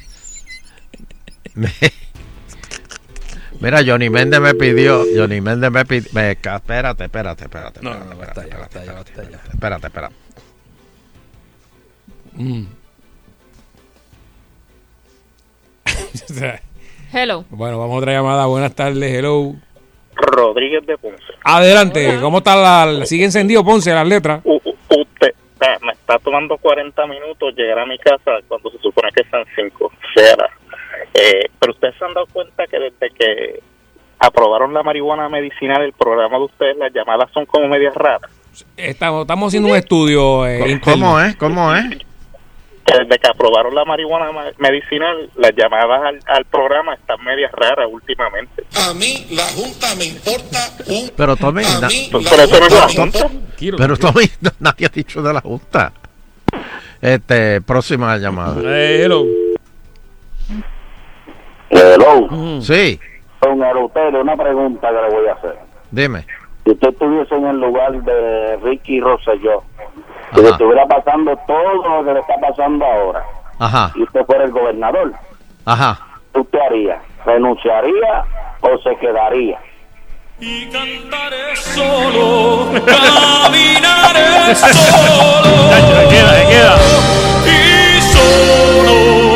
Mira, 3.61 3.81
Johnny 3.87 4.11
Méndez 4.11 4.41
me 4.41 4.55
pidió, 4.55 5.05
Johnny 5.15 5.41
Méndez 5.41 5.71
me 5.71 5.85
pidió, 5.85 6.11
me, 6.15 6.31
espérate, 6.33 7.05
espérate, 7.05 7.45
espérate, 7.45 7.81
No, 7.83 7.91
espérate, 7.93 8.05
no, 8.07 8.13
espérate, 8.13 8.41
espérate, 8.41 8.81
espérate, 9.13 9.49
espérate, 9.53 9.87
espérate. 9.87 10.15
Mm. 12.35 12.65
Hello. 17.13 17.45
bueno, 17.51 17.79
vamos 17.79 17.95
a 17.95 17.99
otra 17.99 18.13
llamada. 18.13 18.47
Buenas 18.47 18.75
tardes, 18.75 19.13
hello. 19.15 19.55
Rodríguez 20.15 20.87
de 20.87 20.97
Ponce. 20.97 21.23
Adelante, 21.45 22.19
¿cómo 22.21 22.39
está 22.39 22.57
la, 22.57 23.05
¿Sigue 23.07 23.25
encendido 23.25 23.63
Ponce 23.65 23.93
las 23.93 24.07
letras? 24.09 24.41
U- 24.45 24.55
u- 24.65 24.71
usted 25.01 25.35
me 25.83 25.92
está 26.03 26.19
tomando 26.19 26.59
40 26.59 27.07
minutos 27.07 27.55
llegar 27.57 27.79
a 27.79 27.87
mi 27.87 27.97
casa 27.99 28.33
cuando 28.49 28.71
se 28.71 28.79
supone 28.79 29.09
que 29.13 29.25
sean 29.25 29.45
5. 29.55 29.93
Será. 30.15 30.51
Eh, 31.15 31.49
pero 31.59 31.73
ustedes 31.73 31.95
se 31.99 32.05
han 32.05 32.13
dado 32.15 32.27
cuenta 32.33 32.67
que 32.67 32.79
desde 32.79 33.11
que 33.11 33.61
aprobaron 34.19 34.75
la 34.75 34.83
marihuana 34.83 35.29
medicinal, 35.29 35.83
el 35.83 35.93
programa 35.93 36.39
de 36.39 36.45
ustedes, 36.45 36.77
las 36.77 36.93
llamadas 36.93 37.31
son 37.33 37.47
como 37.47 37.69
medias 37.69 37.95
raras. 37.95 38.31
Estamos, 38.77 39.23
estamos 39.23 39.49
haciendo 39.49 39.71
un 39.71 39.77
estudio. 39.77 40.47
eh. 40.47 40.81
¿Cómo 40.85 41.19
es? 41.21 41.37
¿Cómo 41.37 41.75
es? 41.75 41.85
Que 42.85 42.99
desde 42.99 43.19
que 43.19 43.29
aprobaron 43.29 43.75
la 43.75 43.85
marihuana 43.85 44.33
ma- 44.33 44.51
medicinal, 44.59 45.31
las 45.37 45.53
llamadas 45.55 46.03
al, 46.05 46.19
al 46.27 46.45
programa 46.47 46.95
están 46.95 47.23
medias 47.25 47.53
raras 47.53 47.87
últimamente. 47.91 48.65
A 48.89 48.93
mí 48.95 49.27
la 49.31 49.45
Junta 49.45 49.95
me 49.97 50.05
importa 50.07 50.59
un... 50.89 51.11
Pero 51.17 51.37
Tommy, 51.37 51.63
na- 51.63 51.89
Pero 52.11 52.43
eso 52.43 52.59
no 52.61 52.67
es 52.67 52.73
la 52.75 52.89
Junta. 53.03 53.29
pero 53.79 53.97
Tommy, 53.97 54.25
no, 54.41 54.51
nadie 54.61 54.87
ha 54.87 54.89
dicho 54.89 55.23
de 55.23 55.33
la 55.33 55.41
Junta. 55.41 55.93
Este, 57.01 57.61
próxima 57.61 58.17
llamada. 58.17 58.61
Eh, 58.65 59.03
hello. 59.05 59.25
Hello. 61.71 62.61
Sí, 62.61 62.99
Don 63.41 63.63
Arotelio, 63.63 64.21
una 64.21 64.37
pregunta 64.37 64.89
que 64.89 64.95
le 64.95 65.09
voy 65.17 65.27
a 65.29 65.33
hacer. 65.35 65.55
dime. 65.91 66.27
Si 66.65 66.71
usted 66.71 66.91
estuviese 66.91 67.35
en 67.35 67.47
el 67.47 67.57
lugar 67.61 67.93
de 68.05 68.57
Ricky 68.59 69.01
Rosselló, 69.01 69.65
si 70.35 70.41
le 70.41 70.47
Ajá. 70.49 70.51
estuviera 70.53 70.87
pasando 70.87 71.37
todo 71.47 71.99
lo 72.01 72.05
que 72.05 72.13
le 72.15 72.21
está 72.21 72.35
pasando 72.41 72.85
ahora, 72.85 73.23
Ajá, 73.59 73.91
y 73.95 74.03
usted 74.03 74.25
fuera 74.27 74.45
el 74.45 74.51
gobernador, 74.51 75.13
ajá. 75.67 75.99
¿usted 76.35 76.59
haría? 76.59 77.01
¿Renunciaría 77.25 78.25
o 78.63 78.79
se 78.83 78.97
quedaría? 78.97 79.59
Y 80.41 80.67
cantaré 80.71 81.55
solo, 81.57 82.67
caminaré 82.85 84.55
solo. 84.57 85.45
Se 85.71 86.09
queda, 86.09 86.35
se 86.35 86.47
queda. 86.49 86.77
Y 87.47 88.01
solo 88.01 89.32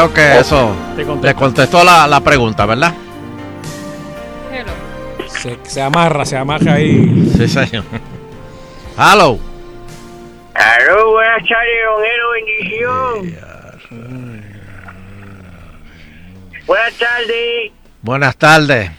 Creo 0.00 0.14
que 0.14 0.38
eso 0.38 0.74
Te 0.96 1.04
contestó. 1.04 1.26
le 1.26 1.34
contestó 1.34 1.84
la, 1.84 2.06
la 2.06 2.20
pregunta, 2.20 2.64
¿verdad? 2.64 2.94
Se, 5.26 5.58
se 5.62 5.82
amarra, 5.82 6.24
se 6.24 6.38
amarra 6.38 6.74
ahí. 6.74 7.30
Sí, 7.36 7.46
señor. 7.48 7.84
Halo. 8.96 9.38
Aló, 10.54 11.10
buenas 11.12 11.42
tardes, 11.46 11.84
don 11.86 12.04
Elo, 12.04 12.30
bendición. 12.32 13.50
Buenas 16.66 16.98
tardes. 16.98 17.72
Buenas 18.00 18.36
tardes. 18.38 18.90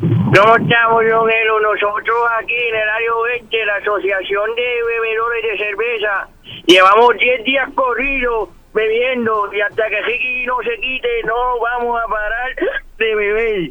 ¿Cómo 0.00 0.56
estamos, 0.56 1.04
don 1.06 1.30
Elo? 1.30 1.60
Nosotros 1.60 2.16
aquí 2.42 2.54
en 2.54 2.76
el 2.76 2.88
área 2.88 3.14
oeste, 3.14 3.64
la 3.66 3.74
Asociación 3.76 4.54
de 4.56 4.62
Bebedores 4.86 5.42
de 5.42 5.58
Cerveza, 5.58 6.28
llevamos 6.66 7.14
10 7.18 7.44
días 7.44 7.68
corridos 7.74 8.48
bebiendo 8.74 9.52
y 9.54 9.60
hasta 9.60 9.82
que 9.88 10.02
Ricky 10.02 10.46
no 10.46 10.54
se 10.62 10.80
quite, 10.80 11.08
no 11.26 11.34
vamos 11.60 11.98
a 12.04 12.08
parar 12.10 12.56
de 12.98 13.14
beber. 13.14 13.70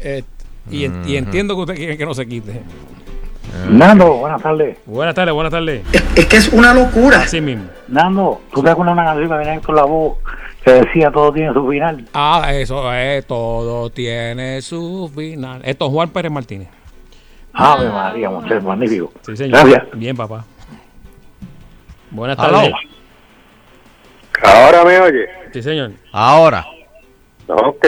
Eh, 0.00 0.22
y, 0.70 0.84
en- 0.84 1.02
y 1.08 1.16
entiendo 1.16 1.54
que 1.54 1.60
usted 1.62 1.74
quiere 1.76 1.96
que 1.98 2.04
no 2.06 2.14
se 2.14 2.26
quite. 2.26 2.62
Nando, 3.70 4.12
buenas 4.18 4.42
tardes. 4.42 4.76
Buenas 4.84 5.14
tardes, 5.14 5.32
buenas 5.32 5.50
tardes. 5.52 5.82
Es 6.14 6.26
que 6.26 6.36
es 6.36 6.48
una 6.52 6.74
locura. 6.74 7.20
Así 7.20 7.40
mismo. 7.40 7.64
Nando, 7.88 8.42
¿tú 8.52 8.62
te 8.62 8.70
acuerdas 8.70 8.92
una 8.92 9.04
canción 9.04 9.28
que 9.30 9.36
venía 9.36 9.60
con 9.60 9.74
la 9.76 9.84
voz 9.84 10.18
que 10.62 10.72
decía 10.72 11.10
todo 11.10 11.32
tiene 11.32 11.54
su 11.54 11.66
final? 11.68 12.04
Ah, 12.12 12.50
eso 12.52 12.92
es, 12.92 13.26
todo 13.26 13.88
tiene 13.90 14.60
su 14.60 15.10
final. 15.14 15.62
Esto 15.64 15.86
es 15.86 15.92
Juan 15.92 16.10
Pérez 16.10 16.30
Martínez. 16.32 16.68
Ave 17.54 17.88
María, 17.88 18.28
muchacho, 18.28 18.60
magnífico. 18.60 19.10
Sí, 19.22 19.34
señor. 19.36 19.70
Gracias. 19.70 19.98
Bien, 19.98 20.14
papá. 20.14 20.44
Buenas 22.10 22.38
Aló. 22.38 22.52
tardes. 22.58 22.72
Ahora 24.42 24.84
me 24.84 25.00
oye. 25.00 25.28
Sí, 25.52 25.62
señor. 25.62 25.92
Ahora. 26.12 26.66
Ok. 27.48 27.86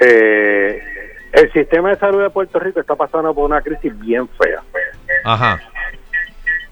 Eh, 0.00 0.82
el 1.32 1.52
sistema 1.52 1.90
de 1.90 1.96
salud 1.98 2.22
de 2.22 2.30
Puerto 2.30 2.58
Rico 2.58 2.80
está 2.80 2.96
pasando 2.96 3.34
por 3.34 3.44
una 3.44 3.60
crisis 3.60 3.98
bien 4.00 4.28
fea. 4.28 4.62
Ajá. 5.24 5.60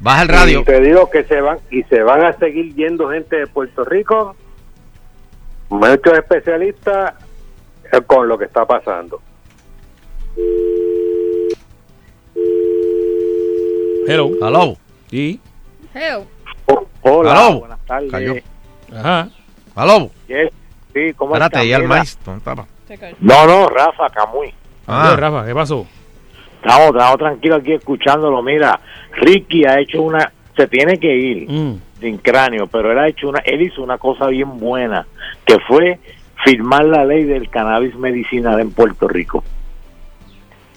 Baja 0.01 0.23
el 0.23 0.29
radio. 0.29 0.61
Y 0.61 0.65
te 0.65 0.81
digo 0.81 1.11
que 1.11 1.25
se 1.25 1.41
van 1.41 1.59
y 1.71 1.83
se 1.85 2.03
van 2.03 2.25
a 2.25 2.33
seguir 2.39 2.75
yendo 2.75 3.11
gente 3.11 3.37
de 3.37 3.47
Puerto 3.49 3.85
Rico, 3.85 4.37
muchos 5.69 6.13
especialistas 6.17 7.15
eh, 7.93 8.01
con 8.07 8.29
lo 8.29 8.39
que 8.39 8.45
está 8.45 8.65
pasando. 8.65 9.21
Hello. 14.07 14.31
Hello. 14.41 14.77
Sí. 15.11 15.41
Hello. 15.95 16.25
Hola, 17.03 17.33
Aló. 17.33 17.61
buenas 17.61 17.85
tardes. 17.87 18.11
Cayó. 18.11 18.35
Ajá. 18.95 19.29
Aló. 19.75 20.11
Yes, 20.29 20.51
Sí, 20.95 21.13
¿cómo 21.17 21.35
Espérate, 21.35 21.57
está? 21.57 21.65
y 21.67 21.73
al 21.73 21.83
Mira. 21.83 21.97
maíz. 21.97 22.19
¿Dónde 22.25 22.39
estaba? 22.39 22.67
No, 23.21 23.47
no, 23.47 23.69
Rafa 23.69 24.09
Camuy. 24.11 24.53
Ah. 24.87 25.09
Oye, 25.09 25.17
Rafa, 25.17 25.47
¿qué 25.47 25.55
pasó? 25.55 25.87
Estamos, 26.63 26.89
estamos 26.89 27.19
tranquilos 27.19 27.59
aquí 27.61 27.73
escuchándolo. 27.75 28.43
Mira, 28.43 28.81
Ricky 29.13 29.65
ha 29.65 29.79
hecho 29.81 30.03
una. 30.03 30.33
Se 30.57 30.67
tiene 30.67 30.99
que 30.99 31.15
ir 31.15 31.49
Mm. 31.51 31.81
sin 32.01 32.19
cráneo, 32.19 32.67
pero 32.67 32.91
él 32.91 32.99
ha 32.99 33.07
hecho 33.09 33.29
una. 33.29 33.39
Él 33.41 33.63
hizo 33.63 33.83
una 33.83 33.99
cosa 33.99 34.27
bien 34.29 34.59
buena, 34.59 35.07
que 35.45 35.59
fue 35.69 36.01
firmar 36.45 36.85
la 36.87 37.05
ley 37.05 37.25
del 37.25 37.49
cannabis 37.51 37.95
medicinal 37.97 38.59
en 38.59 38.71
Puerto 38.73 39.07
Rico. 39.07 39.45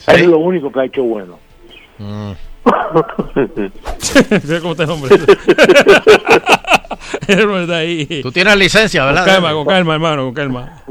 Es 0.07 0.25
lo 0.27 0.37
único 0.39 0.71
que 0.71 0.79
ha 0.81 0.85
hecho 0.85 1.03
bueno. 1.03 1.39
Mm. 1.97 2.31
¿Cómo 4.61 4.75
te 4.75 4.85
está 7.27 7.77
ahí. 7.77 8.21
Tú 8.21 8.31
tienes 8.31 8.55
licencia, 8.55 9.05
¿verdad? 9.05 9.23
Con 9.23 9.33
calma, 9.33 9.53
con 9.53 9.65
calma, 9.65 9.93
hermano, 9.95 10.23
con 10.25 10.33
calma. 10.33 10.83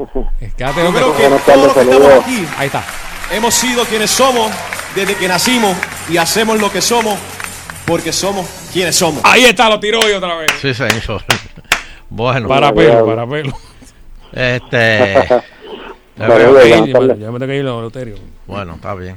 Quédate 0.56 0.82
Yo 0.82 0.92
creo 0.92 1.16
que 1.16 1.22
todos 1.44 1.64
los 1.64 1.72
que 1.72 1.80
estamos 1.80 2.24
aquí 2.24 2.46
Ahí 2.56 2.66
está. 2.66 2.84
hemos 3.32 3.54
sido 3.54 3.84
quienes 3.84 4.10
somos 4.10 4.50
desde 4.94 5.14
que 5.14 5.28
nacimos 5.28 5.76
y 6.08 6.16
hacemos 6.16 6.60
lo 6.60 6.70
que 6.70 6.80
somos 6.80 7.18
porque 7.86 8.12
somos 8.12 8.46
quienes 8.72 8.96
somos. 8.96 9.20
Ahí 9.24 9.44
está, 9.44 9.68
lo 9.68 9.80
tiró 9.80 10.00
hoy 10.00 10.12
otra 10.12 10.36
vez. 10.36 10.52
Sí, 10.60 10.74
señor. 10.74 11.22
Bueno. 12.12 12.48
Para 12.48 12.72
pelo, 12.72 13.06
para 13.06 13.24
pelo. 13.24 13.56
Este. 14.32 15.28
Ya 16.20 16.28
me 16.28 17.38
tengo 17.38 17.46
que 17.46 17.56
ir. 17.56 18.18
Bueno, 18.46 18.74
está 18.74 18.94
bien. 18.94 19.16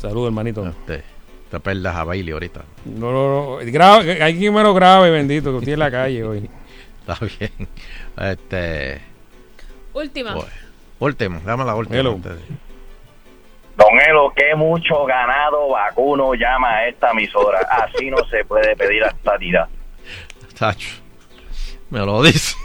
Saludos, 0.00 0.28
hermanito. 0.28 0.74
Te, 0.84 1.04
te 1.54 1.60
perdas 1.60 1.94
a 1.94 2.04
Bailey 2.04 2.32
ahorita. 2.32 2.64
No, 2.84 3.12
no, 3.12 3.58
no. 3.60 3.72
Grave, 3.72 4.22
hay 4.22 4.36
quien 4.36 4.52
me 4.52 4.62
lo 4.62 4.74
grabe, 4.74 5.10
bendito, 5.10 5.52
que 5.52 5.58
estoy 5.58 5.72
en 5.74 5.78
la 5.78 5.90
calle 5.90 6.24
hoy. 6.24 6.50
Está 7.06 7.24
bien. 7.38 7.68
Este. 8.18 9.00
Última. 9.92 10.34
Bueno, 10.34 10.50
último, 10.98 11.40
dame 11.44 11.64
la 11.64 11.74
última. 11.76 11.98
Hello. 11.98 12.18
Don 13.76 14.00
Elo, 14.08 14.32
qué 14.34 14.54
mucho 14.56 15.04
ganado 15.04 15.68
vacuno 15.68 16.34
llama 16.34 16.70
a 16.70 16.88
esta 16.88 17.10
emisora. 17.10 17.60
Así 17.60 18.10
no 18.10 18.18
se 18.28 18.44
puede 18.44 18.74
pedir 18.76 19.02
la 19.02 19.08
estadidad. 19.08 19.68
Tacho, 20.58 20.90
me 21.90 22.00
lo 22.00 22.22
dice. 22.22 22.56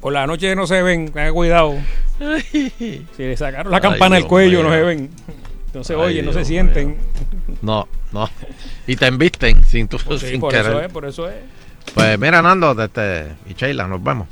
Por 0.00 0.12
la 0.12 0.26
noche 0.26 0.54
no 0.56 0.66
se 0.66 0.82
ven, 0.82 1.06
tengan 1.06 1.32
cuidado. 1.32 1.74
Si 2.18 3.06
le 3.18 3.36
sacaron 3.36 3.70
la 3.70 3.78
Ay, 3.78 3.82
campana 3.82 4.16
del 4.16 4.26
cuello, 4.26 4.62
no 4.62 4.70
se 4.70 4.82
ven. 4.82 5.10
No 5.74 5.84
se 5.84 5.92
Ay, 5.94 6.00
oyen, 6.00 6.24
no 6.26 6.32
se 6.32 6.38
Dios 6.38 6.48
sienten. 6.48 6.96
No, 7.62 7.86
no. 8.12 8.28
Y 8.86 8.96
te 8.96 9.06
embisten 9.06 9.64
sin, 9.68 9.88
tu, 9.88 9.98
Pues 9.98 10.20
sí, 10.20 10.30
sin 10.30 10.40
por 10.40 10.50
querer. 10.50 10.66
eso 10.72 10.80
es, 10.80 10.92
por 10.92 11.04
eso 11.04 11.28
es. 11.28 11.36
Pues 11.94 12.18
mira, 12.18 12.42
Nando 12.42 12.80
este, 12.82 13.32
y 13.48 13.54
Sheila, 13.54 13.86
nos 13.86 14.02
vemos. 14.02 14.26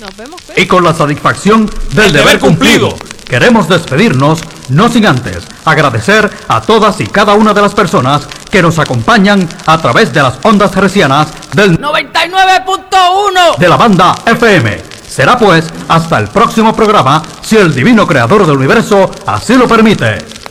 Nos 0.00 0.16
vemos. 0.16 0.40
pues. 0.46 0.58
Y 0.58 0.66
con 0.66 0.82
la 0.82 0.92
satisfacción 0.94 1.70
del 1.94 2.12
deber 2.12 2.38
cumplido, 2.40 2.94
queremos 3.28 3.68
despedirnos, 3.68 4.40
no 4.70 4.88
sin 4.88 5.06
antes 5.06 5.44
agradecer 5.64 6.28
a 6.48 6.60
todas 6.62 7.00
y 7.00 7.06
cada 7.06 7.34
una 7.34 7.54
de 7.54 7.60
las 7.62 7.74
personas 7.74 8.26
que 8.50 8.62
nos 8.62 8.78
acompañan 8.78 9.48
a 9.66 9.80
través 9.80 10.12
de 10.12 10.22
las 10.22 10.38
ondas 10.44 10.74
hercianas 10.76 11.28
del 11.54 11.78
99.1 11.78 13.56
de 13.58 13.68
la 13.68 13.76
banda 13.76 14.14
FM. 14.26 14.91
Será 15.12 15.36
pues 15.36 15.66
hasta 15.88 16.18
el 16.18 16.28
próximo 16.28 16.74
programa, 16.74 17.22
si 17.42 17.58
el 17.58 17.74
divino 17.74 18.06
creador 18.06 18.46
del 18.46 18.56
universo 18.56 19.10
así 19.26 19.52
lo 19.56 19.68
permite. 19.68 20.41